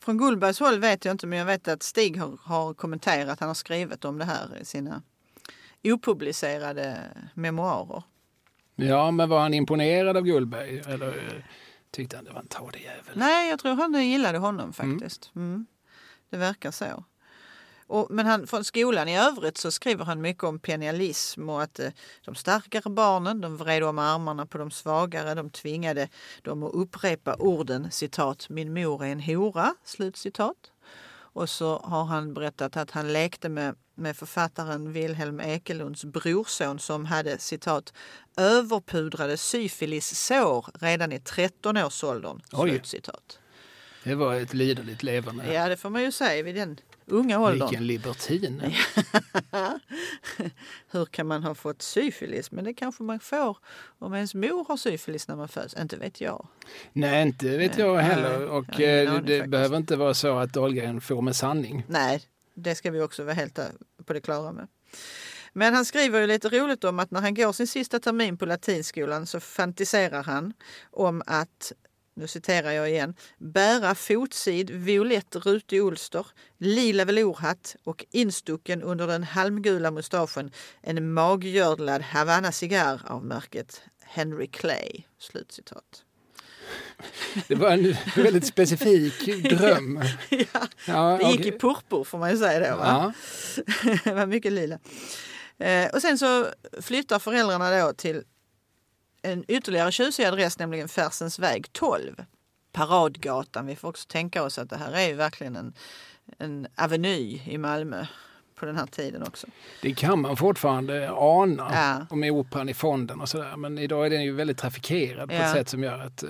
Från 0.00 0.18
Gullbergs 0.18 0.60
håll 0.60 0.78
vet 0.80 1.04
jag 1.04 1.14
inte, 1.14 1.26
men 1.26 1.38
jag 1.38 1.46
vet 1.46 1.68
att 1.68 1.82
Stig 1.82 2.18
har, 2.18 2.38
har 2.42 2.74
kommenterat, 2.74 3.40
han 3.40 3.48
har 3.48 3.54
skrivit 3.54 4.04
om 4.04 4.18
det 4.18 4.24
här 4.24 4.58
i 4.60 4.64
sina 4.64 5.02
opublicerade 5.84 6.98
memoarer. 7.34 8.02
Ja, 8.76 9.10
men 9.10 9.28
var 9.28 9.40
han 9.40 9.54
imponerad 9.54 10.16
av 10.16 10.22
Gullberg? 10.22 10.78
Eller 10.78 11.08
eh, 11.08 11.42
tyckte 11.90 12.16
han 12.16 12.24
det 12.24 12.32
var 12.32 12.40
en 12.40 12.46
tadig 12.46 12.82
jävel? 12.82 13.12
Nej, 13.14 13.50
jag 13.50 13.58
tror 13.58 13.74
han 13.74 14.08
gillade 14.08 14.38
honom 14.38 14.72
faktiskt. 14.72 15.30
Mm. 15.36 15.66
Det 16.30 16.36
verkar 16.36 16.70
så. 16.70 17.04
Och, 17.88 18.06
men 18.10 18.26
han, 18.26 18.46
från 18.46 18.64
skolan 18.64 19.08
i 19.08 19.18
övrigt 19.18 19.58
så 19.58 19.70
skriver 19.70 20.04
han 20.04 20.20
mycket 20.20 20.44
om 20.44 20.58
penialism 20.58 21.48
och 21.48 21.62
att 21.62 21.78
eh, 21.78 21.90
de 22.24 22.34
starkare 22.34 22.90
barnen 22.90 23.40
de 23.40 23.56
vred 23.56 23.82
om 23.84 23.98
armarna 23.98 24.46
på 24.46 24.58
de 24.58 24.70
svagare. 24.70 25.34
De 25.34 25.50
tvingade 25.50 26.08
dem 26.42 26.62
att 26.62 26.74
upprepa 26.74 27.34
orden 27.34 27.90
citat 27.90 28.48
min 28.48 28.72
mor 28.74 29.04
är 29.04 29.08
en 29.08 29.20
hora, 29.20 29.74
slut 29.84 30.16
citat. 30.16 30.72
Och 31.10 31.50
så 31.50 31.78
har 31.78 32.04
han 32.04 32.34
berättat 32.34 32.76
att 32.76 32.90
han 32.90 33.12
lekte 33.12 33.48
med, 33.48 33.74
med 33.94 34.16
författaren 34.16 34.92
Wilhelm 34.92 35.40
Ekelunds 35.40 36.04
brorson 36.04 36.78
som 36.78 37.04
hade 37.04 37.38
citat 37.38 37.92
överpudrade 38.36 39.36
syfilissår 39.36 40.66
redan 40.80 41.12
i 41.12 41.18
13-årsåldern. 41.18 42.40
Citat. 42.84 43.38
Det 44.04 44.14
var 44.14 44.34
ett 44.34 44.54
liderligt 44.54 45.02
levande. 45.02 45.52
Ja, 45.52 45.68
det 45.68 45.76
får 45.76 45.90
man 45.90 46.02
ju 46.02 46.12
säga 46.12 46.42
vid 46.42 46.54
den 46.54 46.78
unga 47.08 47.40
åldern. 47.40 47.68
Vilken 47.68 47.86
libertin. 47.86 48.62
Hur 50.90 51.04
kan 51.04 51.26
man 51.26 51.42
ha 51.42 51.54
fått 51.54 51.82
syfilis? 51.82 52.50
Men 52.50 52.64
det 52.64 52.74
kanske 52.74 53.02
man 53.02 53.20
får 53.20 53.58
om 53.98 54.14
ens 54.14 54.34
mor 54.34 54.64
har 54.68 54.76
syfilis 54.76 55.28
när 55.28 55.36
man 55.36 55.48
föds. 55.48 55.74
Inte 55.74 55.96
vet 55.96 56.20
jag. 56.20 56.46
Nej, 56.92 57.22
inte 57.22 57.58
vet 57.58 57.78
jag 57.78 57.96
heller. 57.96 58.46
Och 58.46 58.80
eh, 58.80 59.14
det 59.14 59.16
faktiskt. 59.16 59.46
behöver 59.46 59.76
inte 59.76 59.96
vara 59.96 60.14
så 60.14 60.38
att 60.38 60.52
Dahlgren 60.52 61.00
får 61.00 61.22
med 61.22 61.36
sanning. 61.36 61.84
Nej, 61.88 62.22
det 62.54 62.74
ska 62.74 62.90
vi 62.90 63.00
också 63.00 63.24
vara 63.24 63.34
helt 63.34 63.58
på 64.04 64.12
det 64.12 64.20
klara 64.20 64.52
med. 64.52 64.68
Men 65.52 65.74
han 65.74 65.84
skriver 65.84 66.20
ju 66.20 66.26
lite 66.26 66.48
roligt 66.48 66.84
om 66.84 66.98
att 66.98 67.10
när 67.10 67.20
han 67.20 67.34
går 67.34 67.52
sin 67.52 67.66
sista 67.66 68.00
termin 68.00 68.38
på 68.38 68.46
latinskolan 68.46 69.26
så 69.26 69.40
fantiserar 69.40 70.22
han 70.22 70.52
om 70.90 71.22
att 71.26 71.72
nu 72.18 72.26
citerar 72.26 72.72
jag 72.72 72.90
igen, 72.90 73.14
bära 73.38 73.94
fotsid 73.94 74.70
violett 74.70 75.36
rutig 75.36 75.80
ulster, 75.80 76.26
lila 76.58 77.04
velourhatt 77.04 77.76
och 77.84 78.04
instucken 78.10 78.82
under 78.82 79.06
den 79.06 79.24
halmgula 79.24 79.90
mustaschen 79.90 80.50
en 80.82 81.12
maggördlad 81.12 82.02
Havanna 82.02 82.52
cigarr 82.52 83.00
av 83.04 83.24
märket 83.24 83.82
Henry 84.02 84.46
Clay. 84.46 85.04
Slutcitat. 85.18 86.04
Det 87.48 87.54
var 87.54 87.70
en 87.70 87.96
väldigt 88.16 88.46
specifik 88.46 89.44
dröm. 89.58 90.02
ja, 90.30 90.68
ja, 90.86 91.18
det 91.20 91.30
gick 91.30 91.40
okay. 91.40 91.52
i 91.54 91.58
purpur 91.58 92.04
får 92.04 92.18
man 92.18 92.30
ju 92.30 92.36
säga 92.36 92.70
då. 92.70 92.76
Va? 92.76 93.14
Ja. 93.56 93.92
det 94.04 94.14
var 94.14 94.26
mycket 94.26 94.52
lila. 94.52 94.78
Eh, 95.58 95.90
och 95.94 96.02
sen 96.02 96.18
så 96.18 96.46
flyttar 96.82 97.18
föräldrarna 97.18 97.86
då 97.86 97.92
till 97.92 98.22
en 99.22 99.44
ytterligare 99.48 99.92
tjusig 99.92 100.24
adress, 100.24 100.58
nämligen 100.58 100.88
Färsens 100.88 101.38
väg 101.38 101.72
12. 101.72 102.24
Paradgatan. 102.72 103.66
Vi 103.66 103.76
får 103.76 103.88
också 103.88 104.06
tänka 104.08 104.42
oss 104.42 104.58
att 104.58 104.70
det 104.70 104.76
här 104.76 104.92
är 104.92 105.08
ju 105.08 105.14
verkligen 105.14 105.56
en, 105.56 105.74
en 106.38 106.66
aveny 106.76 107.42
i 107.46 107.58
Malmö 107.58 108.06
på 108.54 108.66
den 108.66 108.76
här 108.76 108.86
tiden 108.86 109.22
också. 109.22 109.46
Det 109.82 109.94
kan 109.94 110.20
man 110.20 110.36
fortfarande 110.36 111.10
ana 111.10 112.06
ja. 112.10 112.16
med 112.16 112.32
operan 112.32 112.68
i 112.68 112.74
fonden 112.74 113.20
och 113.20 113.28
sådär. 113.28 113.56
Men 113.56 113.78
idag 113.78 114.06
är 114.06 114.10
den 114.10 114.24
ju 114.24 114.32
väldigt 114.32 114.58
trafikerad 114.58 115.28
på 115.28 115.34
ja. 115.34 115.40
ett 115.40 115.52
sätt 115.52 115.68
som 115.68 115.82
gör 115.82 115.98
att 115.98 116.22
eh, 116.22 116.28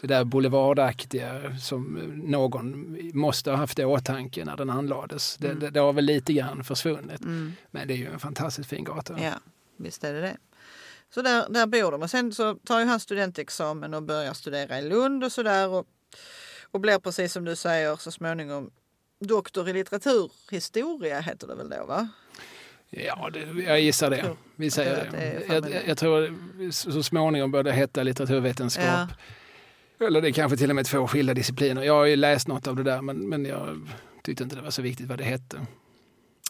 det 0.00 0.06
där 0.06 0.24
boulevardaktiga 0.24 1.58
som 1.58 2.12
någon 2.24 2.98
måste 3.14 3.50
ha 3.50 3.56
haft 3.56 3.78
i 3.78 3.84
åtanke 3.84 4.44
när 4.44 4.56
den 4.56 4.70
anlades. 4.70 5.38
Mm. 5.40 5.58
Det, 5.58 5.66
det, 5.66 5.70
det 5.70 5.80
har 5.80 5.92
väl 5.92 6.04
lite 6.04 6.32
grann 6.32 6.64
försvunnit. 6.64 7.20
Mm. 7.20 7.52
Men 7.70 7.88
det 7.88 7.94
är 7.94 7.98
ju 7.98 8.12
en 8.12 8.18
fantastiskt 8.18 8.70
fin 8.70 8.84
gata. 8.84 9.20
Ja, 9.20 9.32
visst 9.76 10.04
är 10.04 10.14
det 10.14 10.20
det. 10.20 10.36
Så 11.14 11.22
där, 11.22 11.48
där 11.48 11.66
bor 11.66 11.92
de 11.92 12.02
och 12.02 12.10
sen 12.10 12.32
så 12.32 12.54
tar 12.54 12.80
ju 12.80 12.86
han 12.86 13.00
studentexamen 13.00 13.94
och 13.94 14.02
börjar 14.02 14.34
studera 14.34 14.78
i 14.78 14.88
Lund 14.88 15.24
och 15.24 15.32
sådär. 15.32 15.68
Och, 15.68 15.86
och 16.70 16.80
blir 16.80 16.98
precis 16.98 17.32
som 17.32 17.44
du 17.44 17.56
säger 17.56 17.96
så 17.96 18.10
småningom 18.10 18.70
doktor 19.18 19.68
i 19.68 19.72
litteraturhistoria 19.72 21.20
heter 21.20 21.46
det 21.46 21.54
väl 21.54 21.68
då 21.68 21.86
va? 21.86 22.08
Ja, 22.90 23.30
det, 23.32 23.62
jag 23.62 23.80
gissar 23.80 24.10
det. 24.10 24.36
Vi 24.56 24.70
säger 24.70 24.96
det. 24.96 25.10
det 25.10 25.54
jag, 25.54 25.88
jag, 25.88 25.98
tror 25.98 26.34
så 26.70 27.02
småningom 27.02 27.50
bör 27.50 27.62
det 27.62 27.72
heta 27.72 28.02
litteraturvetenskap. 28.02 28.84
Ja. 29.98 30.06
Eller 30.06 30.22
det 30.22 30.28
är 30.28 30.32
kanske 30.32 30.56
till 30.56 30.70
och 30.70 30.76
med 30.76 30.86
två 30.86 31.06
skilda 31.06 31.34
discipliner. 31.34 31.82
Jag 31.82 31.94
har 31.94 32.04
ju 32.04 32.16
läst 32.16 32.48
något 32.48 32.66
av 32.66 32.76
det 32.76 32.82
där 32.82 33.02
men, 33.02 33.28
men 33.28 33.44
jag 33.44 33.88
tyckte 34.22 34.44
inte 34.44 34.56
det 34.56 34.62
var 34.62 34.70
så 34.70 34.82
viktigt 34.82 35.06
vad 35.06 35.18
det 35.18 35.24
hette. 35.24 35.66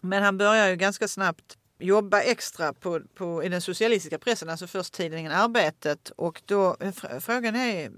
Men 0.02 0.22
han 0.22 0.38
börjar 0.38 0.68
ju 0.68 0.76
ganska 0.76 1.08
snabbt 1.08 1.58
jobba 1.78 2.20
extra 2.20 2.72
på, 2.72 3.00
på, 3.14 3.44
i 3.44 3.48
den 3.48 3.60
socialistiska 3.60 4.18
pressen, 4.18 4.48
alltså 4.48 4.66
först 4.66 4.92
tidningen 4.92 5.32
Arbetet. 5.32 6.10
Och 6.16 6.42
då, 6.44 6.76
eh, 6.80 7.20
frågan 7.20 7.56
är, 7.56 7.92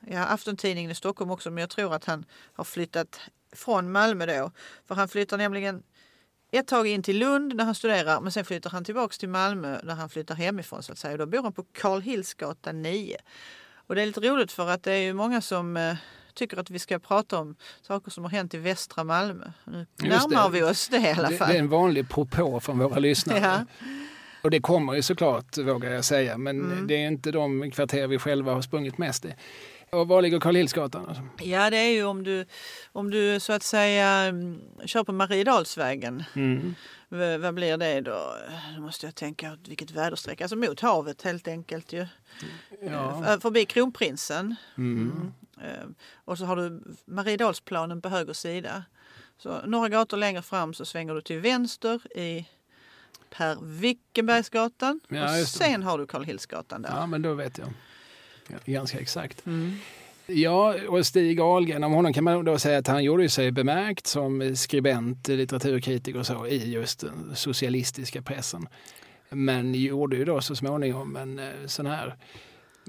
ja 0.00 0.24
Aftontidningen 0.24 0.90
i 0.90 0.94
Stockholm 0.94 1.30
också, 1.30 1.50
men 1.50 1.60
jag 1.60 1.70
tror 1.70 1.94
att 1.94 2.04
han 2.04 2.24
har 2.52 2.64
flyttat 2.64 3.20
från 3.52 3.92
Malmö 3.92 4.26
då. 4.26 4.50
För 4.86 4.94
han 4.94 5.08
flyttar 5.08 5.38
nämligen 5.38 5.82
ett 6.52 6.66
tag 6.66 6.86
in 6.86 7.02
till 7.02 7.18
Lund 7.18 7.56
när 7.56 7.64
han 7.64 7.74
studerar 7.74 8.20
men 8.20 8.32
sen 8.32 8.44
flyttar 8.44 8.70
han 8.70 8.84
tillbaks 8.84 9.18
till 9.18 9.28
Malmö 9.28 9.80
när 9.82 9.94
han 9.94 10.08
flyttar 10.08 10.34
hemifrån 10.34 10.82
så 10.82 10.92
att 10.92 10.98
säga. 10.98 11.12
Och 11.12 11.18
då 11.18 11.26
bor 11.26 11.42
han 11.42 11.52
på 11.52 11.64
Karl 11.72 12.00
Hillsgatan 12.00 12.82
9. 12.82 13.16
Och 13.74 13.94
det 13.94 14.02
är 14.02 14.06
lite 14.06 14.20
roligt 14.20 14.52
för 14.52 14.68
att 14.68 14.82
det 14.82 14.92
är 14.92 15.02
ju 15.02 15.12
många 15.12 15.40
som 15.40 15.76
eh, 15.76 15.96
tycker 16.34 16.56
att 16.56 16.70
vi 16.70 16.78
ska 16.78 16.98
prata 16.98 17.38
om 17.38 17.56
saker 17.82 18.10
som 18.10 18.24
har 18.24 18.30
hänt 18.30 18.54
i 18.54 18.58
västra 18.58 19.04
Malmö. 19.04 19.44
Nu 19.64 19.86
närmar 19.96 20.50
vi 20.50 20.62
oss 20.62 20.88
det 20.88 20.98
i 20.98 21.10
alla 21.10 21.28
fall. 21.28 21.28
Det, 21.28 21.52
det 21.52 21.58
är 21.58 21.58
en 21.58 21.68
vanlig 21.68 22.08
propå 22.08 22.60
från 22.60 22.78
våra 22.78 22.98
lyssnare. 22.98 23.38
ja. 23.38 23.86
Och 24.42 24.50
det 24.50 24.60
kommer 24.60 24.94
ju 24.94 25.02
såklart, 25.02 25.58
vågar 25.58 25.90
jag 25.90 26.04
säga, 26.04 26.38
men 26.38 26.60
mm. 26.60 26.86
det 26.86 26.94
är 26.94 27.06
inte 27.06 27.30
de 27.30 27.70
kvarter 27.70 28.06
vi 28.06 28.18
själva 28.18 28.54
har 28.54 28.62
sprungit 28.62 28.98
mest 28.98 29.24
i. 29.24 29.34
Och 29.90 30.08
var 30.08 30.22
ligger 30.22 30.40
Karl 30.40 30.56
Hillsgatan? 30.56 31.06
Alltså? 31.06 31.22
Ja, 31.38 31.70
det 31.70 31.76
är 31.76 31.90
ju 31.90 32.04
om 32.04 32.24
du, 32.24 32.46
om 32.92 33.10
du 33.10 33.40
så 33.40 33.52
att 33.52 33.62
säga 33.62 34.06
mm, 34.06 34.60
kör 34.84 35.04
på 35.04 35.12
Mariedalsvägen. 35.12 36.24
Mm. 36.34 36.74
vad 37.40 37.54
blir 37.54 37.76
det 37.76 38.00
då? 38.00 38.34
Då 38.76 38.82
måste 38.82 39.06
jag 39.06 39.14
tänka 39.14 39.58
vilket 39.68 39.90
väderstreck. 39.90 40.40
Alltså 40.40 40.56
mot 40.56 40.80
havet 40.80 41.22
helt 41.22 41.48
enkelt 41.48 41.92
ju. 41.92 42.06
Ja. 42.82 43.38
Förbi 43.42 43.64
Kronprinsen. 43.64 44.56
Mm. 44.78 45.32
Ehm, 45.64 45.94
och 46.14 46.38
så 46.38 46.44
har 46.44 46.56
du 46.56 46.82
Mariedalsplanen 47.04 48.02
på 48.02 48.08
höger 48.08 48.32
sida. 48.32 48.84
Så 49.38 49.60
några 49.66 49.88
gator 49.88 50.16
längre 50.16 50.42
fram 50.42 50.74
så 50.74 50.84
svänger 50.84 51.14
du 51.14 51.22
till 51.22 51.38
vänster 51.38 52.18
i 52.18 52.46
Per 53.30 53.56
Wickenbergsgatan 53.62 55.00
ja, 55.08 55.40
och 55.40 55.48
sen 55.48 55.82
har 55.82 55.98
du 55.98 56.06
Karl 56.06 56.24
Hillsgatan 56.24 56.82
där. 56.82 56.90
Ja, 56.90 57.06
men 57.06 57.22
då 57.22 57.34
vet 57.34 57.58
jag. 57.58 57.68
Ja, 58.48 58.56
ganska 58.64 58.98
exakt. 58.98 59.46
Mm. 59.46 59.76
Ja, 60.26 60.74
och 60.88 61.06
Stig 61.06 61.40
Ahlgren, 61.40 61.84
om 61.84 61.92
honom 61.92 62.12
kan 62.12 62.24
man 62.24 62.44
då 62.44 62.58
säga 62.58 62.78
att 62.78 62.86
han 62.86 63.04
gjorde 63.04 63.28
sig 63.28 63.52
bemärkt 63.52 64.06
som 64.06 64.56
skribent, 64.56 65.28
litteraturkritiker 65.28 66.18
och 66.18 66.26
så 66.26 66.46
i 66.46 66.72
just 66.72 67.00
den 67.00 67.36
socialistiska 67.36 68.22
pressen. 68.22 68.68
Men 69.28 69.74
gjorde 69.74 70.16
ju 70.16 70.24
då 70.24 70.40
så 70.40 70.56
småningom 70.56 71.16
en 71.16 71.38
eh, 71.38 71.46
sån 71.66 71.86
här 71.86 72.16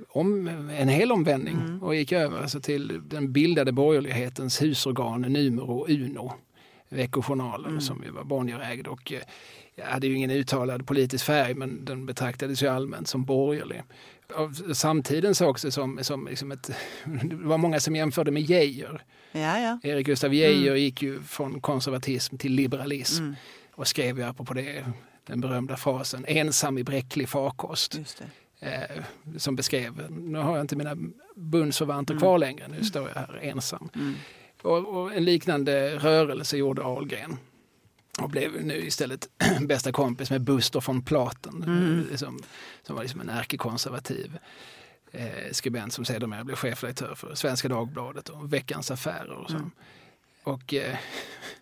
om, 0.10 0.48
en 0.78 0.90
hel 0.90 1.12
omvändning 1.12 1.54
mm. 1.54 1.84
och 1.84 1.96
gick 1.96 2.12
över 2.12 2.42
alltså 2.42 2.60
till 2.60 3.02
den 3.06 3.32
bildade 3.32 3.72
borgerlighetens 3.72 4.62
husorgan 4.62 5.22
Numero 5.22 5.86
Uno, 5.90 6.34
Veckojournalen 6.90 7.70
mm. 7.70 7.82
som 7.82 8.04
ju 8.04 8.12
var 8.12 8.24
Bonnierägd 8.24 8.88
och 8.88 9.14
eh, 9.14 9.22
hade 9.86 10.08
ju 10.08 10.16
ingen 10.16 10.32
uttalad 10.32 10.88
politisk 10.88 11.26
färg 11.26 11.54
men 11.54 11.86
den 11.86 12.06
betraktades 12.06 12.64
ju 12.64 12.68
allmänt 12.68 13.08
som 13.08 13.26
borgerlig. 13.26 13.82
Av 14.36 14.74
samtiden 14.74 15.36
såg 15.36 15.50
också 15.50 15.72
som, 15.72 16.00
som 16.02 16.28
liksom 16.28 16.52
ett, 16.52 16.72
det 17.24 17.36
var 17.36 17.58
många 17.58 17.80
som 17.80 17.96
jämförde 17.96 18.32
med 18.32 18.44
Geijer. 18.44 19.04
Ja, 19.32 19.60
ja. 19.60 19.80
Erik 19.84 20.06
Gustaf 20.06 20.34
Geijer 20.34 20.72
mm. 20.72 20.82
gick 20.82 21.02
ju 21.02 21.22
från 21.22 21.62
konservatism 21.62 22.38
till 22.38 22.52
liberalism 22.52 23.24
mm. 23.24 23.36
och 23.76 23.88
skrev 23.88 24.18
ju 24.18 24.24
apropå 24.24 24.54
det 24.54 24.86
den 25.24 25.42
berömda 25.42 25.78
frasen 25.78 26.26
ensam 26.28 26.78
i 26.78 26.84
bräcklig 26.84 27.30
farkost 27.30 28.00
eh, 28.62 29.04
som 29.38 29.56
beskrev, 29.56 30.12
nu 30.12 30.38
har 30.38 30.56
jag 30.56 30.64
inte 30.64 30.76
mina 30.76 30.98
bundsförvanter 31.36 32.14
mm. 32.14 32.20
kvar 32.22 32.38
längre, 32.38 32.68
nu 32.68 32.84
står 32.84 33.08
jag 33.08 33.16
här 33.16 33.40
ensam. 33.42 33.90
Mm. 33.96 34.14
Och, 34.62 34.88
och, 34.88 35.14
en 35.14 35.26
liknande 35.26 35.98
rörelse 35.98 36.58
gjorde 36.58 36.84
Ahlgren 36.84 37.38
och 38.20 38.30
blev 38.30 38.66
nu 38.66 38.78
istället 38.78 39.30
bästa 39.62 39.92
kompis 39.92 40.30
med 40.30 40.42
Buster 40.42 40.84
von 40.88 41.02
Platen 41.02 41.64
mm. 41.64 42.18
som, 42.18 42.40
som 42.84 42.96
var 42.96 43.04
liksom 43.04 43.22
en 43.22 43.30
ärkekonservativ 43.30 44.38
eh, 45.12 45.52
skribent 45.52 45.94
som 45.94 46.06
sedermera 46.06 46.44
blev 46.44 46.56
chefredaktör 46.56 47.16
för 47.16 47.36
Svenska 47.36 47.68
Dagbladet 47.68 48.30
och 48.30 48.54
Veckans 48.54 48.92
Affärer. 48.92 49.32
Och, 49.32 49.50
så. 49.50 49.56
Mm. 49.56 49.72
och 50.44 50.74
eh, 50.74 50.96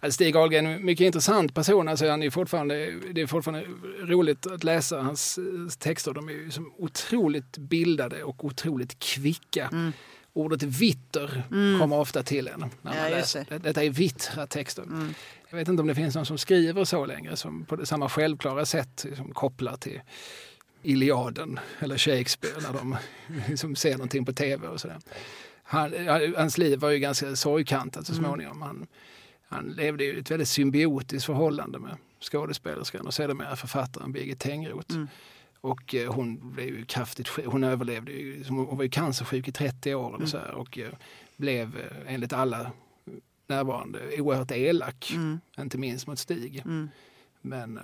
Alltså 0.00 0.14
Stig 0.14 0.36
Ahlgren 0.36 0.66
är 0.66 0.74
en 0.74 0.84
mycket 0.84 1.04
intressant 1.04 1.54
person. 1.54 1.88
Alltså 1.88 2.08
han 2.08 2.22
är 2.22 2.30
fortfarande, 2.30 2.92
det 3.12 3.20
är 3.20 3.26
fortfarande 3.26 3.66
roligt 4.00 4.46
att 4.46 4.64
läsa 4.64 5.02
hans 5.02 5.38
eh, 5.38 5.44
texter. 5.78 6.12
De 6.12 6.28
är 6.28 6.32
ju 6.32 6.50
som 6.50 6.72
otroligt 6.78 7.58
bildade 7.58 8.22
och 8.22 8.44
otroligt 8.44 8.98
kvicka. 8.98 9.68
Mm. 9.72 9.92
Ordet 10.32 10.62
vitter 10.62 11.42
mm. 11.50 11.80
kommer 11.80 11.96
ofta 11.96 12.22
till 12.22 12.48
en. 12.48 12.60
När 12.60 12.68
man 12.82 12.96
ja, 12.96 13.08
läser. 13.08 13.46
Det. 13.48 13.58
Detta 13.58 13.84
är 13.84 13.90
vittra 13.90 14.46
texter. 14.46 14.82
Mm. 14.82 15.14
Jag 15.50 15.58
vet 15.58 15.68
inte 15.68 15.80
om 15.80 15.86
det 15.86 15.94
finns 15.94 16.14
någon 16.14 16.26
som 16.26 16.38
skriver 16.38 16.84
så 16.84 17.06
längre 17.06 17.36
som 17.36 17.64
på 17.64 17.86
samma 17.86 18.08
självklara 18.08 18.66
sätt 18.66 19.06
som 19.16 19.34
kopplar 19.34 19.76
till 19.76 20.00
Iliaden 20.82 21.60
eller 21.78 21.98
Shakespeare 21.98 22.60
när 22.62 22.72
de 22.72 22.96
liksom 23.48 23.76
ser 23.76 23.92
någonting 23.92 24.24
på 24.24 24.32
tv 24.32 24.68
och 24.68 24.80
sådär. 24.80 24.98
Han, 25.62 25.94
hans 26.36 26.58
liv 26.58 26.78
var 26.78 26.90
ju 26.90 26.98
ganska 26.98 27.36
sorgkantat 27.36 28.06
så 28.06 28.12
mm. 28.12 28.24
småningom. 28.24 28.62
Han, 28.62 28.86
han 29.48 29.68
levde 29.68 30.04
i 30.04 30.18
ett 30.18 30.30
väldigt 30.30 30.48
symbiotiskt 30.48 31.26
förhållande 31.26 31.78
med 31.78 31.96
skådespelerskan 32.20 33.06
och 33.06 33.14
sedermera 33.14 33.56
författaren 33.56 34.12
Birgit 34.12 34.40
Tengroth. 34.40 34.94
Mm. 34.94 35.08
Och 35.60 35.94
eh, 35.94 36.12
hon 36.12 36.52
blev 36.52 36.66
ju 36.66 36.84
kraftigt 36.84 37.28
hon 37.46 37.64
överlevde 37.64 38.12
ju, 38.12 38.44
hon 38.48 38.76
var 38.76 38.82
ju 38.82 38.90
cancersjuk 38.90 39.48
i 39.48 39.52
30 39.52 39.94
år 39.94 40.14
mm. 40.14 40.26
så 40.26 40.38
här, 40.38 40.54
och 40.54 40.78
eh, 40.78 40.90
blev 41.36 41.76
eh, 41.76 42.14
enligt 42.14 42.32
alla 42.32 42.72
närvarande 43.46 44.20
oerhört 44.20 44.50
elak. 44.50 45.10
Mm. 45.14 45.40
Inte 45.58 45.78
minst 45.78 46.06
mot 46.06 46.18
Stig. 46.18 46.62
Mm. 46.64 46.88
Men, 47.40 47.76
eh, 47.76 47.82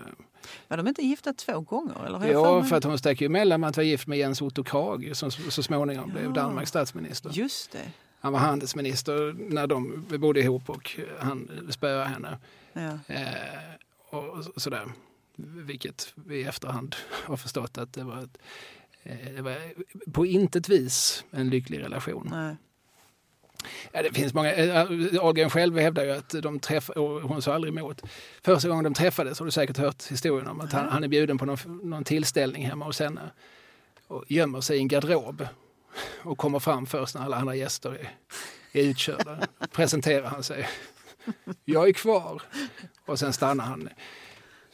Var 0.68 0.76
de 0.76 0.88
inte 0.88 1.02
gifta 1.02 1.32
två 1.32 1.60
gånger? 1.60 2.06
Eller 2.06 2.32
ja, 2.32 2.62
för 2.62 2.76
att 2.76 2.84
hon 2.84 2.98
stack 2.98 3.20
ju 3.20 3.26
emellan 3.26 3.60
med 3.60 3.70
att 3.70 3.76
vara 3.76 3.86
gift 3.86 4.06
med 4.06 4.18
Jens 4.18 4.42
Otto 4.42 4.64
Krag 4.64 5.10
som 5.12 5.30
så 5.30 5.62
småningom 5.62 6.10
blev 6.10 6.24
Ja. 6.24 6.30
Danmarks 6.30 6.70
statsminister. 6.70 7.30
Just 7.32 7.72
det. 7.72 7.92
Han 8.24 8.32
var 8.32 8.40
handelsminister 8.40 9.34
när 9.38 9.66
de 9.66 10.06
bodde 10.08 10.40
ihop 10.40 10.70
och 10.70 11.00
han 11.18 11.68
spöade 11.70 12.04
henne. 12.04 12.38
Ja. 12.72 13.14
Eh, 13.14 14.16
och 14.16 14.44
sådär. 14.56 14.92
Vilket 15.36 16.12
vi 16.14 16.36
i 16.36 16.44
efterhand 16.44 16.96
har 17.10 17.36
förstått 17.36 17.78
att 17.78 17.92
det 17.92 18.04
var, 18.04 18.22
ett, 18.22 18.38
eh, 19.02 19.34
det 19.36 19.42
var 19.42 19.56
på 20.12 20.26
intet 20.26 20.68
vis 20.68 21.24
en 21.30 21.50
lycklig 21.50 21.80
relation. 21.80 22.28
Nej. 22.30 22.56
Ja, 23.92 24.02
det 24.02 24.12
finns 24.12 24.34
många. 24.34 24.52
eh, 24.52 25.24
Ahlgren 25.24 25.50
själv 25.50 25.78
hävdar 25.78 26.04
ju 26.04 26.10
att 26.10 26.34
de 26.42 26.60
träffade, 26.60 27.00
och 27.00 27.22
hon 27.22 27.42
sa 27.42 27.54
aldrig 27.54 27.78
emot. 27.78 28.02
Första 28.42 28.68
gången 28.68 28.84
de 28.84 28.94
träffades 28.94 29.38
har 29.38 29.46
du 29.46 29.52
säkert 29.52 29.76
hört 29.76 30.06
historien 30.10 30.48
om 30.48 30.60
att 30.60 30.72
han, 30.72 30.88
han 30.88 31.04
är 31.04 31.08
bjuden 31.08 31.38
på 31.38 31.46
någon, 31.46 31.80
någon 31.82 32.04
tillställning 32.04 32.66
hemma 32.66 32.84
hos 32.84 33.00
henne 33.00 33.30
och 34.06 34.24
gömmer 34.28 34.60
sig 34.60 34.76
i 34.76 34.80
en 34.80 34.88
garderob 34.88 35.46
och 36.22 36.38
kommer 36.38 36.58
fram 36.58 36.86
först 36.86 37.14
när 37.14 37.22
alla 37.22 37.36
andra 37.36 37.54
gäster 37.54 37.90
är, 37.90 38.10
är 38.72 38.82
utkörda. 38.82 39.38
Presenterar 39.72 40.26
han 40.26 40.42
sig. 40.42 40.68
Jag 41.64 41.88
är 41.88 41.92
kvar. 41.92 42.42
Och 43.06 43.18
sen 43.18 43.32
stannar 43.32 43.64
han 43.64 43.88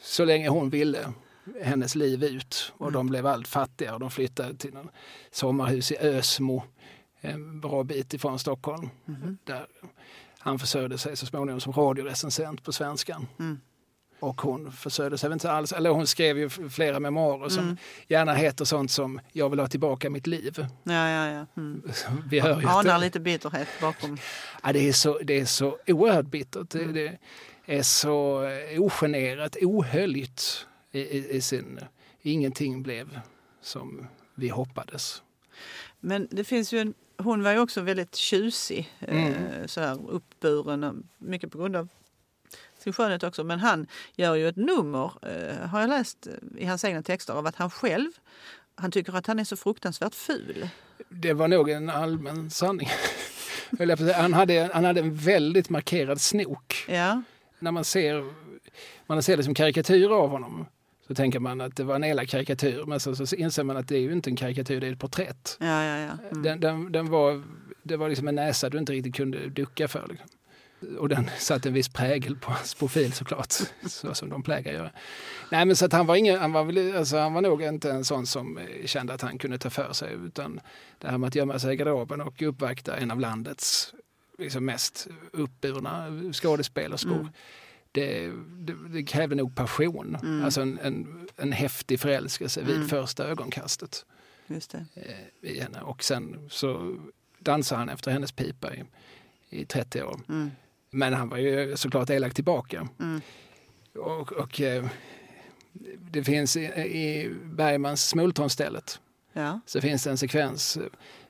så 0.01 0.25
länge 0.25 0.49
hon 0.49 0.69
ville 0.69 1.13
hennes 1.61 1.95
liv 1.95 2.23
ut 2.23 2.73
och 2.77 2.91
de 2.91 3.07
blev 3.07 3.27
allt 3.27 3.47
fattigare. 3.47 3.97
De 3.99 4.11
flyttade 4.11 4.55
till 4.55 4.75
en 4.75 4.89
sommarhus 5.31 5.91
i 5.91 5.97
Ösmo 5.97 6.63
en 7.21 7.61
bra 7.61 7.83
bit 7.83 8.13
ifrån 8.13 8.39
Stockholm. 8.39 8.89
Där 9.43 9.67
han 10.39 10.59
försörjde 10.59 10.97
sig 10.97 11.17
så 11.17 11.25
småningom 11.25 11.59
som 11.59 11.73
radiorecensent 11.73 12.63
på 12.63 12.71
Svenskan. 12.71 13.27
Mm. 13.39 13.59
Och 14.21 14.41
hon 14.41 14.71
försörjde 14.71 15.17
sig 15.17 15.33
inte 15.33 15.51
alls, 15.51 15.71
eller 15.73 15.89
hon 15.89 16.07
skrev 16.07 16.37
ju 16.37 16.49
flera 16.49 16.99
memoarer 16.99 17.49
som 17.49 17.77
gärna 18.07 18.33
heter 18.33 18.65
sånt 18.65 18.91
som 18.91 19.19
Jag 19.31 19.49
vill 19.49 19.59
ha 19.59 19.67
tillbaka 19.67 20.09
mitt 20.09 20.27
liv. 20.27 20.67
Ja, 20.83 21.09
ja, 21.09 21.27
ja. 21.31 21.45
Mm. 21.57 21.81
Vi 22.29 22.39
hör 22.39 22.61
ju 22.61 22.67
Anar 22.67 22.83
det, 22.93 22.97
lite 23.05 23.19
bitterhet 23.19 23.67
bakom. 23.81 24.17
ja, 24.63 24.73
det, 24.73 24.89
är 24.89 24.93
så, 24.93 25.19
det 25.23 25.39
är 25.39 25.45
så 25.45 25.77
oerhört 25.87 26.25
bittert. 26.25 26.69
Det, 26.69 26.85
det 26.85 27.17
är 27.65 27.81
så 27.81 28.43
eh, 28.43 28.81
ogenerat, 28.81 29.57
ohöljt 29.61 30.67
i, 30.91 30.99
i, 30.99 31.29
i 31.29 31.41
sin... 31.41 31.79
Ingenting 32.21 32.83
blev 32.83 33.19
som 33.61 34.07
vi 34.35 34.49
hoppades. 34.49 35.21
Men 35.99 36.27
det 36.31 36.43
finns 36.43 36.73
ju 36.73 36.79
en, 36.79 36.93
hon 37.17 37.43
var 37.43 37.51
ju 37.51 37.59
också 37.59 37.81
väldigt 37.81 38.15
tjusig, 38.15 38.89
Mm. 38.99 39.33
eh, 39.33 39.65
sådär 39.65 39.97
uppburen, 40.09 41.07
mycket 41.17 41.51
på 41.51 41.57
grund 41.57 41.75
av 41.75 41.87
sin 42.81 42.93
skönhet 42.93 43.23
också. 43.23 43.43
Men 43.43 43.59
han 43.59 43.87
gör 44.15 44.35
ju 44.35 44.47
ett 44.47 44.55
nummer, 44.55 45.11
eh, 45.21 45.67
har 45.67 45.81
jag 45.81 45.89
läst 45.89 46.27
eh, 46.27 46.33
i 46.57 46.65
hans 46.65 46.85
egna 46.85 47.03
texter, 47.03 47.33
av 47.33 47.47
att 47.47 47.55
han 47.55 47.69
själv, 47.69 48.11
han 48.75 48.91
tycker 48.91 49.15
att 49.15 49.27
han 49.27 49.39
är 49.39 49.43
så 49.43 49.57
fruktansvärt 49.57 50.15
ful. 50.15 50.69
Det 51.09 51.33
var 51.33 51.47
nog 51.47 51.69
en 51.69 51.89
allmän 51.89 52.49
sanning. 52.49 52.89
Han, 54.15 54.33
hade, 54.33 54.69
han 54.73 54.85
hade 54.85 54.99
en 54.99 55.15
väldigt 55.15 55.69
markerad 55.69 56.21
snok. 56.21 56.85
Ja, 56.87 57.21
När 57.59 57.71
man 57.71 57.83
ser, 57.83 58.33
man 59.07 59.23
ser 59.23 59.37
det 59.37 59.43
som 59.43 59.53
karikatyrer 59.53 60.15
av 60.15 60.29
honom 60.29 60.65
så 61.07 61.15
tänker 61.15 61.39
man 61.39 61.61
att 61.61 61.75
det 61.75 61.83
var 61.83 61.95
en 61.95 62.03
elak 62.03 62.29
karikatyr. 62.29 62.83
Men 62.87 62.99
så, 62.99 63.15
så 63.15 63.35
inser 63.35 63.63
man 63.63 63.77
att 63.77 63.87
det 63.87 63.95
är 63.95 63.99
ju 63.99 64.11
inte 64.11 64.29
en 64.29 64.35
karikatyr, 64.35 64.79
det 64.79 64.87
är 64.87 64.91
ett 64.91 64.99
porträtt. 64.99 65.57
ja, 65.59 65.83
ja. 65.83 65.97
ja. 65.97 66.11
Mm. 66.31 66.43
Den, 66.43 66.59
den, 66.59 66.91
den 66.91 67.09
var, 67.09 67.43
det 67.83 67.97
var 67.97 68.09
liksom 68.09 68.27
en 68.27 68.35
näsa 68.35 68.69
du 68.69 68.77
inte 68.77 68.93
riktigt 68.93 69.15
kunde 69.15 69.49
ducka 69.49 69.87
för. 69.87 70.07
Liksom. 70.09 70.29
Och 70.99 71.09
den 71.09 71.29
satte 71.39 71.69
en 71.69 71.73
viss 71.73 71.89
prägel 71.89 72.35
på 72.35 72.51
hans 72.51 72.73
profil 72.75 73.13
såklart, 73.13 73.51
så 73.87 74.13
som 74.13 74.29
de 74.29 74.43
plägar 74.43 74.73
göra. 74.73 74.91
Nej 75.51 75.65
men 75.65 75.75
så 75.75 75.85
att 75.85 75.93
han 75.93 76.05
var, 76.05 76.15
ingen, 76.15 76.39
han, 76.39 76.51
var 76.51 76.63
väl, 76.63 76.95
alltså, 76.95 77.17
han 77.17 77.33
var 77.33 77.41
nog 77.41 77.61
inte 77.63 77.91
en 77.91 78.05
sån 78.05 78.25
som 78.27 78.57
eh, 78.57 78.85
kände 78.85 79.13
att 79.13 79.21
han 79.21 79.37
kunde 79.37 79.57
ta 79.57 79.69
för 79.69 79.93
sig 79.93 80.13
utan 80.13 80.59
det 80.97 81.07
här 81.07 81.17
med 81.17 81.27
att 81.27 81.35
gömma 81.35 81.59
sig 81.59 81.73
i 81.73 81.75
garderoben 81.75 82.21
och 82.21 82.41
uppvakta 82.41 82.97
en 82.97 83.11
av 83.11 83.19
landets 83.19 83.93
liksom, 84.37 84.65
mest 84.65 85.07
uppburna 85.33 86.07
skådespelerskor. 86.33 87.13
Mm. 87.19 87.27
Det, 87.93 88.27
det, 88.47 88.73
det 88.89 89.03
krävde 89.03 89.35
nog 89.35 89.55
passion, 89.55 90.17
Mm. 90.23 90.43
alltså 90.45 90.61
en, 90.61 90.79
en, 90.83 91.27
en 91.37 91.51
häftig 91.51 91.99
förälskelse 91.99 92.61
vid 92.61 92.75
Mm. 92.75 92.87
första 92.87 93.23
ögonkastet 93.27 94.05
Just 94.47 94.71
det. 94.71 94.85
eh, 95.41 95.49
i 95.51 95.59
henne. 95.59 95.81
Och 95.81 96.03
sen 96.03 96.47
så 96.49 96.97
dansade 97.39 97.79
han 97.79 97.89
efter 97.89 98.11
hennes 98.11 98.31
pipa 98.31 98.75
i, 98.75 98.83
i 99.49 99.65
30 99.65 100.03
år. 100.03 100.19
Mm. 100.29 100.51
Men 100.91 101.13
han 101.13 101.29
var 101.29 101.37
ju 101.37 101.77
såklart 101.77 102.09
elak 102.09 102.33
tillbaka. 102.33 102.87
Mm. 102.99 103.21
Och, 103.95 104.31
och 104.31 104.61
eh, 104.61 104.85
det 106.11 106.23
finns 106.23 106.57
i, 106.57 106.61
i 106.79 107.33
Bergmans 107.43 108.09
Smultronstället 108.09 108.99
Ja. 109.33 109.59
så 109.65 109.81
finns 109.81 110.03
det 110.03 110.09
en 110.09 110.17
sekvens. 110.17 110.77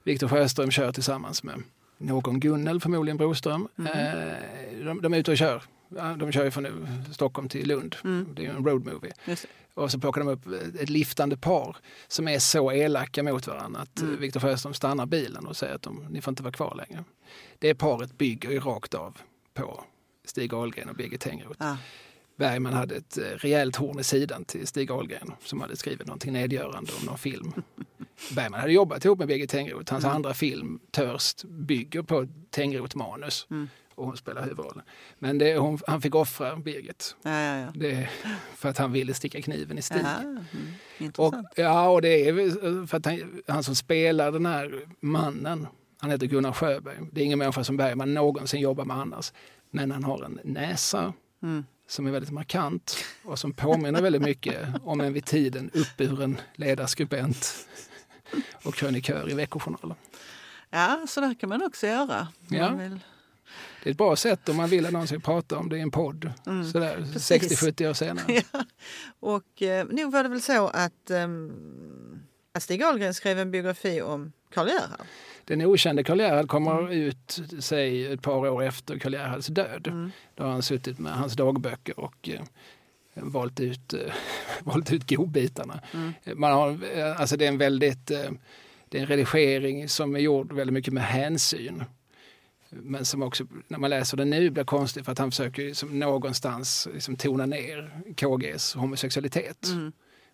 Viktor 0.03 0.27
Sjöström 0.27 0.71
kör 0.71 0.91
tillsammans 0.91 1.43
med 1.43 1.63
någon 1.97 2.39
Gunnel, 2.39 2.79
förmodligen 2.81 3.17
Broström. 3.17 3.67
Mhm. 3.75 3.87
Eh, 3.87 4.85
de, 4.85 5.01
de 5.01 5.13
är 5.13 5.17
ute 5.17 5.31
och 5.31 5.37
kör. 5.37 5.63
De 6.17 6.31
kör 6.31 6.43
ju 6.43 6.51
från 6.51 6.67
Stockholm 7.13 7.49
till 7.49 7.67
Lund. 7.67 7.95
Mm. 8.03 8.27
Det 8.35 8.41
är 8.41 8.43
ju 8.43 8.55
en 8.57 8.65
road 8.65 8.85
movie. 8.85 9.11
Just 9.25 9.41
det. 9.43 9.81
Och 9.81 9.91
så 9.91 9.99
plockar 9.99 10.21
de 10.21 10.27
upp 10.29 10.47
ett 10.79 10.89
liftande 10.89 11.37
par 11.37 11.75
som 12.07 12.27
är 12.27 12.39
så 12.39 12.71
elaka 12.71 13.23
mot 13.23 13.47
varandra 13.47 13.79
att 13.81 13.99
Mm. 13.99 14.09
mm. 14.09 14.21
Viktor 14.21 14.39
Sjöström 14.39 14.73
stannar 14.73 15.05
bilen 15.05 15.45
och 15.47 15.57
säger 15.57 15.75
att 15.75 15.81
de, 15.81 16.05
ni 16.09 16.21
får 16.21 16.31
inte 16.31 16.43
vara 16.43 16.53
kvar 16.53 16.75
längre. 16.87 17.03
Det 17.59 17.75
paret 17.75 18.17
bygger 18.17 18.51
ju 18.51 18.59
rakt 18.59 18.93
av 18.93 19.17
på 19.53 19.83
Stig 20.25 20.53
Ahlgren 20.53 20.89
och 20.89 20.95
Birgit 20.95 21.21
Tengroth. 21.21 21.55
Ja. 21.59 21.77
Bergman 22.35 22.73
hade 22.73 22.95
ett 22.95 23.17
eh, 23.17 23.23
rejält 23.23 23.75
horn 23.75 23.99
i 23.99 24.03
sidan 24.03 24.45
till 24.45 24.67
Stig 24.67 24.91
Ahlgren 24.91 25.31
som 25.43 25.61
hade 25.61 25.77
skrivit 25.77 26.07
någonting 26.07 26.33
nedgörande 26.33 26.91
om 26.99 27.05
någon 27.05 27.17
film. 27.17 27.53
Bergman 28.35 28.59
hade 28.59 28.73
jobbat 28.73 29.05
ihop 29.05 29.19
med 29.19 29.27
Birgit 29.27 29.49
Tengroth. 29.49 29.91
Hans 29.93 30.03
Mm. 30.05 30.15
andra 30.15 30.33
film, 30.33 30.79
Törst, 30.91 31.43
bygger 31.43 32.01
på 32.01 32.27
Tengroth-manus 32.51 33.47
Mm. 33.49 33.69
och 33.95 34.05
hon 34.05 34.17
spelar 34.17 34.43
huvudrollen. 34.43 34.81
Men 35.19 35.37
det, 35.37 35.57
hon, 35.57 35.79
han 35.87 36.01
fick 36.01 36.15
offra 36.15 36.55
Birgit 36.55 37.15
Ja, 37.21 37.31
ja, 37.41 37.57
ja. 37.59 37.71
det, 37.75 38.09
för 38.55 38.69
att 38.69 38.77
han 38.77 38.91
ville 38.91 39.13
sticka 39.13 39.41
kniven 39.41 39.77
i 39.77 39.81
Stig. 39.81 40.01
Mm. 40.21 40.43
Och, 41.17 41.33
ja, 41.55 41.89
och 41.89 42.01
det 42.01 42.27
är 42.27 42.33
väl 42.33 42.87
för 42.87 42.97
att 42.97 43.05
han, 43.05 43.41
han 43.47 43.63
som 43.63 43.75
spelar 43.75 44.31
den 44.31 44.45
här 44.45 44.81
mannen, 44.99 45.67
han 46.01 46.11
heter 46.11 46.25
Gunnar 46.27 46.53
Sjöberg. 46.53 46.97
Det 47.11 47.21
är 47.21 47.25
ingen 47.25 47.39
människa 47.39 47.63
som 47.63 47.77
Bergman 47.77 48.13
någonsin 48.13 48.61
jobbar 48.61 48.85
med 48.85 48.97
annars. 48.97 49.33
Men 49.71 49.91
han 49.91 50.03
har 50.03 50.23
en 50.23 50.39
näsa 50.43 51.13
Mm. 51.43 51.65
som 51.87 52.07
är 52.07 52.11
väldigt 52.11 52.31
markant 52.31 52.97
och 53.23 53.39
som 53.39 53.53
påminner 53.53 54.01
väldigt 54.01 54.21
mycket 54.21 54.67
om 54.83 55.01
en 55.01 55.13
vid 55.13 55.25
tiden 55.25 55.71
uppburen 55.73 56.37
ledarskribent 56.55 57.67
och 58.63 58.75
krönikör 58.75 59.29
i 59.31 59.33
Veckojournalen. 59.33 59.97
Ja, 60.69 61.05
så 61.07 61.21
där 61.21 61.33
kan 61.33 61.49
man 61.49 61.63
också 61.63 61.87
göra. 61.87 62.27
Ja. 62.49 62.69
vill. 62.75 62.99
Det 63.83 63.89
är 63.89 63.91
ett 63.91 63.97
bra 63.97 64.15
sätt 64.15 64.49
om 64.49 64.55
man 64.57 64.69
vill 64.69 64.85
att 64.85 64.91
någon 64.93 65.07
ska 65.07 65.19
prata 65.19 65.57
om 65.57 65.69
det 65.69 65.77
i 65.77 65.81
en 65.81 65.91
podd. 65.91 66.31
Mm, 66.45 66.71
Sådär 66.71 67.07
precis. 67.13 67.61
60-70 67.63 67.89
år 67.89 67.93
senare. 67.93 68.25
Ja. 68.53 68.63
Och 69.19 69.61
eh, 69.61 69.85
nog 69.87 70.11
var 70.11 70.23
det 70.23 70.29
väl 70.29 70.41
så 70.41 70.67
att, 70.67 71.09
ehm, 71.09 71.51
att 72.53 72.63
Stig 72.63 72.83
Ahlgren 72.83 73.13
skrev 73.13 73.39
en 73.39 73.51
biografi 73.51 74.01
om 74.01 74.31
Karl 74.53 74.67
Gerhard. 74.67 75.05
Den 75.45 75.61
okände 75.61 76.03
Karl 76.03 76.19
Gerhard 76.19 76.47
kommer 76.47 76.93
ut 76.93 77.39
sig 77.59 78.13
ett 78.13 78.21
par 78.21 78.49
år 78.49 78.63
efter 78.63 78.99
Karl 78.99 79.13
Gerhards 79.13 79.47
död. 79.47 79.87
Mm. 79.87 80.11
Då 80.35 80.43
har 80.43 80.51
han 80.51 80.61
suttit 80.61 80.99
med 80.99 81.13
hans 81.13 81.33
dagböcker 81.33 81.99
och 81.99 82.29
eh, 82.29 82.41
valt, 83.13 83.59
ut, 83.59 83.93
eh, 83.93 84.13
valt 84.63 84.93
ut 84.93 85.09
godbitarna. 85.09 85.79
Mm. 85.93 86.13
Man 86.35 86.51
har, 86.51 86.97
eh, 86.97 87.21
alltså 87.21 87.37
det 87.37 87.45
är 87.45 87.49
en 87.49 87.57
väldigt 87.57 88.11
eh, 88.11 88.31
det 88.91 88.97
är 88.97 89.01
en 89.01 89.07
redigering 89.07 89.89
som 89.89 90.15
är 90.15 90.19
gjord 90.19 90.53
väldigt 90.53 90.73
mycket 90.73 90.93
med 90.93 91.03
hänsyn. 91.03 91.83
Men 92.69 93.05
som 93.05 93.23
också, 93.23 93.45
när 93.67 93.79
man 93.79 93.89
läser 93.89 94.17
den 94.17 94.29
nu, 94.29 94.49
blir 94.49 94.63
konstigt 94.63 95.05
för 95.05 95.11
att 95.11 95.17
han 95.17 95.31
försöker 95.31 95.63
liksom 95.63 95.99
någonstans 95.99 96.87
liksom 96.93 97.15
tona 97.15 97.45
ner 97.45 97.91
KGs 98.15 98.73
homosexualitet. 98.73 99.67
Mm. 99.67 99.91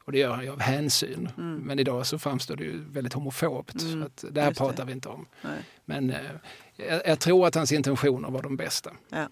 Och 0.07 0.13
det 0.13 0.19
gör 0.19 0.33
han 0.33 0.43
ju 0.43 0.51
av 0.51 0.59
hänsyn. 0.59 1.29
Mm. 1.37 1.55
Men 1.59 1.79
idag 1.79 2.05
så 2.05 2.19
framstår 2.19 2.55
det 2.55 2.63
ju 2.63 2.83
väldigt 2.91 3.13
homofobt. 3.13 3.81
Mm, 3.81 4.03
att 4.03 4.25
det 4.31 4.41
här 4.41 4.47
just 4.47 4.59
det. 4.59 4.65
pratar 4.65 4.85
vi 4.85 4.91
inte 4.91 5.09
om. 5.09 5.25
Nej. 5.41 5.59
Men 5.85 6.09
eh, 6.09 6.17
jag, 6.75 7.01
jag 7.05 7.19
tror 7.19 7.47
att 7.47 7.55
hans 7.55 7.71
intentioner 7.71 8.29
var 8.29 8.41
de 8.41 8.57
bästa. 8.57 8.91
Ja. 9.09 9.29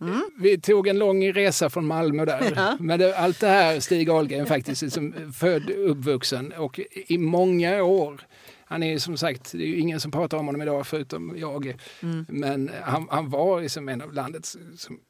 Mm. 0.00 0.30
Vi 0.38 0.60
tog 0.60 0.88
en 0.88 0.98
lång 0.98 1.32
resa 1.32 1.70
från 1.70 1.86
Malmö 1.86 2.24
där. 2.24 2.52
Ja. 2.56 2.76
Men 2.80 2.98
det, 2.98 3.18
allt 3.18 3.40
det 3.40 3.48
här, 3.48 3.80
Stig 3.80 4.10
Ahlgren 4.10 4.46
faktiskt, 4.56 4.82
liksom 4.82 5.32
född, 5.32 5.70
uppvuxen 5.70 6.52
och 6.52 6.80
i 6.92 7.18
många 7.18 7.82
år. 7.82 8.20
Han 8.64 8.82
är 8.82 8.98
som 8.98 9.16
sagt, 9.16 9.52
det 9.52 9.64
är 9.64 9.74
ingen 9.74 10.00
som 10.00 10.10
pratar 10.10 10.38
om 10.38 10.46
honom 10.46 10.62
idag 10.62 10.86
förutom 10.86 11.34
jag. 11.38 11.76
Mm. 12.02 12.26
Men 12.28 12.70
han, 12.82 13.08
han 13.10 13.30
var 13.30 13.60
liksom 13.60 13.88
en 13.88 14.02
av 14.02 14.12
landets 14.12 14.56
liksom, 14.70 15.00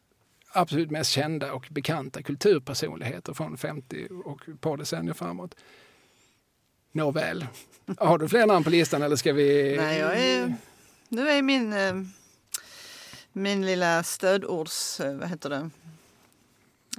absolut 0.53 0.91
mest 0.91 1.11
kända 1.11 1.53
och 1.53 1.67
bekanta 1.71 2.23
kulturpersonligheter 2.23 3.33
från 3.35 3.57
50 3.59 4.09
och 4.25 4.49
ett 4.49 4.61
par 4.61 4.77
decennier 4.77 5.15
framåt. 5.15 5.55
Nåväl, 6.93 7.47
har 7.99 8.19
du 8.19 8.29
fler 8.29 8.47
namn 8.47 8.65
på 8.65 8.71
listan 8.71 9.03
eller 9.03 9.17
ska 9.17 9.33
vi? 9.33 9.77
Nej, 9.77 9.99
jag 9.99 10.19
är, 10.21 10.55
nu 11.09 11.29
är 11.29 11.43
min, 11.43 11.73
eh, 11.73 11.95
Min 13.33 13.67
lilla 13.67 14.03
stödords... 14.03 15.01
eh, 15.01 15.15
Vad 15.17 15.29
heter 15.29 15.51
det? 15.51 15.71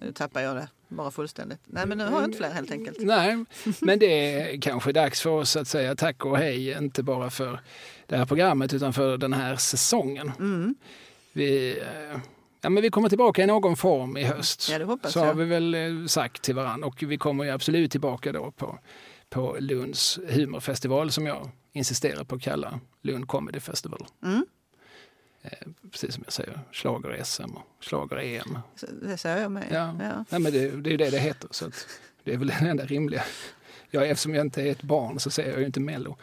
Nu 0.01 0.11
tappar 0.11 0.41
jag 0.41 0.55
det 0.55 0.67
bara 0.87 1.11
fullständigt. 1.11 1.59
Nej, 1.65 1.85
men 1.85 1.97
nu 1.97 2.03
har 2.05 2.11
jag 2.11 2.23
inte 2.23 2.37
fler 2.37 2.49
helt 2.51 2.71
enkelt. 2.71 2.97
Nej, 3.01 3.45
men 3.81 3.99
det 3.99 4.05
är 4.33 4.61
kanske 4.61 4.91
dags 4.91 5.21
för 5.21 5.29
oss 5.29 5.55
att 5.55 5.67
säga 5.67 5.95
tack 5.95 6.25
och 6.25 6.37
hej, 6.37 6.71
inte 6.77 7.03
bara 7.03 7.29
för 7.29 7.59
det 8.05 8.17
här 8.17 8.25
programmet 8.25 8.73
utan 8.73 8.93
för 8.93 9.17
den 9.17 9.33
här 9.33 9.55
säsongen. 9.55 10.31
Mm. 10.39 10.75
Vi, 11.33 11.79
eh, 11.79 12.19
ja, 12.61 12.69
men 12.69 12.83
vi 12.83 12.89
kommer 12.89 13.09
tillbaka 13.09 13.43
i 13.43 13.45
någon 13.45 13.75
form 13.75 14.17
i 14.17 14.23
höst. 14.23 14.69
Ja, 14.71 14.79
det 14.79 14.85
hoppas 14.85 15.11
Så 15.13 15.19
har 15.19 15.27
jag. 15.27 15.33
vi 15.35 15.45
väl 15.45 15.73
eh, 15.75 16.05
sagt 16.05 16.41
till 16.41 16.55
varandra 16.55 16.87
och 16.87 17.03
vi 17.03 17.17
kommer 17.17 17.43
ju 17.43 17.49
absolut 17.49 17.91
tillbaka 17.91 18.31
då 18.31 18.51
på, 18.51 18.79
på 19.29 19.57
Lunds 19.59 20.19
humorfestival 20.27 21.11
som 21.11 21.25
jag 21.25 21.49
insisterar 21.73 22.23
på 22.23 22.35
att 22.35 22.41
kalla 22.41 22.79
Lund 23.01 23.27
Comedy 23.27 23.59
Festival. 23.59 24.05
Mm. 24.23 24.45
Eh, 25.41 25.51
Precis 25.91 26.13
som 26.13 26.23
jag 26.27 26.33
säger, 26.33 26.59
schlager-SM 26.71 27.43
och 27.55 27.63
schlager-EM. 27.83 28.59
Det 29.01 29.17
säger 29.17 29.41
jag 29.41 29.51
med. 29.51 29.65
Ja. 29.71 29.95
Ja. 30.01 30.25
Nej, 30.29 30.41
men 30.41 30.51
det, 30.53 30.69
det 30.81 30.89
är 30.89 30.91
ju 30.91 30.97
det 30.97 31.09
det 31.09 31.19
heter. 31.19 31.47
Så 31.51 31.71
det 32.23 32.33
är 32.33 32.37
väl 32.37 32.47
det 32.47 32.53
enda 32.53 32.85
rimliga. 32.85 33.23
Ja, 33.91 34.05
eftersom 34.05 34.35
jag 34.35 34.45
inte 34.45 34.61
är 34.61 34.71
ett 34.71 34.83
barn 34.83 35.19
så 35.19 35.29
säger 35.29 35.49
jag 35.51 35.59
ju 35.59 35.65
inte 35.65 35.79
Mello. 35.79 36.17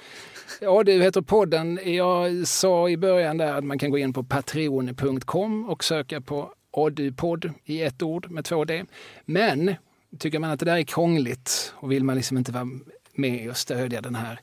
Ja, 0.61 0.83
det 0.83 0.93
heter 1.03 1.21
podden. 1.21 1.81
Jag 1.85 2.49
sa 2.49 2.89
i 2.89 2.97
början 2.97 3.37
där 3.37 3.55
att 3.55 3.65
man 3.65 3.79
kan 3.79 3.91
gå 3.91 3.99
in 3.99 4.13
på 4.13 4.23
patreon.com 4.23 5.69
och 5.69 5.85
söka 5.85 6.21
på 6.21 6.53
Oddupodd 6.71 7.51
i 7.65 7.83
ett 7.83 8.03
ord 8.03 8.31
med 8.31 8.45
två 8.45 8.65
D. 8.65 8.85
Men 9.25 9.75
tycker 10.19 10.39
man 10.39 10.51
att 10.51 10.61
det 10.61 10.67
där 10.67 10.77
är 10.77 10.83
krångligt 10.83 11.75
och 11.75 11.93
vill 11.93 12.05
man 12.05 12.17
liksom 12.17 12.39
inte 12.39 12.53
vara 12.53 12.69
med 13.15 13.51
och 13.51 13.57
stödja 13.57 14.01
den 14.01 14.15
här 14.15 14.41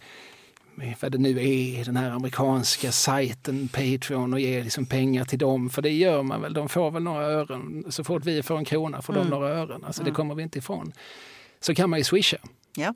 vad 1.01 1.11
det 1.11 1.17
nu 1.17 1.30
är, 1.30 1.85
den 1.85 1.97
här 1.97 2.11
amerikanska 2.11 2.91
sajten 2.91 3.67
Patreon 3.67 4.34
och 4.34 4.39
ge 4.39 4.63
liksom 4.63 4.85
pengar 4.85 5.25
till 5.25 5.39
dem. 5.39 5.69
För 5.69 5.81
det 5.81 5.89
gör 5.89 6.23
man 6.23 6.41
väl, 6.41 6.53
de 6.53 6.69
får 6.69 6.91
väl 6.91 7.03
några 7.03 7.25
ören. 7.25 7.85
Så 7.89 8.03
fort 8.03 8.25
vi 8.25 8.43
får 8.43 8.57
en 8.57 8.65
krona 8.65 9.01
får 9.01 9.13
de 9.13 9.27
några 9.27 9.49
ören. 9.49 9.84
Alltså 9.84 10.03
det 10.03 10.11
kommer 10.11 10.35
vi 10.35 10.43
inte 10.43 10.59
ifrån. 10.59 10.93
Så 11.59 11.75
kan 11.75 11.89
man 11.89 11.99
ju 11.99 12.03
swisha. 12.03 12.38
Ja. 12.75 12.93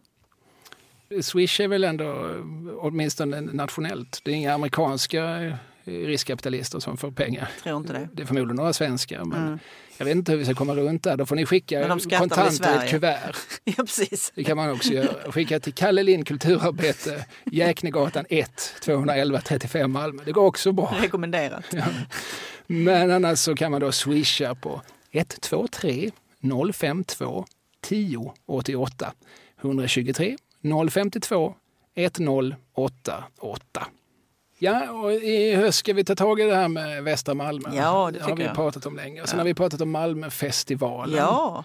Swish 1.21 1.61
är 1.61 1.67
väl 1.67 1.83
ändå 1.83 2.35
åtminstone 2.77 3.41
nationellt. 3.41 4.19
Det 4.23 4.31
är 4.31 4.35
inga 4.35 4.53
amerikanska 4.53 5.23
eh, 5.45 5.55
riskkapitalister 5.85 6.79
som 6.79 6.97
får 6.97 7.11
pengar. 7.11 7.49
Tror 7.63 7.77
inte 7.77 7.93
det. 7.93 8.09
Det 8.13 8.21
är 8.21 8.25
förmodligen 8.25 8.55
några 8.55 8.73
svenskar. 8.73 9.25
Men 9.25 9.59
jag 9.97 10.05
vet 10.05 10.15
inte 10.15 10.31
hur 10.31 10.39
vi 10.39 10.45
ska 10.45 10.53
komma 10.53 10.75
runt 10.75 11.03
där. 11.03 11.17
Då 11.17 11.25
får 11.25 11.35
ni 11.35 11.45
skicka 11.45 11.99
kontanter 12.17 12.73
i 12.73 12.85
ett 12.85 12.89
kuvert. 12.89 13.35
Ja, 13.63 13.73
precis. 13.83 14.31
Det 14.35 14.43
kan 14.43 14.57
man 14.57 14.71
också 14.71 14.93
göra. 14.93 15.31
Skicka 15.31 15.59
till 15.59 15.73
Kalle 15.73 16.03
Lind 16.03 16.27
kulturarbete, 16.27 17.25
Jäknegatan 17.51 18.25
1, 18.29 18.73
211 18.81 19.41
35 19.41 19.91
Malmö. 19.91 20.23
Det 20.25 20.31
går 20.31 20.45
också 20.45 20.71
bra. 20.71 20.95
Rekommenderat. 21.01 21.65
Men 22.67 23.11
annars 23.11 23.39
så 23.39 23.55
kan 23.55 23.71
man 23.71 23.81
då 23.81 23.91
swisha 23.91 24.55
på 24.55 24.81
123 25.11 26.11
052 26.73 27.45
10 27.81 28.33
88 28.45 29.13
123 29.61 30.37
052 30.89 31.55
1088. 31.95 33.87
Ja, 34.59 34.91
och 34.91 35.13
i 35.13 35.55
höst 35.55 35.77
ska 35.79 35.93
vi 35.93 36.03
ta 36.03 36.15
tag 36.15 36.39
i 36.39 36.43
det 36.43 36.55
här 36.55 36.67
med 36.67 37.03
Västra 37.03 37.33
Malmö. 37.33 37.69
Ja, 37.73 38.11
det 38.13 38.19
har 38.19 38.29
tycker 38.29 38.35
vi 38.35 38.43
jag. 38.43 38.55
pratat 38.55 38.85
om 38.85 38.95
länge. 38.95 39.21
Och 39.21 39.29
sen 39.29 39.37
Ja. 39.37 39.41
har 39.41 39.45
vi 39.45 39.53
pratat 39.53 39.81
om 39.81 39.91
Malmöfestivalen. 39.91 41.15
Ja, 41.17 41.63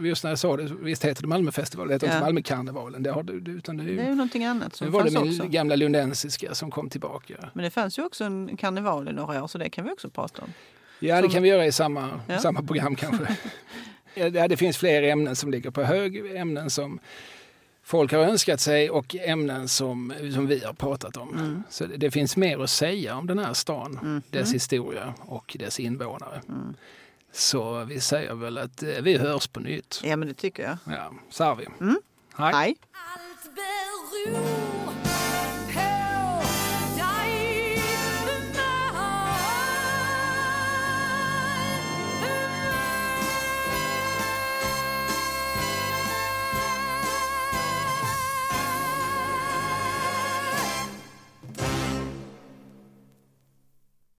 Just 0.00 0.24
när 0.24 0.30
jag 0.30 0.38
sa 0.38 0.56
det, 0.56 0.62
visst 0.80 1.04
heter 1.04 1.22
det 1.22 1.28
Malmöfestivalen, 1.28 1.88
det 1.88 1.94
heter 1.94 2.06
Ja. 2.06 2.12
inte 2.12 2.24
Malmökarnevalen. 2.24 3.02
Det 3.02 3.10
har 3.10 3.22
du, 3.22 3.40
du- 3.40 3.50
utan 3.52 3.76
det 3.76 3.82
är 3.82 3.86
det 3.96 4.02
är 4.02 4.08
ju, 4.08 4.14
någonting 4.14 4.44
annat 4.44 4.68
nu 4.72 4.76
som 4.76 4.90
var 4.90 5.04
det 5.04 5.10
min 5.20 5.28
också. 5.40 5.48
gamla 5.48 5.76
lundensiska 5.76 6.54
som 6.54 6.70
kom 6.70 6.90
tillbaka. 6.90 7.34
Men 7.52 7.64
det 7.64 7.70
fanns 7.70 7.98
ju 7.98 8.04
också 8.04 8.24
en 8.24 8.56
karneval 8.56 9.08
i 9.08 9.12
några 9.12 9.42
år 9.42 9.46
så 9.48 9.58
det 9.58 9.70
kan 9.70 9.84
vi 9.84 9.90
också 9.92 10.10
prata 10.10 10.42
om. 10.42 10.48
Ja, 11.00 11.16
det 11.16 11.22
Som- 11.22 11.30
kan 11.30 11.42
vi 11.42 11.48
göra 11.48 11.66
i 11.66 11.72
samma, 11.72 12.10
Ja. 12.26 12.38
samma 12.38 12.62
program 12.62 12.96
kanske. 12.96 13.36
ja, 14.14 14.30
det 14.30 14.48
det 14.48 14.56
finns 14.56 14.76
fler 14.76 15.02
ämnen 15.02 15.36
som 15.36 15.50
ligger 15.50 15.70
på 15.70 15.82
hög, 15.82 16.36
ämnen 16.36 16.70
som 16.70 16.98
folk 17.88 18.12
har 18.12 18.18
önskat 18.18 18.60
sig 18.60 18.90
och 18.90 19.16
ämnen 19.16 19.68
som, 19.68 20.12
som 20.34 20.46
vi 20.46 20.64
har 20.64 20.72
pratat 20.72 21.16
om. 21.16 21.34
Mm. 21.34 21.62
Så 21.70 21.86
det, 21.86 21.96
det 21.96 22.10
finns 22.10 22.36
mer 22.36 22.58
att 22.58 22.70
säga 22.70 23.16
om 23.16 23.26
den 23.26 23.38
här 23.38 23.54
stan, 23.54 24.22
dess 24.30 24.54
historia 24.54 25.14
och 25.20 25.56
dess 25.58 25.80
invånare. 25.80 26.40
Mm. 26.48 26.74
Så 27.32 27.84
vi 27.84 28.00
säger 28.00 28.34
väl 28.34 28.58
att 28.58 28.82
eh, 28.82 28.88
vi 29.02 29.18
hörs 29.18 29.46
på 29.46 29.60
nytt. 29.60 30.00
Ja 30.04 30.16
men 30.16 30.28
det 30.28 30.34
tycker 30.34 30.62
jag. 30.62 30.78
Ja, 30.96 31.12
så 31.30 31.44
har 31.44 31.56
vi. 31.56 31.66
Mm. 31.80 32.00
Hej. 32.36 32.52
Hej. 32.54 32.76
Allt 32.92 33.54
beror 33.54 35.07